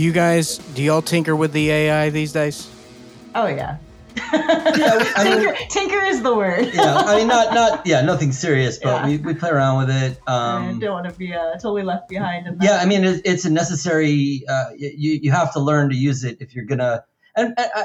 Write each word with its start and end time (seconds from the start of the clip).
Do 0.00 0.06
you 0.06 0.12
guys 0.12 0.56
do 0.56 0.82
y'all 0.82 1.02
tinker 1.02 1.36
with 1.36 1.52
the 1.52 1.70
AI 1.70 2.08
these 2.08 2.32
days? 2.32 2.70
Oh 3.34 3.46
yeah. 3.48 3.76
Yeah, 4.32 4.96
we- 4.96 5.04
I 5.14 5.24
mean- 5.24 5.40
tinker, 5.42 5.56
tinker 5.68 6.04
is 6.06 6.22
the 6.22 6.34
word. 6.34 6.70
yeah, 6.72 6.94
I 6.96 7.16
mean, 7.16 7.26
not 7.28 7.52
not 7.52 7.86
yeah, 7.86 8.00
nothing 8.00 8.32
serious, 8.32 8.78
but 8.78 8.88
Yeah. 8.88 9.06
we, 9.06 9.18
we 9.18 9.34
play 9.34 9.50
around 9.50 9.76
with 9.86 9.90
it. 9.94 10.18
I 10.26 10.70
Um, 10.70 10.78
don't 10.78 10.92
want 10.92 11.06
to 11.12 11.18
be 11.18 11.34
uh, 11.34 11.52
totally 11.56 11.82
left 11.82 12.08
behind. 12.08 12.46
In 12.46 12.56
that. 12.56 12.64
yeah, 12.64 12.78
I 12.80 12.86
mean, 12.86 13.04
it, 13.04 13.20
it's 13.26 13.44
a 13.44 13.50
necessary. 13.50 14.42
Uh, 14.48 14.70
you 14.78 15.20
you 15.22 15.30
have 15.32 15.52
to 15.52 15.60
learn 15.60 15.90
to 15.90 15.94
use 15.94 16.24
it 16.24 16.38
if 16.40 16.54
you're 16.54 16.64
gonna. 16.64 17.04
And, 17.36 17.48
and 17.58 17.70
I, 17.74 17.84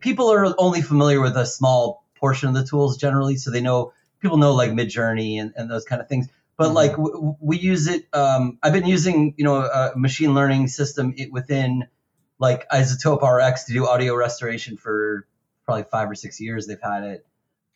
people 0.00 0.32
are 0.32 0.54
only 0.56 0.80
familiar 0.80 1.20
with 1.20 1.36
a 1.36 1.44
small 1.44 2.02
portion 2.14 2.48
of 2.48 2.54
the 2.54 2.64
tools 2.64 2.96
generally, 2.96 3.36
so 3.36 3.50
they 3.50 3.60
know 3.60 3.92
people 4.20 4.38
know 4.38 4.54
like 4.54 4.70
Midjourney 4.70 5.38
and, 5.38 5.52
and 5.54 5.70
those 5.70 5.84
kind 5.84 6.00
of 6.00 6.08
things. 6.08 6.28
But 6.56 6.70
Mhm. 6.70 6.74
like 6.74 6.90
w- 6.92 7.36
we 7.40 7.58
use 7.58 7.86
it. 7.88 8.06
Um, 8.12 8.58
I've 8.62 8.72
been 8.72 8.86
using 8.86 9.34
you 9.36 9.44
know 9.44 9.56
a 9.64 9.92
machine 9.96 10.34
learning 10.34 10.68
system 10.68 11.14
it, 11.16 11.32
within 11.32 11.86
like 12.38 12.68
iZotope 12.70 13.22
RX 13.22 13.64
to 13.64 13.72
do 13.72 13.86
audio 13.88 14.14
restoration 14.14 14.76
for 14.76 15.26
probably 15.64 15.84
five 15.84 16.10
or 16.10 16.14
six 16.14 16.40
years. 16.40 16.66
They've 16.66 16.80
had 16.82 17.04
it. 17.04 17.26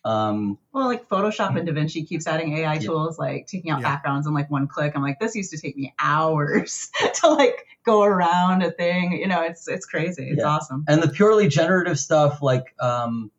Um, 0.05 0.57
Well, 0.71 0.87
like 0.87 1.09
Photoshop 1.09 1.57
and 1.59 1.67
DaVinci 1.67 2.07
keeps 2.07 2.27
adding 2.27 2.57
AI 2.57 2.75
Yeah. 2.75 2.79
tools, 2.79 3.17
like 3.19 3.47
taking 3.47 3.71
out 3.71 3.81
Yeah. 3.81 3.87
backgrounds 3.95 4.25
in 4.27 4.33
like 4.33 4.49
one 4.49 4.67
click. 4.67 4.93
I'm 4.95 5.01
like, 5.01 5.19
this 5.19 5.35
used 5.35 5.51
to 5.51 5.57
take 5.59 5.75
me 5.75 5.93
hours 5.99 6.89
to 7.15 7.29
like 7.29 7.65
go 7.85 8.03
around 8.03 8.61
a 8.63 8.71
thing. 8.71 9.13
You 9.13 9.27
know, 9.27 9.41
it's 9.41 9.67
it's 9.67 9.85
crazy. 9.85 10.29
It's 10.29 10.39
Yeah. 10.43 10.47
awesome. 10.49 10.85
and 10.87 11.01
the 11.01 11.09
purely 11.09 11.47
generative 11.49 11.99
stuff 11.99 12.41
like 12.41 12.73
um 12.79 13.31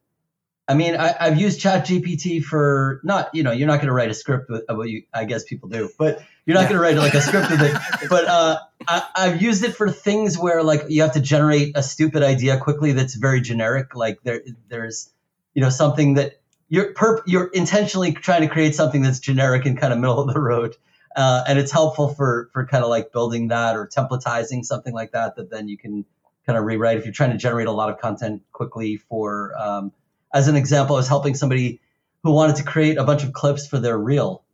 i 0.68 0.74
mean 0.74 0.96
I, 0.96 1.14
i've 1.20 1.40
used 1.40 1.60
chat 1.60 1.86
gpt 1.86 2.42
for 2.45 3.00
not 3.04 3.30
you 3.34 3.42
know 3.42 3.52
you're 3.52 3.66
not 3.66 3.77
going 3.77 3.88
to 3.88 3.92
write 3.92 4.10
a 4.10 4.14
script 4.14 4.50
with 4.50 4.64
well 4.68 4.86
you 4.86 5.02
i 5.14 5.24
guess 5.24 5.44
people 5.44 5.68
do 5.68 5.91
but 5.98 6.22
you're 6.47 6.55
not 6.55 6.62
Yeah. 6.62 6.69
going 6.69 6.77
to 6.77 6.83
write 6.83 6.97
like 6.97 7.14
a 7.14 7.20
script 7.20 7.50
with 7.50 7.62
it 7.62 8.08
but 8.10 8.27
uh 8.27 8.58
I, 8.86 9.02
i've 9.16 9.42
used 9.42 9.64
it 9.64 9.75
for 9.75 9.91
things 9.91 10.38
where 10.38 10.62
like 10.62 10.83
you 10.88 11.02
have 11.02 11.12
to 11.12 11.20
generate 11.20 11.77
a 11.77 11.83
stupid 11.83 12.22
idea 12.22 12.58
quickly 12.58 12.92
that's 12.92 13.14
very 13.14 13.41
generic 13.41 13.94
like 13.94 14.19
there 14.22 14.42
there's 14.69 15.10
you 15.55 15.62
know 15.62 15.70
something 15.70 16.14
that 16.14 16.41
you're 16.69 16.92
perp 16.94 17.22
you're 17.27 17.48
intentionally 17.48 18.12
trying 18.12 18.42
to 18.42 18.48
create 18.48 18.75
something 18.75 19.03
that's 19.03 19.19
generic 19.20 19.66
and 19.66 19.78
kind 19.80 19.92
of 19.92 19.98
middle 19.98 20.20
of 20.20 20.32
the 20.32 20.41
road 20.41 20.77
uh, 21.16 21.42
and 21.48 21.58
it's 21.58 21.72
helpful 21.72 22.08
for 22.14 22.48
for 22.53 22.66
kind 22.66 22.84
of 22.84 22.91
like 22.91 23.12
building 23.12 23.48
that 23.48 23.75
or 23.77 23.88
templatizing 23.88 24.64
something 24.64 24.94
like 24.94 25.12
that 25.12 25.34
that 25.36 25.50
then 25.50 25.66
you 25.69 25.77
can 25.77 26.05
kind 26.47 26.58
of 26.58 26.64
rewrite 26.64 26.97
if 26.98 27.05
you're 27.05 27.12
trying 27.12 27.30
to 27.30 27.36
generate 27.38 27.66
a 27.66 27.72
lot 27.72 27.91
of 27.91 27.98
content 27.98 28.42
quickly 28.53 28.97
for 28.97 29.53
um, 29.58 29.92
as 30.33 30.48
an 30.48 30.57
example 30.57 30.97
i 30.97 30.98
was 30.98 31.09
helping 31.09 31.34
somebody 31.34 31.81
who 32.23 32.33
wanted 32.33 32.57
to 32.57 32.65
create 32.65 32.98
a 32.98 33.05
bunch 33.05 33.25
of 33.25 33.33
clips 33.33 33.67
for 33.67 33.79
their 33.79 33.97
reel. 33.97 34.45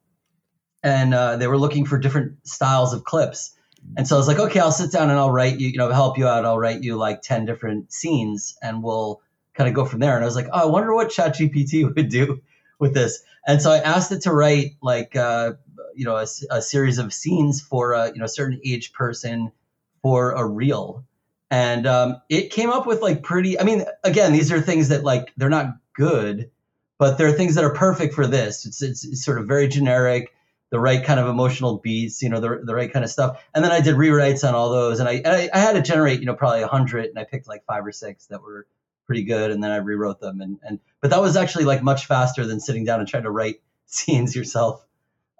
And 0.82 1.14
uh, 1.14 1.36
they 1.36 1.46
were 1.46 1.58
looking 1.58 1.86
for 1.86 1.98
different 1.98 2.46
styles 2.46 2.92
of 2.92 3.04
clips. 3.04 3.56
And 3.96 4.08
so 4.08 4.16
i 4.16 4.18
was 4.18 4.26
like 4.26 4.38
okay 4.38 4.60
i'll 4.60 4.72
sit 4.72 4.90
down 4.92 5.10
and 5.10 5.18
i'll 5.18 5.30
write 5.30 5.60
you 5.60 5.68
you 5.68 5.76
know 5.76 5.90
help 5.90 6.16
you 6.16 6.26
out. 6.26 6.46
I'll 6.46 6.58
write 6.58 6.82
you 6.82 6.96
like 6.96 7.20
10 7.20 7.44
different 7.44 7.92
scenes 7.92 8.56
and 8.62 8.82
we'll 8.82 9.20
kind 9.52 9.68
of 9.68 9.74
go 9.74 9.84
from 9.84 10.00
there. 10.00 10.14
And 10.14 10.24
i 10.24 10.26
was 10.26 10.36
like 10.36 10.48
oh 10.52 10.62
i 10.62 10.64
wonder 10.64 10.94
what 10.94 11.10
ChatGPT 11.10 11.94
would 11.96 12.08
do 12.08 12.40
with 12.78 12.94
this. 12.94 13.22
And 13.46 13.60
so 13.60 13.70
i 13.70 13.78
asked 13.78 14.10
it 14.10 14.22
to 14.22 14.32
write 14.32 14.76
like 14.80 15.16
uh, 15.16 15.52
you 15.94 16.06
know 16.06 16.16
a 16.16 16.62
series 16.62 16.98
of 16.98 17.12
scenes 17.12 17.60
for 17.60 17.92
a 17.92 18.08
you 18.08 18.18
know 18.18 18.26
certain 18.26 18.60
age 18.64 18.94
person 18.94 19.52
for 20.00 20.32
a 20.32 20.46
reel 20.46 21.04
and 21.50 21.86
um, 21.86 22.16
it 22.28 22.50
came 22.50 22.70
up 22.70 22.86
with 22.86 23.02
like 23.02 23.22
pretty 23.22 23.58
i 23.60 23.64
mean 23.64 23.84
again 24.02 24.32
these 24.32 24.50
are 24.50 24.60
things 24.60 24.88
that 24.88 25.04
like 25.04 25.32
they're 25.36 25.48
not 25.48 25.76
good 25.94 26.50
but 26.98 27.18
they're 27.18 27.32
things 27.32 27.56
that 27.56 27.64
are 27.64 27.74
perfect 27.74 28.14
for 28.14 28.26
this. 28.26 28.66
It's, 28.66 28.80
it's, 28.82 29.04
it's 29.04 29.24
sort 29.24 29.38
of 29.38 29.46
very 29.46 29.68
generic 29.68 30.32
the 30.70 30.80
right 30.80 31.04
kind 31.04 31.20
of 31.20 31.28
emotional 31.28 31.78
beats 31.78 32.20
you 32.22 32.28
know 32.28 32.40
the, 32.40 32.60
the 32.64 32.74
right 32.74 32.92
kind 32.92 33.04
of 33.04 33.10
stuff. 33.10 33.44
And 33.54 33.64
then 33.64 33.70
i 33.70 33.80
did 33.80 33.94
rewrites 33.94 34.46
on 34.46 34.54
all 34.54 34.70
those 34.70 34.98
and 34.98 35.08
i 35.08 35.12
and 35.12 35.28
I, 35.28 35.50
I 35.52 35.58
had 35.58 35.74
to 35.74 35.82
generate 35.82 36.20
you 36.20 36.26
know 36.26 36.34
probably 36.34 36.60
a 36.60 36.66
100 36.66 37.06
and 37.06 37.18
i 37.18 37.24
picked 37.24 37.46
like 37.46 37.64
five 37.64 37.86
or 37.86 37.92
six 37.92 38.26
that 38.26 38.42
were 38.42 38.66
pretty 39.06 39.22
good 39.22 39.50
and 39.50 39.62
then 39.62 39.70
i 39.70 39.76
rewrote 39.76 40.20
them. 40.20 40.40
And 40.40 40.58
and 40.62 40.80
but 41.00 41.10
that 41.10 41.20
was 41.20 41.36
actually 41.36 41.64
like 41.64 41.82
much 41.82 42.06
faster 42.06 42.46
than 42.46 42.58
sitting 42.58 42.84
down 42.84 43.00
and 43.00 43.08
trying 43.08 43.24
to 43.24 43.30
write 43.30 43.56
scenes 43.86 44.34
yourself. 44.34 44.84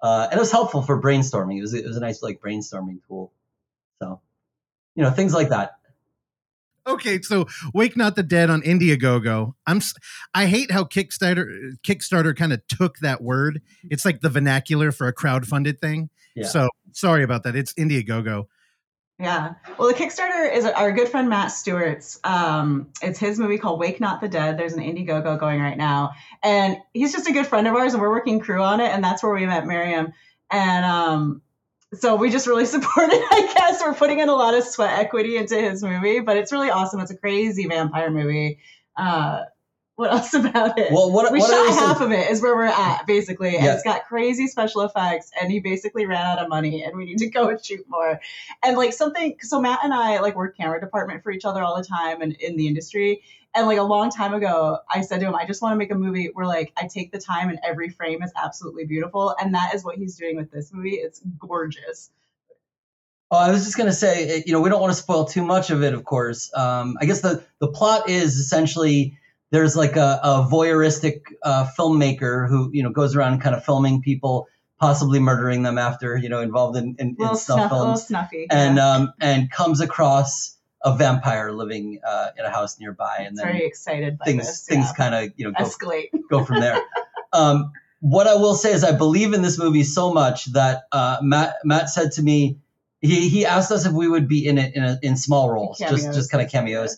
Uh, 0.01 0.27
and 0.29 0.37
it 0.37 0.39
was 0.39 0.51
helpful 0.51 0.83
for 0.83 1.01
brainstorming. 1.01 1.57
It 1.57 1.61
was, 1.61 1.73
it 1.73 1.85
was 1.85 1.97
a 1.97 2.01
nice 2.01 2.21
like 2.21 2.39
brainstorming 2.39 2.99
tool. 3.07 3.33
So 4.01 4.21
you 4.93 5.03
know 5.03 5.09
things 5.09 5.33
like 5.33 5.49
that 5.49 5.71
Okay, 6.87 7.21
so 7.21 7.47
Wake 7.73 7.97
Not 7.97 8.15
the 8.15 8.23
Dead 8.23 8.49
on 8.49 8.61
Indiegogo. 8.61 9.53
I'm 9.65 9.81
I 10.33 10.45
hate 10.45 10.71
how 10.71 10.83
Kickstarter 10.83 11.73
Kickstarter 11.83 12.35
kind 12.35 12.53
of 12.53 12.65
took 12.67 12.97
that 12.99 13.21
word. 13.21 13.61
It's 13.89 14.05
like 14.05 14.21
the 14.21 14.29
vernacular 14.29 14.91
for 14.91 15.07
a 15.07 15.13
crowdfunded 15.13 15.79
thing. 15.79 16.09
Yeah. 16.35 16.47
So 16.47 16.69
sorry 16.91 17.23
about 17.23 17.43
that. 17.43 17.55
It's 17.55 17.73
Indiegogo. 17.73 18.45
Yeah. 19.17 19.53
Well, 19.79 19.87
the 19.87 19.93
Kickstarter 19.93 20.53
is 20.53 20.65
our 20.65 20.91
good 20.91 21.07
friend 21.07 21.29
Matt 21.29 21.51
Stewart's. 21.51 22.19
Um, 22.25 22.89
it's 23.01 23.17
his 23.17 23.39
movie 23.39 23.57
called 23.57 23.79
Wake 23.79 24.01
Not 24.01 24.19
the 24.19 24.27
Dead. 24.27 24.59
There's 24.59 24.73
an 24.73 24.83
Indiegogo 24.83 25.39
going 25.39 25.61
right 25.61 25.77
now, 25.77 26.11
and 26.43 26.77
he's 26.93 27.13
just 27.13 27.27
a 27.27 27.31
good 27.31 27.47
friend 27.47 27.65
of 27.65 27.75
ours, 27.75 27.93
and 27.93 28.01
we're 28.01 28.09
working 28.09 28.41
crew 28.41 28.61
on 28.61 28.81
it, 28.81 28.89
and 28.89 29.03
that's 29.03 29.23
where 29.23 29.33
we 29.33 29.45
met 29.45 29.65
Miriam. 29.65 30.11
And 30.51 30.85
um, 30.85 31.41
so 31.99 32.15
we 32.15 32.29
just 32.29 32.47
really 32.47 32.65
support 32.75 33.09
it. 33.11 33.23
I 33.31 33.53
guess 33.53 33.81
we're 33.83 33.93
putting 33.93 34.19
in 34.19 34.29
a 34.29 34.35
lot 34.35 34.53
of 34.53 34.63
sweat 34.63 34.97
equity 34.99 35.37
into 35.37 35.59
his 35.59 35.83
movie, 35.83 36.19
but 36.19 36.37
it's 36.37 36.51
really 36.51 36.69
awesome. 36.69 36.99
It's 36.99 37.11
a 37.11 37.17
crazy 37.17 37.67
vampire 37.67 38.11
movie. 38.11 38.59
Uh, 38.97 39.41
what 39.97 40.11
else 40.11 40.33
about 40.41 40.77
it? 40.77 40.91
well 40.91 41.11
what, 41.11 41.31
we 41.31 41.39
what 41.39 41.49
shot 41.49 41.73
half 41.79 42.01
of 42.01 42.11
it 42.11 42.29
is 42.29 42.41
where 42.41 42.55
we're 42.55 42.65
at 42.65 43.05
basically. 43.07 43.55
And 43.55 43.63
Yeah. 43.65 43.73
it's 43.75 43.83
got 43.83 44.05
crazy 44.05 44.47
special 44.47 44.81
effects 44.81 45.31
and 45.39 45.51
he 45.51 45.59
basically 45.59 46.05
ran 46.05 46.25
out 46.25 46.39
of 46.39 46.49
money 46.49 46.83
and 46.83 46.95
we 46.97 47.05
need 47.05 47.17
to 47.19 47.29
go 47.39 47.49
and 47.49 47.63
shoot 47.63 47.85
more. 47.87 48.19
And 48.63 48.77
like 48.77 48.93
something 48.93 49.37
so 49.41 49.61
matt 49.61 49.79
and 49.83 49.93
i 49.93 50.19
like 50.19 50.35
work 50.35 50.57
camera 50.57 50.79
department 50.79 51.23
for 51.23 51.31
each 51.31 51.45
other 51.45 51.63
all 51.63 51.77
the 51.77 51.83
time 51.87 52.21
and 52.21 52.33
in 52.33 52.57
the 52.57 52.67
industry. 52.67 53.21
And 53.57 53.67
like 53.67 53.77
a 53.77 53.83
long 53.83 54.09
time 54.11 54.33
ago 54.33 54.79
i 54.89 54.99
said 55.01 55.21
to 55.21 55.27
him 55.27 55.35
i 55.35 55.45
just 55.45 55.61
want 55.61 55.71
to 55.73 55.77
make 55.77 55.91
a 55.91 55.95
movie 55.95 56.29
where 56.33 56.45
like 56.45 56.73
i 56.77 56.87
take 56.87 57.11
the 57.13 57.19
time 57.19 57.49
and 57.49 57.57
every 57.63 57.89
frame 57.89 58.21
is 58.21 58.31
absolutely 58.35 58.85
beautiful. 58.85 59.33
And 59.39 59.53
that 59.55 59.73
is 59.73 59.83
what 59.85 59.95
he's 59.97 60.15
doing 60.17 60.35
with 60.35 60.51
this 60.51 60.73
movie. 60.73 60.95
It's 60.95 61.21
gorgeous. 61.39 62.09
Oh, 63.31 63.37
I 63.37 63.49
was 63.49 63.65
just 63.65 63.75
gonna 63.77 63.91
say, 63.91 64.27
eh, 64.29 64.41
you 64.45 64.53
know, 64.53 64.61
we 64.61 64.69
don't 64.69 64.79
want 64.81 64.93
to 64.93 64.99
spoil 65.01 65.25
too 65.25 65.43
much 65.43 65.71
of 65.71 65.81
it, 65.83 65.93
of 65.93 66.03
course. 66.03 66.51
Um, 66.55 66.97
I 67.01 67.05
guess 67.05 67.21
the 67.21 67.43
the 67.59 67.67
plot 67.67 68.07
is 68.09 68.35
essentially 68.37 69.17
there's 69.55 69.77
like 69.77 69.95
a, 69.95 70.19
a 70.21 70.47
voyeuristic 70.51 71.21
uh, 71.41 71.65
filmmaker 71.79 72.49
who 72.49 72.69
you 72.73 72.83
know 72.83 72.89
goes 72.89 73.15
around 73.15 73.39
kind 73.39 73.55
of 73.55 73.63
filming 73.63 74.01
people, 74.01 74.49
possibly 74.79 75.17
murdering 75.17 75.63
them 75.63 75.77
after 75.77 76.17
you 76.17 76.27
know 76.27 76.41
involved 76.41 76.77
in, 76.77 76.95
in, 76.99 77.15
in 77.17 77.35
snuff 77.37 77.71
films, 77.71 78.07
snuffy 78.07 78.47
and 78.51 78.75
yeah. 78.75 78.91
um, 78.91 79.13
and 79.21 79.49
comes 79.49 79.79
across 79.79 80.57
a 80.83 80.95
vampire 80.95 81.53
living 81.53 81.99
uh, 82.05 82.31
in 82.37 82.43
a 82.43 82.49
house 82.49 82.79
nearby, 82.81 83.15
and 83.19 83.29
it's 83.29 83.41
then 83.41 83.53
very 83.53 83.65
excited 83.65 84.19
things 84.25 84.45
this 84.45 84.65
things 84.65 84.87
yeah. 84.87 84.93
kind 84.93 85.15
of 85.15 85.33
you 85.37 85.45
know 85.45 85.51
go 85.51 85.63
escalate 85.63 86.09
go 86.29 86.43
from 86.43 86.59
there. 86.59 86.81
um, 87.33 87.71
what 88.01 88.27
I 88.27 88.35
will 88.35 88.55
say 88.55 88.73
is 88.73 88.83
I 88.83 88.91
believe 88.91 89.33
in 89.33 89.41
this 89.41 89.57
movie 89.57 89.83
so 89.83 90.13
much 90.13 90.51
that 90.51 90.83
uh, 90.91 91.19
Matt 91.21 91.55
Matt 91.63 91.89
said 91.89 92.11
to 92.13 92.21
me, 92.21 92.57
he 92.99 93.29
he 93.29 93.45
asked 93.45 93.71
us 93.71 93.85
if 93.85 93.93
we 93.93 94.09
would 94.09 94.27
be 94.27 94.45
in 94.45 94.57
it 94.57 94.75
in, 94.75 94.83
a, 94.83 94.99
in 95.01 95.15
small 95.15 95.49
roles, 95.49 95.79
just 95.79 95.95
Cameos. 95.95 96.15
just 96.15 96.29
kind 96.29 96.43
of 96.43 96.51
cameos, 96.51 96.97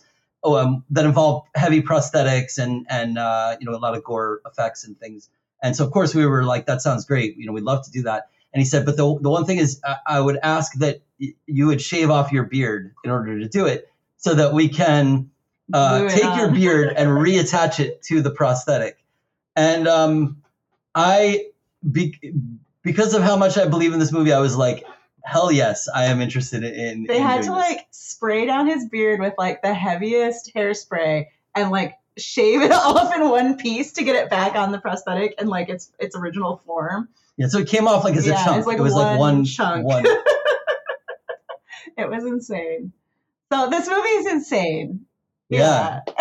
um, 0.55 0.83
that 0.89 1.05
involve 1.05 1.43
heavy 1.55 1.81
prosthetics 1.81 2.57
and 2.57 2.85
and 2.89 3.17
uh, 3.17 3.57
you 3.59 3.69
know 3.69 3.75
a 3.75 3.79
lot 3.79 3.95
of 3.95 4.03
gore 4.03 4.41
effects 4.45 4.85
and 4.85 4.97
things. 4.99 5.29
And 5.61 5.75
so 5.75 5.85
of 5.85 5.91
course 5.91 6.13
we 6.13 6.25
were 6.25 6.43
like, 6.43 6.67
that 6.67 6.81
sounds 6.81 7.05
great, 7.05 7.35
you 7.37 7.45
know, 7.45 7.51
we'd 7.51 7.63
love 7.63 7.83
to 7.85 7.91
do 7.91 8.03
that. 8.03 8.29
And 8.53 8.61
he 8.61 8.65
said, 8.65 8.85
but 8.85 8.95
the 8.95 9.17
the 9.19 9.29
one 9.29 9.45
thing 9.45 9.57
is, 9.57 9.81
I, 9.83 9.97
I 10.05 10.19
would 10.21 10.39
ask 10.41 10.73
that 10.75 11.01
y- 11.19 11.33
you 11.45 11.67
would 11.67 11.81
shave 11.81 12.09
off 12.09 12.31
your 12.31 12.43
beard 12.43 12.93
in 13.03 13.11
order 13.11 13.39
to 13.39 13.47
do 13.47 13.65
it, 13.65 13.91
so 14.17 14.33
that 14.35 14.53
we 14.53 14.69
can 14.69 15.29
uh, 15.73 16.07
take 16.09 16.35
your 16.37 16.51
beard 16.51 16.93
and 16.95 17.09
reattach 17.09 17.79
it 17.79 18.01
to 18.03 18.21
the 18.21 18.31
prosthetic. 18.31 19.03
And 19.55 19.87
um, 19.87 20.43
I, 20.95 21.47
be, 21.91 22.17
because 22.83 23.13
of 23.13 23.21
how 23.21 23.35
much 23.35 23.57
I 23.57 23.67
believe 23.67 23.91
in 23.93 23.99
this 23.99 24.11
movie, 24.11 24.31
I 24.31 24.39
was 24.39 24.55
like, 24.55 24.85
hell 25.27 25.51
yes, 25.51 25.87
I 25.93 26.05
am 26.05 26.21
interested 26.21 26.63
in. 26.63 27.03
They 27.05 27.17
in 27.17 27.21
had 27.23 27.43
to 27.43 27.49
this. 27.49 27.57
like 27.57 27.87
spray 27.91 28.45
down 28.45 28.67
his 28.67 28.87
beard 28.87 29.19
with 29.19 29.33
like 29.37 29.61
the 29.61 29.73
heaviest 29.73 30.51
hairspray 30.55 31.27
and 31.55 31.69
like 31.71 31.95
shave 32.17 32.61
it 32.61 32.71
off 32.73 33.13
in 33.15 33.29
one 33.29 33.57
piece 33.57 33.91
to 33.93 34.03
get 34.03 34.15
it 34.15 34.29
back 34.29 34.55
on 34.55 34.71
the 34.71 34.79
prosthetic 34.79 35.35
and 35.37 35.49
like 35.49 35.69
its 35.69 35.91
its 35.99 36.15
original 36.15 36.61
form. 36.65 37.09
yeah. 37.37 37.47
So 37.47 37.59
it 37.59 37.67
came 37.67 37.87
off 37.87 38.03
like 38.03 38.15
as 38.15 38.25
Yeah, 38.25 38.41
a 38.41 38.45
chunk. 38.45 38.57
it's 38.59 38.67
like 38.67 38.77
it 38.79 38.81
was 38.83 38.93
like 38.93 39.19
one 39.19 39.35
one 39.37 39.45
chunk. 39.45 39.85
One. 39.85 40.05
It 41.97 42.09
was 42.09 42.23
insane. 42.25 42.91
So 43.51 43.69
this 43.69 43.87
movie 43.89 44.07
is 44.09 44.27
insane. 44.27 45.05
Yeah. 45.49 46.01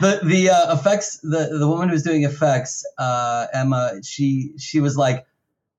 the 0.00 0.20
the 0.24 0.50
uh, 0.50 0.74
effects 0.76 1.18
the 1.22 1.56
the 1.58 1.68
woman 1.68 1.88
who's 1.90 2.02
doing 2.02 2.24
effects 2.24 2.84
uh 2.98 3.46
emma 3.52 4.00
she 4.02 4.54
she 4.58 4.80
was 4.80 4.96
like 4.96 5.24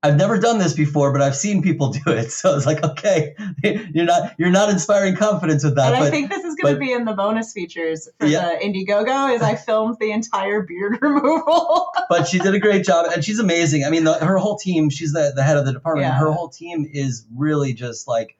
i've 0.04 0.16
never 0.16 0.38
done 0.38 0.58
this 0.58 0.72
before 0.74 1.10
but 1.12 1.20
i've 1.20 1.34
seen 1.34 1.62
people 1.62 1.88
do 1.88 2.00
it 2.12 2.30
so 2.40 2.56
it's 2.56 2.66
like 2.66 2.84
okay 2.84 3.34
you're 3.92 4.04
not 4.04 4.32
you're 4.38 4.50
not 4.50 4.70
inspiring 4.70 5.16
confidence 5.16 5.64
with 5.64 5.74
that 5.74 5.92
and 5.94 6.00
but 6.00 6.06
I 6.08 6.10
think 6.10 6.30
this 6.30 6.44
is 6.44 6.54
going 6.54 6.74
to 6.74 6.80
be 6.80 6.92
in 6.92 7.04
the 7.04 7.12
bonus 7.14 7.52
features 7.52 8.08
for 8.20 8.26
Yeah. 8.26 8.56
the 8.58 8.64
Indiegogo. 8.64 9.34
Is 9.34 9.42
I 9.42 9.56
filmed 9.56 9.96
the 10.00 10.12
entire 10.12 10.62
beard 10.62 10.98
removal. 11.02 11.88
but 12.08 12.28
she 12.28 12.38
did 12.38 12.54
a 12.54 12.60
great 12.60 12.84
job 12.84 13.06
and 13.12 13.24
she's 13.24 13.38
amazing 13.40 13.84
i 13.84 13.90
mean 13.90 14.04
the, 14.04 14.14
her 14.14 14.38
whole 14.38 14.56
team 14.56 14.90
she's 14.90 15.12
the, 15.12 15.32
the 15.34 15.42
head 15.42 15.56
of 15.56 15.66
the 15.66 15.72
department 15.72 16.06
Yeah. 16.06 16.16
her 16.18 16.30
whole 16.30 16.48
team 16.48 16.86
is 16.90 17.26
really 17.34 17.72
just 17.72 18.06
like 18.06 18.36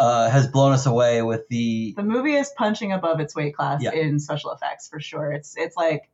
uh, 0.00 0.30
has 0.30 0.46
blown 0.46 0.70
us 0.72 0.86
away 0.86 1.22
with 1.22 1.48
the 1.48 1.92
The 1.96 2.04
movie 2.04 2.34
is 2.34 2.52
punching 2.56 2.92
above 2.92 3.18
its 3.18 3.34
weight 3.34 3.56
class 3.56 3.82
Yeah. 3.82 3.90
in 3.94 4.20
special 4.20 4.52
effects 4.52 4.88
for 4.88 5.00
sure. 5.00 5.32
It's 5.32 5.56
it's 5.56 5.76
like 5.76 6.08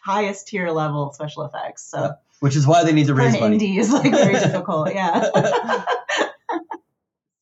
highest 0.00 0.46
tier 0.46 0.70
level 0.70 1.12
special 1.12 1.44
effects. 1.44 1.82
So 1.90 2.12
which 2.40 2.56
is 2.56 2.66
why 2.66 2.84
they 2.84 2.92
need 2.92 3.06
to 3.06 3.14
raise 3.14 3.38
money. 3.38 3.58
indie 3.58 3.78
is 3.78 3.92
like 3.92 4.10
very 4.10 4.34
difficult. 4.38 4.92
Yeah. 4.94 5.30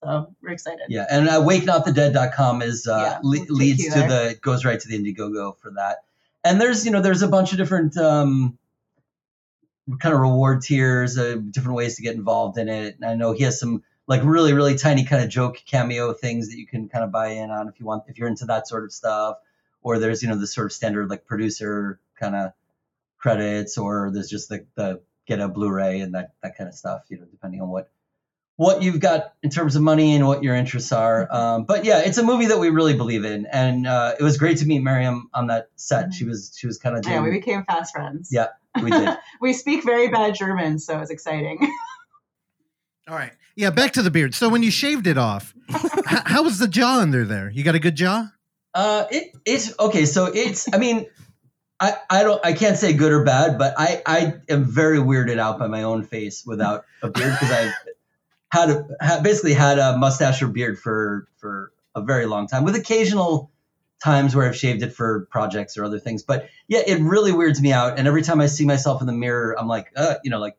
so 0.04 0.34
we're 0.42 0.50
excited. 0.50 0.86
Yeah, 0.88 1.06
and 1.10 1.28
uh, 1.28 1.40
wakenotthedead.com 1.40 2.62
is 2.62 2.86
uh, 2.86 2.98
Yeah, 2.98 3.18
le- 3.22 3.46
leads 3.52 3.84
to 3.84 4.00
the 4.00 4.36
goes 4.40 4.64
right 4.64 4.78
to 4.78 4.88
the 4.88 4.98
Indiegogo 4.98 5.56
for 5.58 5.70
that. 5.72 5.98
And 6.44 6.60
there's 6.60 6.84
you 6.84 6.90
know 6.90 7.00
there's 7.00 7.22
a 7.22 7.28
bunch 7.28 7.52
of 7.52 7.58
different 7.58 7.96
um, 7.96 8.58
kind 9.98 10.14
of 10.14 10.20
reward 10.20 10.62
tiers, 10.62 11.16
uh, 11.18 11.36
different 11.50 11.76
ways 11.76 11.96
to 11.96 12.02
get 12.02 12.14
involved 12.16 12.58
in 12.58 12.68
it. 12.68 12.96
And 12.96 13.04
I 13.04 13.14
know 13.14 13.32
he 13.32 13.44
has 13.44 13.58
some 13.58 13.82
like 14.06 14.22
really 14.24 14.52
really 14.52 14.76
tiny 14.76 15.04
kind 15.04 15.24
of 15.24 15.30
joke 15.30 15.56
cameo 15.66 16.12
things 16.12 16.50
that 16.50 16.58
you 16.58 16.66
can 16.66 16.88
kind 16.88 17.02
of 17.04 17.10
buy 17.10 17.28
in 17.28 17.50
on 17.50 17.68
if 17.68 17.80
you 17.80 17.86
want 17.86 18.04
if 18.08 18.18
you're 18.18 18.28
into 18.28 18.44
that 18.46 18.68
sort 18.68 18.84
of 18.84 18.92
stuff. 18.92 19.38
Or 19.82 19.98
there's 19.98 20.22
you 20.22 20.28
know 20.28 20.36
the 20.36 20.46
sort 20.46 20.66
of 20.66 20.72
standard 20.72 21.08
like 21.10 21.24
producer 21.24 21.98
kind 22.18 22.36
of 22.36 22.52
credits, 23.24 23.78
or 23.78 24.10
there's 24.12 24.28
just 24.28 24.50
the 24.50 24.66
the 24.74 25.00
get 25.26 25.40
a 25.40 25.48
Blu-ray 25.48 26.00
and 26.00 26.14
that 26.14 26.34
that 26.42 26.58
kind 26.58 26.68
of 26.68 26.74
stuff. 26.74 27.00
You 27.08 27.18
know 27.18 27.24
depending 27.30 27.62
on 27.62 27.70
what 27.70 27.90
what 28.56 28.82
you've 28.82 29.00
got 29.00 29.32
in 29.42 29.48
terms 29.50 29.76
of 29.76 29.82
money 29.82 30.14
and 30.14 30.26
what 30.28 30.44
your 30.44 30.54
interests 30.54 30.92
are. 30.92 31.26
Um, 31.34 31.64
but 31.64 31.84
yeah, 31.84 32.02
it's 32.04 32.18
a 32.18 32.22
movie 32.22 32.46
that 32.46 32.58
we 32.58 32.68
really 32.68 32.94
believe 32.94 33.24
in, 33.24 33.46
and 33.46 33.86
uh, 33.86 34.14
it 34.20 34.22
was 34.22 34.36
great 34.36 34.58
to 34.58 34.66
meet 34.66 34.80
Miriam 34.80 35.30
on 35.32 35.46
that 35.46 35.70
set. 35.76 36.12
She 36.12 36.26
was 36.26 36.54
she 36.56 36.66
was 36.66 36.78
kind 36.78 36.96
of 36.98 37.04
Yeah, 37.06 37.22
we 37.22 37.30
became 37.30 37.64
fast 37.64 37.94
friends. 37.94 38.28
Yeah. 38.30 38.48
we 38.82 38.90
did. 38.90 39.08
we 39.40 39.54
speak 39.54 39.84
very 39.84 40.08
bad 40.08 40.34
German, 40.34 40.78
so 40.78 41.00
it's 41.00 41.10
exciting. 41.10 41.58
All 43.08 43.16
right. 43.16 43.32
Yeah, 43.56 43.70
back 43.70 43.92
to 43.92 44.02
the 44.02 44.10
beard. 44.10 44.34
So 44.34 44.48
when 44.50 44.62
you 44.62 44.70
shaved 44.70 45.06
it 45.06 45.16
off, 45.16 45.54
h- 45.70 46.22
how 46.26 46.42
was 46.42 46.58
the 46.58 46.68
jaw 46.68 46.98
under 47.00 47.24
there? 47.24 47.48
You 47.50 47.62
got 47.64 47.74
a 47.74 47.78
good 47.78 47.96
jaw? 47.96 48.28
Uh, 48.74 49.04
it 49.10 49.32
it's 49.46 49.78
okay. 49.78 50.04
So 50.04 50.26
it's 50.26 50.72
I 50.72 50.76
mean. 50.76 51.06
I, 51.80 51.94
I 52.08 52.22
don't 52.22 52.44
I 52.44 52.52
can't 52.52 52.76
say 52.76 52.92
good 52.92 53.12
or 53.12 53.24
bad, 53.24 53.58
but 53.58 53.74
I, 53.76 54.02
I 54.06 54.34
am 54.48 54.64
very 54.64 54.98
weirded 54.98 55.38
out 55.38 55.58
by 55.58 55.66
my 55.66 55.82
own 55.82 56.04
face 56.04 56.44
without 56.46 56.84
a 57.02 57.08
beard 57.08 57.32
because 57.32 57.50
I've 57.50 57.72
had 58.52 58.70
a, 58.70 59.20
basically 59.22 59.54
had 59.54 59.78
a 59.78 59.96
mustache 59.98 60.40
or 60.42 60.48
beard 60.48 60.78
for 60.78 61.28
for 61.38 61.72
a 61.94 62.00
very 62.00 62.26
long 62.26 62.46
time 62.46 62.64
with 62.64 62.76
occasional 62.76 63.50
times 64.02 64.36
where 64.36 64.46
I've 64.46 64.56
shaved 64.56 64.82
it 64.82 64.92
for 64.92 65.26
projects 65.30 65.76
or 65.76 65.84
other 65.84 65.98
things. 65.98 66.22
But 66.22 66.48
yeah, 66.68 66.82
it 66.86 67.00
really 67.00 67.32
weirds 67.32 67.60
me 67.60 67.72
out. 67.72 67.98
And 67.98 68.06
every 68.06 68.22
time 68.22 68.40
I 68.40 68.46
see 68.46 68.66
myself 68.66 69.00
in 69.00 69.06
the 69.06 69.12
mirror, 69.12 69.56
I'm 69.58 69.66
like, 69.66 69.90
uh, 69.96 70.16
you 70.22 70.30
know, 70.30 70.38
like 70.38 70.56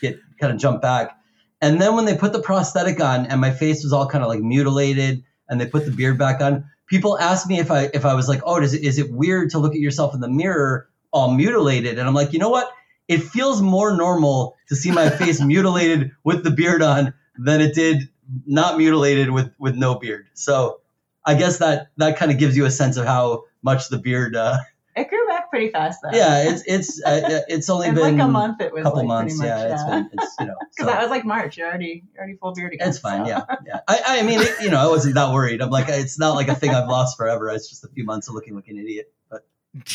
get 0.00 0.18
kind 0.40 0.52
of 0.52 0.58
jump 0.58 0.80
back. 0.80 1.16
And 1.60 1.80
then 1.80 1.94
when 1.94 2.06
they 2.06 2.16
put 2.16 2.32
the 2.32 2.40
prosthetic 2.40 3.00
on 3.00 3.26
and 3.26 3.40
my 3.40 3.50
face 3.50 3.84
was 3.84 3.92
all 3.92 4.06
kind 4.06 4.24
of 4.24 4.28
like 4.28 4.40
mutilated 4.40 5.22
and 5.48 5.60
they 5.60 5.66
put 5.66 5.84
the 5.84 5.90
beard 5.90 6.18
back 6.18 6.40
on, 6.40 6.64
people 6.90 7.18
ask 7.18 7.46
me 7.46 7.58
if 7.58 7.70
I 7.70 7.88
if 7.94 8.04
I 8.04 8.14
was 8.14 8.28
like, 8.28 8.40
oh, 8.44 8.60
is 8.60 8.74
it, 8.74 8.82
is 8.82 8.98
it 8.98 9.10
weird 9.10 9.50
to 9.50 9.58
look 9.58 9.72
at 9.72 9.80
yourself 9.80 10.12
in 10.12 10.20
the 10.20 10.28
mirror 10.28 10.88
all 11.12 11.32
mutilated? 11.32 11.98
And 11.98 12.06
I'm 12.06 12.14
like, 12.14 12.32
you 12.32 12.38
know 12.38 12.50
what? 12.50 12.70
It 13.08 13.22
feels 13.22 13.62
more 13.62 13.96
normal 13.96 14.56
to 14.68 14.76
see 14.76 14.90
my 14.90 15.08
face 15.08 15.40
mutilated 15.44 16.10
with 16.24 16.44
the 16.44 16.50
beard 16.50 16.82
on 16.82 17.14
than 17.38 17.60
it 17.60 17.74
did 17.74 18.08
not 18.46 18.76
mutilated 18.76 19.30
with 19.30 19.50
with 19.58 19.76
no 19.76 19.94
beard. 19.94 20.26
So 20.34 20.80
I 21.24 21.34
guess 21.34 21.58
that 21.58 21.88
that 21.96 22.18
kind 22.18 22.30
of 22.30 22.38
gives 22.38 22.56
you 22.56 22.66
a 22.66 22.70
sense 22.70 22.96
of 22.96 23.06
how 23.06 23.44
much 23.62 23.88
the 23.88 23.98
beard. 23.98 24.36
Uh, 24.36 24.58
it 24.96 25.08
grew 25.08 25.26
back 25.28 25.29
pretty 25.50 25.70
fast 25.70 26.00
though. 26.02 26.16
yeah, 26.16 26.48
it's 26.50 26.62
it's 26.66 27.02
uh, 27.04 27.40
it's 27.48 27.68
only 27.68 27.88
in 27.88 27.94
been 27.94 28.16
like 28.16 28.24
a 28.24 28.28
month. 28.28 28.60
It 28.60 28.72
was 28.72 28.80
a 28.80 28.84
couple 28.84 28.98
like 29.00 29.06
months. 29.08 29.36
much, 29.36 29.46
yeah, 29.46 29.72
it's 29.74 29.84
been 29.84 30.10
it's 30.12 30.34
you 30.40 30.46
know. 30.46 30.54
Because 30.60 30.70
so- 30.78 30.86
that 30.86 31.00
was 31.02 31.10
like 31.10 31.24
March. 31.24 31.56
You're 31.58 31.68
already 31.68 32.04
you're 32.14 32.22
already 32.22 32.36
full 32.38 32.54
beard 32.54 32.72
again. 32.72 32.88
It's 32.88 32.98
fine. 32.98 33.24
so. 33.26 33.30
Yeah, 33.30 33.42
yeah. 33.66 33.80
I, 33.88 34.02
I 34.20 34.22
mean, 34.22 34.40
it, 34.40 34.54
you 34.62 34.70
know, 34.70 34.78
I 34.78 34.86
wasn't 34.88 35.14
that 35.16 35.32
worried. 35.32 35.60
I'm 35.60 35.70
like, 35.70 35.88
it's 35.88 36.18
not 36.18 36.34
like 36.34 36.48
a 36.48 36.54
thing 36.54 36.70
I've 36.70 36.88
lost 36.88 37.16
forever. 37.16 37.50
It's 37.50 37.68
just 37.68 37.84
a 37.84 37.88
few 37.88 38.04
months 38.04 38.28
of 38.28 38.34
looking 38.34 38.54
like 38.54 38.68
an 38.68 38.78
idiot. 38.78 39.12
But 39.30 39.46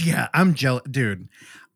Yeah, 0.03 0.27
I'm 0.33 0.53
jealous, 0.53 0.83
dude. 0.89 1.29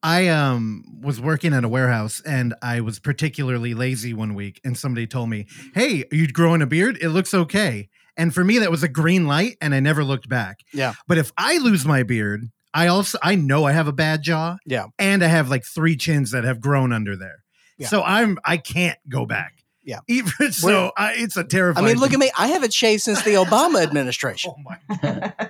I 0.03 0.27
um 0.29 0.83
was 1.01 1.19
working 1.19 1.53
at 1.53 1.63
a 1.65 1.69
warehouse 1.69 2.21
and 2.25 2.53
I 2.61 2.79
was 2.81 2.99
particularly 2.99 3.73
lazy 3.73 4.13
one 4.13 4.33
week, 4.35 4.61
and 4.63 4.77
somebody 4.77 5.07
told 5.07 5.29
me, 5.29 5.47
"Hey, 5.73 6.03
are 6.11 6.15
you 6.15 6.27
growing 6.27 6.61
a 6.61 6.67
beard? 6.67 6.97
It 7.01 7.09
looks 7.09 7.33
okay." 7.33 7.89
And 8.15 8.33
for 8.33 8.43
me, 8.43 8.59
that 8.59 8.69
was 8.71 8.83
a 8.83 8.89
green 8.89 9.27
light, 9.27 9.55
and 9.61 9.73
I 9.73 9.79
never 9.79 10.03
looked 10.03 10.27
back. 10.27 10.59
Yeah. 10.73 10.93
But 11.07 11.17
if 11.17 11.31
I 11.37 11.57
lose 11.57 11.85
my 11.85 12.03
beard, 12.03 12.49
I 12.73 12.87
also 12.87 13.17
I 13.23 13.35
know 13.35 13.65
I 13.65 13.71
have 13.71 13.87
a 13.87 13.93
bad 13.93 14.21
jaw. 14.23 14.57
Yeah. 14.65 14.87
And 14.97 15.23
I 15.23 15.27
have 15.27 15.49
like 15.49 15.65
three 15.65 15.95
chins 15.95 16.31
that 16.31 16.43
have 16.43 16.61
grown 16.61 16.91
under 16.93 17.15
there. 17.15 17.43
Yeah. 17.77 17.87
So 17.87 18.03
I'm 18.03 18.37
I 18.45 18.57
can't 18.57 18.97
go 19.09 19.25
back. 19.25 19.53
Yeah. 19.83 19.99
Even 20.07 20.51
so, 20.51 20.91
I, 20.97 21.13
it's 21.15 21.35
a 21.37 21.43
terrifying. 21.43 21.85
I 21.85 21.89
mean, 21.89 21.99
look 21.99 22.13
at 22.13 22.19
me. 22.19 22.29
I 22.37 22.47
haven't 22.49 22.73
shaved 22.73 23.01
since 23.01 23.23
the 23.23 23.31
Obama 23.35 23.81
administration. 23.81 24.53
Oh 24.57 24.61
my. 25.01 25.33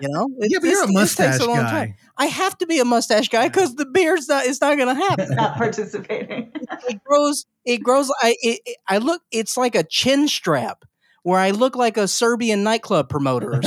You 0.00 0.08
know, 0.10 0.28
It- 0.38 0.52
Yeah, 0.52 0.58
but 0.60 0.68
you're 0.68 0.84
a 0.84 0.86
this- 0.86 0.94
this 0.94 1.14
takes 1.16 1.28
mustache 1.38 1.46
long 1.48 1.56
guy. 1.56 1.70
time. 1.70 1.94
I 2.16 2.26
have 2.26 2.56
to 2.58 2.66
be 2.66 2.78
a 2.78 2.84
mustache 2.84 3.28
guy 3.30 3.48
because 3.48 3.74
the 3.74 3.84
beard's 3.84 4.28
not. 4.28 4.46
It's 4.46 4.60
not 4.60 4.76
going 4.76 4.94
to 4.94 5.02
happen. 5.02 5.34
Not 5.34 5.56
participating. 5.56 6.52
it 6.88 7.02
grows. 7.02 7.46
It 7.64 7.78
grows. 7.82 8.08
I. 8.22 8.36
It, 8.40 8.60
it- 8.64 8.76
I 8.86 8.98
look. 8.98 9.22
It's 9.32 9.56
like 9.56 9.74
a 9.74 9.82
chin 9.82 10.28
strap 10.28 10.84
where 11.24 11.40
I 11.40 11.50
look 11.50 11.74
like 11.74 11.96
a 11.96 12.06
Serbian 12.06 12.62
nightclub 12.62 13.08
promoter. 13.08 13.60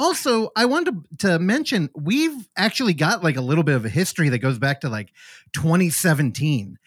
Also, 0.00 0.48
I 0.56 0.64
wanted 0.64 0.94
to, 1.18 1.28
to 1.28 1.38
mention 1.38 1.90
we've 1.94 2.48
actually 2.56 2.94
got 2.94 3.22
like 3.22 3.36
a 3.36 3.42
little 3.42 3.62
bit 3.62 3.76
of 3.76 3.84
a 3.84 3.90
history 3.90 4.30
that 4.30 4.38
goes 4.38 4.58
back 4.58 4.80
to 4.80 4.88
like 4.88 5.12
2017. 5.52 6.78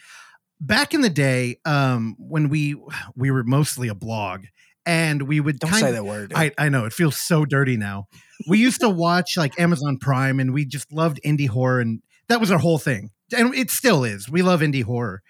Back 0.60 0.96
in 0.96 1.02
the 1.02 1.12
day, 1.12 1.60
um, 1.64 2.16
when 2.18 2.50
we 2.50 2.76
we 3.16 3.30
were 3.30 3.44
mostly 3.44 3.88
a 3.88 3.94
blog, 3.94 4.46
and 4.84 5.24
we 5.24 5.40
would 5.40 5.60
Don't 5.60 5.70
kind 5.70 5.82
say 5.82 5.90
of, 5.90 5.96
that 5.96 6.06
word. 6.06 6.34
I, 6.36 6.52
I 6.58 6.70
know 6.70 6.86
it 6.86 6.94
feels 6.94 7.16
so 7.16 7.46
dirty 7.46 7.78
now. 7.78 8.08
We 8.48 8.58
used 8.58 8.82
to 8.82 8.90
watch 8.90 9.38
like 9.38 9.60
Amazon 9.60 10.00
Prime, 10.00 10.40
and 10.40 10.52
we 10.52 10.66
just 10.66 10.92
loved 10.92 11.20
indie 11.24 11.50
horror, 11.50 11.82
and 11.82 12.02
that 12.30 12.40
was 12.40 12.50
our 12.50 12.58
whole 12.58 12.80
thing, 12.80 13.12
and 13.38 13.54
it 13.54 13.70
still 13.70 14.04
is. 14.04 14.28
We 14.28 14.42
love 14.42 14.62
indie 14.62 14.84
horror. 14.84 15.22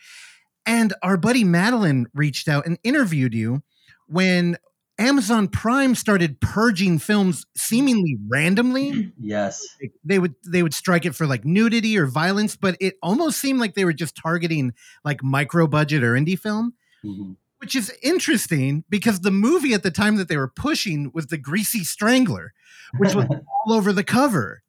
And 0.65 0.94
our 1.03 1.18
buddy 1.18 1.44
Madeline 1.44 2.06
reached 2.13 2.47
out 2.47 2.65
and 2.65 2.80
interviewed 2.85 3.33
you 3.33 3.62
when 4.07 4.57
Amazon 5.00 5.48
Prime 5.48 5.95
started 5.95 6.40
purging 6.40 7.00
films 7.00 7.45
seemingly 7.57 8.18
randomly. 8.28 9.12
yes, 9.19 9.66
They 10.04 10.19
would 10.19 10.36
they 10.45 10.62
would 10.62 10.74
strike 10.74 11.06
it 11.06 11.16
for 11.16 11.25
like 11.25 11.45
nudity 11.45 11.98
or 11.98 12.06
violence, 12.06 12.56
but 12.56 12.78
it 12.80 12.95
almost 13.01 13.40
seemed 13.40 13.60
like 13.60 13.74
they 13.74 13.86
were 13.86 13.94
just 13.94 14.16
targeting 14.16 14.74
like 15.04 15.24
micro 15.24 15.66
budget 15.68 16.04
or 16.04 16.14
indie 16.14 16.38
film 16.40 16.73
Mhm. 17.04 17.35
which 17.57 17.76
is 17.76 17.92
interesting 18.02 18.83
because 18.90 19.21
the 19.21 19.31
movie 19.31 19.73
at 19.73 19.83
the 19.83 19.92
time 19.92 20.16
that 20.18 20.28
they 20.30 20.38
were 20.38 20.47
pushing 20.47 21.12
was 21.14 21.28
the 21.28 21.38
Greasy 21.38 21.83
Strangler, 21.83 22.54
which 22.97 23.14
was 23.16 23.26
all 23.66 23.73
over 23.73 23.92
the 23.92 24.04
cover. 24.04 24.62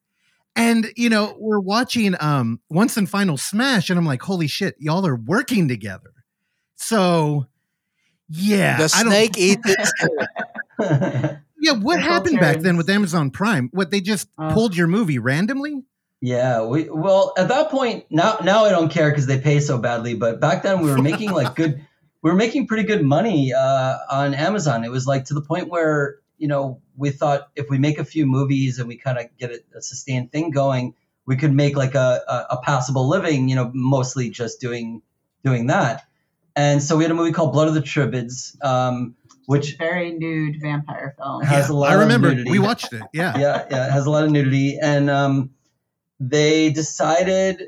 And 0.57 0.87
you 0.97 1.11
know, 1.11 1.37
we're 1.39 1.61
watching 1.61 2.15
um 2.21 2.61
Once 2.71 2.97
and 2.97 3.09
Final 3.11 3.37
Smash, 3.37 3.91
and 3.91 3.99
I'm 3.99 4.07
like, 4.07 4.23
holy 4.23 4.47
shit, 4.47 4.75
y'all 4.79 5.07
are 5.07 5.17
working 5.17 5.69
together. 5.69 6.13
So 6.77 7.47
yeah, 8.29 8.77
the 8.79 8.85
I 8.95 9.03
don't- 9.03 9.13
snake 9.13 9.39
eats 9.39 9.63
its 9.65 9.93
tail. 10.01 10.27
yeah, 11.61 11.73
what 11.73 11.97
Circle 11.97 12.13
happened 12.13 12.41
back 12.41 12.61
then 12.61 12.77
with 12.77 12.89
Amazon 12.91 13.31
Prime? 13.31 13.69
What 13.73 13.91
they 13.91 14.01
just 14.01 14.29
Ugh. 14.39 14.53
pulled 14.53 14.77
your 14.77 14.87
movie 14.87 15.19
randomly? 15.19 15.85
yeah. 16.21 16.65
We 16.65 16.89
well 16.91 17.35
at 17.37 17.49
that 17.49 17.69
point 17.71 18.07
now 18.11 18.39
now 18.43 18.65
I 18.65 18.71
don't 18.71 18.91
care 18.91 19.11
because 19.11 19.27
they 19.27 19.39
pay 19.39 19.61
so 19.61 19.77
badly. 19.79 20.15
But 20.15 20.41
back 20.41 20.63
then 20.63 20.81
we 20.83 20.91
were 20.91 21.03
making 21.11 21.33
like 21.33 21.55
good. 21.55 21.85
We 22.23 22.31
were 22.31 22.37
making 22.37 22.67
pretty 22.67 22.85
good 22.85 23.05
money 23.05 23.53
uh, 23.53 23.97
on 24.11 24.33
Amazon. 24.33 24.85
It 24.85 24.91
was 24.91 25.07
like 25.07 25.27
to 25.27 25.35
the 25.35 25.43
point 25.43 25.69
where 25.69 26.17
you 26.39 26.49
know 26.49 26.81
we 26.97 27.11
thought 27.11 27.49
if 27.55 27.69
we 27.69 27.77
make 27.79 27.99
a 27.99 28.05
few 28.05 28.25
movies 28.25 28.79
and 28.79 28.89
we 28.89 28.97
kind 28.97 29.19
of 29.19 29.27
get 29.39 29.51
a, 29.51 29.61
a 29.77 29.83
sustained 29.83 30.33
thing 30.33 30.51
going, 30.51 30.95
we 31.27 31.37
could 31.37 31.53
make 31.53 31.77
like 31.77 31.95
a, 31.95 32.23
a, 32.27 32.55
a 32.55 32.61
passable 32.63 33.07
living. 33.09 33.51
You 33.51 33.57
know, 33.57 33.71
mostly 33.75 34.31
just 34.31 34.61
doing 34.63 35.03
doing 35.45 35.67
that. 35.67 36.07
And 36.57 36.83
so 36.83 36.97
we 36.97 37.05
had 37.05 37.11
a 37.11 37.15
movie 37.15 37.33
called 37.33 37.53
Blood 37.53 37.69
of 37.69 37.75
the 37.75 37.83
Tribades, 37.83 38.57
um, 38.63 39.17
which 39.47 39.77
Very 39.77 40.13
nude 40.13 40.61
vampire 40.61 41.15
film. 41.19 41.43
has 41.43 41.69
a 41.69 41.75
lot. 41.75 41.91
I 41.91 41.95
of 41.95 42.01
remember 42.01 42.31
nudity. 42.31 42.51
we 42.51 42.59
watched 42.59 42.93
it. 42.93 43.03
Yeah. 43.13 43.37
yeah, 43.39 43.67
yeah, 43.71 43.87
it 43.89 43.91
has 43.91 44.07
a 44.07 44.11
lot 44.11 44.25
of 44.25 44.31
nudity, 44.31 44.79
and 44.81 45.11
um, 45.11 45.51
they 46.21 46.71
decided, 46.71 47.63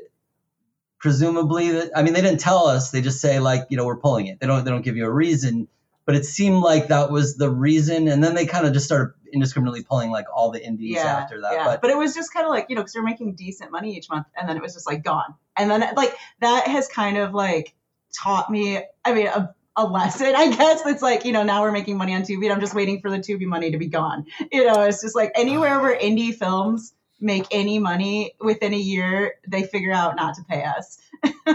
presumably 0.99 1.71
that 1.71 1.91
I 1.95 2.03
mean 2.03 2.13
they 2.13 2.21
didn't 2.21 2.39
tell 2.39 2.67
us. 2.67 2.91
They 2.91 3.01
just 3.01 3.19
say 3.19 3.39
like 3.39 3.65
you 3.69 3.77
know 3.77 3.85
we're 3.85 3.97
pulling 3.97 4.27
it. 4.27 4.39
They 4.39 4.47
don't 4.47 4.63
they 4.63 4.71
don't 4.71 4.83
give 4.83 4.95
you 4.95 5.05
a 5.05 5.11
reason, 5.11 5.67
but 6.05 6.15
it 6.15 6.25
seemed 6.25 6.61
like 6.61 6.87
that 6.87 7.11
was 7.11 7.35
the 7.35 7.49
reason, 7.49 8.07
and 8.07 8.23
then 8.23 8.35
they 8.35 8.45
kind 8.45 8.65
of 8.65 8.73
just 8.73 8.85
started 8.85 9.13
indiscriminately 9.33 9.83
pulling 9.83 10.09
like 10.09 10.25
all 10.33 10.51
the 10.51 10.65
indies 10.65 10.95
yeah, 10.95 11.17
after 11.17 11.41
that. 11.41 11.53
yeah. 11.53 11.65
But 11.65 11.81
But, 11.81 11.91
it 11.91 11.97
was 11.97 12.13
just 12.15 12.33
kind 12.33 12.45
of 12.45 12.49
like, 12.49 12.67
you 12.69 12.75
know, 12.75 12.81
because 12.81 12.95
we 12.95 13.01
are 13.01 13.03
making 13.03 13.35
decent 13.35 13.71
money 13.71 13.95
each 13.95 14.09
month 14.09 14.27
and 14.37 14.47
then 14.47 14.57
it 14.57 14.61
was 14.61 14.73
just 14.73 14.87
like 14.87 15.03
gone. 15.03 15.35
And 15.57 15.69
then 15.69 15.83
like 15.95 16.15
that 16.39 16.67
has 16.67 16.87
kind 16.87 17.17
of 17.17 17.33
like 17.33 17.73
taught 18.13 18.49
me, 18.49 18.83
I 19.05 19.13
mean, 19.13 19.27
a, 19.27 19.53
a 19.75 19.85
lesson, 19.85 20.33
I 20.35 20.49
guess. 20.49 20.85
It's 20.85 21.01
like, 21.01 21.23
you 21.25 21.31
know, 21.31 21.43
now 21.43 21.61
we're 21.61 21.71
making 21.71 21.97
money 21.97 22.15
on 22.15 22.23
Tubi 22.23 22.43
and 22.45 22.53
I'm 22.53 22.59
just 22.59 22.73
waiting 22.73 22.99
for 22.99 23.09
the 23.09 23.19
Tubi 23.19 23.45
money 23.45 23.71
to 23.71 23.77
be 23.77 23.87
gone. 23.87 24.25
You 24.51 24.65
know, 24.65 24.81
it's 24.83 25.01
just 25.01 25.15
like 25.15 25.31
anywhere 25.35 25.79
oh. 25.79 25.83
where 25.83 25.99
indie 25.99 26.33
films 26.33 26.93
make 27.19 27.45
any 27.51 27.79
money 27.79 28.33
within 28.39 28.73
a 28.73 28.77
year, 28.77 29.35
they 29.47 29.63
figure 29.63 29.91
out 29.91 30.15
not 30.15 30.35
to 30.35 30.43
pay 30.43 30.63
us. 30.63 30.99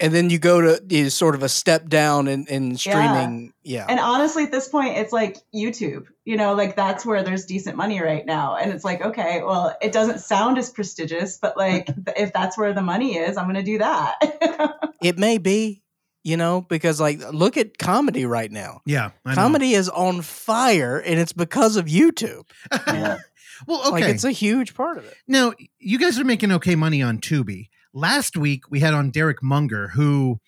and 0.00 0.12
then 0.12 0.30
you 0.30 0.38
go 0.38 0.60
to 0.60 1.02
know, 1.02 1.08
sort 1.08 1.34
of 1.34 1.42
a 1.42 1.48
step 1.48 1.88
down 1.88 2.26
in, 2.26 2.46
in 2.46 2.76
streaming. 2.76 3.52
Yeah. 3.62 3.86
And 3.88 4.00
honestly, 4.00 4.44
at 4.44 4.50
this 4.50 4.68
point, 4.68 4.96
it's 4.96 5.12
like 5.12 5.38
YouTube. 5.54 6.06
You 6.24 6.36
know, 6.36 6.54
like 6.54 6.76
that's 6.76 7.04
where 7.06 7.22
there's 7.22 7.46
decent 7.46 7.76
money 7.76 8.00
right 8.00 8.24
now. 8.24 8.56
And 8.56 8.72
it's 8.72 8.84
like, 8.84 9.02
okay, 9.02 9.42
well, 9.42 9.76
it 9.80 9.92
doesn't 9.92 10.20
sound 10.20 10.58
as 10.58 10.70
prestigious, 10.70 11.38
but 11.38 11.56
like 11.56 11.88
if 12.16 12.32
that's 12.32 12.56
where 12.58 12.72
the 12.72 12.82
money 12.82 13.16
is, 13.16 13.36
I'm 13.36 13.44
going 13.44 13.56
to 13.56 13.62
do 13.62 13.78
that. 13.78 14.90
it 15.02 15.18
may 15.18 15.38
be, 15.38 15.81
you 16.24 16.36
know, 16.36 16.60
because 16.60 17.00
like 17.00 17.20
look 17.32 17.56
at 17.56 17.78
comedy 17.78 18.26
right 18.26 18.50
now. 18.50 18.80
Yeah, 18.86 19.10
I 19.24 19.30
know. 19.30 19.34
Comedy 19.34 19.74
is 19.74 19.88
on 19.88 20.22
fire, 20.22 20.98
and 20.98 21.18
it's 21.18 21.32
because 21.32 21.76
of 21.76 21.86
YouTube. 21.86 22.50
Yeah. 22.86 23.18
well, 23.66 23.80
okay. 23.80 23.90
Like 23.90 24.04
it's 24.04 24.24
a 24.24 24.30
huge 24.30 24.74
part 24.74 24.98
of 24.98 25.04
it. 25.04 25.14
Now, 25.26 25.52
you 25.78 25.98
guys 25.98 26.18
are 26.18 26.24
making 26.24 26.52
okay 26.52 26.74
money 26.74 27.02
on 27.02 27.18
Tubi. 27.18 27.68
Last 27.92 28.36
week 28.36 28.70
we 28.70 28.80
had 28.80 28.94
on 28.94 29.10
Derek 29.10 29.42
Munger, 29.42 29.88
who 29.88 30.40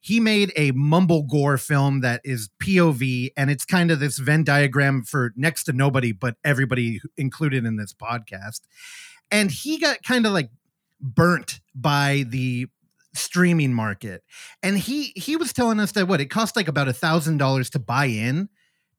he 0.00 0.18
made 0.18 0.52
a 0.56 0.72
mumble 0.72 1.22
gore 1.22 1.58
film 1.58 2.00
that 2.00 2.20
is 2.24 2.48
POV, 2.62 3.30
and 3.36 3.50
it's 3.50 3.64
kind 3.64 3.90
of 3.90 4.00
this 4.00 4.18
Venn 4.18 4.44
diagram 4.44 5.02
for 5.02 5.32
next 5.36 5.64
to 5.64 5.72
nobody 5.72 6.12
but 6.12 6.36
everybody 6.44 7.00
included 7.16 7.64
in 7.64 7.76
this 7.76 7.94
podcast. 7.94 8.60
And 9.30 9.50
he 9.50 9.78
got 9.78 10.02
kind 10.02 10.26
of 10.26 10.32
like 10.32 10.50
burnt 11.00 11.60
by 11.74 12.24
the 12.28 12.66
streaming 13.14 13.72
market. 13.72 14.22
And 14.62 14.78
he 14.78 15.12
he 15.16 15.36
was 15.36 15.52
telling 15.52 15.80
us 15.80 15.92
that 15.92 16.08
what 16.08 16.20
it 16.20 16.26
cost 16.26 16.56
like 16.56 16.68
about 16.68 16.88
a 16.88 16.92
thousand 16.92 17.38
dollars 17.38 17.70
to 17.70 17.78
buy 17.78 18.06
in 18.06 18.48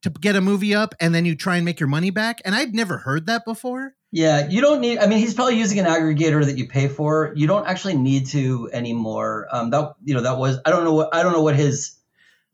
to 0.02 0.10
get 0.10 0.36
a 0.36 0.40
movie 0.40 0.74
up, 0.74 0.94
and 1.00 1.14
then 1.14 1.24
you 1.24 1.34
try 1.34 1.56
and 1.56 1.64
make 1.64 1.80
your 1.80 1.88
money 1.88 2.10
back. 2.10 2.40
And 2.44 2.54
I'd 2.54 2.74
never 2.74 2.98
heard 2.98 3.26
that 3.26 3.44
before. 3.44 3.94
Yeah, 4.10 4.48
you 4.48 4.60
don't 4.60 4.80
need. 4.80 4.98
I 4.98 5.06
mean, 5.06 5.18
he's 5.18 5.32
probably 5.32 5.58
using 5.58 5.78
an 5.78 5.86
aggregator 5.86 6.44
that 6.44 6.58
you 6.58 6.68
pay 6.68 6.88
for. 6.88 7.32
You 7.34 7.46
don't 7.46 7.66
actually 7.66 7.96
need 7.96 8.26
to 8.28 8.68
anymore. 8.72 9.48
Um, 9.50 9.70
that 9.70 9.94
you 10.04 10.14
know 10.14 10.22
that 10.22 10.38
was. 10.38 10.58
I 10.66 10.70
don't 10.70 10.84
know 10.84 10.92
what 10.92 11.14
I 11.14 11.22
don't 11.22 11.32
know 11.32 11.42
what 11.42 11.56
his 11.56 11.96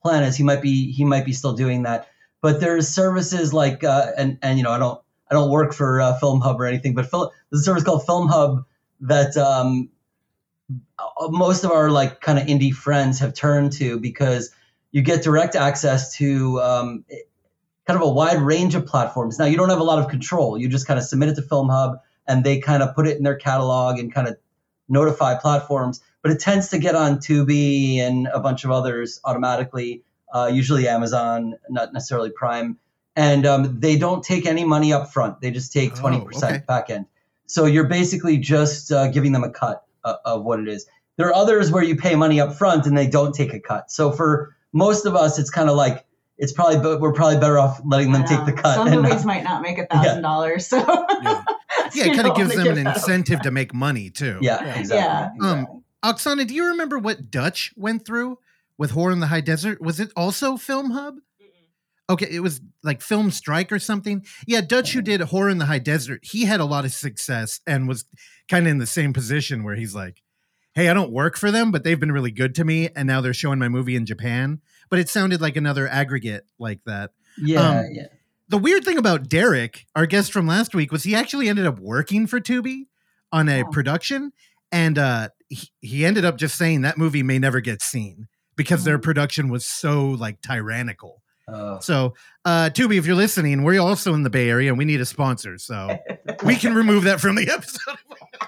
plan 0.02 0.22
is. 0.22 0.36
He 0.36 0.44
might 0.44 0.62
be 0.62 0.92
he 0.92 1.04
might 1.04 1.24
be 1.24 1.32
still 1.32 1.54
doing 1.54 1.82
that. 1.82 2.06
But 2.40 2.60
there's 2.60 2.88
services 2.88 3.52
like 3.52 3.82
uh, 3.82 4.12
and 4.16 4.38
and 4.42 4.58
you 4.58 4.64
know 4.64 4.70
I 4.70 4.78
don't 4.78 5.00
I 5.30 5.34
don't 5.34 5.50
work 5.50 5.74
for 5.74 6.00
uh, 6.00 6.18
Film 6.18 6.40
Hub 6.40 6.60
or 6.60 6.66
anything, 6.66 6.94
but 6.94 7.06
Phil, 7.10 7.32
there's 7.50 7.62
a 7.62 7.64
service 7.64 7.82
called 7.82 8.06
Film 8.06 8.28
Hub 8.28 8.64
that 9.00 9.36
um, 9.36 9.90
most 11.28 11.64
of 11.64 11.70
our 11.70 11.90
like 11.90 12.20
kind 12.20 12.38
of 12.38 12.46
indie 12.46 12.72
friends 12.72 13.18
have 13.20 13.34
turned 13.34 13.72
to 13.72 13.98
because 13.98 14.50
you 14.90 15.02
get 15.02 15.22
direct 15.22 15.54
access 15.54 16.16
to 16.16 16.60
um, 16.60 17.04
kind 17.86 18.00
of 18.00 18.02
a 18.02 18.10
wide 18.10 18.40
range 18.40 18.74
of 18.74 18.86
platforms. 18.86 19.38
Now 19.38 19.44
you 19.46 19.56
don't 19.56 19.70
have 19.70 19.80
a 19.80 19.84
lot 19.84 19.98
of 19.98 20.08
control. 20.08 20.58
You 20.58 20.68
just 20.68 20.86
kind 20.86 20.98
of 20.98 21.04
submit 21.04 21.30
it 21.30 21.34
to 21.36 21.42
Film 21.42 21.68
Hub 21.68 22.00
and 22.26 22.44
they 22.44 22.58
kind 22.58 22.82
of 22.82 22.94
put 22.94 23.06
it 23.06 23.16
in 23.16 23.22
their 23.22 23.36
catalog 23.36 23.98
and 23.98 24.12
kind 24.12 24.28
of 24.28 24.36
notify 24.88 25.34
platforms. 25.34 26.00
But 26.22 26.32
it 26.32 26.40
tends 26.40 26.68
to 26.68 26.78
get 26.78 26.94
on 26.94 27.18
Tubi 27.18 27.98
and 27.98 28.28
a 28.28 28.40
bunch 28.40 28.64
of 28.64 28.70
others 28.70 29.20
automatically, 29.24 30.02
uh, 30.32 30.50
usually 30.52 30.88
Amazon, 30.88 31.54
not 31.68 31.92
necessarily 31.92 32.30
Prime. 32.30 32.78
And 33.16 33.46
um, 33.46 33.80
they 33.80 33.96
don't 33.96 34.22
take 34.22 34.46
any 34.46 34.64
money 34.64 34.92
up 34.92 35.12
front. 35.12 35.40
They 35.40 35.50
just 35.50 35.72
take 35.72 35.92
Oh, 35.98 36.02
20% 36.08 36.42
okay. 36.44 36.62
back 36.66 36.90
end. 36.90 37.06
So 37.46 37.64
you're 37.64 37.88
basically 37.88 38.36
just 38.36 38.92
uh, 38.92 39.08
giving 39.08 39.32
them 39.32 39.42
a 39.42 39.50
cut 39.50 39.76
uh, 39.76 39.87
of 40.24 40.44
what 40.44 40.60
it 40.60 40.68
is. 40.68 40.86
There 41.16 41.26
are 41.28 41.34
others 41.34 41.70
where 41.72 41.82
you 41.82 41.96
pay 41.96 42.14
money 42.14 42.40
up 42.40 42.54
front 42.56 42.86
and 42.86 42.96
they 42.96 43.06
don't 43.08 43.34
take 43.34 43.52
a 43.52 43.60
cut. 43.60 43.90
So 43.90 44.12
for 44.12 44.54
most 44.72 45.04
of 45.06 45.14
us, 45.16 45.38
it's 45.38 45.50
kind 45.50 45.68
of 45.68 45.76
like 45.76 46.04
it's 46.38 46.52
probably 46.52 46.78
but 46.78 47.00
we're 47.00 47.12
probably 47.12 47.38
better 47.38 47.58
off 47.58 47.80
letting 47.84 48.12
them 48.12 48.24
take 48.24 48.44
the 48.46 48.52
cut. 48.52 48.76
Some 48.76 48.86
and 48.88 49.02
movies 49.02 49.24
not- 49.24 49.26
might 49.26 49.42
not 49.44 49.62
make 49.62 49.78
a 49.78 49.86
thousand 49.86 50.22
dollars, 50.22 50.66
so 50.66 50.78
Yeah. 51.22 51.42
Yeah, 51.94 52.04
it 52.06 52.16
kind 52.16 52.28
of 52.28 52.36
gives 52.36 52.54
them 52.54 52.64
give 52.64 52.76
an 52.76 52.86
incentive 52.86 53.40
to 53.42 53.50
make 53.50 53.72
money 53.72 54.10
too. 54.10 54.38
yeah, 54.42 54.62
Yeah. 54.62 54.78
exactly. 54.78 54.98
Yeah. 55.46 55.50
Um, 55.50 55.58
exactly. 55.60 55.80
Oksana, 56.42 56.46
do 56.46 56.54
you 56.54 56.66
remember 56.66 56.98
what 56.98 57.30
Dutch 57.30 57.72
went 57.76 58.04
through 58.04 58.38
with 58.76 58.90
Horror 58.90 59.12
in 59.12 59.20
the 59.20 59.28
High 59.28 59.40
Desert? 59.40 59.80
Was 59.80 59.98
it 59.98 60.12
also 60.14 60.56
Film 60.58 60.90
Hub? 60.90 61.16
Okay, 62.10 62.28
it 62.30 62.40
was 62.40 62.60
like 62.82 63.02
Film 63.02 63.30
Strike 63.30 63.70
or 63.70 63.78
something. 63.78 64.24
Yeah, 64.46 64.62
Dutch, 64.62 64.92
who 64.92 65.02
did 65.02 65.20
Horror 65.20 65.50
in 65.50 65.58
the 65.58 65.66
High 65.66 65.78
Desert, 65.78 66.20
he 66.22 66.44
had 66.46 66.58
a 66.60 66.64
lot 66.64 66.84
of 66.86 66.92
success 66.92 67.60
and 67.66 67.86
was 67.86 68.04
kind 68.48 68.66
of 68.66 68.70
in 68.70 68.78
the 68.78 68.86
same 68.86 69.12
position 69.12 69.62
where 69.62 69.74
he's 69.74 69.94
like, 69.94 70.22
hey, 70.74 70.88
I 70.88 70.94
don't 70.94 71.12
work 71.12 71.36
for 71.36 71.50
them, 71.50 71.70
but 71.70 71.84
they've 71.84 72.00
been 72.00 72.12
really 72.12 72.30
good 72.30 72.54
to 72.54 72.64
me. 72.64 72.88
And 72.96 73.06
now 73.06 73.20
they're 73.20 73.34
showing 73.34 73.58
my 73.58 73.68
movie 73.68 73.94
in 73.96 74.06
Japan. 74.06 74.60
But 74.88 75.00
it 75.00 75.08
sounded 75.10 75.40
like 75.42 75.56
another 75.56 75.86
aggregate 75.86 76.44
like 76.58 76.80
that. 76.86 77.10
yeah, 77.36 77.60
um, 77.80 77.86
yeah. 77.92 78.06
The 78.48 78.56
weird 78.58 78.84
thing 78.84 78.96
about 78.96 79.28
Derek, 79.28 79.84
our 79.94 80.06
guest 80.06 80.32
from 80.32 80.46
last 80.46 80.74
week, 80.74 80.90
was 80.90 81.02
he 81.02 81.14
actually 81.14 81.50
ended 81.50 81.66
up 81.66 81.78
working 81.78 82.26
for 82.26 82.40
Tubi 82.40 82.84
on 83.30 83.46
a 83.50 83.62
Oh. 83.62 83.68
production, 83.70 84.32
and 84.72 84.96
uh, 84.96 85.28
he, 85.50 85.68
he 85.82 86.06
ended 86.06 86.24
up 86.24 86.38
just 86.38 86.56
saying 86.56 86.80
that 86.80 86.96
movie 86.96 87.22
may 87.22 87.38
never 87.38 87.60
get 87.60 87.82
seen 87.82 88.26
because 88.56 88.84
their 88.84 88.98
Mm. 88.98 89.02
production 89.02 89.48
was 89.50 89.66
so 89.66 90.06
like 90.08 90.40
tyrannical. 90.40 91.22
Oh. 91.50 91.78
So, 91.80 92.14
uh, 92.44 92.70
Tubi, 92.72 92.98
if 92.98 93.06
you're 93.06 93.16
listening, 93.16 93.62
we're 93.64 93.80
also 93.80 94.12
in 94.14 94.22
the 94.22 94.30
Bay 94.30 94.50
Area 94.50 94.68
and 94.70 94.78
we 94.78 94.84
need 94.84 95.00
a 95.00 95.06
sponsor, 95.06 95.56
so 95.58 95.96
we 96.44 96.56
can 96.56 96.74
remove 96.74 97.04
that 97.04 97.20
from 97.20 97.36
the 97.36 97.48
episode. 97.50 97.96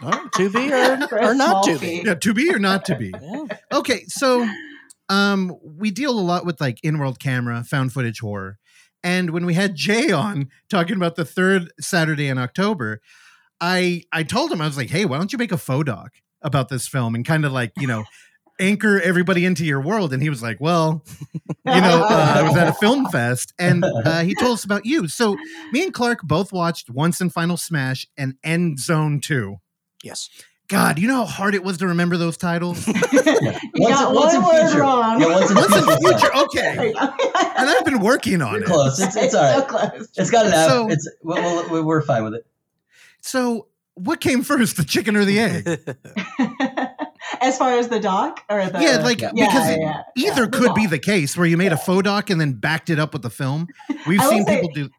Oh, 0.03 0.29
to 0.37 0.51
be 0.51 0.73
or, 0.73 1.09
or 1.31 1.35
not 1.35 1.65
small 1.65 1.65
to 1.65 1.79
be. 1.79 2.03
yeah, 2.05 2.15
to 2.15 2.35
be 2.35 2.53
or 2.53 2.59
not 2.59 2.85
to 2.87 2.97
be. 2.97 3.13
Yeah. 3.23 3.45
Okay, 3.73 4.05
so 4.07 4.49
um, 5.09 5.57
we 5.63 5.91
deal 5.91 6.11
a 6.11 6.21
lot 6.21 6.45
with 6.45 6.61
like 6.61 6.79
in-world 6.83 7.19
camera, 7.21 7.65
found 7.65 7.93
footage 7.93 8.21
horror, 8.21 8.59
and 9.03 9.31
when 9.31 9.47
we 9.47 9.55
had 9.55 9.75
Jay 9.75 10.11
on 10.11 10.49
talking 10.69 10.97
about 10.97 11.17
the 11.17 11.25
third 11.25 11.73
Saturday 11.81 12.29
in 12.29 12.39
October, 12.39 13.01
I 13.61 14.03
I 14.13 14.23
told 14.25 14.53
him 14.53 14.61
I 14.61 14.67
was 14.67 14.77
like, 14.77 14.91
hey, 14.91 15.05
why 15.05 15.17
don't 15.19 15.33
you 15.33 15.39
make 15.39 15.53
a 15.53 15.59
faux 15.59 15.87
doc 15.87 16.13
about 16.43 16.69
this 16.69 16.87
film 16.89 17.15
and 17.15 17.25
kind 17.25 17.45
of 17.45 17.53
like 17.53 17.73
you 17.79 17.87
know 17.87 18.05
anchor 18.61 19.01
everybody 19.01 19.45
into 19.45 19.65
your 19.65 19.81
world? 19.81 20.13
And 20.13 20.23
he 20.23 20.29
was 20.31 20.43
like, 20.43 20.61
well, 20.61 21.05
you 21.65 21.81
know, 21.81 22.05
uh, 22.09 22.35
I 22.37 22.43
was 22.43 22.57
at 22.57 22.69
a 22.69 22.73
film 22.75 23.07
fest, 23.07 23.53
and 23.59 23.85
uh, 23.85 24.21
he 24.23 24.35
told 24.35 24.53
us 24.55 24.65
about 24.65 24.85
you. 24.87 25.09
So 25.09 25.37
me 25.73 25.83
and 25.83 25.93
Clark 25.95 26.23
both 26.23 26.53
watched 26.53 26.91
Once 26.91 27.21
and 27.21 27.33
Final 27.33 27.57
Smash 27.57 28.07
and 28.17 28.35
End 28.45 28.79
Zone 28.79 29.21
Two. 29.21 29.57
Yes. 30.03 30.29
God, 30.69 31.01
you 31.01 31.09
know 31.09 31.17
how 31.17 31.25
hard 31.25 31.57
it 31.57 31.65
was 31.65 31.79
to 31.79 31.89
remember 31.89 32.17
those 32.17 32.37
titles. 32.37 32.87
you 32.87 32.95
Once- 32.95 33.99
got 33.99 34.15
once 34.15 34.35
in 34.35 34.41
one 34.43 34.55
word 34.55 34.67
future. 34.69 34.81
wrong. 34.81 35.21
Yeah, 35.21 35.27
once 35.27 35.51
in 35.51 35.57
Once 35.57 35.77
in 35.77 35.83
future. 35.83 35.99
future, 36.19 36.37
okay. 36.37 36.93
and 37.59 37.69
I've 37.69 37.85
been 37.85 37.99
working 37.99 38.41
on 38.41 38.53
You're 38.53 38.63
it. 38.63 38.67
close. 38.67 39.01
It's, 39.01 39.17
it's 39.17 39.33
so 39.33 39.41
all 39.41 39.59
right. 39.59 39.69
close. 39.91 40.09
It's 40.17 40.31
got 40.31 40.47
an 40.47 40.53
F. 40.53 40.69
So- 40.71 40.89
it's 40.89 41.11
well, 41.23 41.69
well, 41.71 41.83
we're 41.83 42.03
fine 42.03 42.23
with 42.23 42.35
it. 42.35 42.47
So, 43.21 43.67
what 43.95 44.21
came 44.21 44.43
first, 44.45 44.77
the 44.77 44.85
chicken 44.85 45.17
or 45.17 45.25
the 45.25 45.41
egg? 45.41 45.67
as 47.41 47.57
far 47.59 47.79
as 47.79 47.89
the 47.89 48.01
doc 48.01 48.43
or 48.49 48.65
the 48.67 48.81
yeah, 48.83 48.99
like 48.99 49.21
Yeah. 49.21 49.31
because 49.35 49.69
Yeah, 49.69 49.71
it- 49.75 49.81
yeah, 49.81 50.03
either 50.17 50.43
yeah, 50.43 50.49
the 50.49 50.59
could 50.59 50.75
be 50.75 50.87
the 50.87 50.99
case 50.99 51.37
where 51.37 51.47
you 51.47 51.57
made 51.57 51.73
a 51.73 51.77
faux 51.77 52.03
doc 52.05 52.31
and 52.31 52.41
then 52.41 52.53
backed 52.53 52.91
it 52.91 52.99
up 52.99 53.13
with 53.13 53.23
the 53.23 53.31
film. 53.31 53.67
We've 54.07 54.21
I 54.21 54.25
will 54.27 54.31
seen 54.33 54.45
say- 54.47 54.61
people 54.61 54.71
do. 54.75 54.91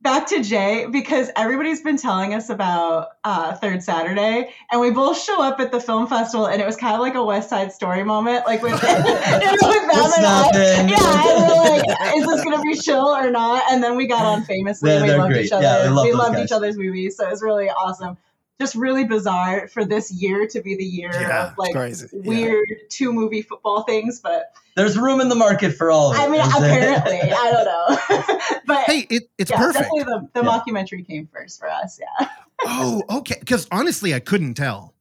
back 0.00 0.28
to 0.28 0.42
Jay 0.44 0.86
because 0.90 1.28
everybody's 1.36 1.80
been 1.82 1.96
telling 1.96 2.32
us 2.32 2.48
about 2.50 3.08
uh, 3.24 3.54
Third 3.56 3.82
Saturday, 3.82 4.54
and 4.70 4.80
we 4.80 4.90
both 4.92 5.20
show 5.20 5.42
up 5.42 5.58
at 5.60 5.72
the 5.72 5.80
film 5.80 6.06
festival, 6.06 6.46
and 6.46 6.62
it 6.62 6.64
was 6.66 6.76
kind 6.76 6.94
of 6.94 7.00
like 7.00 7.14
a 7.16 7.22
West 7.24 7.50
Side 7.50 7.72
Story 7.72 8.04
moment, 8.04 8.46
like 8.46 8.62
with, 8.62 8.72
with 8.80 8.80
them 8.82 9.02
What's 9.02 10.16
and 10.16 10.24
I. 10.26 10.50
Yeah, 10.54 10.80
and 10.80 11.48
we're 11.48 11.70
like, 11.76 11.84
is 12.16 12.26
this 12.26 12.44
gonna 12.44 12.62
be 12.62 12.74
chill 12.76 13.06
or 13.08 13.28
not? 13.30 13.64
And 13.70 13.82
then 13.82 13.96
we 13.96 14.06
got 14.06 14.24
on 14.24 14.44
famously. 14.44 14.88
They're- 14.90 15.02
we 15.02 15.08
they're 15.08 15.18
loved 15.18 15.32
great. 15.32 15.46
each 15.46 15.52
other. 15.52 15.64
Yeah, 15.64 15.82
we 15.82 15.88
love 15.94 16.06
those 16.06 16.14
loved 16.14 16.34
guys. 16.36 16.44
each 16.44 16.52
other's 16.52 16.76
movies, 16.78 17.16
so 17.16 17.26
it 17.26 17.30
was 17.30 17.42
really 17.42 17.68
awesome. 17.68 18.16
Just 18.60 18.74
really 18.74 19.04
bizarre 19.04 19.68
for 19.68 19.84
this 19.84 20.10
year 20.12 20.46
to 20.48 20.60
be 20.60 20.74
the 20.74 20.84
year 20.84 21.10
Yeah, 21.12 21.52
of 21.52 21.58
like 21.58 21.72
crazy. 21.72 22.08
Yeah. 22.12 22.20
weird 22.28 22.68
two 22.88 23.12
movie 23.12 23.42
football 23.42 23.84
things, 23.84 24.18
but 24.20 24.52
There's 24.74 24.98
room 24.98 25.20
in 25.20 25.28
the 25.28 25.36
market 25.36 25.74
for 25.76 25.92
all 25.92 26.10
of 26.10 26.16
it. 26.16 26.20
I 26.22 26.26
mean, 26.28 26.40
Is 26.40 26.58
there? 26.58 26.94
apparently, 26.94 27.32
I 27.32 27.50
don't 27.52 27.64
know. 27.64 28.58
but 28.66 28.84
Hey, 28.86 29.06
it, 29.10 29.30
it's 29.38 29.50
yeah, 29.50 29.58
perfect. 29.58 29.84
definitely 29.84 30.04
the, 30.04 30.28
the 30.34 30.42
Yeah. 30.44 30.58
mockumentary 30.58 31.06
came 31.06 31.28
first 31.32 31.60
for 31.60 31.68
us. 31.70 32.00
Yeah. 32.00 32.28
Oh, 32.66 33.02
okay. 33.18 33.36
Because 33.38 33.68
honestly, 33.70 34.12
I 34.12 34.18
couldn't 34.18 34.54
tell. 34.54 34.94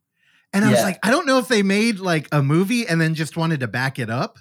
And 0.53 0.63
I 0.63 0.69
was 0.69 0.81
like, 0.83 0.99
I 1.03 1.09
don't 1.11 1.25
know 1.25 1.39
if 1.39 1.47
they 1.47 1.63
made 1.63 1.99
like 1.99 2.27
a 2.31 2.41
movie 2.43 2.87
and 2.87 3.01
then 3.01 3.15
just 3.15 3.37
wanted 3.37 3.59
to 3.61 3.67
back 3.67 3.97
it 3.99 4.09
up. 4.11 4.37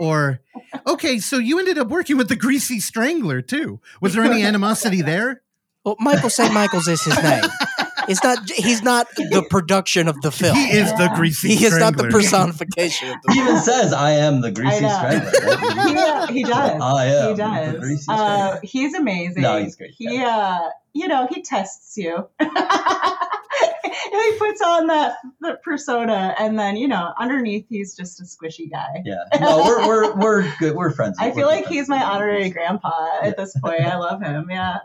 Or, 0.00 0.40
okay, 0.86 1.18
so 1.20 1.38
you 1.38 1.58
ended 1.60 1.78
up 1.78 1.88
working 1.88 2.16
with 2.16 2.28
the 2.28 2.36
Greasy 2.36 2.80
Strangler 2.80 3.40
too. 3.40 3.80
Was 4.00 4.14
there 4.14 4.24
any 4.24 4.42
animosity 4.44 5.00
there? 5.02 5.42
Well, 5.84 5.96
Michael 6.00 6.28
St. 6.30 6.52
Michaels 6.52 6.86
is 6.88 7.02
his 7.04 7.22
name. 7.22 7.44
It's 8.08 8.22
not. 8.22 8.50
He's 8.50 8.82
not 8.82 9.06
the 9.16 9.46
production 9.48 10.08
of 10.08 10.20
the 10.22 10.30
film. 10.30 10.56
He 10.56 10.70
is 10.70 10.90
the 10.92 11.10
Greasy 11.14 11.54
He 11.54 11.64
is 11.64 11.78
not 11.78 11.96
the 11.96 12.04
personification 12.04 13.10
of 13.10 13.16
the 13.24 13.32
He 13.32 13.40
even 13.40 13.58
says, 13.58 13.92
"I 13.92 14.12
am 14.12 14.40
the 14.40 14.50
greasy 14.50 14.80
know. 14.82 14.96
strangler." 14.98 16.26
he, 16.32 16.40
he 16.40 16.44
does. 16.44 16.80
I 16.82 17.04
am 17.06 17.28
he 17.28 17.34
the 17.34 17.36
does. 17.36 17.80
greasy 17.80 18.04
Uh, 18.08 18.58
he's 18.62 18.94
amazing. 18.94 19.42
No, 19.42 19.58
he's 19.58 19.76
great, 19.76 19.94
He, 19.96 20.18
uh, 20.18 20.60
you 20.92 21.08
know, 21.08 21.28
he 21.30 21.42
tests 21.42 21.96
you. 21.96 22.28
he 22.40 22.48
puts 24.38 24.60
on 24.62 24.86
that, 24.88 25.16
that 25.40 25.62
persona, 25.62 26.34
and 26.38 26.58
then 26.58 26.76
you 26.76 26.88
know, 26.88 27.12
underneath, 27.18 27.66
he's 27.68 27.94
just 27.96 28.20
a 28.20 28.24
squishy 28.24 28.70
guy. 28.70 29.02
Yeah. 29.04 29.16
No, 29.40 29.64
we're 29.64 29.86
we're 29.86 30.16
we're 30.16 30.54
good. 30.58 30.74
We're 30.74 30.90
friends. 30.90 31.16
I 31.20 31.28
We're 31.28 31.34
feel 31.34 31.46
like 31.46 31.66
he's 31.66 31.88
my 31.88 32.02
honorary 32.02 32.50
grandpa 32.50 33.20
at 33.22 33.36
this 33.36 33.56
point. 33.60 33.82
I 33.82 33.96
love 33.96 34.22
him. 34.22 34.48
Yeah. 34.50 34.78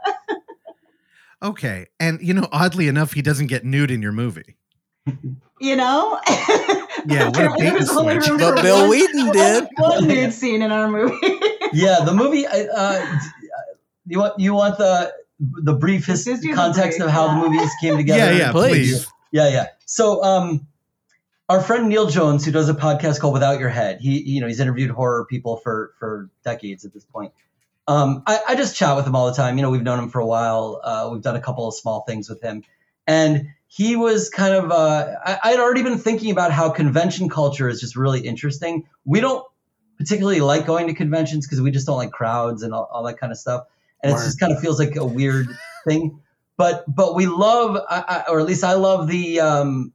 Okay. 1.43 1.88
And, 2.00 2.21
you 2.21 2.33
know, 2.33 2.47
oddly 2.51 2.88
enough, 2.88 3.13
he 3.13 3.21
doesn't 3.21 3.47
get 3.47 3.65
nude 3.65 3.91
in 3.91 4.01
your 4.01 4.12
movie. 4.13 4.55
You 5.59 5.75
know? 5.75 6.19
Yeah, 7.05 7.25
what 7.27 7.35
a 7.35 7.47
Apparently 7.47 7.65
bait 7.65 7.69
there's 7.71 7.89
and 7.89 8.23
switch. 8.23 8.39
But 8.39 8.62
Bill 8.62 8.88
one- 8.88 8.97
Weeden 8.97 9.33
did. 9.33 9.67
One 9.77 10.07
nude 10.07 10.31
scene 10.31 10.62
in 10.62 10.71
our 10.71 10.88
movie. 10.88 11.17
yeah, 11.73 12.00
the 12.05 12.13
movie. 12.13 12.47
Uh, 12.47 13.19
you 14.07 14.19
want 14.19 14.39
you 14.39 14.53
want 14.53 14.77
the 14.77 15.13
the 15.39 15.73
brief 15.73 16.05
his, 16.05 16.23
Just 16.23 16.41
do 16.43 16.51
the 16.51 16.55
context 16.55 17.00
brief, 17.00 17.07
of 17.07 17.13
how 17.13 17.25
yeah. 17.25 17.33
the 17.41 17.50
movies 17.50 17.71
came 17.81 17.97
together. 17.97 18.31
Yeah, 18.31 18.38
yeah, 18.38 18.51
Please. 18.53 18.71
please. 19.03 19.07
Yeah, 19.33 19.50
yeah. 19.50 19.65
So, 19.85 20.23
um, 20.23 20.65
our 21.50 21.59
friend 21.62 21.89
Neil 21.89 22.07
Jones, 22.07 22.45
who 22.45 22.53
does 22.53 22.69
a 22.69 22.73
podcast 22.73 23.19
called 23.19 23.33
Without 23.33 23.59
Your 23.59 23.67
Head, 23.69 24.00
he, 24.00 24.21
you 24.21 24.39
know, 24.39 24.47
he's 24.47 24.62
interviewed 24.62 24.91
horror 24.91 25.25
people 25.25 25.57
for 25.57 25.93
for 26.00 26.29
decades 26.45 26.85
at 26.85 26.93
this 26.93 27.03
point. 27.03 27.33
Um, 27.87 28.23
I, 28.25 28.39
I 28.49 28.55
just 28.55 28.75
chat 28.75 28.95
with 28.95 29.05
him 29.05 29.15
all 29.15 29.27
the 29.27 29.35
time. 29.35 29.57
You 29.57 29.61
know, 29.61 29.69
we've 29.69 29.83
known 29.83 29.99
him 29.99 30.09
for 30.09 30.19
a 30.19 30.25
while. 30.25 30.79
Uh, 30.83 31.09
we've 31.11 31.21
done 31.21 31.35
a 31.35 31.41
couple 31.41 31.67
of 31.67 31.75
small 31.75 32.01
things 32.01 32.29
with 32.29 32.41
him, 32.41 32.63
and 33.07 33.47
he 33.67 33.95
was 33.95 34.29
kind 34.29 34.53
of. 34.53 34.71
Uh, 34.71 35.15
I, 35.25 35.39
I'd 35.43 35.59
already 35.59 35.83
been 35.83 35.97
thinking 35.97 36.31
about 36.31 36.51
how 36.51 36.69
convention 36.69 37.29
culture 37.29 37.67
is 37.67 37.81
just 37.81 37.95
really 37.95 38.21
interesting. 38.21 38.87
We 39.05 39.19
don't 39.19 39.45
particularly 39.97 40.41
like 40.41 40.65
going 40.65 40.87
to 40.87 40.93
conventions 40.93 41.45
because 41.45 41.61
we 41.61 41.71
just 41.71 41.85
don't 41.85 41.97
like 41.97 42.11
crowds 42.11 42.63
and 42.63 42.73
all, 42.73 42.89
all 42.91 43.03
that 43.03 43.19
kind 43.19 43.31
of 43.31 43.37
stuff, 43.37 43.65
and 44.01 44.11
it 44.11 44.15
just 44.15 44.39
kind 44.39 44.53
of 44.53 44.59
feels 44.59 44.79
like 44.79 44.95
a 44.95 45.05
weird 45.05 45.47
thing 45.85 46.19
but 46.57 46.83
but 46.93 47.15
we 47.15 47.25
love 47.25 47.77
I, 47.89 48.23
I, 48.27 48.31
or 48.31 48.39
at 48.39 48.45
least 48.45 48.63
i 48.63 48.73
love 48.73 49.07
the 49.07 49.39
um 49.39 49.93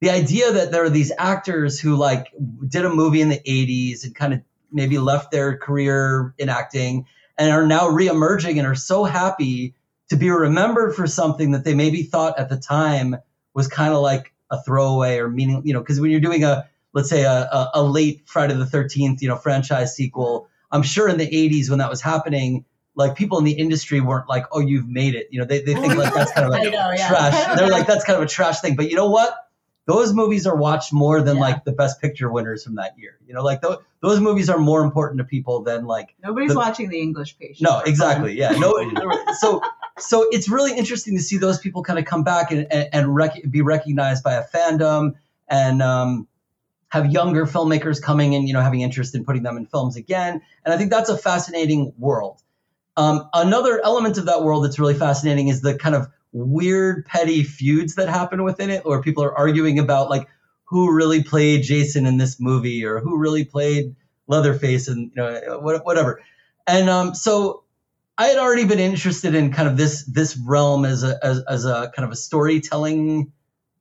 the 0.00 0.10
idea 0.10 0.52
that 0.52 0.72
there 0.72 0.84
are 0.84 0.90
these 0.90 1.12
actors 1.16 1.78
who 1.78 1.96
like 1.96 2.32
did 2.66 2.84
a 2.84 2.90
movie 2.90 3.20
in 3.20 3.28
the 3.28 3.38
80s 3.38 4.04
and 4.04 4.14
kind 4.14 4.34
of 4.34 4.42
maybe 4.72 4.98
left 4.98 5.30
their 5.30 5.56
career 5.56 6.34
in 6.38 6.48
acting 6.48 7.06
and 7.38 7.50
are 7.50 7.66
now 7.66 7.88
reemerging 7.88 8.58
and 8.58 8.66
are 8.66 8.74
so 8.74 9.04
happy 9.04 9.74
to 10.08 10.16
be 10.16 10.30
remembered 10.30 10.94
for 10.94 11.06
something 11.06 11.52
that 11.52 11.64
they 11.64 11.74
maybe 11.74 12.02
thought 12.02 12.38
at 12.38 12.48
the 12.48 12.56
time 12.56 13.16
was 13.54 13.68
kind 13.68 13.94
of 13.94 14.00
like 14.00 14.32
a 14.50 14.62
throwaway 14.62 15.18
or 15.18 15.28
meaning 15.28 15.62
you 15.64 15.72
know 15.72 15.80
because 15.80 16.00
when 16.00 16.10
you're 16.10 16.20
doing 16.20 16.44
a 16.44 16.68
let's 16.92 17.08
say 17.08 17.22
a, 17.22 17.30
a, 17.30 17.70
a 17.74 17.82
late 17.82 18.22
friday 18.26 18.54
the 18.54 18.66
13th 18.66 19.22
you 19.22 19.28
know 19.28 19.36
franchise 19.36 19.96
sequel 19.96 20.46
i'm 20.70 20.82
sure 20.82 21.08
in 21.08 21.16
the 21.16 21.26
80s 21.26 21.70
when 21.70 21.78
that 21.78 21.88
was 21.88 22.02
happening 22.02 22.66
like 22.94 23.14
people 23.14 23.38
in 23.38 23.44
the 23.44 23.52
industry 23.52 24.00
weren't 24.00 24.28
like, 24.28 24.44
oh, 24.52 24.60
you've 24.60 24.88
made 24.88 25.14
it. 25.14 25.28
You 25.30 25.40
know, 25.40 25.46
they, 25.46 25.60
they 25.60 25.74
think 25.74 25.94
like 25.94 26.12
that's 26.12 26.32
kind 26.32 26.46
of 26.46 26.52
like 26.52 26.64
know, 26.72 26.90
yeah. 26.94 27.08
trash. 27.08 27.58
They're 27.58 27.68
like, 27.68 27.86
that's 27.86 28.04
kind 28.04 28.16
of 28.16 28.22
a 28.22 28.28
trash 28.28 28.60
thing. 28.60 28.76
But 28.76 28.90
you 28.90 28.96
know 28.96 29.08
what? 29.08 29.34
Those 29.86 30.12
movies 30.12 30.46
are 30.46 30.54
watched 30.56 30.92
more 30.92 31.20
than 31.20 31.36
Yeah. 31.36 31.42
like 31.42 31.64
the 31.64 31.72
best 31.72 32.00
picture 32.00 32.30
winners 32.30 32.62
from 32.64 32.76
that 32.76 32.96
year. 32.98 33.18
You 33.26 33.34
know, 33.34 33.42
like 33.42 33.62
th- 33.62 33.78
those 34.00 34.20
movies 34.20 34.48
are 34.48 34.58
more 34.58 34.82
important 34.84 35.18
to 35.18 35.24
people 35.24 35.62
than 35.62 35.86
like, 35.86 36.14
Nobody's 36.22 36.52
The- 36.52 36.58
watching 36.58 36.88
the 36.88 37.00
English 37.00 37.36
patient. 37.38 37.62
no, 37.62 37.80
exactly. 37.80 38.38
Yeah. 38.38 38.50
No. 38.52 38.72
so, 39.40 39.60
so 39.98 40.26
it's 40.30 40.48
really 40.48 40.76
interesting 40.76 41.16
to 41.16 41.22
see 41.22 41.36
those 41.36 41.58
people 41.58 41.82
kind 41.82 41.98
of 41.98 42.04
come 42.04 42.22
back 42.22 42.52
and, 42.52 42.66
and, 42.72 42.88
and 42.92 43.14
rec- 43.14 43.42
be 43.50 43.60
recognized 43.62 44.22
by 44.22 44.34
a 44.34 44.44
fandom 44.46 45.14
and, 45.48 45.82
um, 45.82 46.28
have 46.88 47.10
younger 47.10 47.46
filmmakers 47.46 48.02
coming 48.02 48.34
and 48.34 48.46
you 48.46 48.52
know 48.52 48.60
having 48.60 48.82
interest 48.82 49.14
in 49.14 49.24
putting 49.24 49.42
them 49.42 49.56
in 49.56 49.64
films 49.64 49.96
again 49.96 50.42
and 50.62 50.74
i 50.74 50.76
think 50.76 50.90
that's 50.90 51.08
a 51.08 51.16
fascinating 51.16 51.90
world 51.98 52.42
um, 52.98 53.26
another 53.32 53.80
element 53.82 54.18
of 54.18 54.26
that 54.26 54.42
world 54.42 54.62
that's 54.62 54.78
really 54.78 54.92
fascinating 54.92 55.48
is 55.48 55.62
the 55.62 55.74
kind 55.74 55.94
of 55.94 56.08
weird 56.32 57.04
petty 57.06 57.42
feuds 57.42 57.94
that 57.94 58.08
happen 58.08 58.42
within 58.42 58.70
it 58.70 58.84
where 58.84 59.02
people 59.02 59.22
are 59.22 59.36
arguing 59.36 59.78
about 59.78 60.08
like 60.08 60.26
who 60.64 60.94
really 60.94 61.22
played 61.22 61.62
jason 61.62 62.06
in 62.06 62.16
this 62.16 62.40
movie 62.40 62.84
or 62.84 63.00
who 63.00 63.18
really 63.18 63.44
played 63.44 63.94
leatherface 64.26 64.88
and 64.88 65.12
you 65.14 65.22
know 65.22 65.60
whatever. 65.60 66.20
And 66.66 66.88
um, 66.88 67.14
so 67.14 67.64
i 68.18 68.26
had 68.26 68.36
already 68.36 68.66
been 68.66 68.78
interested 68.78 69.34
in 69.34 69.52
kind 69.52 69.66
of 69.66 69.76
this 69.76 70.04
this 70.04 70.36
realm 70.36 70.84
as 70.84 71.02
a 71.02 71.18
as, 71.24 71.42
as 71.48 71.64
a 71.64 71.90
kind 71.96 72.04
of 72.04 72.12
a 72.12 72.16
storytelling 72.16 73.32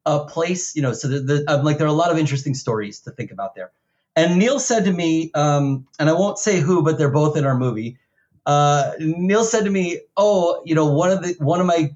uh, 0.05 0.23
place 0.23 0.73
you 0.73 0.81
know 0.81 0.93
so 0.93 1.07
the, 1.09 1.19
the, 1.19 1.45
I'm 1.49 1.65
like 1.65 1.77
there 1.77 1.85
are 1.85 1.89
a 1.89 1.93
lot 2.03 2.11
of 2.11 2.17
interesting 2.17 2.53
stories 2.53 3.01
to 3.01 3.11
think 3.11 3.31
about 3.31 3.55
there. 3.55 3.71
And 4.15 4.39
neil 4.39 4.59
said 4.59 4.85
to 4.85 4.91
me 4.91 5.31
um, 5.35 5.85
and 5.99 6.09
i 6.09 6.13
won't 6.13 6.39
say 6.39 6.59
who 6.61 6.81
but 6.81 6.97
they're 6.97 7.11
both 7.11 7.35
in 7.37 7.45
our 7.45 7.57
movie 7.57 7.97
uh, 8.45 8.93
Neil 8.99 9.43
said 9.43 9.65
to 9.65 9.69
me, 9.69 10.01
"Oh, 10.17 10.63
you 10.65 10.73
know, 10.73 10.87
one 10.87 11.11
of 11.11 11.21
the 11.21 11.35
one 11.37 11.59
of 11.59 11.67
my 11.67 11.95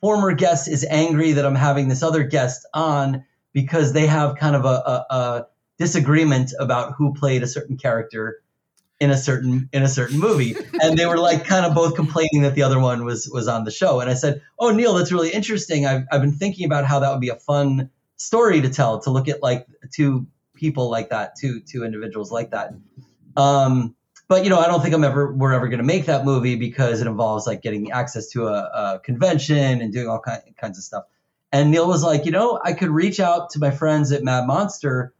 former 0.00 0.32
guest 0.32 0.68
is 0.68 0.86
angry 0.88 1.32
that 1.32 1.44
I'm 1.44 1.54
having 1.54 1.88
this 1.88 2.02
other 2.02 2.24
guest 2.24 2.66
on 2.74 3.24
because 3.52 3.92
they 3.92 4.06
have 4.06 4.36
kind 4.36 4.54
of 4.54 4.64
a, 4.64 4.68
a, 4.68 5.06
a 5.10 5.46
disagreement 5.78 6.52
about 6.58 6.94
who 6.96 7.14
played 7.14 7.42
a 7.42 7.46
certain 7.46 7.76
character 7.76 8.42
in 9.00 9.10
a 9.10 9.16
certain 9.16 9.68
in 9.72 9.82
a 9.82 9.88
certain 9.88 10.18
movie, 10.18 10.56
and 10.82 10.98
they 10.98 11.06
were 11.06 11.18
like 11.18 11.44
kind 11.44 11.64
of 11.64 11.74
both 11.74 11.94
complaining 11.94 12.42
that 12.42 12.54
the 12.54 12.62
other 12.62 12.80
one 12.80 13.04
was 13.04 13.28
was 13.32 13.48
on 13.48 13.64
the 13.64 13.70
show. 13.70 14.00
And 14.00 14.10
I 14.10 14.14
said, 14.14 14.42
"Oh, 14.58 14.70
Neil, 14.70 14.94
that's 14.94 15.12
really 15.12 15.30
interesting. 15.30 15.86
I've 15.86 16.04
I've 16.10 16.20
been 16.20 16.32
thinking 16.32 16.66
about 16.66 16.84
how 16.84 17.00
that 17.00 17.10
would 17.10 17.20
be 17.20 17.28
a 17.28 17.36
fun 17.36 17.90
story 18.16 18.60
to 18.60 18.68
tell 18.68 19.00
to 19.00 19.10
look 19.10 19.28
at 19.28 19.42
like 19.42 19.66
two 19.94 20.26
people 20.54 20.90
like 20.90 21.10
that, 21.10 21.36
two 21.36 21.60
two 21.60 21.84
individuals 21.84 22.32
like 22.32 22.50
that." 22.50 22.74
Um, 23.36 23.94
but 24.28 24.44
you 24.44 24.50
know, 24.50 24.58
I 24.58 24.66
don't 24.66 24.82
think 24.82 24.94
I'm 24.94 25.04
ever 25.04 25.32
we're 25.32 25.54
ever 25.54 25.68
going 25.68 25.78
to 25.78 25.84
make 25.84 26.06
that 26.06 26.24
movie 26.24 26.54
because 26.54 27.00
it 27.00 27.06
involves 27.06 27.46
like 27.46 27.62
getting 27.62 27.90
access 27.90 28.28
to 28.30 28.46
a, 28.46 28.52
a 28.52 29.00
convention 29.02 29.80
and 29.80 29.92
doing 29.92 30.06
all 30.06 30.20
kind, 30.20 30.42
kinds 30.60 30.78
of 30.78 30.84
stuff. 30.84 31.04
And 31.50 31.70
Neil 31.70 31.88
was 31.88 32.02
like, 32.02 32.26
you 32.26 32.30
know, 32.30 32.60
I 32.62 32.74
could 32.74 32.90
reach 32.90 33.20
out 33.20 33.50
to 33.50 33.58
my 33.58 33.70
friends 33.70 34.12
at 34.12 34.22
Mad 34.22 34.46
Monster 34.46 35.14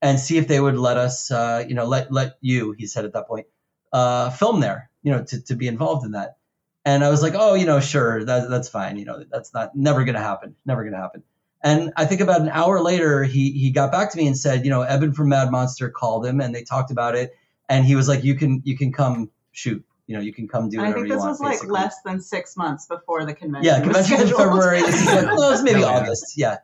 and 0.00 0.18
see 0.18 0.38
if 0.38 0.46
they 0.46 0.60
would 0.60 0.76
let 0.76 0.96
us, 0.96 1.30
uh, 1.30 1.64
you 1.66 1.74
know, 1.74 1.86
let 1.86 2.12
let 2.12 2.38
you, 2.40 2.72
he 2.72 2.86
said 2.86 3.04
at 3.04 3.12
that 3.14 3.26
point, 3.26 3.46
uh, 3.92 4.30
film 4.30 4.60
there, 4.60 4.90
you 5.02 5.10
know, 5.10 5.24
to 5.24 5.42
to 5.42 5.56
be 5.56 5.66
involved 5.66 6.06
in 6.06 6.12
that. 6.12 6.36
And 6.84 7.04
I 7.04 7.10
was 7.10 7.22
like, 7.22 7.34
oh, 7.36 7.54
you 7.54 7.66
know, 7.66 7.80
sure, 7.80 8.24
that, 8.24 8.48
that's 8.50 8.68
fine. 8.68 8.96
You 8.96 9.04
know, 9.04 9.24
that's 9.30 9.52
not 9.52 9.74
never 9.76 10.04
going 10.04 10.16
to 10.16 10.20
happen, 10.20 10.56
never 10.64 10.82
going 10.82 10.94
to 10.94 11.00
happen. 11.00 11.22
And 11.64 11.92
I 11.96 12.06
think 12.06 12.20
about 12.20 12.40
an 12.40 12.48
hour 12.48 12.80
later, 12.80 13.22
he 13.24 13.52
he 13.52 13.70
got 13.70 13.90
back 13.92 14.12
to 14.12 14.18
me 14.18 14.26
and 14.28 14.36
said, 14.36 14.64
you 14.64 14.70
know, 14.70 14.82
Eben 14.82 15.12
from 15.12 15.28
Mad 15.28 15.50
Monster 15.50 15.90
called 15.90 16.26
him 16.26 16.40
and 16.40 16.54
they 16.54 16.62
talked 16.62 16.92
about 16.92 17.16
it 17.16 17.32
and 17.72 17.84
he 17.86 17.96
was 17.96 18.08
like, 18.08 18.22
"You 18.22 18.34
can 18.34 18.62
you 18.64 18.76
can 18.76 18.92
come 18.92 19.30
shoot. 19.52 19.84
You 20.06 20.16
know, 20.16 20.22
you 20.22 20.32
can 20.32 20.46
come 20.48 20.68
do 20.68 20.78
And 20.78 20.86
I 20.86 20.90
whatever 20.90 21.06
think 21.06 21.08
you 21.08 21.14
this 21.14 21.20
want." 21.20 21.30
was 21.30 21.40
like 21.40 21.52
basically. 21.52 21.72
less 21.72 21.96
than 22.04 22.20
six 22.20 22.56
months 22.56 22.86
before 22.86 23.24
the 23.24 23.34
convention. 23.34 23.64
Yeah, 23.64 23.78
was 23.78 23.84
convention's 23.84 24.30
in. 24.30 24.36
February. 24.36 24.80
This 24.82 25.00
is 25.00 25.06
like, 25.06 25.26
well, 25.26 25.48
it 25.48 25.50
was 25.50 25.62
maybe. 25.62 25.82
August. 25.82 26.36
Yeah. 26.36 26.58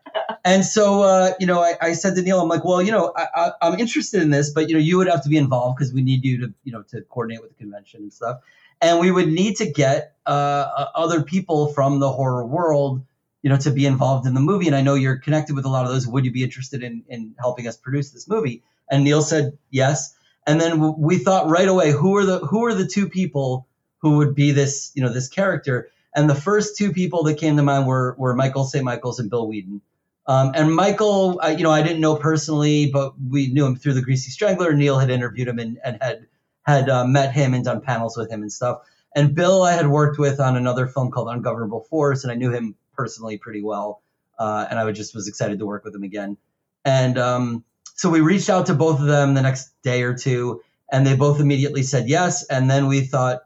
And 0.44 0.64
so, 0.64 1.02
uh, 1.02 1.32
you 1.40 1.46
know, 1.46 1.60
I, 1.60 1.74
I 1.80 1.92
said 1.92 2.14
to 2.16 2.22
Neil, 2.22 2.40
I'm 2.40 2.48
like, 2.48 2.64
well, 2.64 2.80
you 2.80 2.92
know, 2.92 3.12
I, 3.16 3.26
I, 3.34 3.52
I'm 3.62 3.78
interested 3.78 4.22
in 4.22 4.30
this, 4.30 4.50
but 4.50 4.68
you 4.68 4.74
know, 4.74 4.80
you 4.80 4.96
would 4.98 5.08
have 5.08 5.22
to 5.24 5.28
be 5.28 5.36
involved 5.36 5.78
because 5.78 5.92
we 5.92 6.02
need 6.02 6.24
you 6.24 6.38
to, 6.42 6.54
you 6.64 6.72
know, 6.72 6.82
to 6.90 7.02
coordinate 7.02 7.42
with 7.42 7.50
the 7.50 7.56
convention 7.56 8.02
and 8.02 8.12
stuff. 8.12 8.38
And 8.80 9.00
we 9.00 9.10
would 9.10 9.28
need 9.28 9.56
to 9.56 9.70
get 9.70 10.14
uh, 10.26 10.30
uh, 10.30 10.86
other 10.94 11.22
people 11.22 11.72
from 11.72 12.00
the 12.00 12.10
horror 12.10 12.46
world, 12.46 13.02
you 13.42 13.50
know, 13.50 13.56
to 13.58 13.70
be 13.70 13.84
involved 13.86 14.26
in 14.26 14.34
the 14.34 14.40
movie. 14.40 14.66
And 14.66 14.76
I 14.76 14.82
know 14.82 14.94
you're 14.94 15.18
connected 15.18 15.56
with 15.56 15.64
a 15.64 15.68
lot 15.68 15.84
of 15.84 15.90
those. 15.90 16.06
Would 16.06 16.24
you 16.24 16.32
be 16.32 16.44
interested 16.44 16.82
in 16.82 17.04
in 17.08 17.34
helping 17.38 17.66
us 17.66 17.76
produce 17.76 18.10
this 18.10 18.28
movie? 18.28 18.62
And 18.90 19.04
Neil 19.04 19.22
said 19.22 19.58
yes. 19.70 20.14
And 20.48 20.58
then 20.58 20.98
we 20.98 21.18
thought 21.18 21.46
right 21.50 21.68
away, 21.68 21.92
who 21.92 22.16
are 22.16 22.24
the 22.24 22.38
who 22.38 22.64
are 22.64 22.72
the 22.72 22.86
two 22.86 23.10
people 23.10 23.68
who 23.98 24.16
would 24.16 24.34
be 24.34 24.50
this, 24.50 24.90
you 24.94 25.02
know, 25.02 25.12
this 25.12 25.28
character? 25.28 25.90
And 26.16 26.28
the 26.28 26.34
first 26.34 26.78
two 26.78 26.90
people 26.90 27.22
that 27.24 27.34
came 27.34 27.58
to 27.58 27.62
mind 27.62 27.86
were 27.86 28.16
were 28.18 28.34
Michael 28.34 28.64
St. 28.64 28.82
Michaels 28.82 29.18
and 29.20 29.28
Bill 29.28 29.46
Weeden. 29.46 29.82
Um, 30.26 30.52
and 30.54 30.74
Michael, 30.74 31.38
I, 31.42 31.50
you 31.50 31.64
know, 31.64 31.70
I 31.70 31.82
didn't 31.82 32.00
know 32.00 32.16
personally, 32.16 32.90
but 32.90 33.12
we 33.20 33.48
knew 33.48 33.66
him 33.66 33.76
through 33.76 33.92
the 33.92 34.00
Greasy 34.00 34.30
Strangler. 34.30 34.72
Neil 34.72 34.98
had 34.98 35.10
interviewed 35.10 35.48
him 35.48 35.58
and, 35.58 35.78
and 35.84 35.98
had 36.00 36.26
had 36.64 36.88
uh, 36.88 37.04
met 37.04 37.34
him 37.34 37.52
and 37.52 37.62
done 37.62 37.82
panels 37.82 38.16
with 38.16 38.30
him 38.30 38.40
and 38.40 38.50
stuff. 38.50 38.80
And 39.14 39.34
Bill, 39.34 39.62
I 39.64 39.72
had 39.72 39.88
worked 39.88 40.18
with 40.18 40.40
on 40.40 40.56
another 40.56 40.86
film 40.86 41.10
called 41.10 41.28
Ungovernable 41.28 41.84
Force, 41.90 42.24
and 42.24 42.32
I 42.32 42.36
knew 42.36 42.50
him 42.50 42.74
personally 42.94 43.36
pretty 43.36 43.62
well. 43.62 44.02
Uh, 44.38 44.66
and 44.70 44.78
I 44.78 44.84
would 44.84 44.94
just 44.94 45.14
was 45.14 45.28
excited 45.28 45.58
to 45.58 45.66
work 45.66 45.84
with 45.84 45.94
him 45.94 46.04
again. 46.04 46.38
And 46.86 47.18
um, 47.18 47.64
so 47.98 48.08
we 48.08 48.20
reached 48.20 48.48
out 48.48 48.66
to 48.66 48.74
both 48.74 49.00
of 49.00 49.06
them 49.06 49.34
the 49.34 49.42
next 49.42 49.70
day 49.82 50.02
or 50.02 50.14
two, 50.14 50.62
and 50.90 51.04
they 51.04 51.16
both 51.16 51.40
immediately 51.40 51.82
said 51.82 52.08
yes. 52.08 52.46
And 52.46 52.70
then 52.70 52.86
we 52.86 53.00
thought, 53.00 53.40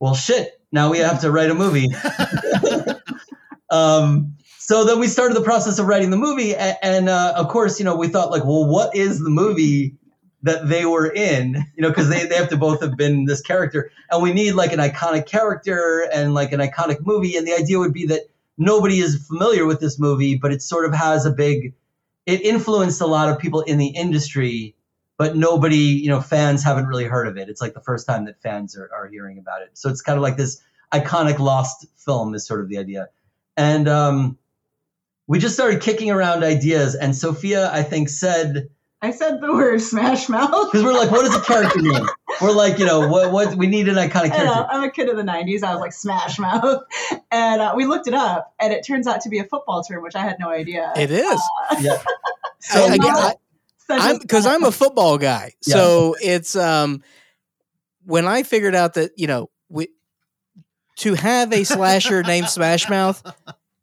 well, 0.00 0.14
shit, 0.14 0.60
now 0.72 0.90
we 0.90 0.98
have 0.98 1.20
to 1.20 1.30
write 1.30 1.50
a 1.50 1.54
movie. 1.54 1.88
um, 3.70 4.34
so 4.58 4.84
then 4.84 4.98
we 4.98 5.06
started 5.06 5.36
the 5.36 5.42
process 5.42 5.78
of 5.78 5.86
writing 5.86 6.10
the 6.10 6.16
movie, 6.16 6.54
and, 6.54 6.76
and 6.82 7.08
uh, 7.08 7.34
of 7.36 7.48
course, 7.48 7.78
you 7.78 7.84
know, 7.84 7.96
we 7.96 8.08
thought 8.08 8.32
like, 8.32 8.44
well, 8.44 8.66
what 8.66 8.96
is 8.96 9.20
the 9.20 9.30
movie 9.30 9.94
that 10.42 10.68
they 10.68 10.84
were 10.84 11.06
in? 11.06 11.54
You 11.76 11.82
know, 11.82 11.90
because 11.90 12.08
they, 12.08 12.26
they 12.26 12.34
have 12.34 12.48
to 12.48 12.56
both 12.56 12.80
have 12.80 12.96
been 12.96 13.24
this 13.24 13.40
character, 13.40 13.92
and 14.10 14.20
we 14.20 14.32
need 14.32 14.52
like 14.52 14.72
an 14.72 14.80
iconic 14.80 15.26
character 15.26 16.08
and 16.12 16.34
like 16.34 16.50
an 16.50 16.58
iconic 16.58 17.06
movie. 17.06 17.36
And 17.36 17.46
the 17.46 17.54
idea 17.54 17.78
would 17.78 17.92
be 17.92 18.06
that 18.06 18.22
nobody 18.58 18.98
is 18.98 19.24
familiar 19.28 19.64
with 19.64 19.78
this 19.78 19.98
movie, 19.98 20.36
but 20.36 20.52
it 20.52 20.60
sort 20.60 20.86
of 20.86 20.92
has 20.92 21.24
a 21.24 21.30
big, 21.30 21.72
it 22.26 22.42
influenced 22.42 23.00
a 23.00 23.06
lot 23.06 23.28
of 23.28 23.38
people 23.38 23.62
in 23.62 23.78
the 23.78 23.88
industry, 23.88 24.76
but 25.18 25.36
nobody, 25.36 25.76
you 25.76 26.08
know, 26.08 26.20
fans 26.20 26.62
haven't 26.62 26.86
really 26.86 27.04
heard 27.04 27.26
of 27.26 27.36
it. 27.36 27.48
It's 27.48 27.60
like 27.60 27.74
the 27.74 27.80
first 27.80 28.06
time 28.06 28.26
that 28.26 28.40
fans 28.42 28.76
are, 28.76 28.90
are 28.94 29.08
hearing 29.08 29.38
about 29.38 29.62
it. 29.62 29.70
So 29.74 29.88
it's 29.88 30.02
kind 30.02 30.16
of 30.16 30.22
like 30.22 30.36
this 30.36 30.62
iconic 30.92 31.38
lost 31.38 31.86
film 31.96 32.34
is 32.34 32.46
sort 32.46 32.60
of 32.60 32.68
the 32.68 32.78
idea. 32.78 33.08
And 33.56 33.88
um, 33.88 34.38
we 35.26 35.38
just 35.38 35.54
started 35.54 35.80
kicking 35.80 36.10
around 36.10 36.42
ideas. 36.42 36.94
And 36.94 37.14
Sophia, 37.14 37.70
I 37.72 37.82
think, 37.82 38.08
said, 38.08 38.70
I 39.02 39.12
said 39.12 39.40
the 39.40 39.52
word 39.52 39.80
Smash 39.80 40.28
Mouth. 40.28 40.70
Because 40.70 40.84
we're 40.84 40.92
like, 40.92 41.10
what 41.10 41.24
is 41.24 41.34
a 41.34 41.40
character 41.40 41.80
name? 41.80 42.06
We're 42.42 42.52
like, 42.52 42.78
you 42.78 42.84
know, 42.86 43.08
what 43.08 43.32
what 43.32 43.54
we 43.56 43.66
need 43.66 43.88
an 43.88 43.94
iconic 43.96 44.32
I 44.32 44.44
know, 44.44 44.52
character. 44.52 44.66
I'm 44.70 44.82
a 44.84 44.90
kid 44.90 45.08
of 45.08 45.16
the 45.16 45.22
90s. 45.22 45.62
I 45.62 45.72
was 45.72 45.80
like, 45.80 45.92
Smash 45.92 46.38
Mouth. 46.38 46.82
And 47.30 47.60
uh, 47.62 47.72
we 47.76 47.86
looked 47.86 48.08
it 48.08 48.14
up, 48.14 48.52
and 48.60 48.72
it 48.72 48.84
turns 48.86 49.06
out 49.06 49.20
to 49.22 49.28
be 49.28 49.38
a 49.38 49.44
football 49.44 49.82
term, 49.82 50.02
which 50.02 50.14
I 50.14 50.20
had 50.22 50.36
no 50.38 50.50
idea. 50.50 50.92
It 50.96 51.10
is. 51.10 51.40
Yeah. 51.80 52.02
So 52.62 52.84
I- 52.84 52.98
I- 53.00 53.34
I'm 53.88 54.18
because 54.18 54.44
I'm 54.44 54.64
a 54.64 54.70
football 54.70 55.16
guy. 55.16 55.54
Yeah. 55.66 55.74
So 55.76 56.16
it's 56.22 56.54
um 56.54 57.02
when 58.04 58.26
I 58.26 58.42
figured 58.42 58.74
out 58.74 58.94
that 58.94 59.12
you 59.16 59.26
know 59.26 59.48
we 59.70 59.88
to 60.98 61.14
have 61.14 61.52
a 61.54 61.64
slasher 61.64 62.22
named 62.22 62.48
Smash 62.50 62.88
Mouth 62.90 63.22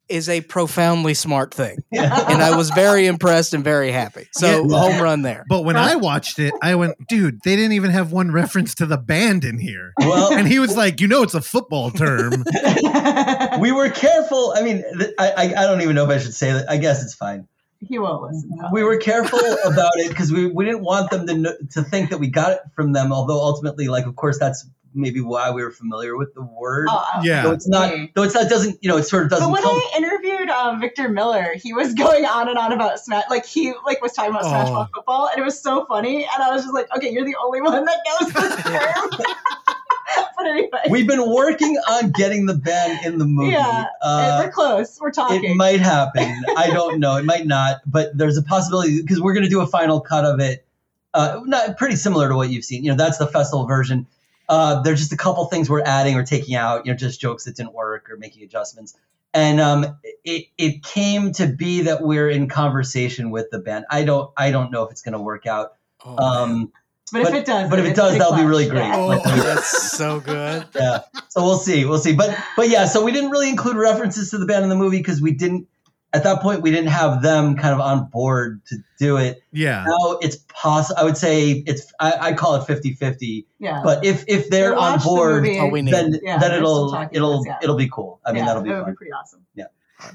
is 0.09 0.29
a 0.29 0.41
profoundly 0.41 1.13
smart 1.13 1.53
thing, 1.53 1.77
and 1.91 2.41
I 2.41 2.55
was 2.55 2.69
very 2.71 3.07
impressed 3.07 3.53
and 3.53 3.63
very 3.63 3.91
happy. 3.91 4.27
So 4.33 4.65
Yeah. 4.67 4.77
home 4.79 5.01
run 5.01 5.21
there. 5.21 5.45
But 5.49 5.63
when 5.63 5.75
I 5.75 5.95
watched 5.95 6.39
it, 6.39 6.53
I 6.61 6.75
went, 6.75 6.95
dude, 7.07 7.39
they 7.43 7.55
didn't 7.55 7.73
even 7.73 7.91
have 7.91 8.11
one 8.11 8.31
reference 8.31 8.75
to 8.75 8.85
the 8.85 8.97
band 8.97 9.43
in 9.43 9.59
here. 9.59 9.93
well, 9.99 10.31
And 10.33 10.47
he 10.47 10.59
was 10.59 10.75
like, 10.77 11.01
you 11.01 11.07
know, 11.07 11.23
it's 11.23 11.33
a 11.33 11.41
football 11.41 11.91
term. 11.91 12.43
we 13.59 13.71
were 13.71 13.89
careful. 13.89 14.53
I 14.55 14.61
mean, 14.61 14.83
th- 14.97 15.13
I, 15.19 15.31
I 15.31 15.43
I 15.43 15.63
don't 15.67 15.81
even 15.81 15.95
know 15.95 16.03
if 16.05 16.09
I 16.09 16.19
should 16.19 16.33
say 16.35 16.51
that. 16.53 16.69
I 16.69 16.77
guess 16.77 17.03
it's 17.03 17.15
fine. 17.15 17.47
He 17.79 17.99
won't 17.99 18.23
listen. 18.23 18.49
though. 18.59 18.69
We 18.71 18.83
were 18.83 18.97
careful 18.97 19.39
about 19.65 19.91
it 19.97 20.09
because 20.09 20.31
we, 20.31 20.47
we 20.47 20.65
didn't 20.65 20.83
want 20.83 21.09
them 21.11 21.27
to 21.27 21.33
kn- 21.33 21.67
to 21.71 21.83
think 21.83 22.09
that 22.09 22.17
we 22.19 22.27
got 22.27 22.51
it 22.51 22.59
from 22.75 22.93
them. 22.93 23.11
Although 23.11 23.39
ultimately, 23.39 23.87
like, 23.87 24.05
of 24.05 24.15
course, 24.15 24.37
that's 24.39 24.65
maybe 24.93 25.21
why 25.21 25.51
we 25.51 25.61
were 25.63 25.69
familiar 25.69 26.17
with 26.17 26.33
the 26.33 26.41
word. 26.41 26.87
Oh, 26.89 27.05
Yeah. 27.21 27.43
Though 27.43 27.51
it's 27.51 27.67
not. 27.67 27.91
okay. 27.93 28.11
Though 28.15 28.23
it's 28.23 28.33
not. 28.33 28.49
Doesn't 28.49 28.79
you 28.81 28.89
know? 28.89 28.97
It 28.97 29.03
sort 29.03 29.23
of 29.25 29.29
doesn't 29.29 29.45
But 29.45 29.53
when 29.53 29.61
come. 29.61 29.75
I 29.75 29.93
interviewed 29.97 30.49
um, 30.49 30.79
Victor 30.81 31.07
Miller, 31.09 31.53
he 31.55 31.71
was 31.73 31.93
going 31.93 32.25
on 32.25 32.49
and 32.49 32.57
on 32.57 32.71
about 32.73 32.99
Smash, 32.99 33.25
like 33.29 33.45
he 33.45 33.73
like 33.85 34.01
was 34.01 34.13
talking 34.13 34.31
about 34.31 34.43
Smash 34.45 34.69
Oh. 34.69 34.73
Mouth 34.73 34.89
football, 34.95 35.29
and 35.31 35.39
it 35.39 35.43
was 35.43 35.61
so 35.61 35.85
funny. 35.85 36.23
And 36.33 36.41
I 36.43 36.49
was 36.51 36.63
just 36.63 36.73
like, 36.73 36.87
okay, 36.95 37.11
you're 37.11 37.25
the 37.25 37.35
only 37.43 37.61
one 37.61 37.85
that 37.85 37.97
knows 38.21 38.33
this 38.33 38.63
term. 38.63 39.09
but 40.37 40.45
anyway, 40.47 40.69
We've 40.89 41.07
been 41.07 41.29
working 41.29 41.75
on 41.89 42.11
getting 42.11 42.45
the 42.45 42.53
band 42.53 43.05
in 43.05 43.17
the 43.17 43.25
movie. 43.25 43.51
Yeah, 43.53 43.85
Uh, 44.01 44.41
we're 44.45 44.51
close. 44.51 44.99
We're 44.99 45.11
talking. 45.11 45.43
it 45.43 45.55
might 45.55 45.79
happen. 45.79 46.43
I 46.55 46.67
don't 46.67 46.99
know. 46.99 47.17
It 47.17 47.25
might 47.25 47.45
not, 47.45 47.81
but 47.85 48.17
there's 48.17 48.37
a 48.37 48.43
possibility 48.43 49.01
because 49.01 49.19
we're 49.19 49.33
going 49.33 49.43
to 49.43 49.49
do 49.49 49.61
a 49.61 49.67
final 49.67 49.99
cut 50.01 50.25
of 50.25 50.39
it. 50.39 50.65
Uh, 51.13 51.41
not 51.45 51.77
pretty 51.77 51.95
similar 51.95 52.29
to 52.29 52.35
what 52.35 52.49
you've 52.49 52.63
seen. 52.65 52.83
You 52.83 52.91
know, 52.91 52.97
that's 52.97 53.17
the 53.17 53.27
festival 53.27 53.65
version. 53.65 54.07
Uh, 54.49 54.81
there's 54.81 54.99
just 54.99 55.11
a 55.11 55.17
couple 55.17 55.45
things 55.45 55.69
we're 55.69 55.81
adding 55.81 56.15
or 56.15 56.23
taking 56.23 56.55
out. 56.55 56.85
You 56.85 56.91
know, 56.93 56.97
just 56.97 57.19
jokes 57.19 57.45
that 57.45 57.55
didn't 57.55 57.73
work 57.73 58.09
or 58.09 58.17
making 58.17 58.43
adjustments. 58.43 58.95
And 59.33 59.59
um, 59.59 59.97
it 60.23 60.45
it 60.57 60.83
came 60.83 61.33
to 61.33 61.47
be 61.47 61.81
that 61.81 62.01
we're 62.01 62.29
in 62.29 62.47
conversation 62.47 63.29
with 63.29 63.49
the 63.51 63.59
band. 63.59 63.85
I 63.89 64.03
don't 64.05 64.31
I 64.37 64.51
don't 64.51 64.71
know 64.71 64.83
if 64.83 64.91
it's 64.91 65.01
going 65.01 65.13
to 65.13 65.19
work 65.19 65.45
out. 65.45 65.73
Oh, 66.05 66.15
man. 66.15 66.51
Um, 66.51 66.71
but, 67.11 67.21
if 67.21 67.33
it 67.33 67.45
does, 67.45 67.69
but 67.69 67.79
if 67.79 67.85
it 67.85 67.95
does, 67.95 68.17
that'll 68.17 68.35
be 68.35 68.43
really 68.43 68.67
great. 68.67 68.79
Yeah. 68.79 68.95
oh, 68.97 69.43
that's 69.43 69.91
so 69.97 70.19
good. 70.19 70.65
yeah. 70.75 70.99
So 71.29 71.43
we'll 71.43 71.57
see. 71.57 71.85
We'll 71.85 71.99
see. 71.99 72.13
But 72.13 72.37
but 72.55 72.69
yeah, 72.69 72.85
so 72.85 73.03
we 73.03 73.11
didn't 73.11 73.29
really 73.29 73.49
include 73.49 73.77
references 73.77 74.29
to 74.31 74.37
the 74.37 74.45
band 74.45 74.63
in 74.63 74.69
the 74.69 74.75
movie 74.75 74.97
because 74.97 75.21
we 75.21 75.31
didn't 75.31 75.67
at 76.13 76.23
that 76.23 76.41
point 76.41 76.61
we 76.61 76.71
didn't 76.71 76.89
have 76.89 77.21
them 77.21 77.55
kind 77.55 77.73
of 77.73 77.79
on 77.79 78.09
board 78.09 78.61
to 78.67 78.77
do 78.99 79.17
it. 79.17 79.41
Yeah. 79.51 79.85
Now 79.87 80.17
it's 80.21 80.37
possible 80.49 80.99
I 80.99 81.03
would 81.03 81.17
say 81.17 81.63
it's 81.65 81.93
I, 81.99 82.29
I 82.29 82.33
call 82.33 82.55
it 82.55 82.67
50-50. 82.67 83.45
Yeah. 83.59 83.81
But 83.83 84.05
if 84.05 84.25
if 84.27 84.49
they're 84.49 84.71
We'll 84.71 84.81
on 84.81 84.91
watch 84.93 85.03
the 85.03 85.07
board 85.07 85.43
movie. 85.43 85.69
We 85.69 85.81
then 85.89 86.19
Yeah, 86.23 86.39
then 86.39 86.53
it'll 86.53 86.93
it'll 87.11 87.33
about 87.33 87.43
this, 87.43 87.47
yeah. 87.47 87.59
it'll 87.61 87.77
be 87.77 87.89
cool. 87.89 88.19
I 88.25 88.31
mean 88.31 88.39
yeah, 88.39 88.45
that'll 88.47 88.63
be 88.63 88.69
that 88.69 88.85
would 88.85 88.91
be 88.91 88.95
pretty 88.95 89.13
awesome. 89.13 89.45
Yeah. 89.55 89.65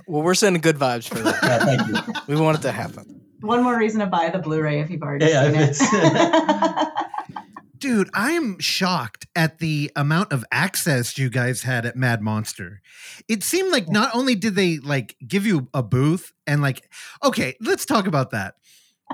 Well, 0.06 0.22
we're 0.22 0.34
sending 0.34 0.60
good 0.60 0.76
vibes 0.76 1.08
for 1.08 1.18
that. 1.20 1.38
Yeah, 1.42 1.58
thank 1.64 2.06
you. 2.06 2.14
We 2.34 2.40
want 2.40 2.58
it 2.58 2.62
to 2.62 2.72
happen. 2.72 3.21
One 3.42 3.62
more 3.62 3.76
reason 3.76 4.00
to 4.00 4.06
buy 4.06 4.30
the 4.30 4.38
Blu-ray 4.38 4.80
if 4.80 4.90
you've 4.90 5.02
already 5.02 5.26
Yeah, 5.26 5.50
seen 5.50 5.60
if 5.60 5.76
it. 5.80 6.88
Dude, 7.78 8.08
I 8.14 8.30
am 8.32 8.60
shocked 8.60 9.26
at 9.34 9.58
the 9.58 9.90
amount 9.96 10.32
of 10.32 10.44
access 10.52 11.18
you 11.18 11.28
guys 11.28 11.64
had 11.64 11.84
at 11.84 11.96
Mad 11.96 12.22
Monster. 12.22 12.80
It 13.28 13.42
seemed 13.42 13.72
like 13.72 13.88
not 13.88 14.14
only 14.14 14.36
did 14.36 14.54
they 14.54 14.78
like 14.78 15.16
give 15.26 15.44
you 15.46 15.68
a 15.74 15.82
booth 15.82 16.32
and 16.46 16.62
like 16.62 16.88
okay, 17.24 17.56
let's 17.60 17.84
talk 17.84 18.06
about 18.06 18.30
that. 18.30 18.54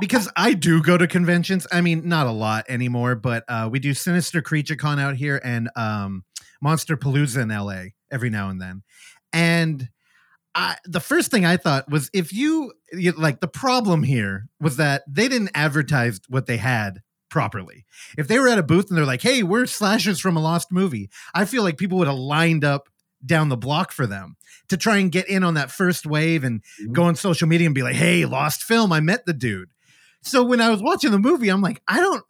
Because 0.00 0.28
I 0.36 0.52
do 0.52 0.82
go 0.82 0.98
to 0.98 1.08
conventions. 1.08 1.66
I 1.72 1.80
mean, 1.80 2.06
not 2.08 2.26
a 2.26 2.30
lot 2.30 2.66
anymore, 2.68 3.14
but 3.16 3.44
uh, 3.48 3.68
we 3.72 3.78
do 3.80 3.94
Sinister 3.94 4.42
Creature 4.42 4.76
Con 4.76 5.00
out 5.00 5.16
here 5.16 5.40
and 5.42 5.70
um, 5.74 6.24
Monster 6.60 6.96
Palooza 6.96 7.42
in 7.42 7.48
LA 7.48 7.94
every 8.12 8.30
now 8.30 8.50
and 8.50 8.60
then. 8.60 8.82
And 9.32 9.88
I, 10.54 10.76
the 10.84 11.00
first 11.00 11.30
thing 11.30 11.44
I 11.44 11.56
thought 11.56 11.90
was 11.90 12.10
if 12.12 12.32
you, 12.32 12.72
you 12.92 13.12
like 13.12 13.40
the 13.40 13.48
problem 13.48 14.02
here 14.02 14.48
was 14.60 14.76
that 14.76 15.02
they 15.08 15.28
didn't 15.28 15.50
advertise 15.54 16.20
what 16.28 16.46
they 16.46 16.56
had 16.56 17.02
properly. 17.30 17.84
If 18.16 18.26
they 18.28 18.38
were 18.38 18.48
at 18.48 18.58
a 18.58 18.62
booth 18.62 18.88
and 18.88 18.96
they're 18.96 19.04
like, 19.04 19.22
"Hey, 19.22 19.42
we're 19.42 19.66
slashers 19.66 20.18
from 20.18 20.36
a 20.36 20.40
lost 20.40 20.72
movie," 20.72 21.10
I 21.34 21.44
feel 21.44 21.62
like 21.62 21.76
people 21.76 21.98
would 21.98 22.08
have 22.08 22.16
lined 22.16 22.64
up 22.64 22.88
down 23.24 23.50
the 23.50 23.56
block 23.56 23.92
for 23.92 24.06
them 24.06 24.36
to 24.68 24.76
try 24.76 24.96
and 24.98 25.12
get 25.12 25.28
in 25.28 25.44
on 25.44 25.54
that 25.54 25.70
first 25.70 26.06
wave 26.06 26.42
and 26.44 26.62
Mhm. 26.82 26.92
go 26.92 27.02
on 27.04 27.14
social 27.16 27.46
media 27.46 27.66
and 27.66 27.74
be 27.74 27.82
like, 27.82 27.96
"Hey, 27.96 28.24
lost 28.24 28.64
film, 28.64 28.92
I 28.92 29.00
met 29.00 29.26
the 29.26 29.34
dude." 29.34 29.68
So 30.22 30.42
when 30.42 30.60
I 30.60 30.70
was 30.70 30.82
watching 30.82 31.10
the 31.10 31.18
movie, 31.18 31.48
I'm 31.50 31.60
like, 31.60 31.82
I 31.86 32.00
don't, 32.00 32.24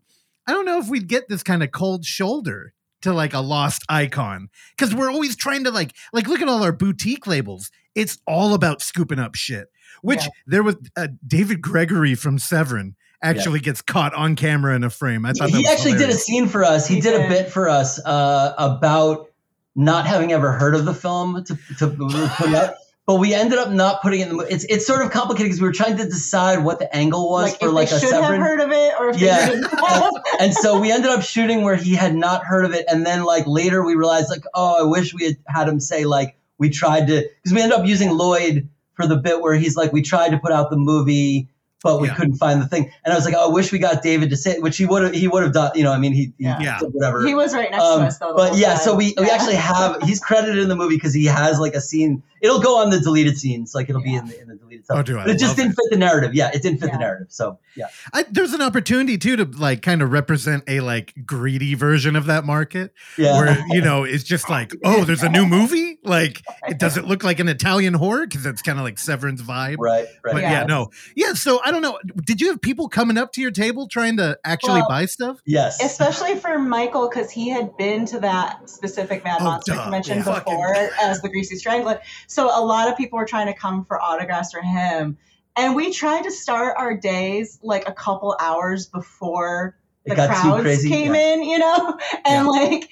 I 0.47 0.53
don't 0.53 0.65
know 0.67 0.79
if 0.79 0.89
we'd 0.89 1.09
get 1.09 1.29
this 1.29 1.43
kind 1.43 1.63
of 1.63 1.71
cold 1.71 2.05
shoulder 2.05 2.75
to 3.03 3.13
like 3.13 3.35
a 3.35 3.41
lost 3.41 3.83
icon 3.89 4.49
because 4.77 4.95
we're 4.95 5.11
always 5.11 5.37
trying 5.37 5.65
to 5.65 5.71
like, 5.71 5.95
like 6.13 6.27
look 6.29 6.41
at 6.41 6.49
all 6.49 6.63
our 6.63 6.73
boutique 6.73 7.27
labels. 7.27 7.71
It's 7.95 8.19
all 8.27 8.55
about 8.55 8.83
scooping 8.83 9.19
up 9.19 9.35
shit. 9.35 9.69
Which 10.03 10.23
Yeah. 10.23 10.29
there 10.47 10.63
was 10.63 10.77
uh, 10.97 11.09
David 11.27 11.61
Gregory 11.61 12.15
from 12.15 12.39
Severin 12.39 12.95
actually 13.23 13.59
gets 13.59 13.83
caught 13.83 14.15
on 14.15 14.37
camera 14.37 14.77
in 14.77 14.85
a 14.85 14.91
frame. 14.91 15.27
I 15.27 15.33
thought 15.33 15.51
that 15.51 15.57
he 15.57 15.59
was 15.59 15.69
actually 15.69 15.99
did 15.99 16.09
a 16.09 16.15
scene 16.15 16.47
for 16.47 16.63
us. 16.63 16.87
He, 16.87 16.97
He 16.97 17.01
did, 17.01 17.21
a 17.21 17.29
bit 17.29 17.51
for 17.51 17.69
us 17.69 17.99
uh, 18.05 18.55
about 18.59 19.27
not 19.75 20.07
having 20.07 20.33
ever 20.33 20.53
heard 20.53 20.75
of 20.77 20.85
the 20.85 20.95
film 20.95 21.43
to, 21.45 21.59
to 21.79 21.89
put 21.89 22.55
out. 22.55 22.75
But 23.09 23.15
we 23.21 23.33
ended 23.33 23.59
up 23.59 23.71
not 23.71 24.03
putting 24.03 24.21
it 24.21 24.25
in 24.25 24.29
the 24.29 24.35
movie. 24.35 24.51
It's 24.53 24.65
it's 24.65 24.87
sort 24.87 25.03
of 25.03 25.11
complicated 25.11 25.47
because 25.47 25.63
we 25.63 25.67
were 25.67 25.73
trying 25.73 25.97
to 25.97 26.05
decide 26.05 26.63
what 26.63 26.79
the 26.79 26.95
angle 26.95 27.31
was 27.31 27.53
like 27.53 27.59
for 27.59 27.71
like 27.71 27.91
a 27.91 27.99
should 27.99 28.13
have 28.13 28.23
Severin. 28.23 28.43
heard 28.43 28.61
of 28.61 28.71
it, 28.71 28.95
or 29.01 29.09
if 29.09 29.19
Yeah. 29.19 29.47
have. 29.47 30.13
and 30.41 30.53
so 30.53 30.79
we 30.79 30.93
ended 30.93 31.11
up 31.11 31.23
shooting 31.23 31.63
where 31.63 31.75
he 31.75 31.95
had 31.95 32.15
not 32.15 32.45
heard 32.45 32.67
of 32.67 32.75
it, 32.75 32.85
and 32.87 33.07
then 33.07 33.23
like 33.25 33.47
later 33.47 33.83
we 33.83 33.95
realized 33.95 34.29
like, 34.29 34.45
oh, 34.53 34.85
I 34.85 34.87
wish 34.87 35.15
we 35.15 35.25
had 35.25 35.37
had 35.47 35.69
him 35.71 35.81
say 35.81 36.05
like 36.05 36.37
we 36.59 36.69
tried 36.69 37.07
to 37.07 37.27
because 37.43 37.55
we 37.55 37.63
ended 37.63 37.79
up 37.79 37.87
using 37.87 38.11
Lloyd 38.11 38.69
for 38.93 39.07
the 39.07 39.17
bit 39.17 39.41
where 39.41 39.55
he's 39.55 39.75
like 39.75 39.91
we 39.91 40.03
tried 40.03 40.33
to 40.33 40.39
put 40.39 40.53
out 40.53 40.69
the 40.69 40.77
movie. 40.77 41.49
But 41.83 42.01
we 42.01 42.09
Yeah. 42.09 42.15
couldn't 42.15 42.35
find 42.35 42.61
the 42.61 42.67
thing, 42.67 42.91
and 43.05 43.13
I 43.13 43.17
was 43.17 43.25
like, 43.25 43.35
"Oh, 43.39 43.49
I 43.51 43.53
wish 43.53 43.71
we 43.71 43.79
got 43.79 44.03
David 44.03 44.31
to 44.31 44.37
say 44.37 44.53
it," 44.53 44.63
which 44.63 44.77
he 44.77 44.85
would 44.85 45.03
have. 45.05 45.15
He 45.15 45.29
would 45.29 45.45
have 45.45 45.53
done. 45.53 45.71
You 45.77 45.85
know, 45.85 45.93
I 45.93 45.99
mean, 45.99 46.13
he, 46.13 46.33
he 46.37 46.45
Yeah. 46.45 46.59
Yeah. 46.61 46.79
did 46.81 46.89
whatever. 46.93 47.25
he 47.25 47.35
was 47.35 47.55
right 47.55 47.71
next 47.71 47.85
Um, 47.85 48.01
to 48.01 48.07
us 48.07 48.19
though. 48.19 48.35
but 48.35 48.57
yeah, 48.57 48.75
time. 48.75 48.79
so 48.79 48.95
we, 48.97 49.15
we 49.17 49.31
actually 49.31 49.55
have 49.55 50.03
he's 50.03 50.19
credited 50.19 50.59
in 50.59 50.69
the 50.69 50.75
movie 50.75 50.97
because 50.97 51.15
he 51.15 51.25
has 51.27 51.61
like 51.61 51.75
a 51.75 51.81
scene. 51.81 52.21
It'll 52.43 52.59
go 52.61 52.79
on 52.79 52.91
the 52.91 52.99
deleted 52.99 53.39
scenes, 53.39 53.77
like 53.77 53.89
it'll 53.89 54.03
be 54.03 54.15
in 54.17 54.27
the 54.27 54.41
in 54.41 54.49
the 54.49 54.57
deleted 54.79 54.85
stuff. 54.85 54.99
Oh, 54.99 55.03
do 55.03 55.19
I 55.19 55.25
but 55.25 55.35
it 55.35 55.39
just 55.39 55.57
didn't 55.57 55.73
it. 55.73 55.77
fit 55.77 55.91
the 55.91 55.97
narrative. 55.99 56.35
Yeah, 56.35 56.51
it 56.53 56.63
didn't 56.63 56.81
fit 56.81 56.93
the 56.93 56.99
narrative. 56.99 57.29
So 57.31 57.59
yeah, 57.77 57.87
I, 58.13 58.25
there's 58.31 58.53
an 58.53 58.63
opportunity 58.63 59.19
too 59.19 59.37
to 59.37 59.45
like 59.45 59.83
kind 59.83 60.03
of 60.03 60.13
represent 60.13 60.65
a 60.69 60.81
like 60.81 61.15
greedy 61.25 61.75
version 61.75 62.17
of 62.17 62.27
that 62.27 62.45
market 62.45 62.93
yeah. 63.17 63.39
where 63.39 63.59
you 63.71 63.81
know 63.81 64.05
it's 64.05 64.25
just 64.25 64.49
like 64.51 64.73
oh 64.85 65.05
there's 65.05 65.23
a 65.23 65.29
new 65.29 65.47
movie 65.47 65.99
like 66.05 66.43
it 66.69 66.79
does 66.79 66.97
it 66.97 67.05
look 67.07 67.25
like 67.25 67.41
an 67.41 67.49
Italian 67.49 67.95
horror 67.95 68.27
because 68.27 68.43
that's 68.43 68.63
kind 68.63 68.79
of 68.79 68.85
like 68.85 68.99
Severin's 68.99 69.43
vibe 69.43 69.77
right, 69.79 70.07
right. 70.25 70.33
but 70.33 70.43
yeah. 70.43 70.53
Yeah. 70.61 70.65
no 70.65 70.91
yeah 71.15 71.33
so 71.35 71.61
I 71.65 71.71
don't 71.71 71.83
know 71.83 71.99
did 72.25 72.41
you 72.41 72.49
have 72.49 72.61
people 72.61 72.89
coming 72.89 73.19
up 73.19 73.33
to 73.35 73.41
your 73.41 73.51
table 73.51 73.89
trying 73.89 74.17
to 74.19 74.39
actually 74.45 74.81
Well, 74.81 74.89
buy 74.89 75.07
stuff 75.07 75.41
yes. 75.45 75.83
especially 75.83 76.37
for 76.37 76.59
Michael 76.59 77.09
because 77.09 77.31
he 77.31 77.49
had 77.51 77.77
been 77.77 78.07
to 78.07 78.21
that 78.21 78.69
specific 78.69 79.25
Mad 79.25 79.39
Oh, 79.41 79.45
Monster 79.45 79.75
duh. 79.75 79.83
convention 79.83 80.19
Yeah. 80.19 80.25
Fucking- 80.25 80.53
before 80.53 80.75
as 81.01 81.21
the 81.21 81.29
Greasy 81.29 81.57
Strangler. 81.57 82.01
So 82.27 82.47
a 82.47 82.63
lot 82.65 82.89
of 82.89 82.97
people 82.97 83.19
were 83.19 83.25
trying 83.25 83.47
to 83.47 83.55
come 83.55 83.85
for 83.85 84.01
autographs 84.01 84.53
for 84.53 84.63
him, 84.69 85.19
and 85.57 85.75
we 85.75 85.93
tried 85.93 86.25
to 86.25 86.31
start 86.31 86.77
our 86.79 86.97
days 86.97 87.59
like 87.63 87.89
a 87.89 87.93
couple 87.93 88.37
hours 88.41 88.87
before 88.87 89.77
the 90.07 90.15
crowds 90.15 90.85
came 90.85 91.15
yeah. 91.15 91.35
in, 91.35 91.43
you 91.43 91.59
know, 91.59 91.99
and 92.25 92.47
Yeah. 92.47 92.51
like. 92.51 92.91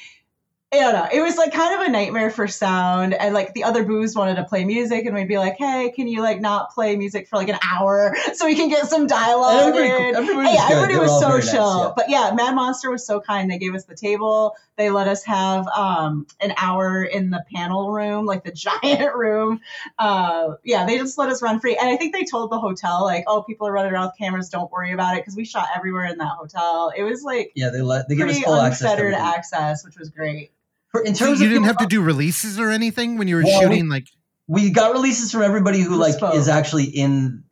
I 0.72 0.78
don't 0.78 0.94
know. 0.94 1.08
It 1.12 1.22
was 1.22 1.36
like 1.36 1.52
kind 1.52 1.80
of 1.80 1.86
a 1.86 1.90
nightmare 1.90 2.28
for 2.28 2.48
sound, 2.48 3.14
and 3.14 3.32
like 3.32 3.54
the 3.54 3.62
other 3.62 3.84
booths 3.84 4.16
wanted 4.16 4.34
to 4.34 4.44
play 4.44 4.64
music, 4.64 5.06
and 5.06 5.14
we'd 5.14 5.28
be 5.28 5.38
like, 5.38 5.56
"Hey, 5.56 5.92
can 5.94 6.08
you 6.08 6.22
like 6.22 6.40
not 6.40 6.72
play 6.72 6.96
music 6.96 7.28
for 7.28 7.36
like 7.36 7.48
an 7.48 7.58
hour 7.62 8.16
so 8.34 8.46
we 8.46 8.56
can 8.56 8.68
get 8.68 8.86
some 8.88 9.06
dialogue?" 9.06 9.74
Everybody- 9.76 10.08
in?" 10.08 10.16
everybody 10.16 10.48
good. 10.48 10.60
everybody 10.70 10.98
was 10.98 11.10
all 11.10 11.20
so 11.20 11.28
nice, 11.28 11.50
chill. 11.52 11.78
yeah. 11.78 11.92
But 11.94 12.10
yeah, 12.10 12.32
Mad 12.34 12.56
Monster 12.56 12.90
was 12.90 13.06
so 13.06 13.20
kind. 13.20 13.48
They 13.48 13.58
gave 13.58 13.76
us 13.76 13.84
the 13.84 13.94
table. 13.94 14.56
They 14.74 14.90
let 14.90 15.06
us 15.06 15.22
have 15.24 15.68
um, 15.68 16.26
an 16.40 16.52
hour 16.58 17.04
in 17.04 17.30
the 17.30 17.44
panel 17.54 17.92
room, 17.92 18.26
like 18.26 18.42
the 18.42 18.52
giant 18.82 19.14
room. 19.14 19.60
Uh, 20.00 20.54
yeah, 20.64 20.84
they 20.84 20.98
just 20.98 21.16
let 21.16 21.28
us 21.28 21.42
run 21.42 21.60
free. 21.60 21.76
And 21.76 21.88
I 21.88 21.96
think 21.96 22.12
they 22.12 22.24
told 22.24 22.50
the 22.50 22.58
hotel, 22.58 23.04
like, 23.04 23.22
oh, 23.28 23.42
people 23.44 23.68
are 23.68 23.72
running 23.72 23.92
around 23.92 24.06
with 24.08 24.18
cameras. 24.18 24.48
Don't 24.48 24.70
worry 24.72 24.92
about 24.92 25.14
it. 25.14 25.20
Because 25.20 25.36
we 25.36 25.44
shot 25.44 25.68
everywhere 25.76 26.06
in 26.06 26.18
that 26.18 26.32
hotel. 26.32 26.92
It 26.94 27.04
was 27.04 27.22
like 27.22 27.52
Yeah, 27.54 27.70
they 27.70 27.82
let 27.82 28.08
they 28.08 28.16
give 28.16 28.28
us 28.28 28.40
full 28.40 28.56
access. 28.56 28.98
access, 29.00 29.84
which 29.84 29.96
was 29.96 30.10
great. 30.10 30.50
For, 30.92 31.02
in 31.02 31.14
so 31.14 31.26
terms 31.26 31.40
you 31.40 31.46
of 31.46 31.52
didn't 31.52 31.64
have 31.66 31.76
to 31.78 31.86
do 31.86 32.00
releases 32.02 32.58
or 32.58 32.70
anything 32.70 33.18
when 33.18 33.28
you 33.28 33.36
were 33.36 33.42
Well, 33.44 33.60
we- 33.60 33.66
shooting 33.66 33.88
like 33.88 34.06
we 34.48 34.70
got 34.70 34.92
releases 34.92 35.32
from 35.32 35.42
everybody 35.42 35.80
who 35.80 35.90
Who 35.90 35.96
like 35.96 36.14
spoke. 36.14 36.34
is 36.34 36.48
actually 36.48 36.84
in 36.84 37.42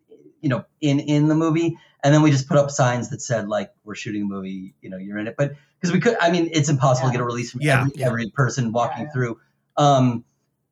you 0.40 0.48
know 0.48 0.64
in 0.80 1.00
in 1.00 1.28
the 1.28 1.34
movie 1.34 1.76
and 2.04 2.14
then 2.14 2.22
we 2.22 2.30
just 2.30 2.46
put 2.48 2.56
up 2.58 2.70
signs 2.70 3.10
that 3.10 3.20
said 3.22 3.48
like 3.48 3.70
we're 3.84 3.94
shooting 3.94 4.22
a 4.22 4.26
movie, 4.26 4.74
you 4.82 4.90
know, 4.90 4.98
you're 4.98 5.18
in 5.18 5.26
it. 5.26 5.34
But 5.38 5.54
because 5.80 5.92
we 5.92 6.00
could, 6.00 6.16
I 6.20 6.30
mean, 6.30 6.50
it's 6.52 6.68
impossible 6.68 7.08
to 7.08 7.12
get 7.12 7.20
a 7.20 7.24
release 7.24 7.50
from 7.50 7.62
Yeah. 7.62 7.80
every, 7.80 7.92
Yeah. 7.96 8.06
every 8.06 8.30
person 8.30 8.72
walking 8.72 8.98
Yeah, 9.00 9.04
yeah. 9.06 9.12
through. 9.12 9.38
Um, 9.78 10.24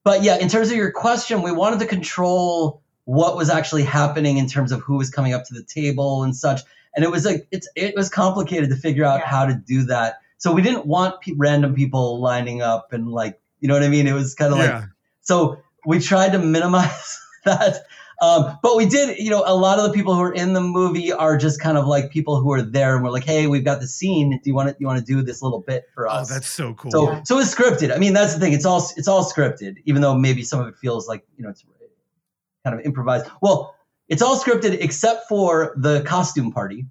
but 0.05 0.23
yeah, 0.23 0.37
in 0.37 0.49
terms 0.49 0.71
of 0.71 0.77
your 0.77 0.91
question, 0.91 1.41
we 1.43 1.51
wanted 1.53 1.79
to 1.81 1.87
control 1.87 2.83
what 3.05 3.35
was 3.37 3.49
actually 3.51 3.83
happening 3.85 4.37
in 4.37 4.47
terms 4.47 4.73
of 4.73 4.81
who 4.81 4.97
was 4.97 5.09
coming 5.11 5.33
up 5.33 5.45
to 5.47 5.55
the 5.55 5.63
table 5.65 6.23
and 6.23 6.37
such. 6.37 6.61
And 6.95 7.03
it 7.05 7.11
was 7.11 7.25
like 7.25 7.47
it's 7.51 7.67
it 7.77 7.95
was 7.97 8.11
complicated 8.11 8.69
to 8.71 8.77
figure 8.77 9.05
out 9.05 9.21
Yeah. 9.21 9.27
how 9.29 9.47
to 9.47 9.55
do 9.55 9.85
that. 9.85 10.17
So 10.43 10.53
we 10.53 10.61
didn't 10.61 10.87
want 10.87 11.21
pe- 11.21 11.35
random 11.37 11.73
people 11.73 12.21
lining 12.21 12.63
up 12.63 12.93
and 12.93 13.09
like 13.09 13.41
you 13.61 13.69
know 13.69 13.75
what 13.75 13.85
I 13.85 13.89
mean. 13.89 14.09
It 14.09 14.13
was 14.13 14.35
kind 14.35 14.53
of 14.53 14.59
like 14.59 14.71
so 15.21 15.63
we 15.87 16.01
tried 16.01 16.33
to 16.33 16.41
minimize 16.41 17.21
that. 17.45 17.85
Um, 18.21 18.59
but 18.61 18.77
we 18.77 18.87
did, 18.87 19.19
you 19.19 19.31
know, 19.31 19.45
a 19.47 19.55
lot 19.55 19.79
of 19.79 19.85
the 19.85 19.93
people 19.93 20.17
who 20.17 20.21
are 20.23 20.35
in 20.35 20.53
the 20.53 20.61
movie 20.61 21.13
are 21.13 21.37
just 21.37 21.61
kind 21.61 21.79
of 21.79 21.87
like 21.87 22.11
people 22.11 22.41
who 22.41 22.53
are 22.53 22.63
there 22.63 22.97
and 22.97 23.05
we're 23.05 23.11
like, 23.11 23.25
hey, 23.25 23.47
we've 23.47 23.65
got 23.65 23.81
the 23.81 23.87
scene. 23.87 24.31
Do 24.31 24.41
you 24.51 24.55
want 24.55 24.69
to, 24.71 24.77
you 24.81 24.87
want 24.87 24.99
to 24.99 25.05
do 25.05 25.23
this 25.23 25.43
little 25.43 25.61
bit 25.61 25.85
for 25.95 26.09
us?" 26.09 26.29
Oh, 26.29 26.35
that's 26.35 26.49
so 26.49 26.75
cool. 26.75 26.91
so, 26.91 27.21
so 27.25 27.39
it's 27.39 27.55
scripted. 27.55 27.95
I 27.95 27.99
mean, 27.99 28.13
that's 28.13 28.35
the 28.35 28.41
thing. 28.41 28.53
It's 28.53 28.65
all, 28.65 28.85
it's 28.97 29.07
all 29.09 29.25
scripted, 29.25 29.77
even 29.87 30.03
though 30.03 30.15
maybe 30.17 30.43
some 30.43 30.61
of 30.61 30.67
it 30.67 30.77
feels 30.77 31.07
like, 31.09 31.25
you 31.37 31.45
know, 31.45 31.51
it's 31.51 31.65
kind 32.65 32.79
of 32.79 32.85
improvised. 32.85 33.27
Well, 33.41 33.77
it's 34.09 34.23
all 34.23 34.39
scripted 34.39 34.77
except 34.81 35.29
for 35.29 35.75
the 35.77 36.03
costume 36.03 36.51
party, 36.53 36.87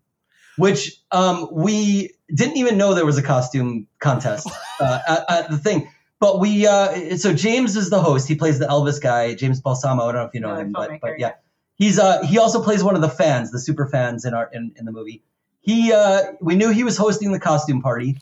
which 0.58 0.92
um, 1.12 1.48
we 1.52 2.12
didn't 2.34 2.58
even 2.58 2.78
know 2.78 2.94
there 2.94 3.06
was 3.06 3.18
a 3.18 3.24
costume 3.24 3.88
contest 4.00 4.50
uh, 4.80 5.00
at, 5.08 5.26
at 5.30 5.52
the 5.52 5.58
thing. 5.58 5.90
But 6.20 6.40
we, 6.40 6.68
uh, 6.68 7.18
so 7.18 7.34
James 7.34 7.76
is 7.76 7.90
the 7.90 8.00
host. 8.00 8.28
He 8.28 8.36
plays 8.36 8.60
the 8.60 8.68
Elvis 8.68 9.02
guy, 9.02 9.34
James 9.34 9.60
Balsamo. 9.60 10.04
I 10.04 10.12
don't 10.12 10.22
know 10.22 10.28
if 10.28 10.34
you 10.36 10.40
know 10.40 10.56
Yeah, 10.56 10.62
him, 10.62 10.72
but, 10.72 10.92
but 11.02 11.20
yeah. 11.20 11.32
he's 11.76 11.98
uh, 11.98 12.24
he 12.24 12.38
also 12.38 12.62
plays 12.64 12.84
one 12.84 12.96
of 12.96 13.02
the 13.02 13.10
fans, 13.10 13.52
the 13.52 13.60
super 13.60 13.88
fans 13.88 14.24
in 14.26 14.34
our 14.36 14.50
in, 14.54 14.74
in 14.78 14.86
the 14.86 14.92
movie. 14.92 15.24
He, 15.62 15.94
uh, 15.94 16.34
we 16.40 16.56
knew 16.56 16.70
he 16.72 16.84
was 16.84 16.98
hosting 16.98 17.32
the 17.32 17.40
costume 17.40 17.82
party, 17.82 18.18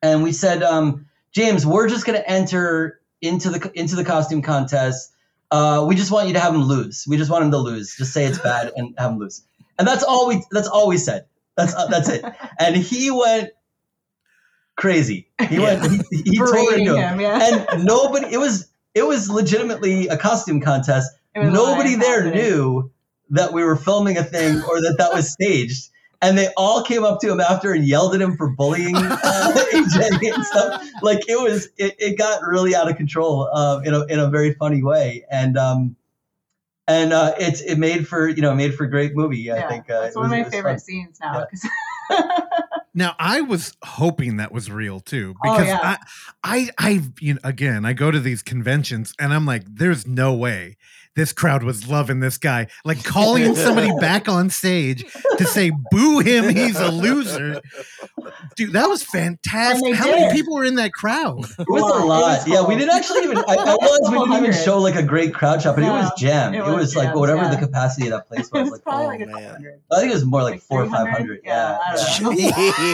and 0.00 0.22
we 0.22 0.32
said, 0.32 0.62
um, 0.62 1.06
James, 1.32 1.64
we're 1.66 1.88
just 1.88 2.06
going 2.06 2.18
to 2.20 2.28
enter 2.28 3.00
into 3.20 3.50
the 3.50 3.70
into 3.74 3.96
the 3.96 4.04
costume 4.04 4.42
contest. 4.42 5.12
Uh, 5.50 5.84
we 5.86 5.94
just 5.94 6.10
want 6.10 6.28
you 6.28 6.34
to 6.34 6.40
have 6.40 6.54
him 6.54 6.62
lose. 6.62 7.04
We 7.08 7.16
just 7.18 7.30
want 7.30 7.44
him 7.44 7.50
to 7.52 7.58
lose. 7.58 7.94
Just 7.96 8.12
say 8.12 8.24
it's 8.24 8.38
bad 8.38 8.72
and 8.76 8.94
have 8.98 9.12
him 9.12 9.18
lose. 9.18 9.42
And 9.78 9.86
that's 9.86 10.02
all 10.02 10.26
we 10.28 10.42
that's 10.50 10.68
all 10.68 10.88
we 10.88 10.96
said. 10.98 11.26
That's 11.56 11.74
uh, 11.74 11.86
that's 11.86 12.08
it. 12.08 12.24
And 12.58 12.76
he 12.76 13.10
went 13.10 13.50
crazy. 14.76 15.28
He 15.48 15.58
went. 15.58 15.84
He, 16.10 16.22
he 16.24 16.38
tore 16.38 16.74
into 16.74 16.96
him. 16.96 17.14
him, 17.14 17.20
yeah. 17.20 17.66
And 17.68 17.84
nobody. 17.84 18.32
It 18.32 18.38
was 18.38 18.68
it 18.94 19.06
was 19.06 19.30
legitimately 19.30 20.08
a 20.08 20.16
costume 20.16 20.60
contest. 20.60 21.10
Nobody 21.34 21.94
there 21.94 22.24
happening. 22.24 22.44
knew 22.44 22.90
that 23.30 23.52
we 23.52 23.64
were 23.64 23.76
filming 23.76 24.18
a 24.18 24.24
thing 24.24 24.56
or 24.62 24.80
that 24.80 24.96
that 24.98 25.12
was 25.12 25.32
staged. 25.32 25.88
And 26.20 26.38
they 26.38 26.50
all 26.56 26.84
came 26.84 27.02
up 27.02 27.18
to 27.20 27.32
him 27.32 27.40
after 27.40 27.72
and 27.72 27.84
yelled 27.84 28.14
at 28.14 28.20
him 28.20 28.36
for 28.36 28.50
bullying 28.50 28.94
uh, 28.94 29.54
AJ 29.72 30.34
and 30.34 30.44
stuff. 30.44 30.86
Like 31.02 31.28
it 31.28 31.40
was, 31.40 31.68
it, 31.76 31.96
it 31.98 32.18
got 32.18 32.42
really 32.46 32.76
out 32.76 32.88
of 32.88 32.96
control 32.96 33.50
um, 33.52 33.84
in 33.84 33.92
a 33.92 34.04
in 34.04 34.20
a 34.20 34.30
very 34.30 34.54
funny 34.54 34.84
way. 34.84 35.24
And 35.28 35.58
um, 35.58 35.96
and 36.92 37.12
uh, 37.12 37.34
it's 37.38 37.60
it 37.60 37.76
made 37.78 38.06
for 38.06 38.28
you 38.28 38.42
know 38.42 38.54
made 38.54 38.74
for 38.74 38.84
a 38.84 38.90
great 38.90 39.14
movie. 39.14 39.38
Yeah, 39.38 39.64
I 39.64 39.68
think 39.68 39.90
uh, 39.90 40.00
That's 40.02 40.14
it 40.16 40.18
one 40.18 40.26
of 40.32 40.38
was- 40.38 40.46
my 40.46 40.50
favorite 40.50 40.72
fun. 40.72 40.78
scenes 40.80 41.18
now. 41.20 41.38
Yeah. 41.38 41.44
'cause- 42.10 42.42
Now 42.94 43.14
I 43.18 43.40
was 43.40 43.74
hoping 43.82 44.36
that 44.36 44.52
was 44.52 44.70
real 44.70 45.00
too 45.00 45.34
Oh, 45.42 45.52
because 45.52 45.66
yeah. 45.68 45.78
I, 45.82 45.96
I, 46.44 46.70
I, 46.90 47.02
you 47.20 47.34
know, 47.34 47.40
again, 47.42 47.86
I 47.86 47.94
go 47.94 48.10
to 48.10 48.20
these 48.20 48.42
conventions 48.42 49.14
and 49.18 49.32
I'm 49.32 49.46
like, 49.46 49.62
there's 49.66 50.06
no 50.06 50.34
way 50.34 50.76
this 51.16 51.32
crowd 51.32 51.62
was 51.62 51.88
loving 51.88 52.20
this 52.20 52.38
guy, 52.38 52.66
like 52.84 53.02
calling 53.04 53.54
somebody 53.54 53.90
back 54.00 54.28
on 54.28 54.50
stage 54.50 55.04
to 55.38 55.44
say, 55.44 55.70
"Boo 55.90 56.20
him, 56.20 56.48
he's 56.54 56.78
a 56.78 56.90
loser." 56.90 57.60
Dude, 58.56 58.72
that 58.72 58.88
was 58.88 59.02
fantastic. 59.02 59.84
And 59.84 59.94
they 59.94 59.96
How 59.96 60.06
many 60.06 60.32
people 60.32 60.54
were 60.54 60.64
in 60.64 60.76
that 60.76 60.92
crowd? 60.92 61.44
It 61.58 61.66
was 61.68 61.82
It 61.82 62.02
a 62.02 62.04
was 62.04 62.04
lot. 62.04 62.48
yeah, 62.48 62.64
we 62.66 62.76
didn't 62.76 62.94
actually 62.94 63.24
even. 63.24 63.38
I, 63.38 63.42
I 63.48 63.54
realized 63.80 64.02
we 64.10 64.18
didn't 64.18 64.32
even 64.44 64.52
show 64.64 64.78
like 64.78 64.94
a 64.94 65.02
great 65.02 65.34
crowd 65.34 65.62
shot, 65.62 65.74
but 65.76 65.84
it 65.84 65.88
was 65.88 66.10
jam. 66.18 66.52
jammed. 66.52 66.54
it 66.54 66.58
It 66.58 66.62
was 66.64 66.74
was, 66.74 66.96
like 66.96 67.06
jammed, 67.08 67.18
whatever 67.20 67.42
yeah. 67.42 67.54
the 67.54 67.66
capacity 67.66 68.06
of 68.06 68.12
that 68.12 68.28
place 68.28 68.46
it 68.48 68.52
was. 68.52 68.62
was 68.62 68.72
Like, 68.72 68.82
probably 68.82 69.04
oh, 69.04 69.08
like 69.08 69.20
a 69.20 69.26
man. 69.26 69.32
couple 69.34 69.50
hundred. 69.52 69.80
I 69.90 69.98
think 70.00 70.10
it 70.10 70.14
was 70.14 70.24
more 70.24 70.42
like, 70.42 70.52
Like 70.52 70.62
four 70.62 70.82
or 70.84 70.90
five 70.90 71.08
hundred. 71.08 71.40
Yeah, 71.44 71.52
Yeah, 71.52 71.78
I 71.78 71.94
yeah. 71.96 72.18
don't 72.20 72.36
know. 72.36 72.42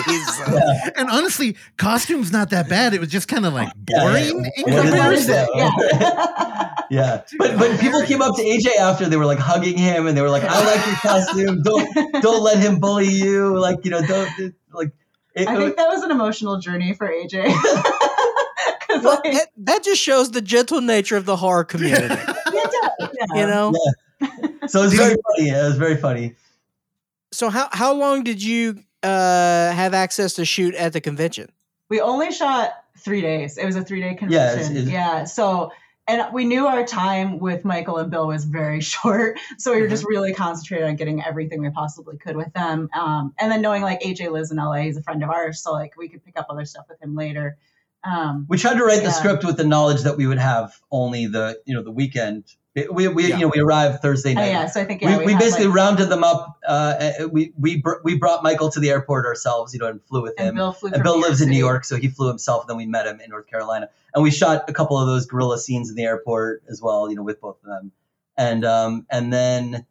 Jeez. 0.08 0.52
Yeah. 0.52 0.90
And 0.96 1.10
honestly, 1.10 1.56
costumes 1.76 2.32
not 2.32 2.50
that 2.50 2.68
bad. 2.68 2.94
It 2.94 3.00
was 3.00 3.10
just 3.10 3.28
kind 3.28 3.46
of 3.46 3.52
like 3.52 3.72
boring 3.76 4.44
yeah. 4.44 4.50
in 4.56 4.82
comparison. 4.82 5.46
Yeah. 5.54 6.74
Yeah, 6.90 7.22
but 7.38 7.58
but 7.58 7.78
people 7.80 8.02
came 8.08 8.22
up 8.22 8.36
to 8.36 8.42
AJ 8.42 8.76
after 8.78 9.08
they 9.08 9.16
were 9.16 9.26
like 9.26 9.38
hugging 9.38 9.76
him 9.78 10.06
and 10.06 10.16
they 10.16 10.22
were 10.22 10.30
like, 10.30 10.42
"I 10.44 10.64
like 10.64 10.86
your 10.86 10.96
costume. 10.96 11.62
Don't 11.62 12.22
don't 12.22 12.42
let 12.42 12.58
him 12.58 12.80
bully 12.80 13.08
you. 13.08 13.58
Like 13.58 13.84
you 13.84 13.90
know, 13.90 14.00
don't 14.02 14.30
like." 14.72 14.92
It, 15.34 15.46
I 15.46 15.56
think 15.56 15.76
that 15.76 15.88
was 15.88 16.02
an 16.02 16.10
emotional 16.10 16.58
journey 16.58 16.94
for 16.94 17.08
AJ. 17.08 17.44
'Cause, 18.88 19.04
Well, 19.04 19.20
like, 19.22 19.32
that, 19.34 19.48
that 19.58 19.84
just 19.84 20.00
shows 20.00 20.30
the 20.30 20.40
gentle 20.40 20.80
nature 20.80 21.16
of 21.16 21.26
the 21.26 21.36
horror 21.36 21.64
community. 21.72 22.14
yeah, 22.14 23.26
you 23.34 23.46
know. 23.46 23.72
so 24.66 24.80
it 24.80 24.84
was 24.84 24.94
very 24.94 25.14
funny. 25.36 25.50
It 25.50 25.62
was 25.62 25.76
very 25.76 25.96
funny. 25.96 26.34
So 27.32 27.50
how 27.50 27.68
how 27.72 27.92
long 27.92 28.24
did 28.24 28.42
you 28.42 28.78
uh, 29.02 29.70
have 29.72 29.92
access 29.94 30.32
to 30.34 30.44
shoot 30.44 30.74
at 30.74 30.92
the 30.92 31.00
convention? 31.00 31.48
we 31.90 32.00
only 32.00 32.30
shot 32.32 32.72
three 32.98 33.20
days. 33.20 33.56
It 33.58 33.64
was 33.66 33.76
a 33.76 33.82
three 33.84 34.00
day 34.00 34.10
Yeah, 34.28 34.54
convention. 34.54 34.76
it's- 34.76 34.88
Yeah, 34.88 35.24
So, 35.24 35.70
and 36.08 36.32
we 36.32 36.44
knew 36.44 36.66
our 36.66 36.84
time 36.84 37.38
with 37.38 37.64
Michael 37.64 37.98
and 37.98 38.10
Bill 38.10 38.26
was 38.26 38.44
very 38.44 38.80
short. 38.94 39.38
So 39.58 39.74
we 39.74 39.82
were 39.82 39.88
just 39.88 40.04
really 40.06 40.32
concentrated 40.32 40.88
on 40.88 40.96
getting 40.96 41.22
everything 41.22 41.60
we 41.60 41.70
possibly 41.70 42.16
could 42.16 42.36
with 42.36 42.52
them. 42.54 42.88
Um, 42.98 43.34
and 43.38 43.52
then 43.52 43.60
knowing 43.60 43.82
like 43.82 44.00
AJ 44.00 44.32
lives 44.32 44.50
in 44.50 44.56
LA, 44.56 44.76
he's 44.78 44.96
a 44.96 45.02
friend 45.02 45.22
of 45.22 45.30
ours. 45.30 45.62
So 45.62 45.72
like 45.72 45.96
we 45.96 46.08
could 46.08 46.24
pick 46.24 46.38
up 46.38 46.46
other 46.48 46.64
stuff 46.64 46.86
with 46.88 47.00
him 47.00 47.14
later. 47.14 47.58
Um, 48.04 48.46
We 48.48 48.58
tried 48.58 48.78
to 48.78 48.84
write 48.84 49.02
the 49.02 49.10
script 49.10 49.44
with 49.44 49.56
the 49.56 49.64
knowledge 49.64 50.02
that 50.02 50.16
we 50.16 50.26
would 50.26 50.38
have 50.38 50.72
only 50.90 51.26
the 51.26 51.60
you 51.66 51.74
know 51.74 51.82
the 51.82 51.90
weekend. 51.90 52.44
It- 52.78 52.94
we 52.94 53.08
we 53.08 53.28
Yeah. 53.28 53.36
you 53.36 53.42
know 53.42 53.52
we 53.54 53.60
arrived 53.60 54.00
Thursday 54.00 54.32
oh, 54.32 54.34
night. 54.34 54.48
yeah. 54.48 54.66
So 54.66 54.80
I 54.80 54.84
think, 54.84 55.02
yeah, 55.02 55.18
we, 55.18 55.26
we, 55.26 55.32
had, 55.32 55.40
basically 55.40 55.66
like, 55.66 55.76
rounded 55.76 56.08
them 56.08 56.24
up. 56.24 56.58
Uh, 56.66 57.12
uh, 57.20 57.28
we 57.28 57.52
we 57.58 57.76
br- 57.76 58.00
we 58.04 58.16
brought 58.16 58.42
Michael 58.42 58.70
to 58.70 58.80
the 58.80 58.90
airport 58.90 59.26
ourselves, 59.26 59.72
you 59.74 59.80
know, 59.80 59.86
and 59.86 60.02
flew 60.04 60.22
with 60.22 60.34
and 60.38 60.50
him. 60.50 60.54
Bill 60.56 60.72
flew 60.72 60.90
and 60.90 61.02
Bill 61.02 61.16
New 61.16 61.22
lives 61.22 61.40
in 61.40 61.50
New 61.50 61.58
York, 61.58 61.84
so 61.84 61.96
he 61.96 62.08
flew 62.08 62.28
himself. 62.28 62.62
And 62.62 62.70
then 62.70 62.76
we 62.76 62.86
met 62.86 63.06
him 63.06 63.20
in 63.20 63.30
North 63.30 63.46
Carolina, 63.46 63.88
and 64.14 64.22
we 64.22 64.30
shot 64.30 64.64
a 64.68 64.72
couple 64.72 64.98
of 64.98 65.06
those 65.06 65.26
guerrilla 65.26 65.58
scenes 65.58 65.90
in 65.90 65.96
the 65.96 66.04
airport 66.04 66.62
as 66.68 66.80
well, 66.80 67.08
you 67.10 67.16
know, 67.16 67.22
with 67.22 67.40
both 67.40 67.56
of 67.62 67.68
them. 67.68 67.92
And 68.36 68.64
um, 68.64 69.06
and 69.10 69.32
then 69.32 69.86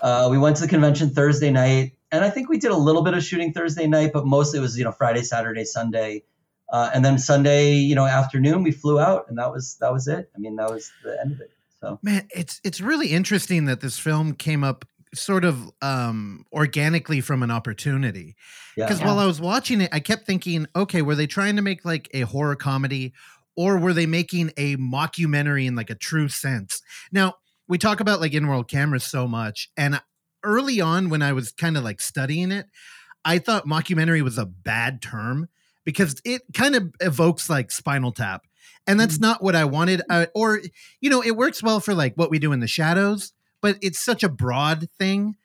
uh, 0.00 0.28
we 0.30 0.38
went 0.38 0.56
to 0.56 0.62
the 0.62 0.68
convention 0.68 1.10
Thursday 1.10 1.50
night, 1.50 1.92
and 2.10 2.24
I 2.24 2.30
think 2.30 2.48
we 2.48 2.58
did 2.58 2.70
a 2.70 2.76
little 2.76 3.02
bit 3.02 3.14
of 3.14 3.22
shooting 3.22 3.52
Thursday 3.52 3.86
night, 3.86 4.12
but 4.12 4.26
mostly 4.26 4.58
it 4.58 4.62
was 4.62 4.76
you 4.78 4.84
know 4.84 4.92
Friday, 4.92 5.22
Saturday, 5.22 5.64
Sunday, 5.64 6.24
uh, 6.70 6.90
and 6.94 7.04
then 7.04 7.18
Sunday, 7.18 7.74
you 7.74 7.94
know, 7.94 8.06
afternoon 8.06 8.62
we 8.62 8.72
flew 8.72 8.98
out, 8.98 9.26
and 9.28 9.38
that 9.38 9.52
was 9.52 9.76
that 9.80 9.92
was 9.92 10.08
it. 10.08 10.30
I 10.34 10.38
mean, 10.38 10.56
that 10.56 10.70
was 10.70 10.90
the 11.02 11.20
end 11.20 11.32
of 11.32 11.40
it. 11.40 11.50
So 11.84 12.00
Man, 12.02 12.26
it's 12.34 12.60
it's 12.64 12.80
really 12.80 13.08
interesting 13.08 13.64
that 13.66 13.80
this 13.80 13.98
film 13.98 14.34
came 14.34 14.64
up 14.64 14.84
sort 15.14 15.44
of 15.44 15.70
um 15.82 16.44
organically 16.52 17.20
from 17.20 17.42
an 17.42 17.50
opportunity. 17.50 18.36
yeah, 18.76 18.84
Because 18.86 19.00
Yeah. 19.00 19.06
while 19.06 19.18
I 19.18 19.26
was 19.26 19.40
watching 19.40 19.80
it, 19.80 19.90
I 19.92 20.00
kept 20.00 20.26
thinking, 20.26 20.66
okay, 20.74 21.02
were 21.02 21.14
they 21.14 21.26
trying 21.26 21.56
to 21.56 21.62
make 21.62 21.84
like 21.84 22.08
a 22.12 22.22
horror 22.22 22.56
comedy 22.56 23.12
or 23.56 23.78
were 23.78 23.92
they 23.92 24.06
making 24.06 24.50
a 24.56 24.76
mockumentary 24.76 25.66
in 25.66 25.76
like 25.76 25.90
a 25.90 25.94
true 25.94 26.28
sense? 26.28 26.82
Now, 27.12 27.34
we 27.68 27.78
talk 27.78 28.00
about 28.00 28.20
like 28.20 28.34
in 28.34 28.46
world 28.48 28.68
cameras 28.68 29.04
so 29.04 29.28
much. 29.28 29.68
And 29.76 30.00
early 30.42 30.80
on, 30.80 31.08
when 31.08 31.22
I 31.22 31.32
was 31.32 31.52
kind 31.52 31.76
of 31.76 31.84
like 31.84 32.00
studying 32.00 32.50
it, 32.52 32.66
I 33.24 33.38
thought 33.38 33.66
mockumentary 33.66 34.22
was 34.22 34.38
a 34.38 34.46
bad 34.46 35.00
term 35.00 35.48
because 35.84 36.20
it 36.24 36.42
kind 36.54 36.74
of 36.76 36.94
evokes 37.00 37.48
like 37.48 37.70
Spinal 37.70 38.12
Tap. 38.12 38.46
And 38.86 38.98
that's 39.00 39.18
not 39.18 39.42
what 39.42 39.54
I 39.56 39.64
wanted. 39.64 40.02
Uh, 40.10 40.26
or, 40.34 40.60
you 41.00 41.10
know, 41.10 41.22
it 41.22 41.36
works 41.36 41.62
well 41.62 41.80
for 41.80 41.94
like 41.94 42.14
what 42.16 42.30
we 42.30 42.38
do 42.38 42.52
in 42.52 42.60
the 42.60 42.66
shadows, 42.68 43.32
but 43.60 43.78
it's 43.82 44.04
such 44.04 44.22
a 44.22 44.28
broad 44.28 44.88
thing 44.98 45.36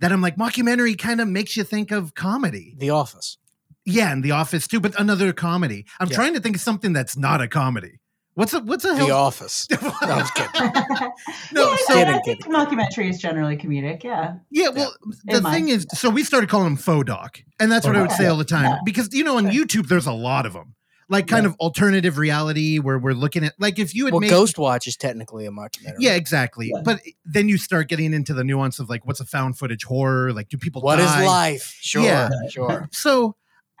that 0.00 0.12
I'm 0.12 0.22
like, 0.22 0.36
mockumentary 0.36 0.98
kind 0.98 1.20
of 1.20 1.28
makes 1.28 1.56
you 1.56 1.64
think 1.64 1.90
of 1.90 2.14
comedy. 2.14 2.74
The 2.78 2.90
Office. 2.90 3.36
Yeah, 3.84 4.12
and 4.12 4.22
The 4.22 4.30
Office 4.32 4.66
too, 4.66 4.80
but 4.80 4.98
another 4.98 5.32
comedy. 5.32 5.84
I'm 5.98 6.08
Yeah. 6.08 6.16
trying 6.16 6.34
to 6.34 6.40
think 6.40 6.56
of 6.56 6.62
something 6.62 6.92
that's 6.92 7.16
not 7.16 7.40
a 7.42 7.48
comedy. 7.48 8.00
What's 8.34 8.54
a 8.54 8.60
what's 8.60 8.84
a 8.84 8.88
The 8.88 8.96
hell? 8.96 9.12
Office. 9.16 9.66
No, 9.82 9.92
I 10.00 10.16
was 10.16 10.30
kidding. 10.30 10.72
No, 11.52 11.70
yeah, 11.70 11.76
so- 11.86 11.94
I, 11.94 12.00
I 12.02 12.04
Kidding, 12.04 12.22
think 12.24 12.44
mockumentary 12.46 13.10
is 13.10 13.18
generally 13.20 13.56
comedic. 13.56 14.04
Yeah. 14.04 14.34
yeah, 14.50 14.68
well, 14.68 14.94
the 15.24 15.38
In 15.38 15.42
my- 15.42 15.52
thing 15.52 15.68
is, 15.68 15.86
so 15.94 16.08
we 16.08 16.22
started 16.24 16.48
calling 16.48 16.64
them 16.66 16.76
faux 16.76 17.04
doc, 17.06 17.40
and 17.58 17.70
that's 17.70 17.86
what 17.86 17.96
I 17.96 18.00
would 18.02 18.12
say 18.12 18.26
all 18.26 18.36
the 18.38 18.44
time 18.44 18.64
Yeah. 18.66 18.78
because 18.84 19.12
you 19.12 19.24
know 19.24 19.36
on 19.36 19.50
Sure. 19.50 19.64
YouTube 19.64 19.88
there's 19.88 20.06
a 20.06 20.12
lot 20.12 20.46
of 20.46 20.52
them, 20.54 20.74
like 21.10 21.26
kind 21.26 21.44
Yeah. 21.44 21.50
of 21.50 21.56
alternative 21.56 22.16
reality 22.16 22.78
where 22.78 22.98
we're 22.98 23.12
looking 23.12 23.44
at 23.44 23.52
like 23.58 23.78
if 23.78 23.94
you 23.94 24.06
had 24.06 24.14
Well, 24.14 24.20
made 24.20 24.30
Ghost 24.30 24.56
Watch 24.58 24.86
is 24.86 24.96
technically 24.96 25.44
a 25.44 25.50
mockumentary. 25.50 25.96
Yeah, 25.98 26.14
exactly. 26.14 26.70
Yeah. 26.74 26.80
But 26.82 27.00
then 27.26 27.48
you 27.50 27.58
start 27.58 27.88
getting 27.88 28.14
into 28.14 28.32
the 28.32 28.44
nuance 28.44 28.78
of 28.78 28.88
like 28.88 29.04
what's 29.06 29.20
a 29.20 29.26
found 29.26 29.58
footage 29.58 29.84
horror? 29.84 30.32
Like, 30.32 30.48
do 30.48 30.56
people 30.56 30.80
What 30.80 30.98
is 31.00 31.06
die? 31.06 31.26
life? 31.26 31.76
Sure. 31.80 32.02
Yeah. 32.02 32.30
Sure. 32.48 32.88
So, 32.92 33.36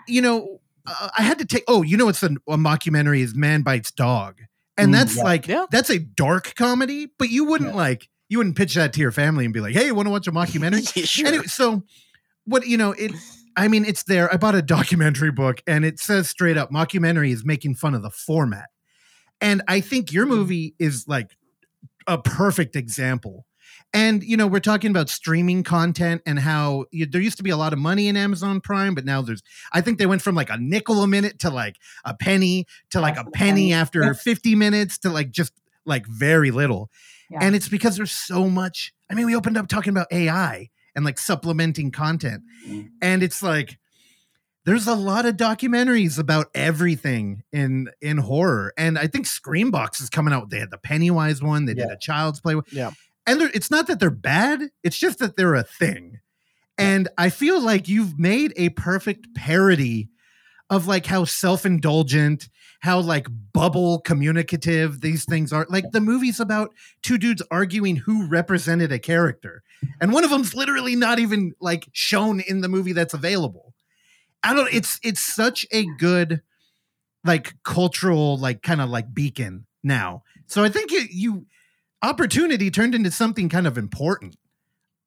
you 0.08 0.20
know, 0.20 0.60
uh, 0.86 1.08
I 1.16 1.22
had 1.22 1.38
to 1.38 1.44
take. 1.46 1.64
Oh, 1.68 1.82
you 1.82 1.96
know, 1.96 2.06
what's 2.06 2.22
a, 2.22 2.30
a 2.48 2.56
mockumentary 2.56 3.20
is 3.20 3.34
Man 3.34 3.62
Bites 3.62 3.90
Dog, 3.92 4.40
and 4.76 4.88
Mm, 4.90 4.92
that's 4.98 5.16
yeah. 5.16 5.22
like 5.22 5.46
that's 5.70 5.90
a 5.90 5.98
dark 5.98 6.54
comedy. 6.56 7.08
But 7.18 7.30
you 7.30 7.44
wouldn't 7.44 7.76
like 7.76 8.08
you 8.28 8.38
wouldn't 8.38 8.56
pitch 8.56 8.74
that 8.74 8.92
to 8.94 9.00
your 9.00 9.12
family 9.12 9.44
and 9.44 9.54
be 9.54 9.60
like, 9.60 9.74
"Hey, 9.74 9.86
you 9.86 9.94
want 9.94 10.06
to 10.06 10.10
watch 10.10 10.26
a 10.26 10.32
mockumentary?" 10.32 11.06
Sure. 11.06 11.26
Anyway, 11.28 11.44
so 11.46 11.82
what 12.44 12.66
you 12.66 12.76
know 12.78 12.92
it 12.92 13.12
i 13.56 13.68
mean 13.68 13.84
it's 13.84 14.04
there. 14.04 14.32
I 14.32 14.36
bought 14.36 14.54
a 14.54 14.62
documentary 14.78 15.32
book 15.32 15.62
and 15.66 15.84
it 15.84 15.98
says 15.98 16.28
straight 16.28 16.56
up 16.56 16.70
mockumentary 16.70 17.32
is 17.32 17.44
making 17.44 17.74
fun 17.76 17.94
of 17.94 18.02
the 18.02 18.10
format. 18.10 18.70
And 19.40 19.62
i 19.68 19.80
think 19.80 20.12
your 20.12 20.24
hmm. 20.24 20.32
movie 20.32 20.74
is 20.78 21.06
like 21.08 21.36
a 22.06 22.18
perfect 22.18 22.76
example. 22.76 23.46
And 23.92 24.22
you 24.22 24.36
know 24.36 24.46
we're 24.46 24.60
talking 24.60 24.90
about 24.90 25.08
streaming 25.08 25.64
content 25.64 26.22
and 26.24 26.38
how 26.38 26.84
you, 26.92 27.06
there 27.06 27.20
used 27.20 27.38
to 27.38 27.42
be 27.42 27.50
a 27.50 27.56
lot 27.56 27.72
of 27.72 27.78
money 27.80 28.06
in 28.06 28.16
amazon 28.16 28.60
prime 28.60 28.94
but 28.94 29.04
now 29.04 29.20
there's 29.20 29.42
i 29.72 29.80
think 29.80 29.98
they 29.98 30.06
went 30.06 30.22
from 30.22 30.36
like 30.36 30.48
a 30.48 30.56
nickel 30.56 31.02
a 31.02 31.08
minute 31.08 31.40
to 31.40 31.50
like 31.50 31.74
a 32.04 32.14
penny 32.14 32.66
to 32.90 33.00
like 33.00 33.16
a 33.16 33.24
penny 33.32 33.72
after 33.72 34.14
50 34.14 34.54
minutes 34.54 34.96
to 34.98 35.10
like 35.10 35.32
just 35.32 35.52
like 35.84 36.06
very 36.06 36.52
little. 36.52 36.88
Yeah. 37.30 37.38
and 37.42 37.56
it's 37.56 37.68
because 37.68 37.96
there's 37.96 38.12
so 38.12 38.48
much 38.48 38.92
i 39.10 39.14
mean 39.14 39.26
we 39.26 39.34
opened 39.34 39.56
up 39.56 39.66
talking 39.66 39.90
about 39.90 40.06
ai 40.12 40.70
and 41.00 41.04
like 41.06 41.18
supplementing 41.18 41.90
content. 41.90 42.42
Mm. 42.68 42.90
and 43.00 43.22
it's 43.22 43.42
like 43.42 43.78
there's 44.66 44.86
a 44.86 44.94
lot 44.94 45.24
of 45.24 45.38
documentaries 45.38 46.18
about 46.18 46.48
everything 46.54 47.42
in 47.52 47.88
in 48.02 48.18
horror. 48.18 48.74
And 48.76 48.98
i 48.98 49.06
think 49.06 49.26
screambox 49.26 50.02
is 50.02 50.10
coming 50.10 50.34
out. 50.34 50.50
They 50.50 50.58
had 50.58 50.70
the 50.70 50.78
pennywise 50.78 51.42
one. 51.42 51.64
They 51.64 51.72
did 51.72 51.90
a 51.90 51.96
child's 51.96 52.40
play 52.40 52.54
one. 52.54 52.64
Yeah. 52.70 52.90
and 53.26 53.40
it's 53.40 53.70
not 53.70 53.86
that 53.86 53.98
they're 53.98 54.10
bad. 54.10 54.68
It's 54.84 54.98
just 54.98 55.18
that 55.20 55.36
they're 55.36 55.54
a 55.54 55.62
thing. 55.64 56.20
And 56.76 57.08
i 57.16 57.30
feel 57.30 57.60
like 57.60 57.88
you've 57.88 58.18
made 58.18 58.52
a 58.56 58.68
perfect 58.70 59.34
parody 59.34 60.10
of 60.68 60.86
like 60.86 61.06
how 61.06 61.24
self-indulgent 61.24 62.48
how 62.80 63.00
like 63.00 63.26
bubble 63.52 64.00
communicative 64.00 65.00
these 65.00 65.24
things 65.24 65.52
are. 65.52 65.66
Like 65.70 65.90
the 65.92 66.00
movie's 66.00 66.40
about 66.40 66.74
two 67.02 67.16
dudes 67.16 67.42
arguing 67.50 67.96
who 67.96 68.26
represented 68.26 68.92
a 68.92 68.98
character 68.98 69.62
and 70.00 70.12
one 70.12 70.24
of 70.24 70.30
them's 70.30 70.54
literally 70.54 70.96
not 70.96 71.18
even 71.18 71.52
like 71.60 71.88
shown 71.92 72.40
in 72.40 72.60
the 72.60 72.68
movie 72.68 72.92
that's 72.92 73.14
available. 73.14 73.74
I 74.42 74.54
don't 74.54 74.72
it's 74.72 74.98
it's 75.02 75.20
such 75.20 75.66
a 75.70 75.86
good 75.98 76.40
like 77.24 77.54
cultural 77.62 78.38
like 78.38 78.62
kind 78.62 78.80
of 78.80 78.88
like 78.90 79.12
beacon 79.12 79.66
now. 79.82 80.22
So 80.46 80.64
i 80.64 80.68
think 80.68 80.90
you, 80.90 81.06
you 81.10 81.46
opportunity 82.02 82.70
turned 82.70 82.94
into 82.94 83.10
something 83.10 83.48
kind 83.48 83.66
of 83.66 83.78
important 83.78 84.36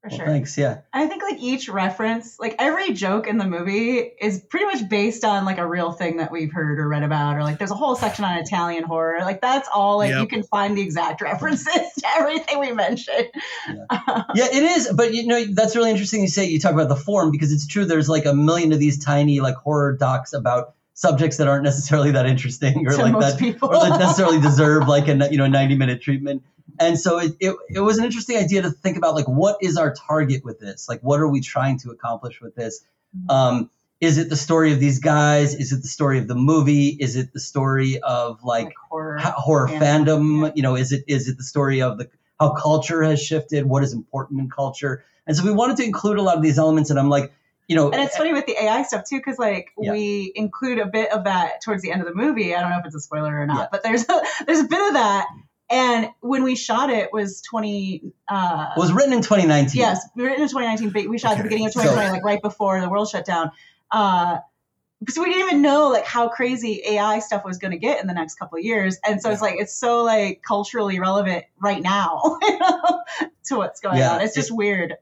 For 0.04 0.10
Well, 0.10 0.18
sure. 0.18 0.26
thanks. 0.28 0.58
Yeah. 0.58 0.82
I 0.92 1.08
think 1.08 1.24
like 1.24 1.40
each 1.40 1.70
reference, 1.70 2.38
like 2.38 2.56
every 2.60 2.92
joke 2.92 3.26
in 3.26 3.38
the 3.38 3.46
movie 3.46 4.00
is 4.20 4.42
pretty 4.42 4.66
much 4.66 4.90
based 4.90 5.24
on 5.24 5.46
like 5.46 5.60
a 5.60 5.66
real 5.66 5.94
thing 5.94 6.18
that 6.18 6.30
we've 6.30 6.52
heard 6.52 6.78
or 6.78 6.90
read 6.90 7.04
about, 7.04 7.38
or 7.38 7.44
like 7.44 7.58
there's 7.58 7.72
a 7.72 7.76
whole 7.76 7.96
section 7.96 8.26
on 8.26 8.38
Italian 8.38 8.84
horror. 8.84 9.20
Like 9.22 9.40
that's 9.40 9.70
all 9.74 10.00
like 10.00 10.14
you 10.14 10.28
can 10.28 10.44
find 10.44 10.78
the 10.78 10.82
exact 10.82 11.22
references 11.22 11.68
to 12.00 12.08
everything 12.18 12.60
we 12.60 12.74
mentioned. 12.74 13.30
Yeah, 13.70 14.48
it 14.52 14.64
is. 14.64 14.92
But 14.94 15.14
you 15.14 15.26
know, 15.26 15.46
that's 15.54 15.74
really 15.74 15.92
interesting. 15.92 16.20
You 16.22 16.28
say 16.28 16.48
you 16.50 16.60
talk 16.60 16.74
about 16.74 16.90
the 16.90 16.98
form 16.98 17.32
because 17.32 17.54
it's 17.54 17.66
true. 17.66 17.86
There's 17.86 18.10
like 18.10 18.26
a 18.26 18.34
million 18.34 18.74
of 18.74 18.80
these 18.80 19.02
tiny 19.04 19.40
like 19.40 19.56
horror 19.56 19.96
docs 19.96 20.34
about 20.34 20.76
subjects 20.96 21.38
that 21.38 21.48
aren't 21.48 21.64
necessarily 21.64 22.12
that 22.12 22.26
interesting 22.26 22.86
or 22.86 22.92
to 22.92 22.98
like 23.02 23.14
most 23.14 23.32
that 23.32 23.40
people. 23.40 23.70
or 23.70 23.80
that 23.80 24.00
necessarily 24.00 24.40
deserve 24.42 24.88
like 24.88 25.08
a 25.08 25.30
you 25.32 25.38
know 25.38 25.48
90 25.48 25.76
minute 25.76 26.02
treatment. 26.02 26.44
And 26.80 27.00
so 27.00 27.20
it, 27.20 27.34
it 27.40 27.56
it 27.70 27.80
was 27.82 27.98
an 28.00 28.06
interesting 28.06 28.38
idea 28.38 28.62
to 28.64 28.72
think 28.72 28.98
about 28.98 29.14
like 29.16 29.28
what 29.28 29.58
is 29.62 29.78
our 29.78 29.94
target 29.94 30.44
with 30.44 30.60
this? 30.60 30.90
Like 30.90 31.02
what 31.02 31.20
are 31.20 31.28
we 31.28 31.42
trying 31.42 31.78
to 31.80 31.92
accomplish 31.92 32.42
with 32.42 32.56
this? 32.56 32.84
Um, 33.30 33.70
is 34.02 34.18
it 34.18 34.30
the 34.30 34.36
story 34.36 34.74
of 34.74 34.80
these 34.80 35.00
guys? 35.00 35.54
Is 35.56 35.72
it 35.72 35.82
the 35.82 35.88
story 35.88 36.18
of 36.20 36.28
the 36.28 36.36
movie? 36.36 36.90
Is 36.90 37.16
it 37.16 37.32
the 37.32 37.40
story 37.40 38.00
of 38.02 38.44
like 38.44 38.66
like 38.66 38.74
horror. 38.90 39.18
ho- 39.20 39.34
horror 39.38 39.70
Yeah. 39.72 39.80
fandom 39.80 40.48
Yeah. 40.48 40.52
you 40.56 40.64
know 40.64 40.76
is 40.76 40.92
it 40.92 41.04
is 41.08 41.28
it 41.30 41.38
the 41.38 41.44
story 41.44 41.82
of 41.82 41.98
the 42.00 42.10
how 42.40 42.50
culture 42.54 43.04
has 43.04 43.22
shifted 43.22 43.66
what 43.66 43.84
is 43.84 43.94
important 43.94 44.42
in 44.42 44.50
culture 44.50 45.06
and 45.28 45.38
so 45.38 45.44
we 45.46 45.52
wanted 45.52 45.78
to 45.78 45.84
include 45.84 46.18
a 46.18 46.22
lot 46.24 46.36
of 46.36 46.42
these 46.44 46.58
elements 46.60 46.90
and 46.90 47.00
i'm 47.00 47.08
like 47.10 47.32
you 47.68 47.76
know 47.78 47.92
And 47.92 48.02
it's 48.02 48.18
funny 48.18 48.34
with 48.34 48.46
the 48.46 48.62
AI 48.62 48.84
stuff 48.84 49.04
too, 49.08 49.18
because 49.20 49.38
like 49.40 49.70
Yeah. 49.78 49.92
we 49.92 50.34
include 50.36 50.80
a 50.80 50.86
bit 50.88 51.12
of 51.14 51.24
that 51.26 51.62
towards 51.62 51.82
the 51.84 51.92
end 51.92 52.02
of 52.02 52.08
the 52.08 52.14
movie. 52.16 52.54
I 52.54 52.60
don't 52.62 52.72
know 52.72 52.80
if 52.80 52.86
it's 52.86 52.96
a 52.96 53.00
spoiler 53.00 53.40
or 53.40 53.46
not, 53.46 53.58
Yeah. 53.58 53.68
but 53.72 53.84
there's 53.84 54.04
a, 54.10 54.22
there's 54.46 54.60
a 54.60 54.66
bit 54.66 54.86
of 54.90 54.94
that. 54.96 55.28
And 55.74 56.10
when 56.22 56.44
we 56.44 56.56
shot 56.56 56.90
it 56.92 57.12
was 57.12 57.42
20. 57.42 58.14
Uh, 58.28 58.68
it 58.78 58.80
was 58.80 58.92
written 58.94 59.12
in 59.14 59.22
2019 59.24 59.80
Yes, 59.80 60.06
we 60.16 60.24
written 60.24 60.44
in 60.44 60.48
2019, 60.50 60.92
but 60.92 61.10
we 61.10 61.18
shot 61.18 61.32
at 61.32 61.38
the 61.38 61.44
beginning 61.44 61.66
of 61.66 61.74
So- 61.74 61.82
2020, 61.82 62.12
like 62.14 62.24
right 62.24 62.42
before 62.42 62.80
the 62.80 62.90
world 62.90 63.10
shut 63.10 63.26
down. 63.26 63.52
Uh, 63.92 64.38
because 65.00 65.18
we 65.18 65.26
didn't 65.26 65.48
even 65.50 65.62
know 65.62 65.90
like 65.90 66.06
how 66.06 66.30
crazy 66.30 66.82
AI 66.88 67.20
stuff 67.20 67.44
was 67.44 67.58
going 67.58 67.72
to 67.72 67.78
get 67.78 68.00
in 68.00 68.08
the 68.08 68.14
next 68.14 68.36
couple 68.36 68.58
of 68.58 68.64
years, 68.64 68.98
and 69.06 69.22
so 69.22 69.32
it's 69.32 69.42
like 69.42 69.56
it's 69.60 69.76
so 69.76 70.02
like 70.04 70.42
culturally 70.48 70.98
relevant 70.98 71.44
right 71.60 71.82
now 71.82 72.38
to 73.46 73.56
what's 73.58 73.82
going 73.82 73.98
Yeah, 73.98 74.14
on. 74.14 74.22
It's 74.22 74.34
just 74.34 74.50
weird. 74.56 74.96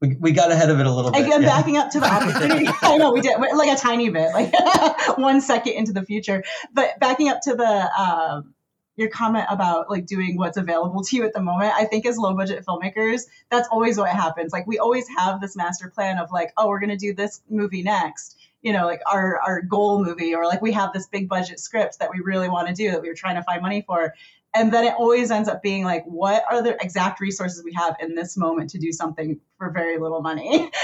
we, 0.00 0.16
we 0.18 0.32
got 0.32 0.50
ahead 0.50 0.70
of 0.70 0.80
it 0.80 0.86
a 0.86 0.90
little 0.90 1.10
bit 1.10 1.26
Again, 1.26 1.42
yeah. 1.42 1.48
backing 1.48 1.76
up 1.76 1.90
to 1.90 2.00
the 2.00 2.06
opportunity. 2.10 2.66
I 2.82 2.96
know 2.96 3.12
we 3.12 3.20
did 3.20 3.38
like 3.38 3.68
a 3.76 3.78
tiny 3.78 4.08
bit, 4.08 4.32
like 4.32 4.52
one 5.18 5.42
second 5.42 5.74
into 5.74 5.92
the 5.92 6.04
future, 6.04 6.42
but 6.72 6.98
backing 7.00 7.28
up 7.28 7.40
to 7.42 7.54
the. 7.54 8.00
Um, 8.00 8.53
your 8.96 9.08
comment 9.08 9.46
about 9.50 9.90
like 9.90 10.06
doing 10.06 10.36
what's 10.36 10.56
available 10.56 11.02
to 11.02 11.16
you 11.16 11.24
at 11.24 11.32
the 11.32 11.40
moment 11.40 11.72
i 11.76 11.84
think 11.84 12.06
as 12.06 12.16
low 12.16 12.34
budget 12.34 12.64
filmmakers 12.64 13.22
that's 13.50 13.68
always 13.70 13.96
what 13.96 14.10
happens. 14.10 14.52
Like 14.52 14.66
we 14.66 14.78
always 14.78 15.06
have 15.16 15.40
this 15.40 15.56
master 15.56 15.88
plan 15.88 16.18
of 16.18 16.30
like 16.32 16.52
oh 16.56 16.68
we're 16.68 16.80
going 16.80 16.90
to 16.90 16.96
do 16.96 17.14
this 17.14 17.42
movie 17.48 17.82
next 17.82 18.38
you 18.62 18.72
know 18.72 18.86
like 18.86 19.00
our 19.10 19.38
our 19.40 19.62
goal 19.62 20.02
movie 20.04 20.34
or 20.34 20.46
like 20.46 20.62
we 20.62 20.72
have 20.72 20.92
this 20.92 21.06
big 21.06 21.28
budget 21.28 21.60
script 21.60 21.98
that 21.98 22.10
we 22.12 22.20
really 22.20 22.48
want 22.48 22.68
to 22.68 22.74
do 22.74 22.90
that 22.90 23.02
we 23.02 23.08
were 23.08 23.14
trying 23.14 23.36
to 23.36 23.42
find 23.42 23.62
money 23.62 23.82
for. 23.86 24.14
And 24.56 24.72
then 24.72 24.84
it 24.84 24.94
always 24.96 25.32
ends 25.32 25.48
up 25.48 25.62
being 25.62 25.84
like 25.84 26.04
what 26.04 26.44
are 26.50 26.62
the 26.62 26.76
exact 26.82 27.20
resources 27.20 27.62
we 27.64 27.72
have 27.74 27.96
in 28.00 28.14
this 28.14 28.36
moment 28.36 28.70
to 28.70 28.78
do 28.78 28.92
something 28.92 29.40
for 29.58 29.70
very 29.70 29.98
little 29.98 30.20
money? 30.20 30.70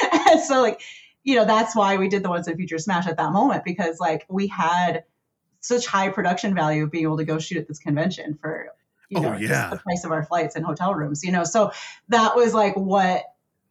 So 0.47 0.61
like 0.61 0.81
you 1.25 1.37
know 1.37 1.45
that's 1.45 1.75
why 1.75 1.97
we 1.97 2.09
did 2.09 2.23
the 2.23 2.29
once 2.29 2.47
and 2.47 2.57
future 2.57 2.79
smash 2.79 3.07
at 3.07 3.17
that 3.17 3.33
moment 3.33 3.65
because 3.65 3.99
like 3.99 4.25
we 4.29 4.47
had 4.47 5.05
such 5.61 5.87
high 5.87 6.09
production 6.09 6.55
value 6.55 6.85
of 6.85 6.91
being 6.91 7.05
able 7.05 7.19
to 7.19 7.25
go 7.25 7.39
shoot 7.39 7.59
at 7.59 7.69
this 7.69 7.79
convention 7.79 8.39
for 8.41 8.69
you 9.09 9.19
Oh, 9.19 9.23
know 9.23 9.31
just 9.39 9.51
yeah. 9.51 9.71
the 9.71 9.77
price 9.79 10.05
of 10.05 10.13
our 10.13 10.25
flights 10.25 10.55
and 10.57 10.65
hotel 10.65 10.95
rooms 10.95 11.25
you 11.25 11.33
know 11.33 11.45
so 11.45 11.73
that 12.09 12.37
was 12.37 12.55
like 12.55 12.77
what 12.77 13.25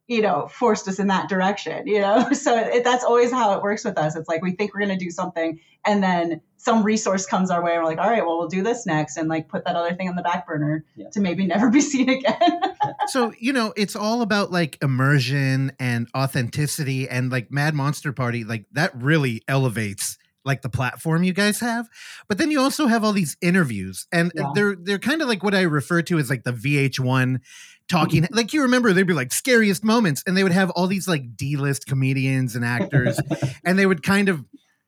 you 0.08 0.22
know 0.22 0.48
forced 0.52 0.88
us 0.88 1.00
in 1.00 1.08
that 1.08 1.30
direction 1.30 1.88
you 1.88 2.02
know 2.02 2.30
so 2.34 2.58
it, 2.58 2.84
that's 2.84 3.04
always 3.06 3.32
how 3.32 3.56
it 3.56 3.64
works 3.64 3.86
with 3.86 3.98
us 3.98 4.16
it's 4.18 4.28
like 4.28 4.42
we 4.42 4.52
think 4.52 4.74
we're 4.74 4.86
going 4.86 4.98
to 4.98 5.04
do 5.06 5.12
something 5.12 5.60
and 5.86 6.04
then 6.04 6.42
some 6.58 6.84
resource 6.84 7.26
comes 7.26 7.50
our 7.50 7.64
way 7.64 7.74
and 7.76 7.82
we're 7.84 7.88
like 7.90 8.00
all 8.00 8.10
right 8.10 8.26
well 8.26 8.38
we'll 8.38 8.50
do 8.50 8.62
this 8.64 8.86
next 8.86 9.16
and 9.18 9.30
like 9.30 9.48
put 9.48 9.64
that 9.64 9.76
other 9.78 9.96
thing 9.96 10.10
on 10.10 10.16
the 10.18 10.22
back 10.24 10.46
burner 10.46 10.84
Yeah. 10.98 11.10
to 11.12 11.22
maybe 11.22 11.46
never 11.46 11.70
be 11.70 11.80
seen 11.94 12.10
again 12.10 12.60
so 13.08 13.32
you 13.40 13.54
know 13.54 13.72
it's 13.78 13.96
all 13.96 14.22
about 14.22 14.52
like 14.52 14.78
immersion 14.82 15.72
and 15.80 16.10
authenticity 16.18 17.08
and 17.08 17.32
like 17.32 17.50
mad 17.52 17.76
monster 17.76 18.12
party 18.12 18.44
like 18.44 18.66
that 18.74 18.92
really 19.02 19.42
elevates 19.48 20.18
like 20.50 20.62
the 20.62 20.70
platform 20.70 21.24
you 21.24 21.32
guys 21.34 21.60
have 21.62 21.88
but 22.28 22.38
then 22.38 22.52
you 22.52 22.60
also 22.60 22.88
have 22.88 23.04
all 23.06 23.14
these 23.14 23.38
interviews 23.42 24.06
and 24.12 24.32
Yeah. 24.36 24.52
they're 24.56 24.76
they're 24.76 25.00
kind 25.00 25.22
of 25.22 25.28
like 25.30 25.44
what 25.44 25.56
i 25.56 25.62
refer 25.62 26.02
to 26.02 26.18
as 26.20 26.30
like 26.30 26.44
the 26.44 26.52
vh1 26.52 27.40
talking 27.88 28.28
like 28.32 28.52
you 28.54 28.64
remember 28.64 28.92
they'd 28.94 29.08
be 29.08 29.14
like 29.14 29.32
scariest 29.32 29.84
moments 29.84 30.22
and 30.28 30.36
they 30.36 30.44
would 30.44 30.52
have 30.52 30.70
all 30.72 30.88
these 30.88 31.08
like 31.08 31.38
d-list 31.38 31.86
comedians 31.88 32.56
and 32.56 32.66
actors 32.66 33.20
and 33.66 33.80
they 33.80 33.86
would 33.86 34.04
kind 34.04 34.28
of 34.30 34.44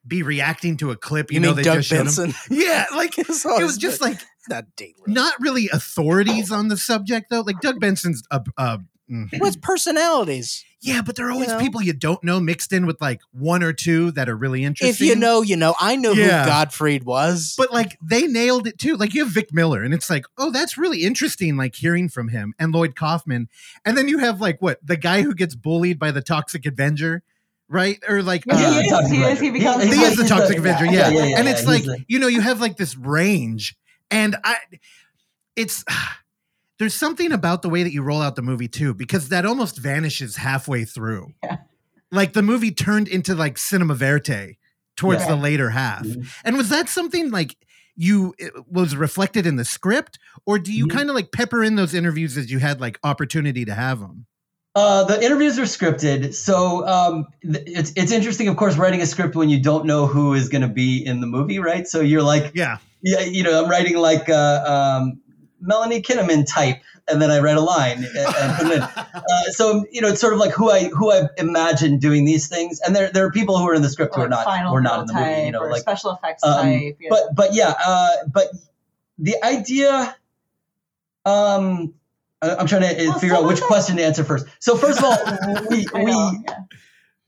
be 0.06 0.24
reacting 0.24 0.78
to 0.78 0.90
a 0.92 0.96
clip 0.98 1.32
you, 1.32 1.36
You, 1.36 1.40
know 1.42 1.54
they 1.54 1.62
Doug 1.64 1.78
just 1.78 1.90
showed. 1.90 1.98
Benson? 2.06 2.34
yeah 2.52 2.86
like 2.96 3.18
it 3.20 3.28
was 3.28 3.78
just 3.78 4.02
like 4.02 4.20
not 4.50 4.66
date. 4.76 4.96
not 5.08 5.34
really 5.40 5.70
authorities 5.72 6.52
on 6.52 6.68
the 6.68 6.78
subject 6.78 7.28
though 7.30 7.42
like 7.42 7.60
doug 7.62 7.80
benson's 7.80 8.24
a, 8.32 8.42
a 8.58 8.80
mm, 9.12 9.40
What's 9.40 9.58
personalities? 9.58 10.64
Yeah, 10.82 11.02
but 11.02 11.16
there 11.16 11.28
are 11.28 11.32
always 11.32 11.50
know? 11.50 11.60
people 11.60 11.82
you 11.82 11.94
don't 11.94 12.24
know 12.24 12.40
mixed 12.40 12.74
in 12.74 12.86
with 12.88 13.00
like 13.00 13.22
one 13.32 13.62
or 13.62 13.72
two 13.72 14.12
that 14.12 14.28
are 14.28 14.36
really 14.36 14.64
interesting. 14.64 14.90
If 14.90 15.00
you 15.00 15.16
know, 15.16 15.42
you 15.44 15.56
know. 15.56 15.76
I 15.80 15.96
know 15.96 16.12
Yeah. 16.14 16.44
who 16.44 16.50
Gottfried 16.50 17.04
was. 17.04 17.54
but 17.58 17.72
like 17.72 17.98
they 18.02 18.28
nailed 18.28 18.66
it 18.68 18.78
too. 18.80 18.96
Like 18.98 19.14
you 19.14 19.24
have 19.24 19.32
Vic 19.34 19.54
Miller, 19.54 19.84
and 19.84 19.94
it's 19.94 20.10
like, 20.10 20.26
oh, 20.38 20.50
that's 20.52 20.78
really 20.78 21.04
interesting. 21.04 21.56
Like 21.56 21.76
hearing 21.76 22.10
from 22.10 22.30
him 22.30 22.54
and 22.58 22.74
Lloyd 22.74 22.96
Kaufman, 22.96 23.48
and 23.86 23.96
then 23.98 24.08
you 24.08 24.18
have 24.18 24.42
like 24.42 24.62
what 24.62 24.80
the 24.86 24.98
guy 24.98 25.22
who 25.22 25.34
gets 25.36 25.54
bullied 25.56 26.00
by 26.00 26.10
the 26.12 26.22
Toxic 26.22 26.66
Avenger, 26.66 27.22
right? 27.70 28.00
Or 28.10 28.24
like 28.24 28.46
Yeah, 28.48 28.54
uh, 28.56 28.72
he 28.82 28.88
is, 28.88 29.12
he 29.12 29.24
is, 29.24 29.40
he 29.40 29.50
becomes- 29.52 29.84
he 29.84 29.90
he's 29.90 30.02
is 30.10 30.16
the 30.18 30.24
he's 30.24 30.32
Toxic 30.32 30.58
Avenger, 30.58 30.86
yeah. 30.86 30.92
yeah, 30.92 31.10
yeah, 31.10 31.26
yeah, 31.26 31.38
and 31.40 31.48
it's 31.48 31.60
he's 31.60 31.68
like 31.68 31.84
the- 31.84 32.04
you 32.08 32.18
know 32.20 32.28
you 32.28 32.42
have 32.42 32.60
like 32.60 32.78
this 32.78 32.98
range, 32.98 33.76
and 34.10 34.36
I, 34.44 34.56
it's. 35.56 35.84
There's 36.82 36.96
something 36.96 37.32
about 37.32 37.62
the 37.62 37.70
way 37.70 37.84
that 37.84 37.94
you 37.94 38.02
roll 38.02 38.24
out 38.24 38.36
the 38.36 38.42
movie 38.42 38.68
too, 38.68 38.96
because 38.96 39.30
that 39.30 39.46
almost 39.46 39.78
vanishes 39.78 40.38
halfway 40.38 40.84
through. 40.84 41.32
Yeah. 41.44 41.58
Like 42.12 42.34
the 42.34 42.42
movie 42.42 42.72
turned 42.72 43.08
into 43.08 43.36
like 43.36 43.60
cinema 43.60 43.94
verite 43.94 44.58
towards 44.98 45.22
Yeah. 45.22 45.28
the 45.28 45.36
later 45.36 45.70
half. 45.70 46.06
Mhm. 46.08 46.28
And 46.44 46.58
was 46.58 46.70
that 46.70 46.90
something 46.90 47.30
like 47.30 47.56
you 47.96 48.34
it 48.40 48.52
was 48.68 48.96
reflected 48.96 49.46
in 49.46 49.58
the 49.58 49.64
script, 49.64 50.18
or 50.48 50.58
do 50.58 50.74
you 50.74 50.88
Mhm. 50.88 50.92
kind 50.92 51.10
of 51.10 51.16
like 51.16 51.32
pepper 51.32 51.64
in 51.64 51.76
those 51.76 51.94
interviews 51.94 52.36
as 52.36 52.50
you 52.50 52.58
had 52.58 52.82
like 52.82 52.98
opportunity 53.04 53.64
to 53.64 53.76
have 53.76 54.00
them? 54.00 54.26
Uh, 54.74 55.04
the 55.04 55.24
interviews 55.24 55.60
are 55.60 55.64
scripted, 55.66 56.34
so 56.34 56.88
um, 56.88 57.28
th- 57.44 57.64
it's 57.68 57.92
it's 57.96 58.12
interesting, 58.12 58.48
of 58.48 58.58
course, 58.58 58.76
writing 58.76 59.02
a 59.02 59.06
script 59.06 59.36
when 59.36 59.50
you 59.50 59.62
don't 59.62 59.86
know 59.86 60.08
who 60.08 60.34
is 60.34 60.50
going 60.50 60.64
to 60.64 60.68
be 60.68 61.06
in 61.06 61.22
the 61.22 61.28
movie, 61.28 61.60
right? 61.60 61.88
So 61.88 62.02
you're 62.02 62.24
like, 62.24 62.54
Yeah, 62.56 62.78
yeah, 63.04 63.20
you 63.20 63.44
know, 63.44 63.64
I'm 63.64 63.70
writing 63.70 63.98
like 63.98 64.30
uh, 64.30 64.64
um, 65.04 65.20
Melanie 65.62 66.02
Kinnaman 66.02 66.46
type, 66.46 66.82
and 67.08 67.22
then 67.22 67.32
I 67.32 67.40
read 67.40 67.58
a 67.58 67.62
line. 67.62 68.04
And, 68.04 68.18
and 68.18 68.58
put 68.58 68.68
it 68.68 68.74
in. 68.74 68.82
Uh, 69.22 69.44
so 69.52 69.86
you 69.92 70.02
know, 70.02 70.10
it's 70.10 70.20
sort 70.20 70.34
of 70.34 70.40
like 70.40 70.52
who 70.52 70.72
I 70.72 70.86
who 70.86 71.12
I 71.12 71.28
imagine 71.38 72.00
doing 72.00 72.26
these 72.26 72.48
things, 72.48 72.80
and 72.82 72.96
there 72.96 73.12
there 73.12 73.26
are 73.26 73.32
people 73.32 73.58
who 73.58 73.70
are 73.70 73.74
in 73.74 73.82
the 73.82 73.90
script 73.90 74.16
who 74.16 74.22
are 74.22 74.28
not 74.28 74.46
who 74.46 74.74
are 74.74 74.82
not 74.82 75.02
in 75.02 75.06
the 75.06 75.14
movie. 75.14 75.44
You 75.44 75.52
know, 75.52 75.62
like 75.64 75.82
special 75.82 76.12
effects 76.12 76.44
um, 76.44 76.54
type. 76.54 76.98
know. 77.00 77.08
but 77.10 77.36
but 77.36 77.54
yeah, 77.54 77.74
uh, 77.86 78.10
but 78.34 78.48
the 79.20 79.36
idea. 79.44 80.16
Um, 81.26 81.94
I'm 82.42 82.66
trying 82.66 82.96
to 82.96 83.08
Well, 83.08 83.20
figure 83.20 83.36
out 83.36 83.46
which 83.46 83.62
question 83.62 83.98
to 83.98 84.04
answer 84.04 84.24
first. 84.24 84.48
So 84.60 84.76
first 84.76 84.98
of 84.98 85.06
all, 85.06 85.66
we 85.70 85.86
we 85.94 86.06
know, 86.06 86.32
yeah. 86.48 86.56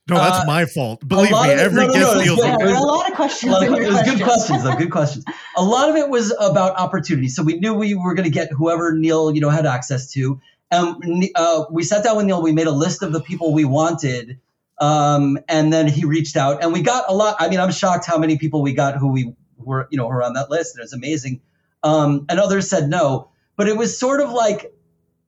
No, 0.10 0.16
that's 0.18 0.40
Uh, 0.40 0.44
my 0.46 0.66
fault. 0.66 1.08
Believe 1.08 1.32
me, 1.32 1.38
of 1.38 1.46
it- 1.46 1.60
every 1.60 1.82
no, 1.82 1.88
no, 1.88 1.94
guest 1.94 2.06
no, 2.06 2.12
it's 2.20 2.24
feels 2.24 2.40
good. 2.40 2.46
Yeah, 2.46 2.52
like 2.56 2.60
there 2.60 2.74
was- 2.74 2.84
a 2.84 2.86
lot 2.88 3.10
of 3.10 3.16
questions 3.16 3.52
lot 3.54 3.64
of, 3.64 3.70
in 3.70 3.76
your 3.76 3.84
it 3.84 3.88
was 3.88 4.02
good 4.02 4.22
questions. 4.22 4.24
questions 4.24 4.64
though 4.64 4.76
good 4.76 4.92
questions 4.92 5.26
a 5.56 5.64
lot 5.64 5.90
of 5.90 5.96
it 5.96 6.10
was 6.10 6.34
about 6.42 6.76
opportunity 6.78 7.30
so 7.30 7.42
we 7.42 7.54
knew 7.60 7.74
we 7.74 7.96
were 7.96 8.14
going 8.14 8.26
to 8.26 8.30
get 8.30 8.52
whoever 8.52 8.94
neil 8.94 9.34
you 9.34 9.40
know 9.40 9.50
had 9.50 9.66
access 9.66 10.12
to 10.12 10.42
and 10.72 11.26
uh, 11.36 11.64
we 11.72 11.84
sat 11.84 12.04
down 12.04 12.18
with 12.18 12.26
neil 12.26 12.42
we 12.42 12.52
made 12.52 12.68
a 12.68 12.72
list 12.72 13.02
of 13.02 13.14
the 13.14 13.22
people 13.22 13.54
we 13.54 13.64
wanted 13.64 14.40
um, 14.80 15.38
and 15.48 15.72
then 15.72 15.88
he 15.88 16.04
reached 16.04 16.36
out 16.36 16.62
and 16.62 16.74
we 16.74 16.82
got 16.82 17.06
a 17.08 17.14
lot 17.14 17.36
i 17.40 17.48
mean 17.48 17.60
i'm 17.62 17.72
shocked 17.72 18.06
how 18.06 18.18
many 18.18 18.38
people 18.38 18.62
we 18.62 18.74
got 18.74 18.98
who 18.98 19.08
we 19.08 19.34
were 19.58 19.88
you 19.90 19.98
know 19.98 20.04
who 20.04 20.10
were 20.16 20.24
on 20.24 20.34
that 20.34 20.50
list 20.50 20.78
it 20.78 20.82
was 20.82 20.92
amazing 20.92 21.40
um, 21.84 22.26
and 22.28 22.40
others 22.42 22.70
said 22.70 22.90
no 22.90 23.30
but 23.56 23.70
it 23.70 23.78
was 23.78 23.98
sort 23.98 24.20
of 24.20 24.32
like 24.34 24.74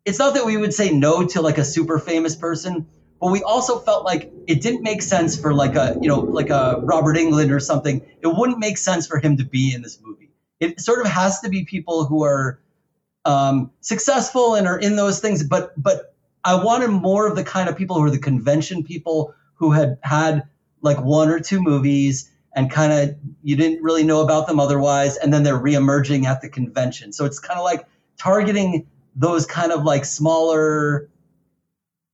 it's 0.04 0.20
not 0.20 0.34
that 0.34 0.46
we 0.46 0.58
would 0.58 0.74
say 0.74 0.92
no 0.92 1.26
to 1.26 1.42
like 1.42 1.58
a 1.58 1.64
super 1.66 1.98
famous 1.98 2.36
person 2.36 2.88
but 3.20 3.32
we 3.32 3.41
also 3.43 3.80
felt 3.80 4.05
like 4.05 4.32
it 4.47 4.61
didn't 4.61 4.84
make 4.84 5.01
sense 5.01 5.39
for 5.39 5.53
like 5.53 5.76
a 5.76 5.97
you 6.01 6.07
know 6.07 6.20
like 6.20 6.49
a 6.49 6.80
Robert 6.84 7.16
Englund 7.18 7.51
or 7.51 7.59
something. 7.59 8.01
It 8.22 8.28
wouldn't 8.28 8.59
make 8.59 8.78
sense 8.78 9.07
for 9.07 9.20
him 9.20 9.38
to 9.38 9.45
be 9.45 9.74
in 9.74 9.82
this 9.82 9.99
movie. 10.01 10.32
It 10.59 10.80
sort 10.80 11.01
of 11.01 11.07
has 11.07 11.39
to 11.41 11.49
be 11.49 11.66
people 11.66 12.05
who 12.05 12.24
are 12.24 12.59
um, 13.26 13.72
successful 13.82 14.55
and 14.55 14.68
are 14.68 14.78
in 14.78 14.95
those 14.95 15.20
things. 15.20 15.43
But 15.43 15.82
but 15.82 16.13
I 16.43 16.63
wanted 16.63 16.89
more 16.89 17.28
of 17.28 17.36
the 17.36 17.43
kind 17.43 17.70
of 17.70 17.76
people 17.76 17.95
who 17.97 18.03
are 18.03 18.11
the 18.11 18.20
convention 18.20 18.84
people 18.84 19.34
who 19.55 19.72
had 19.72 19.97
had 20.01 20.43
like 20.82 21.01
one 21.01 21.30
or 21.30 21.39
two 21.39 21.61
movies 21.61 22.30
and 22.55 22.72
kind 22.72 22.93
of 22.93 23.16
you 23.43 23.55
didn't 23.55 23.84
really 23.84 24.03
know 24.03 24.22
about 24.22 24.47
them 24.47 24.59
otherwise, 24.59 25.18
and 25.18 25.34
then 25.34 25.43
they're 25.43 25.59
reemerging 25.59 26.26
at 26.26 26.41
the 26.41 26.49
convention. 26.49 27.11
So 27.11 27.26
it's 27.26 27.39
kind 27.39 27.59
of 27.59 27.63
like 27.63 27.86
targeting 28.18 28.88
those 29.16 29.45
kind 29.45 29.72
of 29.72 29.84
like 29.84 30.05
smaller 30.05 31.09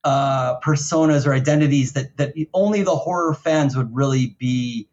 uh, 0.04 0.60
personas 0.62 1.26
or 1.28 1.34
identities 1.34 1.94
that 1.94 2.18
that 2.18 2.34
only 2.54 2.82
the 2.84 2.96
horror 2.96 3.34
fans 3.34 3.76
would 3.78 3.96
really 3.96 4.36
be 4.40 4.88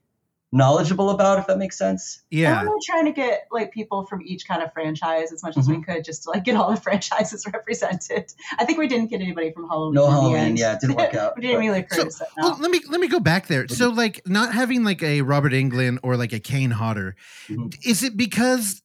knowledgeable 0.50 1.10
about, 1.10 1.38
if 1.38 1.46
that 1.46 1.58
makes 1.58 1.76
sense. 1.76 2.22
yeah. 2.30 2.60
And 2.60 2.68
we're 2.70 2.76
trying 2.82 3.04
to 3.04 3.12
get 3.12 3.46
like 3.52 3.70
people 3.70 4.06
from 4.06 4.22
each 4.24 4.48
kind 4.48 4.62
of 4.62 4.72
franchise 4.72 5.30
as 5.30 5.42
much 5.42 5.58
as 5.58 5.68
Mm-hmm. 5.68 5.80
we 5.80 5.84
could, 5.84 6.04
just 6.04 6.22
to 6.22 6.30
like 6.30 6.42
get 6.44 6.56
all 6.56 6.70
the 6.74 6.80
franchises 6.80 7.44
represented. 7.52 8.32
I 8.58 8.64
think 8.64 8.78
we 8.78 8.88
didn't 8.88 9.08
get 9.10 9.20
anybody 9.20 9.52
from 9.52 9.68
Halloween. 9.68 9.94
No 9.94 10.04
in 10.06 10.10
the 10.14 10.20
Halloween, 10.20 10.56
yeah, 10.56 10.72
it 10.74 10.80
didn't 10.80 10.96
work 10.96 11.14
out. 11.22 11.36
we 11.36 11.42
didn't 11.42 11.58
really 11.60 11.86
So- 11.90 11.96
Curtis 11.96 12.18
that 12.20 12.28
Well, 12.38 12.56
let 12.60 12.70
me 12.70 12.80
let 12.88 12.98
me 13.00 13.08
go 13.08 13.20
back 13.20 13.46
there. 13.46 13.68
So, 13.68 13.90
like, 13.90 14.22
not 14.26 14.54
having 14.54 14.84
like 14.84 15.02
a 15.02 15.20
Robert 15.20 15.52
Englund 15.52 15.98
or 16.02 16.16
like 16.16 16.32
a 16.32 16.40
Kane 16.40 16.70
Hodder, 16.70 17.14
Mhm. 17.48 17.74
is 17.84 18.02
it 18.02 18.16
because, 18.16 18.82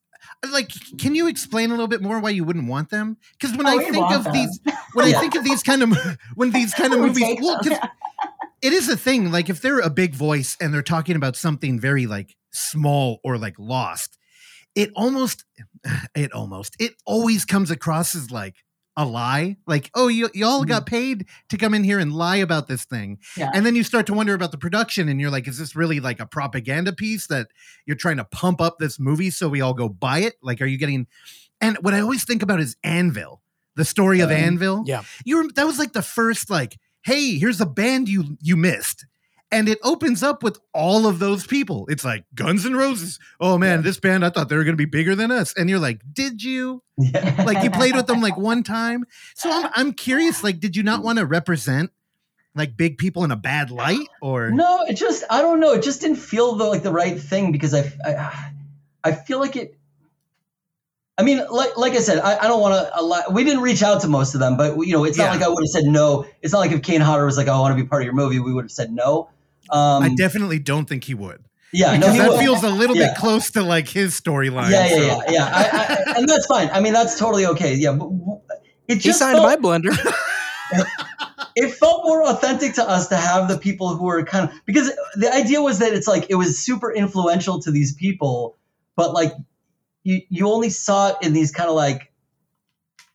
like, 0.52 0.70
can 1.00 1.16
you 1.16 1.28
explain 1.28 1.70
a 1.70 1.74
little 1.74 1.88
bit 1.88 2.02
more 2.02 2.20
why 2.20 2.30
you 2.32 2.44
wouldn't 2.44 2.68
want 2.68 2.90
them? 2.90 3.18
Because 3.40 3.56
when 3.58 3.68
Oh, 3.68 3.78
I 3.80 3.84
think 3.84 4.12
of 4.12 4.24
them. 4.26 4.34
these, 4.34 4.60
when 4.94 5.08
Yeah. 5.10 5.18
I 5.18 5.20
think 5.20 5.36
of 5.36 5.44
these 5.44 5.64
kind 5.64 5.84
of 5.84 5.98
when 6.36 6.52
these 6.52 6.74
kind 6.74 6.94
of 6.94 7.00
movies, 7.08 7.38
well, 7.42 7.60
it 8.62 8.74
is 8.74 8.90
a 8.90 8.98
thing. 8.98 9.32
Like, 9.32 9.50
if 9.50 9.62
they're 9.62 9.80
a 9.80 9.90
big 9.90 10.14
voice 10.16 10.56
and 10.60 10.74
they're 10.74 10.82
talking 10.82 11.16
about 11.16 11.36
something 11.36 11.80
very 11.80 12.06
like 12.08 12.36
small 12.52 13.20
or 13.24 13.38
like 13.38 13.56
lost, 13.58 14.18
it 14.76 14.92
almost, 14.96 15.46
it 16.16 16.32
almost, 16.34 16.76
it 16.80 16.94
always 17.06 17.46
comes 17.46 17.72
across 17.72 18.16
as 18.16 18.32
like 18.32 18.56
a 18.96 19.06
lie. 19.06 19.58
Like, 19.66 19.90
oh, 19.96 20.08
you 20.08 20.30
y'all 20.34 20.64
got 20.66 20.86
paid 20.86 21.26
to 21.50 21.58
come 21.58 21.74
in 21.74 21.84
here 21.84 21.98
and 22.00 22.14
lie 22.14 22.36
about 22.38 22.68
this 22.68 22.86
thing. 22.86 23.18
Yeah. 23.36 23.50
And 23.54 23.66
then 23.66 23.76
you 23.76 23.84
start 23.84 24.06
to 24.08 24.14
wonder 24.14 24.34
about 24.34 24.52
the 24.52 24.58
production, 24.58 25.10
and 25.10 25.20
you're 25.20 25.32
like, 25.32 25.48
is 25.48 25.58
this 25.58 25.76
really 25.76 26.00
like 26.00 26.20
a 26.20 26.26
propaganda 26.26 26.94
piece 26.94 27.28
that 27.28 27.48
you're 27.86 27.96
trying 27.98 28.18
to 28.18 28.26
pump 28.26 28.62
up 28.62 28.78
this 28.80 29.00
movie 29.00 29.30
so 29.32 29.50
we 29.50 29.62
all 29.62 29.74
go 29.74 29.90
buy 29.90 30.20
it? 30.20 30.36
Like, 30.42 30.62
are 30.62 30.66
you 30.68 30.78
getting? 30.78 31.08
And 31.60 31.78
what 31.78 31.94
I 31.94 32.02
always 32.02 32.24
think 32.24 32.44
about 32.44 32.60
is 32.60 32.76
Anvil, 32.84 33.42
the 33.76 33.86
story 33.86 34.20
of 34.20 34.30
Um, 34.30 34.36
Anvil. 34.38 34.84
yeah. 34.86 35.04
you 35.26 35.38
were, 35.38 35.52
that 35.56 35.66
was 35.66 35.80
like 35.80 35.94
the 35.94 36.02
first 36.02 36.50
like, 36.50 36.78
hey, 37.04 37.38
here's 37.38 37.62
a 37.62 37.66
band 37.66 38.08
you 38.10 38.38
you 38.42 38.56
missed. 38.56 39.06
And 39.54 39.70
it 39.70 39.80
opens 39.84 40.24
up 40.24 40.44
with 40.44 40.60
all 40.74 41.08
of 41.08 41.20
those 41.20 41.46
people. 41.48 41.86
It's 41.90 42.04
like 42.04 42.26
Guns 42.36 42.66
N' 42.66 42.76
Roses. 42.76 43.20
Oh 43.40 43.58
man, 43.58 43.80
Yeah. 43.80 43.84
this 43.84 44.00
band, 44.00 44.26
I 44.26 44.30
thought 44.30 44.50
they 44.50 44.56
were 44.56 44.64
going 44.64 44.74
to 44.74 44.78
be 44.78 44.86
bigger 44.86 45.16
than 45.16 45.32
us. 45.32 45.54
And 45.56 45.70
you're 45.70 45.80
like, 45.80 46.02
did 46.12 46.44
you? 46.44 46.82
Yeah. 46.98 47.44
Like 47.46 47.64
you 47.64 47.70
played 47.72 47.96
with 47.96 48.08
them 48.08 48.22
like 48.22 48.38
one 48.38 48.64
time. 48.64 49.06
So 49.36 49.50
I'm 49.52 49.70
I'm 49.76 49.94
curious. 49.94 50.44
Like, 50.44 50.60
did 50.60 50.76
you 50.76 50.84
not 50.84 51.02
mm. 51.02 51.04
want 51.04 51.20
to 51.20 51.26
represent 51.26 51.92
like 52.56 52.78
big 52.78 52.98
people 52.98 53.24
in 53.24 53.32
a 53.32 53.36
bad 53.36 53.72
light, 53.72 54.08
or 54.22 54.52
No, 54.52 54.84
it 54.88 54.94
just 54.96 55.24
I 55.30 55.42
don't 55.42 55.60
know. 55.60 55.74
It 55.74 55.84
just 55.84 56.02
didn't 56.02 56.18
feel 56.18 56.56
the, 56.56 56.66
like 56.66 56.84
the 56.84 56.92
right 56.92 57.20
thing 57.20 57.52
because 57.52 57.74
I 57.74 57.92
I, 58.06 58.52
I 59.04 59.12
feel 59.12 59.40
like 59.40 59.56
it. 59.56 59.78
I 61.18 61.24
mean, 61.24 61.44
like 61.50 61.78
like 61.78 61.94
I 61.94 62.00
said, 62.00 62.20
I, 62.20 62.38
I 62.38 62.48
don't 62.48 62.62
want 62.62 62.74
to. 62.74 63.32
We 63.32 63.44
didn't 63.44 63.62
reach 63.62 63.84
out 63.84 64.02
to 64.02 64.08
most 64.08 64.34
of 64.34 64.40
them, 64.40 64.58
but 64.58 64.78
you 64.78 64.94
know, 64.94 65.04
it's 65.04 65.18
Yeah. 65.18 65.26
not 65.26 65.36
like 65.36 65.44
I 65.44 65.48
would 65.48 65.64
have 65.64 65.70
said 65.70 65.86
no. 65.86 66.26
It's 66.42 66.54
not 66.54 66.60
like 66.60 66.72
if 66.72 66.82
Kane 66.82 67.02
Hodder 67.02 67.26
was 67.26 67.38
like, 67.38 67.48
oh, 67.48 67.54
"I 67.54 67.60
want 67.60 67.78
to 67.78 67.84
be 67.84 67.88
part 67.88 68.02
of 68.02 68.06
your 68.06 68.16
movie," 68.16 68.40
we 68.40 68.54
would 68.54 68.66
have 68.66 68.72
said 68.72 68.92
no. 68.92 69.30
Um, 69.70 70.04
I 70.04 70.14
definitely 70.16 70.60
don't 70.60 70.88
think 70.88 71.04
he 71.06 71.14
would. 71.14 71.44
yeah, 71.72 71.94
no, 71.94 72.00
Because 72.00 72.14
he 72.14 72.20
that 72.20 72.30
would. 72.32 72.40
feels 72.40 72.64
a 72.64 72.70
little 72.70 72.96
Yeah. 72.96 73.10
bit 73.10 73.18
close 73.18 73.50
to 73.52 73.64
like 73.64 73.88
his 73.88 74.20
storyline. 74.20 74.70
yeah, 74.72 74.86
yeah, 74.88 74.96
so- 74.96 75.06
yeah, 75.06 75.22
yeah. 75.30 75.46
I, 75.46 76.12
I, 76.14 76.18
and 76.20 76.30
that's 76.30 76.46
fine. 76.46 76.70
I 76.72 76.80
mean, 76.80 76.94
that's 76.94 77.18
totally 77.18 77.46
okay. 77.48 77.74
Yeah, 77.76 77.92
but 77.94 78.06
w- 78.10 78.40
it 78.88 78.96
He 78.96 79.00
just 79.00 79.20
signed 79.20 79.38
felt, 79.38 79.46
my 79.48 79.56
blender. 79.56 79.96
it 81.56 81.72
felt 81.74 82.04
more 82.06 82.24
authentic 82.28 82.74
to 82.76 82.88
us 82.88 83.08
to 83.08 83.16
have 83.16 83.48
the 83.48 83.58
people 83.58 83.96
who 83.96 84.06
were 84.06 84.24
kind 84.24 84.50
of 84.50 84.56
because 84.66 84.92
the 85.16 85.32
idea 85.34 85.62
was 85.62 85.80
that 85.80 85.94
it's 85.94 86.08
like 86.08 86.26
it 86.30 86.36
was 86.36 86.58
super 86.58 86.92
influential 86.92 87.60
to 87.62 87.72
these 87.72 87.94
people, 87.94 88.58
but 88.96 89.14
like 89.14 89.32
you 90.04 90.22
you 90.30 90.48
only 90.50 90.70
saw 90.70 91.10
it 91.10 91.16
in 91.22 91.34
these 91.34 91.52
kind 91.52 91.70
of 91.70 91.76
like 91.76 92.12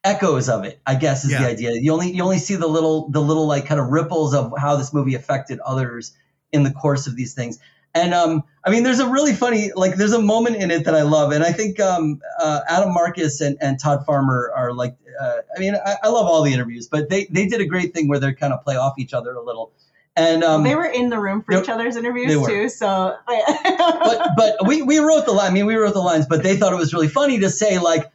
echoes 0.04 0.48
of 0.48 0.64
it. 0.64 0.80
I 0.86 0.94
guess 0.94 1.24
is 1.24 1.32
Yeah. 1.32 1.42
the 1.42 1.48
idea. 1.48 1.72
You 1.74 1.92
only 1.92 2.14
you 2.14 2.22
only 2.22 2.38
see 2.38 2.54
the 2.56 2.66
little 2.68 3.10
the 3.10 3.20
little 3.20 3.46
like 3.46 3.66
kind 3.66 3.80
of 3.80 3.88
ripples 3.88 4.34
of 4.34 4.52
how 4.58 4.76
this 4.76 4.92
movie 4.94 5.14
affected 5.14 5.58
others 5.60 6.12
in 6.52 6.62
the 6.62 6.70
course 6.70 7.06
of 7.06 7.16
these 7.16 7.34
things. 7.34 7.58
And 7.94 8.14
um, 8.14 8.44
I 8.64 8.70
mean, 8.70 8.82
there's 8.82 9.00
a 9.00 9.08
really 9.08 9.32
funny 9.32 9.72
like 9.74 9.96
there's 9.96 10.12
a 10.12 10.20
moment 10.20 10.56
in 10.56 10.70
it 10.70 10.84
that 10.84 10.94
I 10.94 11.02
love, 11.02 11.32
and 11.32 11.42
I 11.42 11.52
think 11.52 11.80
um, 11.80 12.20
uh, 12.38 12.60
Adam 12.68 12.92
Marcus 12.92 13.40
and, 13.40 13.56
and 13.60 13.80
Todd 13.80 14.04
Farmer 14.04 14.52
are 14.54 14.72
like, 14.72 14.96
uh, 15.20 15.36
I 15.56 15.58
mean, 15.58 15.74
I, 15.74 15.96
I 16.02 16.08
love 16.08 16.26
all 16.26 16.42
the 16.42 16.52
interviews, 16.52 16.86
but 16.86 17.08
they 17.08 17.26
they 17.30 17.46
did 17.46 17.60
a 17.60 17.64
great 17.64 17.94
thing 17.94 18.08
where 18.08 18.20
they 18.20 18.32
kind 18.34 18.52
of 18.52 18.62
play 18.62 18.76
off 18.76 18.94
each 18.98 19.14
other 19.14 19.32
a 19.32 19.42
little. 19.42 19.72
And 20.16 20.42
um, 20.42 20.64
they 20.64 20.74
were 20.74 20.84
in 20.84 21.10
the 21.10 21.18
room 21.18 21.42
for 21.42 21.60
each 21.60 21.68
other's 21.68 21.96
interviews 21.96 22.44
too. 22.46 22.68
So, 22.68 23.16
but 23.26 24.30
but 24.36 24.66
we 24.66 24.82
we 24.82 24.98
wrote 24.98 25.26
the 25.26 25.32
line. 25.32 25.50
I 25.50 25.54
mean, 25.54 25.66
we 25.66 25.76
wrote 25.76 25.94
the 25.94 26.00
lines, 26.00 26.26
but 26.26 26.42
they 26.42 26.56
thought 26.56 26.72
it 26.72 26.78
was 26.78 26.92
really 26.92 27.08
funny 27.08 27.40
to 27.40 27.50
say 27.50 27.78
like. 27.78 28.10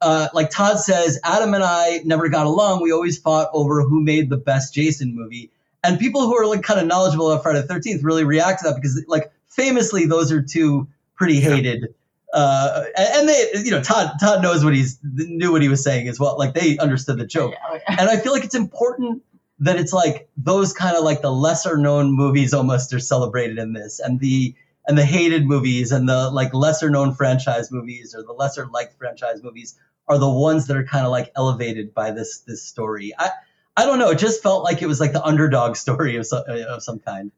Uh, 0.00 0.28
like 0.32 0.48
Todd 0.48 0.78
says, 0.78 1.18
Adam 1.24 1.54
and 1.54 1.64
I 1.64 2.02
never 2.04 2.28
got 2.28 2.46
along. 2.46 2.84
We 2.84 2.92
always 2.92 3.18
fought 3.18 3.48
over 3.52 3.82
who 3.82 4.00
made 4.00 4.30
the 4.30 4.36
best 4.36 4.72
Jason 4.72 5.12
movie. 5.12 5.50
And 5.88 5.98
people 5.98 6.20
who 6.26 6.36
are 6.36 6.46
like 6.46 6.62
kind 6.62 6.78
of 6.78 6.86
knowledgeable 6.86 7.30
about 7.30 7.42
Friday 7.42 7.62
the 7.62 7.66
Thirteenth 7.66 8.02
really 8.02 8.24
react 8.24 8.60
to 8.60 8.68
that 8.68 8.74
because, 8.74 9.02
like, 9.08 9.32
famously, 9.48 10.04
those 10.04 10.30
are 10.30 10.42
two 10.42 10.86
pretty 11.14 11.40
hated. 11.40 11.94
Uh, 12.34 12.84
and 12.94 13.08
and 13.08 13.28
they, 13.28 13.50
you 13.64 13.70
know, 13.70 13.82
Todd 13.82 14.12
Todd 14.20 14.42
knows 14.42 14.62
what 14.62 14.74
he's 14.74 14.98
knew 15.02 15.50
what 15.50 15.62
he 15.62 15.68
was 15.68 15.82
saying 15.82 16.06
as 16.06 16.20
well. 16.20 16.36
Like 16.36 16.52
they 16.52 16.76
understood 16.76 17.16
the 17.16 17.26
joke. 17.26 17.54
Yeah, 17.54 17.78
yeah. 17.88 17.96
And 18.00 18.10
I 18.10 18.18
feel 18.18 18.32
like 18.32 18.44
it's 18.44 18.54
important 18.54 19.22
that 19.60 19.76
it's 19.76 19.94
like 19.94 20.28
those 20.36 20.74
kind 20.74 20.94
of 20.94 21.04
like 21.04 21.22
the 21.22 21.32
lesser 21.32 21.78
known 21.78 22.12
movies 22.12 22.52
almost 22.52 22.92
are 22.92 23.00
celebrated 23.00 23.56
in 23.56 23.72
this, 23.72 23.98
and 23.98 24.20
the 24.20 24.54
and 24.86 24.98
the 24.98 25.06
hated 25.06 25.46
movies 25.46 25.90
and 25.90 26.06
the 26.06 26.30
like 26.30 26.52
lesser 26.52 26.90
known 26.90 27.14
franchise 27.14 27.72
movies 27.72 28.14
or 28.14 28.22
the 28.22 28.34
lesser 28.34 28.66
liked 28.66 28.98
franchise 28.98 29.42
movies 29.42 29.78
are 30.06 30.18
the 30.18 30.28
ones 30.28 30.66
that 30.66 30.76
are 30.76 30.84
kind 30.84 31.06
of 31.06 31.10
like 31.10 31.32
elevated 31.34 31.94
by 31.94 32.10
this 32.10 32.40
this 32.40 32.62
story. 32.62 33.14
I 33.18 33.30
I 33.78 33.86
don't 33.86 34.00
know. 34.00 34.10
It 34.10 34.18
just 34.18 34.42
felt 34.42 34.64
like 34.64 34.82
it 34.82 34.86
was 34.86 34.98
like 34.98 35.12
the 35.12 35.22
underdog 35.22 35.76
story 35.76 36.16
of 36.16 36.26
some 36.26 36.42
of 36.48 36.82
some 36.82 36.98
kind. 36.98 37.30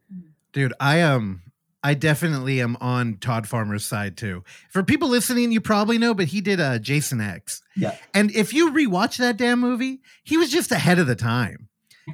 Dude, 0.55 0.73
I 0.81 1.03
um 1.03 1.43
I 1.85 1.93
definitely 1.93 2.63
am 2.63 2.79
on 2.81 3.19
Todd 3.19 3.47
Farmer's 3.47 3.85
side 3.85 4.17
too. 4.17 4.43
For 4.71 4.83
people 4.83 5.11
listening, 5.11 5.53
you 5.53 5.61
probably 5.61 5.99
know, 5.99 6.15
but 6.15 6.29
he 6.29 6.41
did 6.41 6.59
uh 6.59 6.79
Jason 6.79 7.21
X. 7.21 7.61
Yeah. 7.77 7.95
And 8.15 8.35
if 8.35 8.55
you 8.55 8.73
rewatch 8.73 9.19
that 9.19 9.37
damn 9.37 9.61
movie, 9.61 10.01
he 10.25 10.39
was 10.39 10.51
just 10.51 10.73
ahead 10.73 10.99
of 10.99 11.07
the 11.07 11.15
time. 11.15 11.69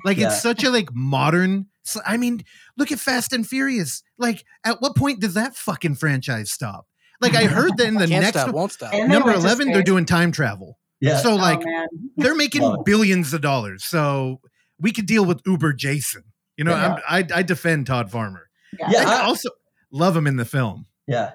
Like 0.04 0.16
Yeah. 0.18 0.26
it's 0.26 0.42
such 0.42 0.64
a 0.64 0.70
like 0.70 0.92
modern 0.92 1.66
so, 1.84 2.00
I 2.04 2.16
mean, 2.16 2.42
look 2.76 2.90
at 2.90 2.98
Fast 2.98 3.32
and 3.32 3.46
Furious. 3.46 4.02
Like 4.18 4.44
at 4.64 4.80
what 4.82 4.96
point 4.96 5.20
does 5.20 5.34
that 5.34 5.54
fucking 5.54 5.94
franchise 5.94 6.50
stop? 6.50 6.88
Like 7.20 7.36
I 7.36 7.44
heard 7.44 7.76
that 7.76 7.86
in 7.86 7.94
the 7.94 8.06
Can't 8.08 8.24
next 8.24 8.40
stop, 8.40 8.52
won't 8.52 8.72
stop. 8.72 8.92
And 8.92 9.08
they 9.08 9.14
number 9.14 9.32
11 9.32 9.68
they're 9.70 9.84
doing 9.84 10.04
time 10.04 10.32
travel. 10.32 10.78
Yeah. 11.00 11.18
So 11.18 11.32
Oh, 11.32 11.36
like 11.36 11.62
man. 11.64 11.86
they're 12.16 12.34
making 12.34 12.62
Love 12.62 12.84
billions 12.84 13.32
of 13.34 13.40
dollars. 13.42 13.84
So 13.84 14.40
we 14.80 14.92
could 14.92 15.06
deal 15.06 15.24
with 15.24 15.40
Uber 15.46 15.72
Jason. 15.74 16.22
You 16.56 16.64
know, 16.64 16.72
Yeah. 16.72 16.98
I'm, 17.08 17.24
I 17.32 17.38
I 17.38 17.42
defend 17.42 17.86
Todd 17.86 18.10
Farmer. 18.10 18.48
Yeah, 18.78 19.00
And 19.00 19.08
I 19.08 19.20
I- 19.20 19.24
also 19.24 19.50
love 19.90 20.16
him 20.16 20.26
in 20.26 20.36
the 20.36 20.44
film. 20.44 20.86
yeah. 21.06 21.30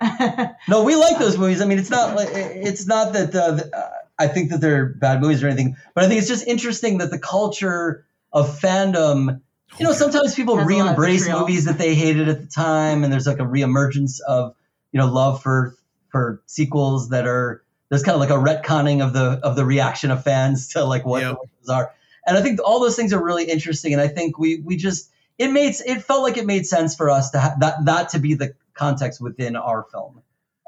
No, 0.68 0.84
we 0.84 0.95
like 0.95 1.18
those 1.20 1.38
movies. 1.38 1.62
I 1.62 1.66
mean, 1.66 1.80
it's 1.80 1.89
not 1.89 2.16
like 2.16 2.30
it's 2.32 2.86
not 2.88 3.14
that. 3.14 3.34
Uh, 3.36 3.59
uh, 3.78 3.89
I 4.20 4.28
think 4.28 4.51
that 4.51 4.62
they're 4.62 4.86
bad 4.86 5.22
movies 5.22 5.41
or 5.43 5.47
anything, 5.47 5.76
but 5.95 6.03
I 6.03 6.07
think 6.07 6.20
it's 6.20 6.28
just 6.28 6.45
interesting 6.45 6.99
that 6.99 7.09
the 7.09 7.18
culture 7.20 8.05
of 8.34 8.47
fandom. 8.59 9.41
You 9.80 9.86
know, 9.86 9.93
sometimes 9.93 10.36
people 10.36 10.57
Has 10.57 10.68
a 10.68 10.70
lot 10.70 10.82
of 10.82 10.86
re-embrace 10.97 11.30
movies 11.30 11.66
that 11.66 11.78
they 11.78 11.95
hated 11.95 12.28
at 12.28 12.41
the 12.41 12.47
time, 12.47 13.03
and 13.03 13.12
there's 13.12 13.26
like 13.26 13.39
a 13.39 13.43
reemergence 13.45 14.20
of 14.28 14.53
you 14.91 14.99
know 14.99 15.07
love 15.12 15.41
for 15.41 15.76
for 16.09 16.41
sequels 16.45 17.09
that 17.09 17.26
are 17.26 17.64
there's 17.92 18.04
kind 18.04 18.16
of 18.16 18.22
like 18.22 18.30
a 18.30 18.34
retconning 18.34 19.06
of 19.06 19.12
the 19.12 19.42
of 19.44 19.58
the 19.58 19.66
reaction 19.66 20.12
of 20.12 20.24
fans 20.24 20.70
to 20.70 20.86
like 20.86 21.06
what 21.06 21.22
Yep. 21.22 21.38
are, 21.70 21.94
and 22.26 22.38
I 22.38 22.42
think 22.42 22.62
all 22.64 22.80
those 22.80 22.96
things 22.96 23.12
are 23.12 23.22
really 23.22 23.44
interesting, 23.44 23.92
and 23.92 24.02
I 24.02 24.08
think 24.08 24.39
we 24.39 24.62
we 24.62 24.78
just 24.78 25.12
it 25.38 25.52
made 25.52 25.76
it 25.86 26.02
felt 26.02 26.24
like 26.24 26.38
it 26.38 26.46
made 26.46 26.66
sense 26.66 26.96
for 26.96 27.10
us 27.10 27.32
to 27.32 27.39
have 27.39 27.60
that 27.60 27.84
that 27.86 28.10
to 28.10 28.20
be 28.20 28.36
the 28.36 28.56
context 28.74 29.20
within 29.20 29.58
our 29.58 29.86
film. 29.92 30.22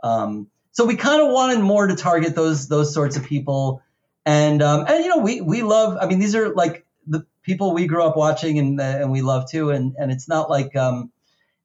Um, 0.04 0.48
so 0.74 0.84
we 0.86 0.98
kind 0.98 1.22
of 1.22 1.32
wanted 1.32 1.60
more 1.60 1.88
to 1.88 1.96
target 1.96 2.36
those 2.36 2.68
those 2.68 2.94
sorts 2.94 3.16
of 3.16 3.24
people, 3.24 3.82
and 4.26 4.62
um, 4.62 4.86
and 4.90 5.02
you 5.02 5.10
know 5.10 5.20
we 5.20 5.40
we 5.40 5.64
love. 5.64 5.98
I 6.02 6.08
mean, 6.08 6.20
these 6.20 6.36
are 6.36 6.54
like 6.54 6.86
the 7.08 7.26
people 7.42 7.74
we 7.74 7.88
grew 7.88 8.04
up 8.04 8.18
watching 8.18 8.60
and 8.60 8.82
and 8.82 9.12
we 9.14 9.22
love 9.22 9.50
too, 9.50 9.70
and 9.70 9.96
and 9.98 10.12
it's 10.12 10.28
not 10.28 10.50
like 10.50 10.76
um, 10.76 11.10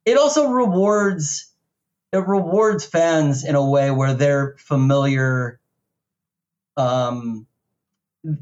it 0.04 0.16
also 0.16 0.50
rewards 0.50 1.47
it 2.12 2.26
rewards 2.26 2.84
fans 2.84 3.44
in 3.44 3.54
a 3.54 3.64
way 3.64 3.90
where 3.90 4.14
they're 4.14 4.56
familiar. 4.59 5.61
Um, 6.76 7.46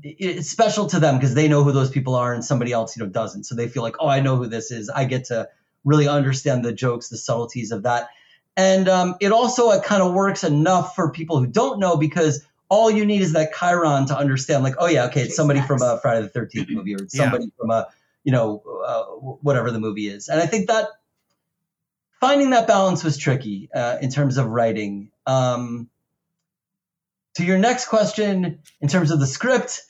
it's 0.02 0.50
special 0.50 0.86
to 0.86 0.98
them 1.00 1.16
because 1.16 1.34
they 1.34 1.48
know 1.48 1.62
who 1.62 1.72
those 1.72 1.90
people 1.90 2.14
are 2.14 2.32
and 2.32 2.44
somebody 2.44 2.72
else 2.72 2.96
you 2.96 3.04
know 3.04 3.10
doesn't 3.10 3.44
so 3.44 3.54
they 3.54 3.68
feel 3.68 3.82
like 3.82 3.96
oh 4.00 4.08
i 4.08 4.20
know 4.20 4.36
who 4.36 4.46
this 4.46 4.70
is 4.70 4.88
i 4.88 5.04
get 5.04 5.24
to 5.24 5.48
really 5.84 6.08
understand 6.08 6.64
the 6.64 6.72
jokes 6.72 7.08
the 7.08 7.16
subtleties 7.16 7.72
of 7.72 7.82
that 7.82 8.08
and 8.56 8.88
um, 8.88 9.16
it 9.20 9.32
also 9.32 9.68
uh, 9.68 9.82
kind 9.82 10.02
of 10.02 10.14
works 10.14 10.42
enough 10.42 10.94
for 10.94 11.10
people 11.10 11.38
who 11.38 11.46
don't 11.46 11.78
know 11.78 11.98
because 11.98 12.42
all 12.70 12.90
you 12.90 13.04
need 13.04 13.20
is 13.20 13.34
that 13.34 13.52
chyron 13.54 14.06
to 14.06 14.16
understand 14.16 14.64
like 14.64 14.74
oh 14.78 14.86
yeah 14.86 15.06
okay 15.06 15.22
it's 15.22 15.36
somebody 15.36 15.60
from 15.60 15.82
a 15.82 15.98
friday 16.00 16.22
the 16.22 16.40
13th 16.40 16.70
movie 16.70 16.94
or 16.94 16.98
it's 17.02 17.14
Yeah. 17.14 17.24
somebody 17.24 17.52
from 17.58 17.70
a 17.70 17.86
you 18.24 18.32
know 18.32 18.62
uh, 18.84 19.04
whatever 19.42 19.70
the 19.70 19.78
movie 19.78 20.08
is 20.08 20.28
and 20.28 20.40
i 20.40 20.46
think 20.46 20.68
that 20.68 20.86
finding 22.20 22.50
that 22.50 22.66
balance 22.66 23.04
was 23.04 23.16
tricky 23.16 23.68
uh, 23.74 23.98
in 24.00 24.10
terms 24.10 24.38
of 24.38 24.46
writing. 24.46 25.10
Um, 25.26 25.88
to 27.34 27.44
your 27.44 27.58
next 27.58 27.88
question 27.88 28.60
in 28.80 28.88
terms 28.88 29.10
of 29.10 29.20
the 29.20 29.26
script 29.26 29.82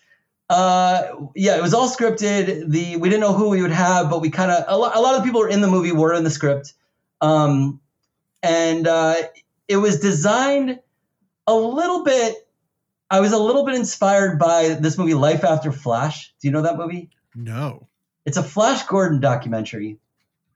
uh 0.49 1.09
yeah 1.35 1.57
it 1.57 1.63
was 1.63 1.75
all 1.75 1.89
scripted. 1.89 2.71
The 2.71 2.97
we 2.97 3.09
didn't 3.09 3.21
know 3.21 3.33
who 3.35 3.49
we 3.51 3.63
would 3.63 3.71
have 3.73 4.09
but 4.11 4.21
we 4.21 4.31
kind 4.31 4.51
of 4.51 4.65
a, 4.69 4.77
lo- 4.77 4.91
a 4.95 5.01
lot 5.01 5.15
of 5.15 5.21
the 5.21 5.25
people 5.25 5.41
were 5.41 5.49
in 5.49 5.61
the 5.61 5.67
movie 5.69 5.93
were 5.93 6.13
in 6.15 6.25
the 6.25 6.31
script. 6.31 6.73
Um 7.21 7.81
and 8.43 8.87
uh 8.87 9.15
it 9.69 9.77
was 9.77 10.01
designed 10.01 10.79
a 11.49 11.55
little 11.55 12.05
bit 12.05 12.49
i 13.11 13.21
was 13.21 13.33
a 13.33 13.39
little 13.39 13.65
bit 13.65 13.75
inspired 13.75 14.39
by 14.39 14.71
this 14.81 14.97
movie 14.99 15.15
life 15.15 15.45
after 15.45 15.71
flash. 15.73 16.33
Do 16.41 16.49
you 16.49 16.53
know 16.53 16.63
that 16.63 16.77
movie? 16.77 17.11
No. 17.35 17.89
it's 18.25 18.37
a 18.37 18.43
flash 18.43 18.85
gordon 18.87 19.21
documentary 19.21 19.99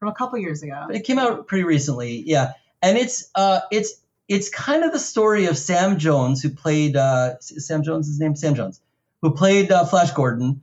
from 0.01 0.09
a 0.09 0.15
couple 0.15 0.39
years 0.39 0.63
ago. 0.63 0.89
it 0.91 1.05
came 1.05 1.19
out 1.19 1.47
pretty 1.47 1.63
recently, 1.63 2.25
yeah. 2.27 2.55
And 2.83 2.99
it's 2.99 3.31
uh, 3.37 3.61
it's 3.71 4.01
it's 4.27 4.49
kind 4.49 4.83
of 4.83 4.93
the 4.93 4.99
story 4.99 5.47
of 5.47 5.57
Sam 5.57 5.99
Jones, 5.99 6.43
who 6.43 6.51
played 6.51 6.97
uh, 6.97 7.39
Sam 7.41 7.85
Jones. 7.85 8.09
His 8.09 8.19
name 8.19 8.35
Sam 8.35 8.55
Jones, 8.55 8.81
who 9.21 9.33
played 9.33 9.71
uh, 9.71 9.85
Flash 9.85 10.11
Gordon, 10.13 10.63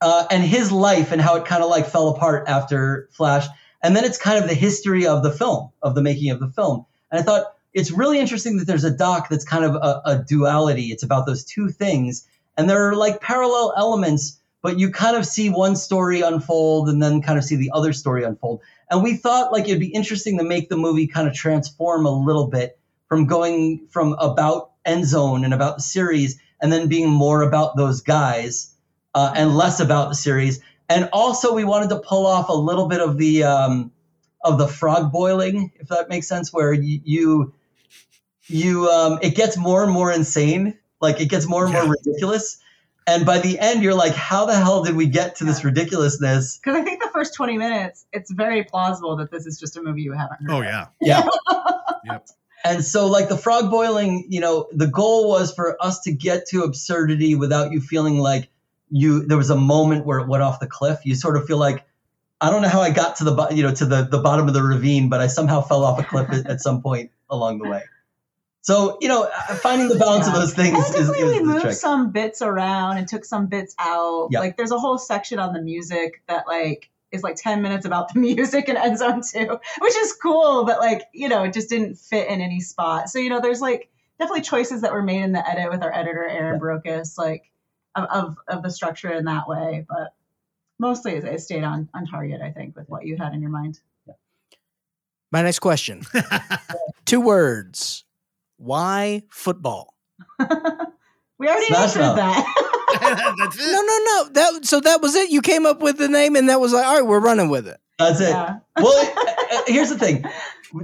uh, 0.00 0.26
and 0.30 0.42
his 0.42 0.72
life 0.72 1.12
and 1.12 1.20
how 1.20 1.36
it 1.36 1.44
kind 1.44 1.62
of 1.62 1.68
like 1.68 1.86
fell 1.86 2.08
apart 2.08 2.48
after 2.48 3.08
Flash. 3.12 3.46
And 3.82 3.94
then 3.94 4.04
it's 4.04 4.18
kind 4.18 4.42
of 4.42 4.48
the 4.48 4.54
history 4.54 5.06
of 5.06 5.22
the 5.22 5.30
film, 5.32 5.70
of 5.82 5.94
the 5.94 6.02
making 6.02 6.30
of 6.30 6.40
the 6.40 6.48
film. 6.48 6.86
And 7.10 7.20
I 7.20 7.22
thought 7.22 7.54
it's 7.74 7.90
really 7.90 8.18
interesting 8.18 8.56
that 8.58 8.66
there's 8.66 8.84
a 8.84 8.90
doc 8.90 9.28
that's 9.28 9.44
kind 9.44 9.64
of 9.64 9.74
a, 9.74 10.02
a 10.06 10.24
duality. 10.26 10.86
It's 10.86 11.02
about 11.02 11.26
those 11.26 11.44
two 11.44 11.68
things, 11.68 12.26
and 12.56 12.68
there 12.68 12.88
are 12.88 12.96
like 12.96 13.20
parallel 13.20 13.74
elements, 13.76 14.39
but 14.62 14.78
you 14.78 14.90
kind 14.90 15.16
of 15.16 15.24
see 15.24 15.48
one 15.48 15.76
story 15.76 16.20
unfold 16.20 16.88
and 16.88 17.02
then 17.02 17.22
kind 17.22 17.38
of 17.38 17.44
see 17.44 17.56
the 17.56 17.70
other 17.72 17.92
story 17.92 18.24
unfold. 18.24 18.60
And 18.90 19.02
we 19.02 19.16
thought 19.16 19.52
like 19.52 19.64
it'd 19.64 19.80
be 19.80 19.88
interesting 19.88 20.38
to 20.38 20.44
make 20.44 20.68
the 20.68 20.76
movie 20.76 21.06
kind 21.06 21.28
of 21.28 21.34
transform 21.34 22.06
a 22.06 22.10
little 22.10 22.48
bit 22.48 22.78
from 23.08 23.26
going 23.26 23.86
from 23.90 24.14
about 24.18 24.70
End 24.84 25.04
Zone 25.04 25.44
and 25.44 25.52
about 25.52 25.76
the 25.76 25.82
series, 25.82 26.40
and 26.62 26.72
then 26.72 26.88
being 26.88 27.10
more 27.10 27.42
about 27.42 27.76
those 27.76 28.00
guys 28.00 28.74
uh, 29.14 29.32
and 29.36 29.56
less 29.56 29.80
about 29.80 30.08
the 30.08 30.14
series. 30.14 30.60
And 30.88 31.08
also, 31.12 31.54
we 31.54 31.64
wanted 31.64 31.90
to 31.90 31.98
pull 32.00 32.26
off 32.26 32.48
a 32.48 32.54
little 32.54 32.86
bit 32.88 33.00
of 33.00 33.18
the 33.18 33.44
um, 33.44 33.92
of 34.42 34.58
the 34.58 34.66
frog 34.66 35.12
boiling, 35.12 35.72
if 35.80 35.88
that 35.88 36.08
makes 36.08 36.28
sense, 36.28 36.52
where 36.52 36.72
you 36.72 37.00
you, 37.04 37.52
you 38.48 38.88
um, 38.88 39.18
it 39.22 39.34
gets 39.34 39.56
more 39.56 39.84
and 39.84 39.92
more 39.92 40.10
insane, 40.12 40.78
like 41.00 41.20
it 41.20 41.26
gets 41.26 41.46
more 41.46 41.64
and 41.64 41.74
Yeah. 41.74 41.84
more 41.84 41.96
ridiculous. 42.04 42.58
And 43.10 43.26
by 43.26 43.38
the 43.40 43.58
end, 43.58 43.82
you're 43.82 43.94
like, 43.94 44.14
how 44.14 44.46
the 44.46 44.54
hell 44.54 44.84
did 44.84 44.94
we 44.94 45.06
get 45.06 45.36
to 45.36 45.44
this 45.44 45.64
ridiculousness? 45.64 46.58
Because 46.58 46.80
I 46.80 46.82
think 46.82 47.02
the 47.02 47.10
first 47.12 47.34
20 47.34 47.58
minutes, 47.58 48.06
it's 48.12 48.30
very 48.30 48.62
plausible 48.62 49.16
that 49.16 49.30
this 49.32 49.46
is 49.46 49.58
just 49.58 49.76
a 49.76 49.82
movie 49.82 50.02
you 50.02 50.12
haven't 50.12 50.38
heard 50.42 50.50
Oh 50.50 50.58
of. 50.58 50.64
yeah. 50.64 50.86
Yeah. 51.00 51.26
Yep. 52.04 52.28
And 52.64 52.82
so, 52.84 53.06
like 53.08 53.28
the 53.28 53.36
frog 53.36 53.70
boiling, 53.70 54.26
you 54.30 54.40
know, 54.40 54.68
the 54.72 54.86
goal 54.86 55.28
was 55.28 55.52
for 55.52 55.76
us 55.82 56.00
to 56.02 56.12
get 56.12 56.46
to 56.48 56.62
absurdity 56.62 57.34
without 57.34 57.72
you 57.72 57.80
feeling 57.82 58.18
like 58.18 58.48
you 58.90 59.26
there 59.26 59.36
was 59.36 59.50
a 59.50 59.56
moment 59.56 60.06
where 60.06 60.18
it 60.18 60.26
went 60.26 60.42
off 60.42 60.60
the 60.60 60.66
cliff. 60.66 61.00
You 61.04 61.14
sort 61.14 61.36
of 61.36 61.46
feel 61.46 61.58
like 61.58 61.84
I 62.40 62.50
don't 62.50 62.62
know 62.62 62.68
how 62.68 62.80
I 62.80 62.90
got 62.90 63.16
to 63.16 63.24
the 63.24 63.48
you 63.50 63.62
know 63.62 63.74
to 63.74 63.84
the 63.84 64.02
the 64.02 64.18
bottom 64.18 64.48
of 64.48 64.54
the 64.54 64.62
ravine, 64.62 65.10
but 65.10 65.20
I 65.20 65.26
somehow 65.26 65.60
fell 65.60 65.84
off 65.84 65.98
a 65.98 66.04
cliff 66.04 66.30
at, 66.30 66.46
at 66.46 66.60
some 66.60 66.80
point 66.80 67.10
along 67.28 67.58
the 67.58 67.68
way. 67.68 67.82
So 68.62 68.98
you 69.00 69.08
know, 69.08 69.24
uh, 69.24 69.54
finding 69.56 69.88
the 69.88 69.96
balance 69.96 70.26
of 70.26 70.34
those 70.34 70.52
things 70.54 70.76
And 70.76 70.84
is, 70.84 70.90
definitely 70.90 71.20
is 71.20 71.32
we 71.32 71.38
the 71.38 71.44
moved 71.44 71.62
trick. 71.62 71.74
some 71.74 72.12
bits 72.12 72.42
around 72.42 72.98
and 72.98 73.08
took 73.08 73.24
some 73.24 73.46
bits 73.46 73.74
out. 73.78 74.28
Yeah. 74.30 74.40
Like 74.40 74.56
there's 74.56 74.70
a 74.70 74.78
whole 74.78 74.98
section 74.98 75.38
on 75.38 75.54
the 75.54 75.62
music 75.62 76.22
that 76.28 76.46
like 76.46 76.90
is 77.12 77.22
like 77.22 77.36
10 77.36 77.62
minutes 77.62 77.86
about 77.86 78.12
the 78.12 78.20
music 78.20 78.68
in 78.68 78.76
End 78.76 78.98
Zone 78.98 79.22
2, 79.22 79.58
which 79.80 79.96
is 79.96 80.12
cool, 80.12 80.64
but 80.64 80.78
like, 80.78 81.02
you 81.12 81.28
know, 81.28 81.42
it 81.44 81.52
just 81.52 81.68
didn't 81.68 81.96
fit 81.96 82.28
in 82.28 82.40
any 82.40 82.60
spot. 82.60 83.08
So, 83.08 83.18
you 83.18 83.30
know, 83.30 83.40
there's 83.40 83.60
like 83.60 83.90
definitely 84.18 84.42
choices 84.42 84.82
that 84.82 84.92
were 84.92 85.02
made 85.02 85.22
in 85.22 85.32
the 85.32 85.48
edit 85.48 85.70
with 85.70 85.82
our 85.82 85.92
editor, 85.92 86.28
Aaron 86.28 86.60
Brokus, 86.60 87.18
like 87.18 87.50
of, 87.96 88.04
of, 88.10 88.36
of 88.46 88.62
the 88.62 88.70
structure 88.70 89.10
in 89.10 89.24
that 89.24 89.48
way. 89.48 89.86
But 89.88 90.14
mostly 90.78 91.12
it, 91.14 91.24
it 91.24 91.40
stayed 91.40 91.64
on, 91.64 91.88
on 91.94 92.06
target, 92.06 92.40
I 92.42 92.50
think, 92.52 92.76
with 92.76 92.88
what 92.88 93.06
you 93.06 93.16
had 93.16 93.32
in 93.32 93.40
your 93.40 93.50
mind. 93.50 93.80
My 95.32 95.42
next 95.42 95.60
question. 95.60 96.02
Two 97.06 97.20
words. 97.20 98.04
Why 98.60 99.22
football? 99.30 99.94
we 101.38 101.48
already 101.48 101.66
Smash 101.66 101.96
answered 101.96 102.00
Mouth. 102.00 102.16
that. 102.16 102.66
That's 103.38 103.56
it. 103.58 103.72
No, 103.72 103.80
no, 103.82 103.98
no. 104.04 104.28
That 104.32 104.66
so 104.66 104.80
that 104.80 105.00
was 105.00 105.14
it. 105.14 105.30
You 105.30 105.40
came 105.40 105.64
up 105.64 105.80
with 105.80 105.96
the 105.96 106.08
name, 106.08 106.36
and 106.36 106.48
that 106.50 106.60
was 106.60 106.72
like, 106.74 106.84
all 106.84 106.94
right, 106.96 107.06
we're 107.06 107.20
running 107.20 107.48
with 107.48 107.66
it. 107.66 107.78
That's 107.98 108.20
it. 108.20 108.28
yeah. 108.30 108.58
well, 108.76 109.14
here's 109.66 109.88
the 109.88 109.98
thing. 109.98 110.24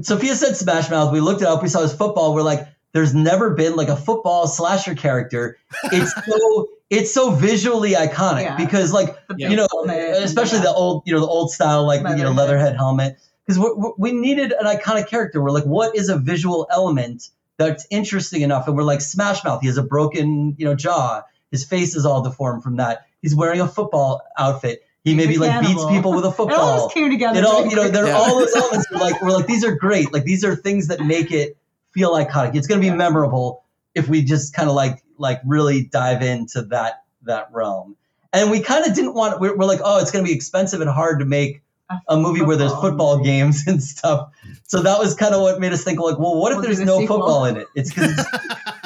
Sophia 0.03 0.35
said 0.37 0.57
Smash 0.57 0.89
Mouth. 0.91 1.13
We 1.13 1.21
looked 1.21 1.43
it 1.43 1.49
up. 1.49 1.63
We 1.63 1.69
saw 1.69 1.83
his 1.83 1.93
football. 1.95 2.35
We're 2.35 2.43
like, 2.43 2.67
there's 2.93 3.15
never 3.15 3.51
been 3.55 3.77
like 3.77 3.89
a 3.89 3.97
football 3.97 4.47
slasher 4.47 4.95
character. 4.95 5.59
It's 5.93 6.15
so 6.27 6.69
it's 6.89 7.13
so 7.13 7.31
visually 7.33 7.93
iconic 7.93 8.43
Yeah. 8.43 8.57
because 8.57 8.93
like 8.93 9.17
Yeah. 9.37 9.51
you 9.51 9.57
know, 9.57 9.67
helmet 9.71 10.23
especially 10.23 10.59
yeah. 10.59 10.65
the 10.65 10.73
old 10.75 11.03
you 11.05 11.13
know 11.13 11.21
the 11.21 11.27
old 11.27 11.51
style 11.51 11.85
like 11.87 12.01
you 12.01 12.05
know 12.05 12.31
Leatherhead. 12.31 12.37
leatherhead 12.37 12.77
helmet 12.77 13.19
because 13.47 13.95
we 13.99 14.13
needed 14.13 14.53
an 14.59 14.67
iconic 14.67 15.09
character. 15.09 15.43
We're 15.43 15.51
like, 15.51 15.65
what 15.67 15.95
is 15.97 16.09
a 16.09 16.17
visual 16.19 16.67
element 16.71 17.29
that's 17.59 17.87
interesting 17.91 18.43
enough? 18.43 18.67
And 18.69 18.77
we're 18.77 18.83
like, 18.83 19.01
Smash 19.01 19.45
Mouth. 19.45 19.61
He 19.63 19.67
has 19.69 19.77
a 19.79 19.83
broken 19.83 20.55
you 20.59 20.65
know 20.65 20.75
jaw. 20.75 21.23
His 21.51 21.65
face 21.65 21.95
is 21.97 22.05
all 22.05 22.23
deformed 22.23 22.63
from 22.63 22.77
that. 22.77 23.07
He's 23.23 23.35
wearing 23.35 23.61
a 23.61 23.69
football 23.69 24.23
outfit. 24.39 24.83
He 25.05 25.15
maybe 25.15 25.37
a 25.37 25.41
like 25.41 25.61
beats 25.61 25.85
people 25.87 26.13
with 26.13 26.25
a 26.25 26.33
football. 26.33 26.49
It 26.57 26.61
all 26.61 26.67
football 26.73 26.87
just 26.89 26.95
came 26.95 27.11
together. 27.11 27.39
it 27.39 27.45
all 27.47 27.65
you 27.67 27.77
know 27.77 27.83
quick. 27.83 27.93
there 27.93 28.05
are 28.05 28.09
Yeah. 28.09 28.17
all 28.17 28.39
those 28.41 28.55
elements 28.57 28.91
we're 28.91 28.99
like 28.99 29.23
we're 29.23 29.31
like 29.31 29.47
these 29.47 29.65
are 29.65 29.75
great 29.75 30.13
like 30.13 30.25
these 30.25 30.45
are 30.45 30.57
things 30.57 30.89
that 30.89 31.01
make 31.01 31.31
it 31.31 31.57
feel 31.93 32.13
iconic 32.15 32.57
it's 32.57 32.67
going 32.67 32.81
to 32.81 32.83
be 32.85 32.89
Yeah. 32.89 32.97
memorable 32.97 33.63
if 33.95 34.09
we 34.09 34.23
just 34.23 34.53
kind 34.53 34.69
of 34.69 34.75
like 34.75 35.03
like 35.17 35.41
really 35.47 35.85
dive 35.85 36.23
into 36.23 36.63
that 36.63 37.05
that 37.23 37.49
realm 37.53 37.97
and 38.33 38.51
we 38.51 38.59
kind 38.61 38.85
of 38.85 38.95
didn't 38.97 39.15
want 39.15 39.41
we're, 39.41 39.57
we're 39.57 39.65
like 39.65 39.81
oh 39.85 40.01
it's 40.01 40.11
going 40.11 40.25
to 40.25 40.29
be 40.29 40.35
expensive 40.35 40.81
and 40.81 40.91
hard 40.91 41.21
to 41.21 41.25
make 41.25 41.63
a 42.09 42.17
movie 42.17 42.43
where 42.43 42.57
there's 42.57 42.73
football 42.73 42.91
football 42.91 43.19
movie. 43.19 43.31
games 43.31 43.65
and 43.67 43.83
stuff 43.83 44.31
so 44.65 44.83
that 44.83 44.99
was 44.99 45.15
kind 45.15 45.35
of 45.35 45.41
what 45.43 45.61
made 45.61 45.73
us 45.73 45.85
think 45.85 45.99
like 46.01 46.19
well 46.19 46.35
what 46.41 46.53
if 46.53 46.57
We'll 46.57 46.63
do 46.63 46.67
there's 46.69 46.79
the 46.79 46.85
no 46.85 46.99
sequel. 47.01 47.19
football 47.19 47.45
in 47.45 47.57
it 47.57 47.67
it's 47.75 47.93
because 47.95 48.25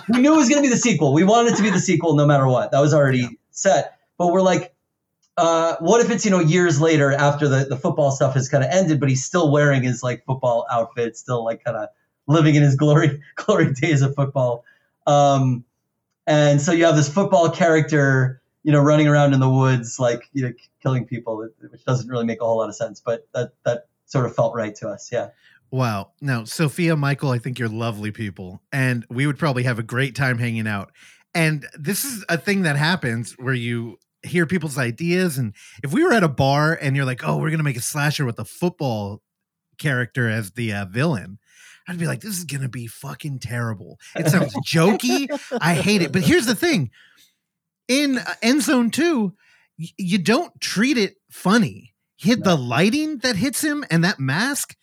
we 0.09 0.21
knew 0.21 0.35
it 0.35 0.37
was 0.37 0.49
going 0.49 0.61
to 0.63 0.69
be 0.69 0.73
the 0.75 0.81
sequel. 0.81 1.13
We 1.13 1.23
wanted 1.23 1.53
it 1.53 1.57
to 1.59 1.63
be 1.63 1.71
the 1.71 1.79
sequel 1.79 2.17
no 2.17 2.27
matter 2.27 2.47
what. 2.49 2.73
That 2.73 2.81
was 2.81 2.93
already 2.93 3.39
set. 3.53 3.97
But 4.19 4.33
we're 4.33 4.43
like, 4.43 4.75
uh, 5.37 5.77
what 5.79 6.01
if 6.05 6.11
it's 6.11 6.25
you 6.25 6.33
know 6.33 6.41
years 6.41 6.81
later 6.81 7.13
after 7.13 7.47
the, 7.47 7.67
the 7.67 7.77
football 7.77 8.11
stuff 8.11 8.35
has 8.35 8.49
kind 8.49 8.65
of 8.65 8.71
ended, 8.71 8.99
but 8.99 9.09
he's 9.09 9.25
still 9.25 9.53
wearing 9.53 9.85
his 9.85 10.03
like 10.03 10.25
football 10.25 10.67
outfit, 10.71 11.17
still 11.17 11.45
like 11.45 11.63
kind 11.63 11.77
of 11.77 11.89
living 12.27 12.57
in 12.57 12.63
his 12.63 12.75
glory 12.75 13.21
glory 13.37 13.73
days 13.73 14.03
of 14.03 14.15
football. 14.17 14.65
Um, 15.07 15.65
and 16.27 16.61
so 16.61 16.73
you 16.73 16.87
have 16.87 16.97
this 16.97 17.09
football 17.13 17.49
character, 17.51 18.40
you 18.63 18.73
know, 18.73 18.81
running 18.81 19.09
around 19.09 19.33
in 19.33 19.41
the 19.41 19.49
woods 19.49 19.99
like 19.99 20.29
you 20.33 20.43
know 20.43 20.53
killing 20.83 21.07
people, 21.07 21.37
which 21.37 21.85
doesn't 21.85 22.09
really 22.09 22.25
make 22.25 22.41
a 22.41 22.45
whole 22.45 22.59
lot 22.59 22.69
of 22.69 22.75
sense, 22.75 23.01
but 23.05 23.27
that 23.35 23.53
that 23.65 23.87
sort 24.07 24.27
of 24.27 24.35
felt 24.35 24.55
right 24.55 24.75
to 24.77 24.89
us. 24.89 25.11
Yeah. 25.13 25.29
Wow. 25.71 26.11
Now, 26.21 26.45
Sophia, 26.45 26.97
Michael, 26.97 27.31
I 27.31 27.39
think 27.39 27.59
you're 27.59 27.69
lovely 27.69 28.11
people, 28.11 28.61
and 28.73 29.07
we 29.09 29.27
would 29.27 29.39
probably 29.39 29.63
have 29.63 29.79
a 29.79 29.85
great 29.85 30.17
time 30.17 30.39
hanging 30.39 30.67
out. 30.67 30.91
And 31.33 31.67
this 31.79 32.05
is 32.05 32.25
a 32.29 32.37
thing 32.37 32.63
that 32.63 32.77
happens 32.77 33.35
where 33.39 33.55
you 33.55 33.99
hear 34.23 34.47
people's 34.47 34.79
ideas. 34.79 35.39
And 35.39 35.55
if 35.83 35.93
we 35.93 36.03
were 36.03 36.13
at 36.13 36.25
a 36.25 36.29
bar 36.29 36.77
and 36.81 36.97
you're 36.97 37.05
like, 37.05 37.23
oh, 37.27 37.37
we're 37.37 37.51
going 37.51 37.59
to 37.59 37.65
make 37.65 37.77
a 37.77 37.83
slasher 37.83 38.25
with 38.25 38.39
a 38.39 38.45
football 38.45 39.23
character 39.79 40.29
as 40.29 40.53
the 40.53 40.73
uh, 40.73 40.85
villain, 40.87 41.39
I'd 41.89 41.99
be 41.99 42.07
like, 42.07 42.21
this 42.21 42.37
is 42.37 42.45
going 42.45 42.63
to 42.63 42.69
be 42.69 42.87
fucking 42.87 43.39
terrible. 43.39 43.99
It 44.17 44.29
sounds 44.29 44.55
jokey. 44.67 45.29
I 45.61 45.75
hate 45.75 46.03
it. 46.03 46.13
But 46.13 46.23
here's 46.23 46.47
the 46.47 46.55
thing 46.55 46.91
in 47.91 48.19
uh, 48.19 48.35
End 48.41 48.63
Zone 48.63 48.91
2, 48.91 49.35
you 49.99 50.19
don't 50.19 50.59
treat 50.61 50.97
it 50.97 51.17
funny. 51.29 51.93
Hit 52.17 52.45
the 52.45 52.55
lighting 52.55 53.19
that 53.19 53.37
hits 53.37 53.63
him 53.63 53.85
and 53.91 54.05
that 54.05 54.21
mask. 54.21 54.77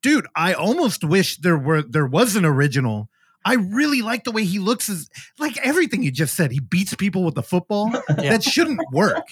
Dude, 0.00 0.26
I 0.36 0.52
almost 0.52 1.04
wish 1.04 1.38
there 1.38 1.58
were 1.58 1.82
there 1.82 2.06
was 2.06 2.36
an 2.36 2.44
original. 2.44 3.08
I 3.44 3.54
really 3.54 4.02
like 4.02 4.24
the 4.24 4.30
way 4.30 4.44
he 4.44 4.58
looks 4.58 4.88
as 4.88 5.08
like 5.38 5.56
everything 5.58 6.02
you 6.02 6.12
just 6.12 6.34
said. 6.34 6.52
He 6.52 6.60
beats 6.60 6.94
people 6.94 7.24
with 7.24 7.34
the 7.34 7.42
football. 7.42 7.90
That 8.08 8.44
shouldn't 8.44 8.80
work. 8.92 9.26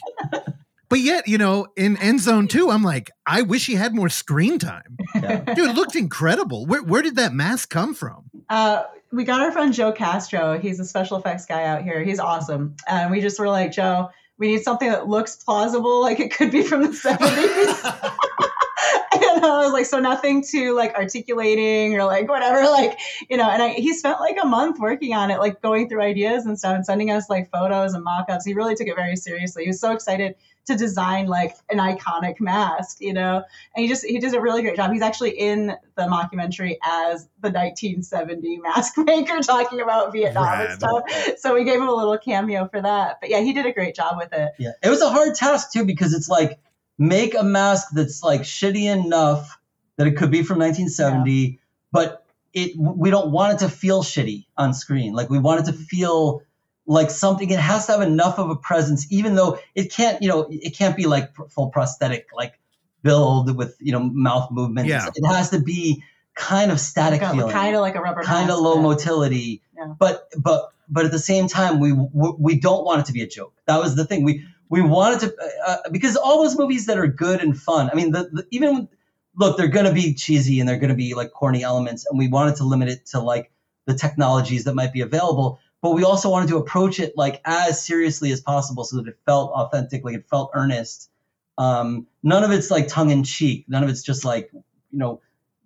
But 0.89 0.99
yet, 0.99 1.29
you 1.29 1.39
know, 1.39 1.69
in 1.77 1.97
End 1.99 2.21
Zone 2.21 2.49
2, 2.49 2.71
I'm 2.71 2.83
like, 2.83 3.13
I 3.25 3.43
wish 3.43 3.67
he 3.67 3.75
had 3.75 3.95
more 3.95 4.09
screen 4.09 4.59
time. 4.59 4.97
Yeah. 5.15 5.41
Dude, 5.55 5.71
it 5.71 5.77
looked 5.77 5.95
incredible. 5.95 6.67
Where 6.67 6.83
where 6.83 7.03
did 7.03 7.17
that 7.17 7.33
mask 7.33 7.71
come 7.71 7.95
from? 7.95 8.25
Uh, 8.49 8.83
we 9.13 9.25
got 9.25 9.41
our 9.41 9.51
friend 9.53 9.73
Joe 9.73 9.93
Castro. 9.93 10.59
He's 10.59 10.79
a 10.79 10.85
special 10.85 11.19
effects 11.19 11.47
guy 11.47 11.65
out 11.65 11.83
here. 11.83 12.03
He's 12.03 12.21
awesome. 12.21 12.77
And 12.87 13.11
we 13.11 13.21
just 13.21 13.39
were 13.39 13.49
like, 13.49 13.73
Joe, 13.73 14.11
we 14.39 14.49
need 14.49 14.63
something 14.63 14.89
that 14.89 15.09
looks 15.09 15.37
plausible, 15.37 16.01
like 16.01 16.21
it 16.21 16.33
could 16.33 16.51
be 16.51 16.63
from 16.63 16.83
the 16.83 16.89
70s. 16.89 18.17
and 19.13 19.45
I 19.45 19.65
was 19.65 19.73
like, 19.73 19.87
so 19.87 19.99
nothing 19.99 20.43
to 20.51 20.75
like 20.75 20.95
articulating 20.95 21.95
or 21.95 22.05
like 22.05 22.29
whatever, 22.29 22.63
like, 22.71 22.99
you 23.29 23.37
know, 23.37 23.49
and 23.49 23.63
I, 23.63 23.71
he 23.71 23.95
spent 23.95 24.21
like 24.21 24.37
a 24.43 24.47
month 24.47 24.79
working 24.79 25.15
on 25.15 25.31
it, 25.31 25.39
like 25.39 25.61
going 25.61 25.89
through 25.89 26.03
ideas 26.03 26.47
and 26.47 26.59
stuff 26.59 26.75
and 26.75 26.87
sending 26.87 27.11
us 27.11 27.29
like 27.29 27.51
photos 27.51 27.95
and 27.95 28.05
mock-ups. 28.05 28.45
He 28.45 28.55
really 28.55 28.75
took 28.75 28.87
it 28.87 28.97
very 28.97 29.17
seriously. 29.17 29.65
He 29.65 29.69
was 29.69 29.81
so 29.81 29.93
excited 29.93 30.35
to 30.67 30.77
design 30.77 31.27
like 31.27 31.55
an 31.71 31.79
iconic 31.79 32.39
mask, 32.39 32.99
you 33.01 33.13
know, 33.13 33.43
and 33.75 33.83
he 33.83 33.89
just, 33.89 34.05
he 34.05 34.19
did 34.19 34.35
a 34.35 34.41
really 34.41 34.63
great 34.63 34.77
job. 34.77 34.93
He's 34.93 35.03
actually 35.03 35.31
in 35.31 35.75
the 35.97 36.03
mockumentary 36.03 36.77
as 36.83 37.29
the 37.41 37.51
1970 37.51 38.59
mask 38.63 38.97
maker 38.99 39.41
talking 39.41 39.81
about 39.81 40.13
Vietnam 40.13 40.45
Rad. 40.45 40.71
and 40.71 40.81
stuff. 40.81 41.03
So 41.39 41.55
we 41.55 41.65
gave 41.65 41.81
him 41.81 41.89
a 41.89 41.95
little 41.95 42.19
cameo 42.19 42.69
for 42.69 42.81
that. 42.81 43.19
But 43.21 43.31
yeah, 43.31 43.41
he 43.41 43.53
did 43.53 43.67
a 43.67 43.73
great 43.73 43.95
job 43.95 44.17
with 44.17 44.33
it. 44.33 44.53
Yeah, 44.59 44.73
it 44.83 44.91
was 44.91 45.01
a 45.01 45.09
hard 45.09 45.35
task 45.35 45.73
too 45.73 45.85
because 45.85 46.15
it's 46.15 46.29
like 46.29 46.59
make 47.01 47.35
a 47.35 47.43
mask 47.43 47.89
that's 47.93 48.23
like 48.23 48.43
shitty 48.43 48.85
enough 48.85 49.59
that 49.97 50.07
it 50.07 50.13
could 50.17 50.31
be 50.31 50.43
from 50.43 50.59
1970, 50.59 51.59
but 51.91 52.25
it 52.53 52.77
we 52.77 53.11
don't 53.11 53.33
want 53.33 53.55
it 53.55 53.59
to 53.65 53.69
feel 53.71 54.03
shitty 54.05 54.47
on 54.57 54.75
screen. 54.75 55.15
Like 55.15 55.31
we 55.31 55.39
want 55.39 55.61
it 55.67 55.73
to 55.73 55.77
feel 55.77 56.43
like 56.87 57.11
something. 57.11 57.51
It 57.51 57.59
has 57.59 57.87
to 57.87 57.93
have 57.93 58.03
enough 58.03 58.39
of 58.39 58.51
a 58.51 58.57
presence, 58.57 59.07
even 59.11 59.35
though 59.35 59.59
it 59.75 59.91
can't. 59.91 60.21
You 60.23 60.29
know, 60.29 60.47
it 60.51 60.77
can't 60.77 60.97
be 60.97 61.07
like 61.07 61.35
pr- 61.35 61.45
full 61.45 61.71
prosthetic 61.71 62.29
like 62.37 62.59
build 63.03 63.57
with 63.57 63.77
you 63.81 63.93
know 63.93 64.01
mouth 64.01 64.51
movements. 64.51 64.91
Yeah. 64.91 65.09
It 65.15 65.27
has 65.27 65.51
to 65.51 65.61
be 65.61 66.03
kind 66.35 66.71
of 66.71 66.79
static 66.81 67.21
feeling 67.21 67.51
Kind 67.51 67.75
of 67.75 67.81
like 67.83 67.97
a 67.97 68.01
rubber 68.01 68.23
kind 68.23 68.51
of 68.51 68.59
low 68.61 68.75
but- 68.77 68.83
motility 68.83 69.63
Yeah. 69.77 69.95
but 69.99 70.29
but 70.39 70.73
but 70.89 71.05
at 71.05 71.11
the 71.11 71.19
same 71.19 71.49
time 71.49 71.81
we 71.81 71.93
we 71.93 72.33
we 72.39 72.61
don't 72.61 72.85
want 72.85 73.01
it 73.01 73.07
to 73.07 73.13
be 73.13 73.23
a 73.23 73.27
joke 73.27 73.53
that 73.67 73.79
was 73.79 73.95
the 73.97 74.05
thing 74.05 74.23
we 74.25 74.47
we 74.71 74.81
wanted 74.81 75.21
to 75.21 75.37
uh, 75.37 75.71
uh, 75.71 75.91
because 75.91 76.17
all 76.17 76.43
those 76.43 76.57
movies 76.57 76.87
that 76.87 76.97
are 76.97 77.07
good 77.07 77.41
and 77.41 77.61
fun 77.61 77.91
i 77.93 77.95
mean 77.95 78.13
the, 78.13 78.31
the 78.33 78.47
even 78.51 78.89
look 79.37 79.59
they're 79.59 79.69
going 79.69 79.85
to 79.85 79.93
be 79.93 80.15
cheesy 80.15 80.59
and 80.61 80.69
they're 80.69 80.79
going 80.79 80.89
to 80.89 80.95
be 80.97 81.15
like 81.15 81.31
corny 81.33 81.63
elements 81.63 82.07
and 82.09 82.19
we 82.19 82.29
wanted 82.29 82.57
to 82.57 82.65
limit 82.65 82.89
it 82.89 83.05
to 83.05 83.21
like 83.21 83.53
the 83.87 83.95
technologies 83.95 84.65
that 84.65 84.75
might 84.75 84.93
be 84.93 85.03
available 85.03 85.59
but 85.83 85.93
we 85.93 86.05
also 86.05 86.31
wanted 86.31 86.49
to 86.49 86.57
approach 86.57 86.99
it 87.01 87.13
like 87.17 87.41
as 87.45 87.85
seriously 87.85 88.33
as 88.33 88.41
possible 88.41 88.85
so 88.85 88.97
that 88.97 89.09
it 89.09 89.19
felt 89.27 89.51
authentic 89.53 90.05
like 90.05 90.15
it 90.15 90.29
felt 90.29 90.51
earnest. 90.55 91.11
Um 91.59 92.07
none 92.23 92.45
of 92.45 92.51
it's 92.51 92.71
like 92.71 92.89
tongue 92.89 93.11
in 93.11 93.25
cheek 93.25 93.67
none 93.69 93.83
of 93.83 93.91
it's 93.91 94.03
just 94.03 94.25
like 94.25 94.51
you 94.53 94.99
know 94.99 95.21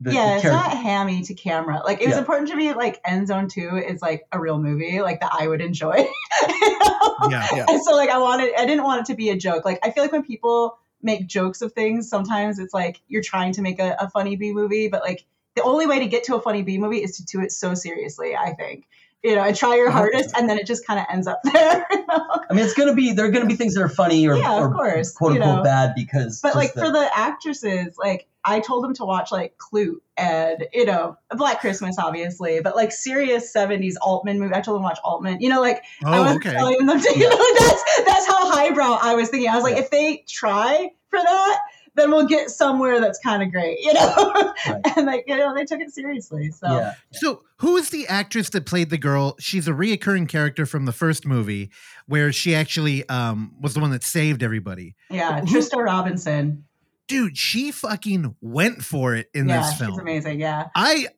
the, 0.05 0.11
the 0.11 0.17
yeah, 0.17 0.37
it's 0.37 0.45
not 0.45 0.71
hammy 0.71 1.23
to 1.23 1.35
camera. 1.35 1.83
Like 1.85 2.01
it 2.01 2.07
was 2.07 2.15
Yeah. 2.15 2.21
important 2.21 2.49
to 2.51 2.57
me. 2.57 2.73
Like 2.75 3.01
End 3.05 3.27
Zone 3.29 3.49
Two 3.49 3.77
is 3.77 4.01
like 4.03 4.27
a 4.31 4.39
real 4.39 4.59
movie, 4.59 5.01
like 5.01 5.21
that 5.21 5.33
I 5.39 5.49
would 5.49 5.61
enjoy. 5.61 6.07
You 6.49 6.79
know? 6.79 7.17
Yeah. 7.31 7.47
Yeah. 7.55 7.67
And 7.69 7.83
so 7.83 7.95
like 7.95 8.11
I 8.11 8.19
wanted, 8.19 8.53
I 8.59 8.67
didn't 8.67 8.85
want 8.85 9.01
it 9.03 9.07
to 9.13 9.17
be 9.17 9.31
a 9.31 9.37
joke. 9.37 9.65
Like 9.65 9.79
I 9.83 9.91
feel 9.91 10.03
like 10.05 10.13
when 10.13 10.25
people 10.25 10.79
make 11.03 11.27
jokes 11.27 11.63
of 11.63 11.73
things, 11.73 12.09
sometimes 12.09 12.59
it's 12.59 12.75
like 12.75 13.01
you're 13.09 13.23
trying 13.23 13.53
to 13.55 13.63
make 13.63 13.79
a, 13.79 13.97
a 14.01 14.11
funny 14.11 14.37
B 14.37 14.53
movie, 14.53 14.89
but 14.89 15.03
like 15.03 15.25
the 15.55 15.63
only 15.63 15.87
way 15.87 16.01
to 16.01 16.07
get 16.07 16.25
to 16.25 16.35
a 16.35 16.41
funny 16.43 16.63
B 16.63 16.77
movie 16.79 17.03
is 17.03 17.17
to 17.19 17.25
do 17.25 17.41
it 17.41 17.53
so 17.53 17.75
seriously. 17.75 18.35
I 18.37 18.53
think. 18.55 18.87
You 19.25 19.35
know, 19.37 19.43
I 19.43 19.53
try 19.53 19.75
your 19.77 19.89
uh-huh. 19.89 19.99
hardest, 19.99 20.37
and 20.37 20.49
then 20.51 20.59
it 20.59 20.67
just 20.67 20.87
kind 20.87 21.01
of 21.01 21.07
ends 21.11 21.27
up 21.27 21.41
there. 21.53 21.87
you 21.91 22.07
know? 22.07 22.27
I 22.51 22.53
mean, 22.53 22.63
it's 22.65 22.75
gonna 22.75 22.95
be 22.95 23.13
there 23.13 23.25
are 23.25 23.31
gonna 23.31 23.47
be 23.47 23.57
things 23.57 23.75
that 23.75 23.81
are 23.83 23.89
funny 23.89 24.29
or, 24.29 24.37
Yeah, 24.37 24.59
of 24.59 24.71
or 24.71 24.75
course, 24.75 25.13
quote 25.13 25.33
you 25.35 25.41
unquote 25.43 25.57
know. 25.59 25.63
bad 25.65 25.95
because. 25.97 26.41
But 26.43 26.55
like 26.55 26.75
the- 26.75 26.81
for 26.83 26.93
the 26.93 27.09
actresses, 27.17 27.97
like 27.99 28.27
I 28.45 28.61
told 28.61 28.85
them 28.85 28.93
to 28.97 29.07
watch 29.07 29.33
like 29.33 29.57
Klute 29.57 29.97
and 30.19 30.67
you 30.75 30.85
know 30.85 31.17
Black 31.31 31.61
Christmas, 31.61 31.97
obviously, 31.99 32.61
but 32.61 32.77
like 32.77 32.93
serious 32.93 33.51
'70s 33.57 33.95
Altman 34.03 34.39
movie. 34.39 34.55
I 34.55 34.61
told 34.61 34.77
them 34.77 34.83
to 34.83 34.89
watch 34.89 34.99
Altman. 35.03 35.41
You 35.41 35.49
know, 35.49 35.63
like 35.63 35.83
I 36.05 36.19
Oh, 36.19 36.23
was 36.25 36.37
okay. 36.37 36.53
telling 36.53 36.85
them 36.85 37.01
to. 37.01 37.13
You 37.19 37.29
know, 37.31 37.55
that's 37.59 38.01
that's 38.05 38.27
how 38.27 38.51
highbrow 38.51 38.99
I 39.01 39.15
was 39.15 39.31
thinking. 39.31 39.49
I 39.49 39.55
was 39.55 39.65
like, 39.65 39.77
Yeah. 39.77 39.83
if 39.85 39.91
they 39.91 40.25
try 40.29 40.91
for 41.09 41.19
that, 41.19 41.59
then 41.97 42.11
we'll 42.11 42.27
get 42.27 42.51
somewhere 42.51 43.01
that's 43.01 43.19
kind 43.19 43.43
of 43.43 43.51
great. 43.53 43.79
You 43.81 43.95
know, 43.95 44.15
Right. 44.69 44.81
and 44.97 45.07
like 45.07 45.25
you 45.27 45.37
know 45.37 45.55
they 45.55 45.65
took 45.65 45.81
it 45.81 45.93
seriously. 45.93 46.51
So 46.51 46.67
yeah, 46.67 46.95
So, 47.13 47.43
who 47.59 47.77
is 47.77 47.91
the 47.91 48.07
actress 48.09 48.51
that 48.51 48.67
played 48.67 48.91
the 48.91 48.99
girl? 48.99 49.37
She's 49.39 49.69
a 49.69 49.73
reoccurring 49.73 50.29
character 50.29 50.67
from 50.67 50.85
the 50.87 50.93
first 50.93 51.27
movie, 51.27 51.71
where 52.07 52.33
she 52.33 52.55
actually 52.55 53.09
um, 53.09 53.55
was 53.61 53.75
the 53.75 53.81
one 53.81 53.91
that 53.91 54.03
saved 54.03 54.43
everybody. 54.43 54.95
yeah, 55.11 55.41
Who- 55.41 55.47
Trista 55.47 55.85
Robinson. 55.85 56.65
Dude, 57.07 57.37
she 57.37 57.71
fucking 57.71 58.35
went 58.41 58.83
for 58.83 59.15
it 59.15 59.29
in 59.35 59.47
yeah, 59.49 59.59
this 59.61 59.71
she's 59.73 59.79
film. 59.81 60.01
amazing. 60.01 60.41
Yeah. 60.41 60.69
I, 60.75 61.09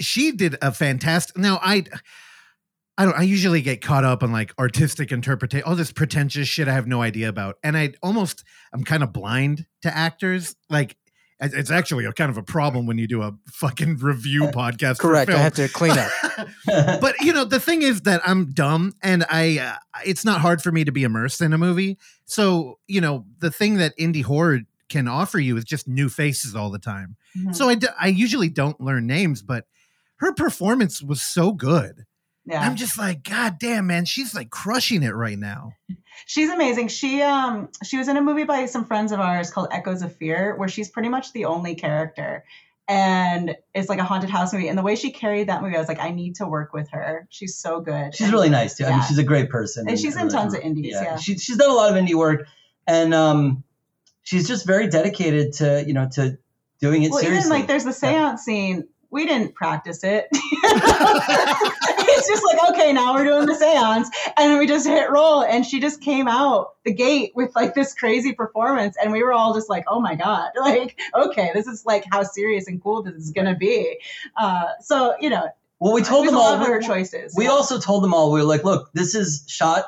she 0.00 0.32
did 0.32 0.56
a 0.62 0.70
fantastic. 0.72 1.36
Now 1.36 1.58
I, 1.62 1.84
I 2.98 3.04
don't. 3.04 3.16
I 3.16 3.22
usually 3.22 3.62
get 3.62 3.80
caught 3.80 4.04
up 4.04 4.22
on 4.22 4.32
like 4.32 4.52
artistic 4.58 5.12
interpretation, 5.12 5.66
all 5.66 5.76
this 5.76 5.92
pretentious 5.92 6.48
shit 6.48 6.66
I 6.68 6.72
have 6.72 6.86
no 6.86 7.00
idea 7.00 7.28
about, 7.28 7.56
and 7.62 7.76
I 7.78 7.94
almost 8.02 8.42
I'm 8.74 8.82
kind 8.84 9.02
of 9.04 9.12
blind 9.12 9.66
to 9.82 9.96
actors. 9.96 10.56
Like 10.68 10.96
it's 11.40 11.70
actually 11.70 12.04
a 12.04 12.12
kind 12.12 12.30
of 12.32 12.36
a 12.36 12.42
problem 12.42 12.86
when 12.86 12.98
you 12.98 13.06
do 13.06 13.22
a 13.22 13.32
fucking 13.52 13.98
review 13.98 14.42
podcast. 14.48 14.96
for 14.96 15.02
Correct. 15.02 15.30
I 15.30 15.34
film. 15.34 15.42
have 15.44 15.54
to 15.54 15.68
clean 15.68 15.96
up. 15.96 16.10
but 17.00 17.14
you 17.20 17.32
know 17.32 17.44
the 17.44 17.60
thing 17.60 17.82
is 17.82 18.00
that 18.02 18.20
i'm 18.24 18.52
dumb 18.52 18.92
and 19.02 19.24
i 19.30 19.58
uh, 19.58 19.76
it's 20.04 20.24
not 20.24 20.40
hard 20.40 20.60
for 20.62 20.70
me 20.72 20.84
to 20.84 20.92
be 20.92 21.02
immersed 21.04 21.40
in 21.40 21.52
a 21.52 21.58
movie 21.58 21.96
so 22.26 22.78
you 22.88 23.00
know 23.00 23.24
the 23.38 23.50
thing 23.50 23.76
that 23.76 23.96
indie 23.98 24.22
horror 24.24 24.60
can 24.88 25.06
offer 25.08 25.38
you 25.38 25.56
is 25.56 25.64
just 25.64 25.86
new 25.88 26.08
faces 26.08 26.54
all 26.56 26.70
the 26.70 26.78
time 26.78 27.16
Mhm. 27.36 27.54
so 27.54 27.68
I, 27.68 27.74
d- 27.76 27.86
I 28.00 28.08
usually 28.08 28.48
don't 28.48 28.80
learn 28.80 29.06
names 29.06 29.42
but 29.42 29.64
her 30.16 30.32
performance 30.32 31.02
was 31.02 31.22
so 31.22 31.52
good 31.52 32.04
yeah. 32.48 32.62
i'm 32.66 32.76
just 32.76 32.98
like 32.98 33.22
god 33.22 33.58
damn 33.58 33.86
man 33.86 34.04
she's 34.04 34.34
like 34.34 34.50
crushing 34.50 35.02
it 35.02 35.14
right 35.14 35.38
now 35.38 35.72
She's 36.26 36.50
amazing. 36.50 36.88
She 36.88 37.22
um 37.22 37.68
she 37.84 37.96
was 37.96 38.08
in 38.08 38.16
a 38.16 38.20
movie 38.20 38.42
by 38.44 38.66
some 38.66 38.84
friends 38.84 39.12
of 39.12 39.20
ours 39.20 39.50
called 39.52 39.68
Echoes 39.70 40.02
of 40.02 40.14
Fear, 40.16 40.56
where 40.56 40.68
she's 40.68 40.90
pretty 40.90 41.08
much 41.08 41.32
the 41.32 41.44
only 41.46 41.74
character. 41.76 42.44
And 42.88 43.56
it's 43.72 43.88
like 43.88 43.98
a 44.00 44.04
haunted 44.04 44.28
house 44.28 44.52
movie. 44.52 44.68
And 44.68 44.76
the 44.76 44.82
way 44.82 44.96
she 44.96 45.10
carried 45.12 45.48
that 45.48 45.62
movie, 45.62 45.76
I 45.76 45.78
was 45.78 45.88
like, 45.88 46.00
I 46.00 46.10
need 46.10 46.34
to 46.36 46.46
work 46.46 46.72
with 46.72 46.90
her. 46.90 47.26
She's 47.30 47.56
so 47.56 47.80
good. 47.80 48.14
she's 48.16 48.26
And- 48.26 48.32
really 48.34 48.50
nice 48.50 48.76
too. 48.76 48.84
I 48.84 48.90
mean, 48.90 49.02
she's 49.06 49.18
a 49.18 49.22
great 49.22 49.48
person, 49.48 49.88
And 49.88 49.98
she's 49.98 50.16
in 50.16 50.22
really- 50.24 50.32
tons 50.34 50.54
of 50.54 50.60
indies, 50.60 50.92
yeah. 51.00 51.16
she, 51.16 51.38
she's 51.38 51.56
done 51.56 51.70
a 51.70 51.74
lot 51.74 51.96
of 51.96 51.96
indie 52.02 52.14
work, 52.14 52.46
and 52.86 53.14
um, 53.14 53.62
she's 54.22 54.48
just 54.48 54.66
very 54.66 54.88
dedicated 54.88 55.52
to 55.54 55.84
you 55.86 55.94
know 55.94 56.08
to 56.14 56.36
doing 56.80 57.04
it 57.04 57.10
Well, 57.12 57.20
seriously. 57.20 57.46
even 57.46 57.50
like 57.60 57.68
there's 57.68 57.84
the 57.84 57.92
seance 57.92 58.42
scene. 58.42 58.88
We 59.10 59.26
didn't 59.26 59.54
practice 59.54 60.04
it. 60.04 60.28
it's 60.32 62.28
just 62.28 62.44
like, 62.44 62.70
okay, 62.70 62.92
now 62.92 63.14
we're 63.14 63.24
doing 63.24 63.46
the 63.46 63.54
seance. 63.54 64.10
And 64.36 64.58
we 64.58 64.66
just 64.66 64.86
hit 64.86 65.10
roll. 65.10 65.42
And 65.42 65.64
she 65.64 65.80
just 65.80 66.02
came 66.02 66.28
out 66.28 66.74
the 66.84 66.92
gate 66.92 67.32
with 67.34 67.54
like 67.56 67.74
this 67.74 67.94
crazy 67.94 68.32
performance. 68.32 68.96
And 69.02 69.12
we 69.12 69.22
were 69.22 69.32
all 69.32 69.54
just 69.54 69.70
like, 69.70 69.84
oh 69.88 70.00
my 70.00 70.14
God, 70.14 70.50
like, 70.60 70.98
okay, 71.14 71.50
this 71.54 71.66
is 71.66 71.86
like 71.86 72.04
how 72.10 72.22
serious 72.22 72.68
and 72.68 72.82
cool 72.82 73.02
this 73.02 73.14
is 73.14 73.30
going 73.30 73.46
to 73.46 73.56
be. 73.56 73.98
Uh, 74.36 74.66
so, 74.80 75.14
you 75.20 75.30
know, 75.30 75.48
well, 75.80 75.94
we 75.94 76.02
told 76.02 76.26
them 76.26 76.36
all. 76.36 76.56
her 76.58 76.80
choices. 76.80 77.34
We 77.36 77.44
yeah. 77.44 77.50
also 77.50 77.78
told 77.78 78.02
them 78.02 78.12
all 78.12 78.32
we 78.32 78.40
were 78.40 78.46
like, 78.46 78.64
look, 78.64 78.90
this 78.94 79.14
is 79.14 79.44
shot 79.46 79.84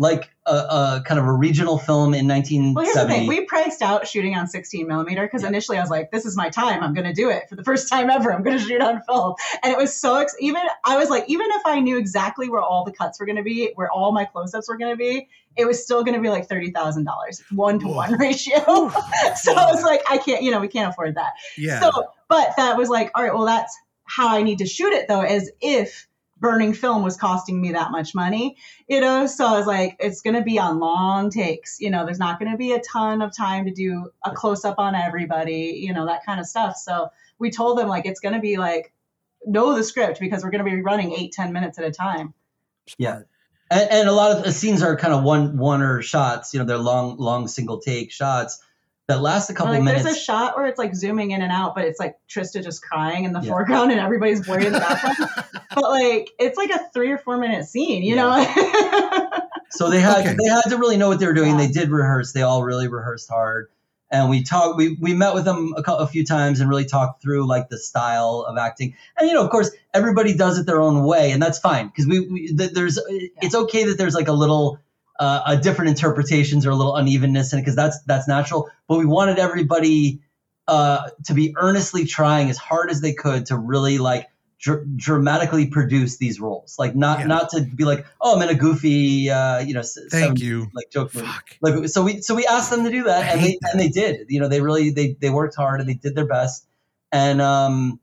like 0.00 0.30
a, 0.46 0.52
a 0.52 1.02
kind 1.04 1.18
of 1.18 1.26
a 1.26 1.32
regional 1.32 1.76
film 1.76 2.14
in 2.14 2.28
Well, 2.28 2.36
here's 2.44 2.94
the 2.94 3.00
1970. 3.04 3.14
thing. 3.14 3.26
We 3.26 3.44
priced 3.46 3.82
out 3.82 4.06
shooting 4.06 4.36
on 4.36 4.46
16 4.46 4.86
millimeter 4.86 5.26
because 5.26 5.42
Yeah. 5.42 5.48
initially 5.48 5.76
I 5.76 5.80
was 5.80 5.90
like, 5.90 6.12
this 6.12 6.24
is 6.24 6.36
my 6.36 6.50
time. 6.50 6.84
I'm 6.84 6.94
going 6.94 7.06
to 7.06 7.12
do 7.12 7.30
it 7.30 7.48
for 7.48 7.56
the 7.56 7.64
first 7.64 7.88
time 7.92 8.08
ever. 8.08 8.32
I'm 8.32 8.44
going 8.44 8.56
to 8.56 8.64
shoot 8.64 8.80
on 8.80 9.02
film. 9.02 9.34
And 9.64 9.72
it 9.72 9.76
was 9.76 9.92
so, 9.98 10.16
ex- 10.18 10.36
even, 10.38 10.62
I 10.84 10.96
was 10.98 11.10
like, 11.10 11.24
even 11.26 11.48
if 11.50 11.62
I 11.66 11.80
knew 11.80 11.98
exactly 11.98 12.48
where 12.48 12.62
all 12.62 12.84
the 12.84 12.92
cuts 12.92 13.18
were 13.18 13.26
going 13.26 13.36
to 13.36 13.42
be, 13.42 13.72
where 13.74 13.90
all 13.90 14.12
my 14.12 14.24
close 14.24 14.54
ups 14.54 14.68
were 14.68 14.78
going 14.78 14.92
to 14.92 14.96
be, 14.96 15.28
it 15.56 15.66
was 15.66 15.82
still 15.82 16.04
going 16.04 16.14
to 16.14 16.20
be 16.22 16.28
like 16.30 16.48
$30,000, 16.48 17.04
one 17.50 17.80
to 17.80 17.88
one 17.88 18.12
ratio. 18.18 18.58
so 18.64 19.52
I 19.54 19.66
was 19.72 19.82
like, 19.82 20.02
I 20.08 20.18
can't, 20.18 20.42
you 20.44 20.52
know, 20.52 20.60
we 20.60 20.68
can't 20.68 20.90
afford 20.92 21.16
that. 21.16 21.32
yeah 21.56 21.80
So, 21.80 21.90
but 22.28 22.50
that 22.56 22.76
was 22.76 22.88
like, 22.88 23.10
all 23.16 23.22
right, 23.24 23.34
well, 23.34 23.46
that's 23.46 23.76
how 24.04 24.28
I 24.28 24.42
need 24.42 24.58
to 24.58 24.66
shoot 24.66 24.92
it 24.92 25.06
though, 25.08 25.20
as 25.20 25.50
if 25.60 26.07
burning 26.40 26.72
film 26.72 27.02
was 27.02 27.16
costing 27.16 27.60
me 27.60 27.72
that 27.72 27.90
much 27.90 28.14
money, 28.14 28.56
you 28.88 29.00
know. 29.00 29.26
So 29.26 29.46
I 29.46 29.58
was 29.58 29.66
like, 29.66 29.96
it's 29.98 30.20
gonna 30.20 30.42
be 30.42 30.58
on 30.58 30.78
long 30.78 31.30
takes, 31.30 31.80
you 31.80 31.90
know. 31.90 32.04
There's 32.04 32.18
not 32.18 32.38
gonna 32.38 32.56
be 32.56 32.72
a 32.72 32.80
ton 32.80 33.22
of 33.22 33.36
time 33.36 33.64
to 33.64 33.70
do 33.70 34.10
a 34.24 34.30
close 34.32 34.64
up 34.64 34.78
on 34.78 34.94
everybody, 34.94 35.80
you 35.84 35.92
know, 35.92 36.06
that 36.06 36.24
kind 36.24 36.40
of 36.40 36.46
stuff. 36.46 36.76
So 36.76 37.10
we 37.38 37.50
told 37.50 37.78
them 37.78 37.88
like 37.88 38.06
it's 38.06 38.20
gonna 38.20 38.40
be 38.40 38.56
like 38.56 38.92
know 39.46 39.76
the 39.76 39.84
script 39.84 40.20
because 40.20 40.42
we're 40.42 40.50
gonna 40.50 40.64
be 40.64 40.82
running 40.82 41.12
eight 41.12 41.32
ten 41.32 41.52
minutes 41.52 41.78
at 41.78 41.84
a 41.84 41.92
time. 41.92 42.34
Yeah. 42.96 43.22
And, 43.70 43.90
and 43.90 44.08
a 44.08 44.12
lot 44.12 44.36
of 44.36 44.44
the 44.44 44.52
scenes 44.52 44.82
are 44.82 44.96
kind 44.96 45.12
of 45.12 45.22
one 45.22 45.58
one 45.58 45.82
or 45.82 46.02
shots. 46.02 46.54
You 46.54 46.60
know, 46.60 46.66
they're 46.66 46.78
long 46.78 47.18
long 47.18 47.48
single 47.48 47.80
take 47.80 48.12
shots 48.12 48.60
that 49.08 49.22
last 49.22 49.48
a 49.50 49.54
couple 49.54 49.72
like 49.72 49.82
minutes. 49.82 50.04
there's 50.04 50.16
a 50.16 50.20
shot 50.20 50.56
where 50.56 50.66
it's 50.66 50.78
like 50.78 50.94
zooming 50.94 51.30
in 51.30 51.40
and 51.42 51.50
out, 51.50 51.74
but 51.74 51.84
it's 51.84 51.98
like 51.98 52.16
Trista 52.28 52.62
just 52.62 52.82
crying 52.82 53.24
in 53.24 53.32
the 53.32 53.40
Yeah. 53.40 53.48
foreground 53.50 53.90
and 53.90 53.98
everybody's 54.00 54.44
blurry 54.44 54.66
in 54.66 54.72
the 54.74 54.78
background. 54.80 55.30
but 55.74 55.82
like 55.90 56.30
it's 56.38 56.58
like 56.58 56.70
a 56.70 56.78
three 56.92 57.10
or 57.10 57.16
four 57.18 57.38
minute 57.38 57.64
scene, 57.66 58.02
you 58.02 58.14
know? 58.16 58.30
So 59.70 59.90
they 59.90 60.00
had 60.00 60.20
Okay. 60.20 60.34
they 60.42 60.48
had 60.48 60.62
to 60.70 60.78
really 60.78 60.96
know 60.96 61.08
what 61.08 61.20
they 61.20 61.26
were 61.26 61.34
doing. 61.34 61.50
Yeah. 61.52 61.66
They 61.66 61.68
did 61.68 61.90
rehearse. 61.90 62.32
They 62.32 62.40
all 62.42 62.62
really 62.64 62.88
rehearsed 62.88 63.28
hard. 63.28 63.68
And 64.10 64.30
we 64.30 64.42
talked. 64.42 64.78
We, 64.78 64.96
we 64.98 65.12
met 65.12 65.34
with 65.34 65.44
them 65.44 65.74
a, 65.76 65.82
cou- 65.82 65.96
a 65.98 66.06
few 66.06 66.24
times 66.24 66.60
and 66.60 66.70
really 66.70 66.86
talked 66.86 67.20
through 67.22 67.46
like 67.46 67.68
the 67.68 67.78
style 67.78 68.46
of 68.48 68.56
acting. 68.56 68.96
And 69.18 69.28
you 69.28 69.34
know, 69.34 69.44
of 69.44 69.50
course, 69.50 69.70
everybody 69.92 70.34
does 70.34 70.58
it 70.58 70.64
their 70.64 70.80
own 70.80 71.04
way, 71.04 71.30
and 71.32 71.40
that's 71.42 71.58
fine 71.58 71.88
because 71.88 72.06
we, 72.06 72.20
we 72.20 72.48
th- 72.56 72.72
there's 72.72 72.98
it's 73.42 73.54
okay 73.54 73.84
that 73.84 73.98
there's 73.98 74.14
like 74.14 74.28
a 74.28 74.32
little 74.32 74.78
uh, 75.18 75.42
a 75.46 75.56
different 75.56 75.90
interpretations 75.90 76.66
or 76.66 76.70
a 76.70 76.76
little 76.76 76.94
unevenness 76.96 77.52
in 77.52 77.58
it 77.58 77.62
because 77.62 77.76
that's 77.76 78.00
that's 78.04 78.28
natural. 78.28 78.70
But 78.86 78.98
we 78.98 79.04
wanted 79.04 79.38
everybody 79.38 80.20
uh, 80.66 81.10
to 81.26 81.34
be 81.34 81.54
earnestly 81.56 82.04
trying 82.06 82.50
as 82.50 82.58
hard 82.58 82.90
as 82.90 83.00
they 83.00 83.14
could 83.14 83.46
to 83.46 83.56
really 83.56 83.98
like 83.98 84.28
dr- 84.60 84.84
dramatically 84.96 85.66
produce 85.68 86.18
these 86.18 86.40
roles. 86.40 86.76
Like 86.78 86.94
not 86.94 87.20
Yeah. 87.20 87.26
not 87.26 87.50
to 87.50 87.62
be 87.62 87.84
like, 87.84 88.06
oh, 88.20 88.36
I'm 88.36 88.42
in 88.42 88.48
a 88.48 88.54
goofy, 88.58 89.30
uh, 89.30 89.60
you 89.60 89.74
know, 89.74 89.82
Thank 89.82 90.38
70s, 90.38 90.40
you. 90.42 90.66
like 90.74 90.90
joke. 90.90 91.12
Like 91.60 91.88
so 91.88 92.04
we 92.04 92.20
so 92.20 92.34
we 92.34 92.46
asked 92.46 92.70
them 92.70 92.84
to 92.84 92.90
do 92.90 93.04
that, 93.04 93.24
I 93.24 93.28
and 93.32 93.40
they 93.44 93.58
that. 93.62 93.70
and 93.72 93.80
they 93.80 93.88
did. 93.88 94.26
You 94.28 94.40
know, 94.40 94.48
they 94.48 94.60
really 94.60 94.90
they 94.90 95.16
they 95.18 95.30
worked 95.30 95.56
hard 95.56 95.80
and 95.80 95.88
they 95.88 95.94
did 95.94 96.14
their 96.14 96.26
best, 96.26 96.66
and 97.10 97.40
um 97.40 97.98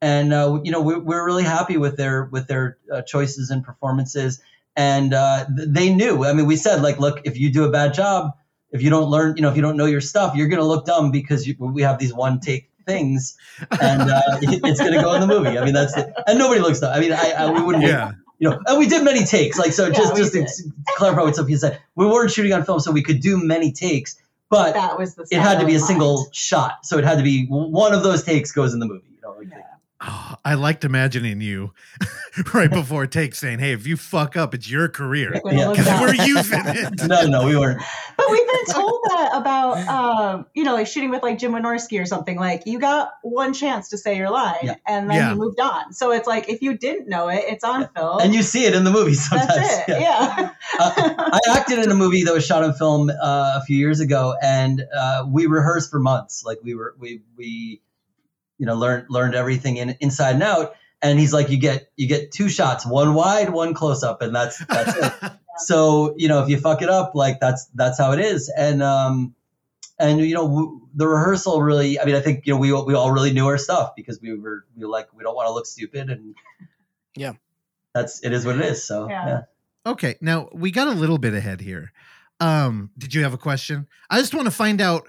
and 0.00 0.32
uh, 0.32 0.60
you 0.64 0.70
know 0.72 0.82
we, 0.82 0.96
we're 0.96 1.24
really 1.24 1.44
happy 1.44 1.76
with 1.76 1.96
their 1.96 2.24
with 2.24 2.46
their 2.48 2.76
uh, 2.92 3.02
choices 3.02 3.50
and 3.50 3.64
performances. 3.64 4.40
And 4.76 5.12
uh, 5.14 5.44
th- 5.56 5.68
they 5.70 5.92
knew. 5.92 6.24
I 6.24 6.32
mean, 6.32 6.46
we 6.46 6.56
said 6.56 6.82
like, 6.82 6.98
look, 6.98 7.20
if 7.24 7.38
you 7.38 7.50
do 7.52 7.64
a 7.64 7.70
bad 7.70 7.92
job, 7.94 8.32
if 8.70 8.82
you 8.82 8.88
don't 8.90 9.10
learn, 9.10 9.36
you 9.36 9.42
know, 9.42 9.50
if 9.50 9.56
you 9.56 9.62
don't 9.62 9.76
know 9.76 9.84
your 9.86 10.00
stuff, 10.00 10.34
you're 10.34 10.48
gonna 10.48 10.64
look 10.64 10.86
dumb 10.86 11.10
because 11.10 11.46
you, 11.46 11.54
we 11.58 11.82
have 11.82 11.98
these 11.98 12.14
one 12.14 12.40
take 12.40 12.70
things, 12.86 13.36
and 13.80 14.02
uh, 14.02 14.20
it's 14.42 14.80
gonna 14.80 15.02
go 15.02 15.12
in 15.14 15.20
the 15.20 15.26
movie. 15.26 15.58
I 15.58 15.64
mean, 15.64 15.74
that's 15.74 15.94
the, 15.94 16.10
and 16.26 16.38
nobody 16.38 16.60
looks 16.60 16.80
dumb. 16.80 16.92
I 16.94 17.00
mean, 17.00 17.12
I, 17.12 17.32
I 17.32 17.50
we 17.50 17.60
wouldn't 17.60 17.84
Yeah. 17.84 18.12
you 18.38 18.48
know, 18.48 18.58
and 18.66 18.78
we 18.78 18.88
did 18.88 19.04
many 19.04 19.24
takes. 19.24 19.58
Like 19.58 19.72
so, 19.74 19.88
Yeah, 19.88 19.92
just 19.92 20.16
just 20.16 20.32
to 20.32 20.38
did. 20.38 20.44
s- 20.48 20.62
clarify 20.96 21.20
what 21.22 21.36
Sophia 21.36 21.58
said, 21.58 21.80
we 21.96 22.06
weren't 22.06 22.30
shooting 22.30 22.54
on 22.54 22.64
film, 22.64 22.80
so 22.80 22.90
we 22.92 23.02
could 23.02 23.20
do 23.20 23.36
many 23.36 23.72
takes, 23.72 24.16
but 24.48 24.72
that 24.72 24.98
was 24.98 25.14
the 25.16 25.26
it 25.30 25.38
had 25.38 25.60
to 25.60 25.66
be 25.66 25.74
a 25.74 25.78
style 25.78 25.88
in 25.90 25.94
single 26.00 26.28
shot. 26.32 26.86
So 26.86 26.96
it 26.96 27.04
had 27.04 27.18
to 27.18 27.24
be 27.24 27.44
one 27.48 27.92
of 27.92 28.02
those 28.02 28.22
takes 28.22 28.52
goes 28.52 28.72
in 28.72 28.80
the 28.80 28.86
movie. 28.86 29.04
You 29.10 29.18
know, 29.22 29.32
like, 29.36 29.48
Yeah. 29.50 29.58
Oh, 30.04 30.34
I 30.44 30.54
liked 30.54 30.84
imagining 30.84 31.40
you 31.40 31.72
right 32.54 32.70
before 32.70 33.06
take 33.06 33.34
saying, 33.36 33.60
"Hey, 33.60 33.72
if 33.72 33.86
you 33.86 33.96
fuck 33.96 34.36
up, 34.36 34.52
it's 34.52 34.68
your 34.68 34.88
career 34.88 35.40
Gonna 35.44 35.56
Yeah. 35.56 35.70
because 35.76 36.00
we're 36.00 36.24
using 36.26 36.62
it." 36.64 37.02
no, 37.06 37.26
no, 37.26 37.46
we 37.46 37.56
weren't. 37.56 37.80
But 38.16 38.26
we've 38.30 38.46
been 38.46 38.74
told 38.74 39.00
that 39.10 39.30
about, 39.34 39.78
um, 39.88 40.46
you 40.54 40.64
know, 40.64 40.74
like 40.74 40.88
shooting 40.88 41.10
with 41.10 41.22
like 41.22 41.38
Jim 41.38 41.52
Wynorski 41.52 42.00
or 42.00 42.06
something. 42.06 42.36
Like 42.36 42.62
you 42.66 42.80
got 42.80 43.12
one 43.22 43.52
chance 43.54 43.90
to 43.90 43.98
say 43.98 44.16
your 44.16 44.30
line, 44.30 44.56
Yeah. 44.62 44.74
and 44.88 45.08
then 45.08 45.16
Yeah. 45.16 45.30
you 45.30 45.36
moved 45.36 45.60
on. 45.60 45.92
So 45.92 46.10
it's 46.10 46.26
like 46.26 46.48
if 46.48 46.62
you 46.62 46.76
didn't 46.76 47.08
know 47.08 47.28
it, 47.28 47.44
it's 47.46 47.62
on 47.62 47.88
film. 47.94 48.20
And 48.20 48.34
you 48.34 48.42
see 48.42 48.64
it 48.64 48.74
in 48.74 48.82
the 48.82 48.90
movie 48.90 49.14
sometimes. 49.14 49.54
That's 49.54 49.88
it. 49.88 50.00
Yeah. 50.00 50.50
I 50.80 51.40
acted 51.54 51.78
in 51.78 51.90
a 51.90 51.94
movie 51.94 52.24
that 52.24 52.34
was 52.34 52.44
shot 52.44 52.64
on 52.64 52.74
film 52.74 53.10
uh, 53.10 53.60
a 53.60 53.64
few 53.64 53.76
years 53.76 54.00
ago, 54.00 54.34
and 54.42 54.82
uh, 54.96 55.24
we 55.28 55.46
rehearsed 55.46 55.90
for 55.90 56.00
months. 56.00 56.44
Like 56.44 56.58
we 56.64 56.74
were, 56.74 56.94
we 56.98 57.22
we, 57.36 57.82
you 58.62 58.66
know, 58.66 58.76
learned 58.76 59.06
learned 59.10 59.34
everything 59.34 59.76
in 59.78 59.96
inside 59.98 60.34
and 60.34 60.42
out. 60.44 60.76
And 61.02 61.18
he's 61.18 61.32
like, 61.32 61.50
you 61.50 61.56
get 61.58 61.90
you 61.96 62.06
get 62.06 62.30
two 62.30 62.48
shots, 62.48 62.86
one 62.86 63.14
wide, 63.14 63.50
one 63.50 63.74
close 63.74 64.04
up, 64.04 64.22
and 64.22 64.32
that's 64.32 64.64
that's 64.66 64.96
it. 64.96 65.32
so 65.56 66.14
you 66.16 66.28
know, 66.28 66.40
if 66.44 66.48
you 66.48 66.58
fuck 66.60 66.80
it 66.80 66.88
up, 66.88 67.16
like 67.16 67.40
that's 67.40 67.66
that's 67.74 67.98
how 67.98 68.12
it 68.12 68.20
is. 68.20 68.48
And 68.56 68.84
um, 68.84 69.34
and 69.98 70.20
you 70.20 70.32
know, 70.36 70.46
w- 70.46 70.80
the 70.94 71.08
rehearsal 71.08 71.60
really. 71.60 71.98
I 71.98 72.04
mean, 72.04 72.14
I 72.14 72.20
think 72.20 72.46
you 72.46 72.54
know 72.54 72.60
we 72.60 72.72
we 72.84 72.94
all 72.94 73.10
really 73.10 73.32
knew 73.32 73.48
our 73.48 73.58
stuff 73.58 73.96
because 73.96 74.20
we 74.22 74.38
were 74.38 74.64
we 74.76 74.84
were 74.84 74.90
like 74.90 75.08
we 75.12 75.24
don't 75.24 75.34
want 75.34 75.48
to 75.48 75.52
look 75.52 75.66
stupid, 75.66 76.08
and 76.08 76.36
Yeah. 77.16 77.32
that's 77.94 78.22
it 78.22 78.32
is 78.32 78.46
what 78.46 78.54
it 78.54 78.64
is. 78.64 78.84
So 78.84 79.08
Yeah. 79.08 79.26
yeah. 79.26 79.40
Okay, 79.84 80.14
now 80.20 80.50
we 80.52 80.70
got 80.70 80.86
a 80.86 80.92
little 80.92 81.18
bit 81.18 81.34
ahead 81.34 81.60
here. 81.62 81.90
Um, 82.38 82.90
did 82.96 83.12
you 83.12 83.24
have 83.24 83.34
a 83.34 83.38
question? 83.38 83.88
I 84.08 84.20
just 84.20 84.34
want 84.34 84.46
to 84.46 84.52
find 84.52 84.80
out 84.80 85.08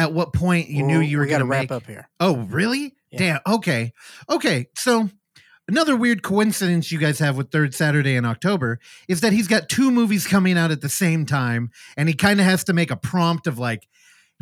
at 0.00 0.12
what 0.14 0.32
point 0.32 0.68
you 0.70 0.82
knew 0.82 0.98
you 0.98 1.18
were 1.18 1.24
we 1.24 1.28
going 1.28 1.40
to 1.40 1.46
wrap 1.46 1.64
make. 1.64 1.72
up 1.72 1.86
here. 1.86 2.08
Oh, 2.18 2.38
really? 2.38 2.94
Yeah. 3.10 3.18
Damn. 3.18 3.40
Okay. 3.56 3.92
Okay. 4.30 4.66
So 4.74 5.10
another 5.68 5.94
weird 5.94 6.22
coincidence 6.22 6.90
you 6.90 6.98
guys 6.98 7.18
have 7.18 7.36
with 7.36 7.50
Third 7.50 7.74
Saturday 7.74 8.16
in 8.16 8.24
October 8.24 8.78
is 9.08 9.20
that 9.20 9.34
he's 9.34 9.46
got 9.46 9.68
two 9.68 9.90
movies 9.90 10.26
coming 10.26 10.56
out 10.56 10.70
at 10.70 10.80
the 10.80 10.88
same 10.88 11.26
time, 11.26 11.70
and 11.98 12.08
he 12.08 12.14
kind 12.14 12.40
of 12.40 12.46
has 12.46 12.64
to 12.64 12.72
make 12.72 12.90
a 12.90 12.96
prompt 12.96 13.46
of 13.46 13.58
like, 13.58 13.86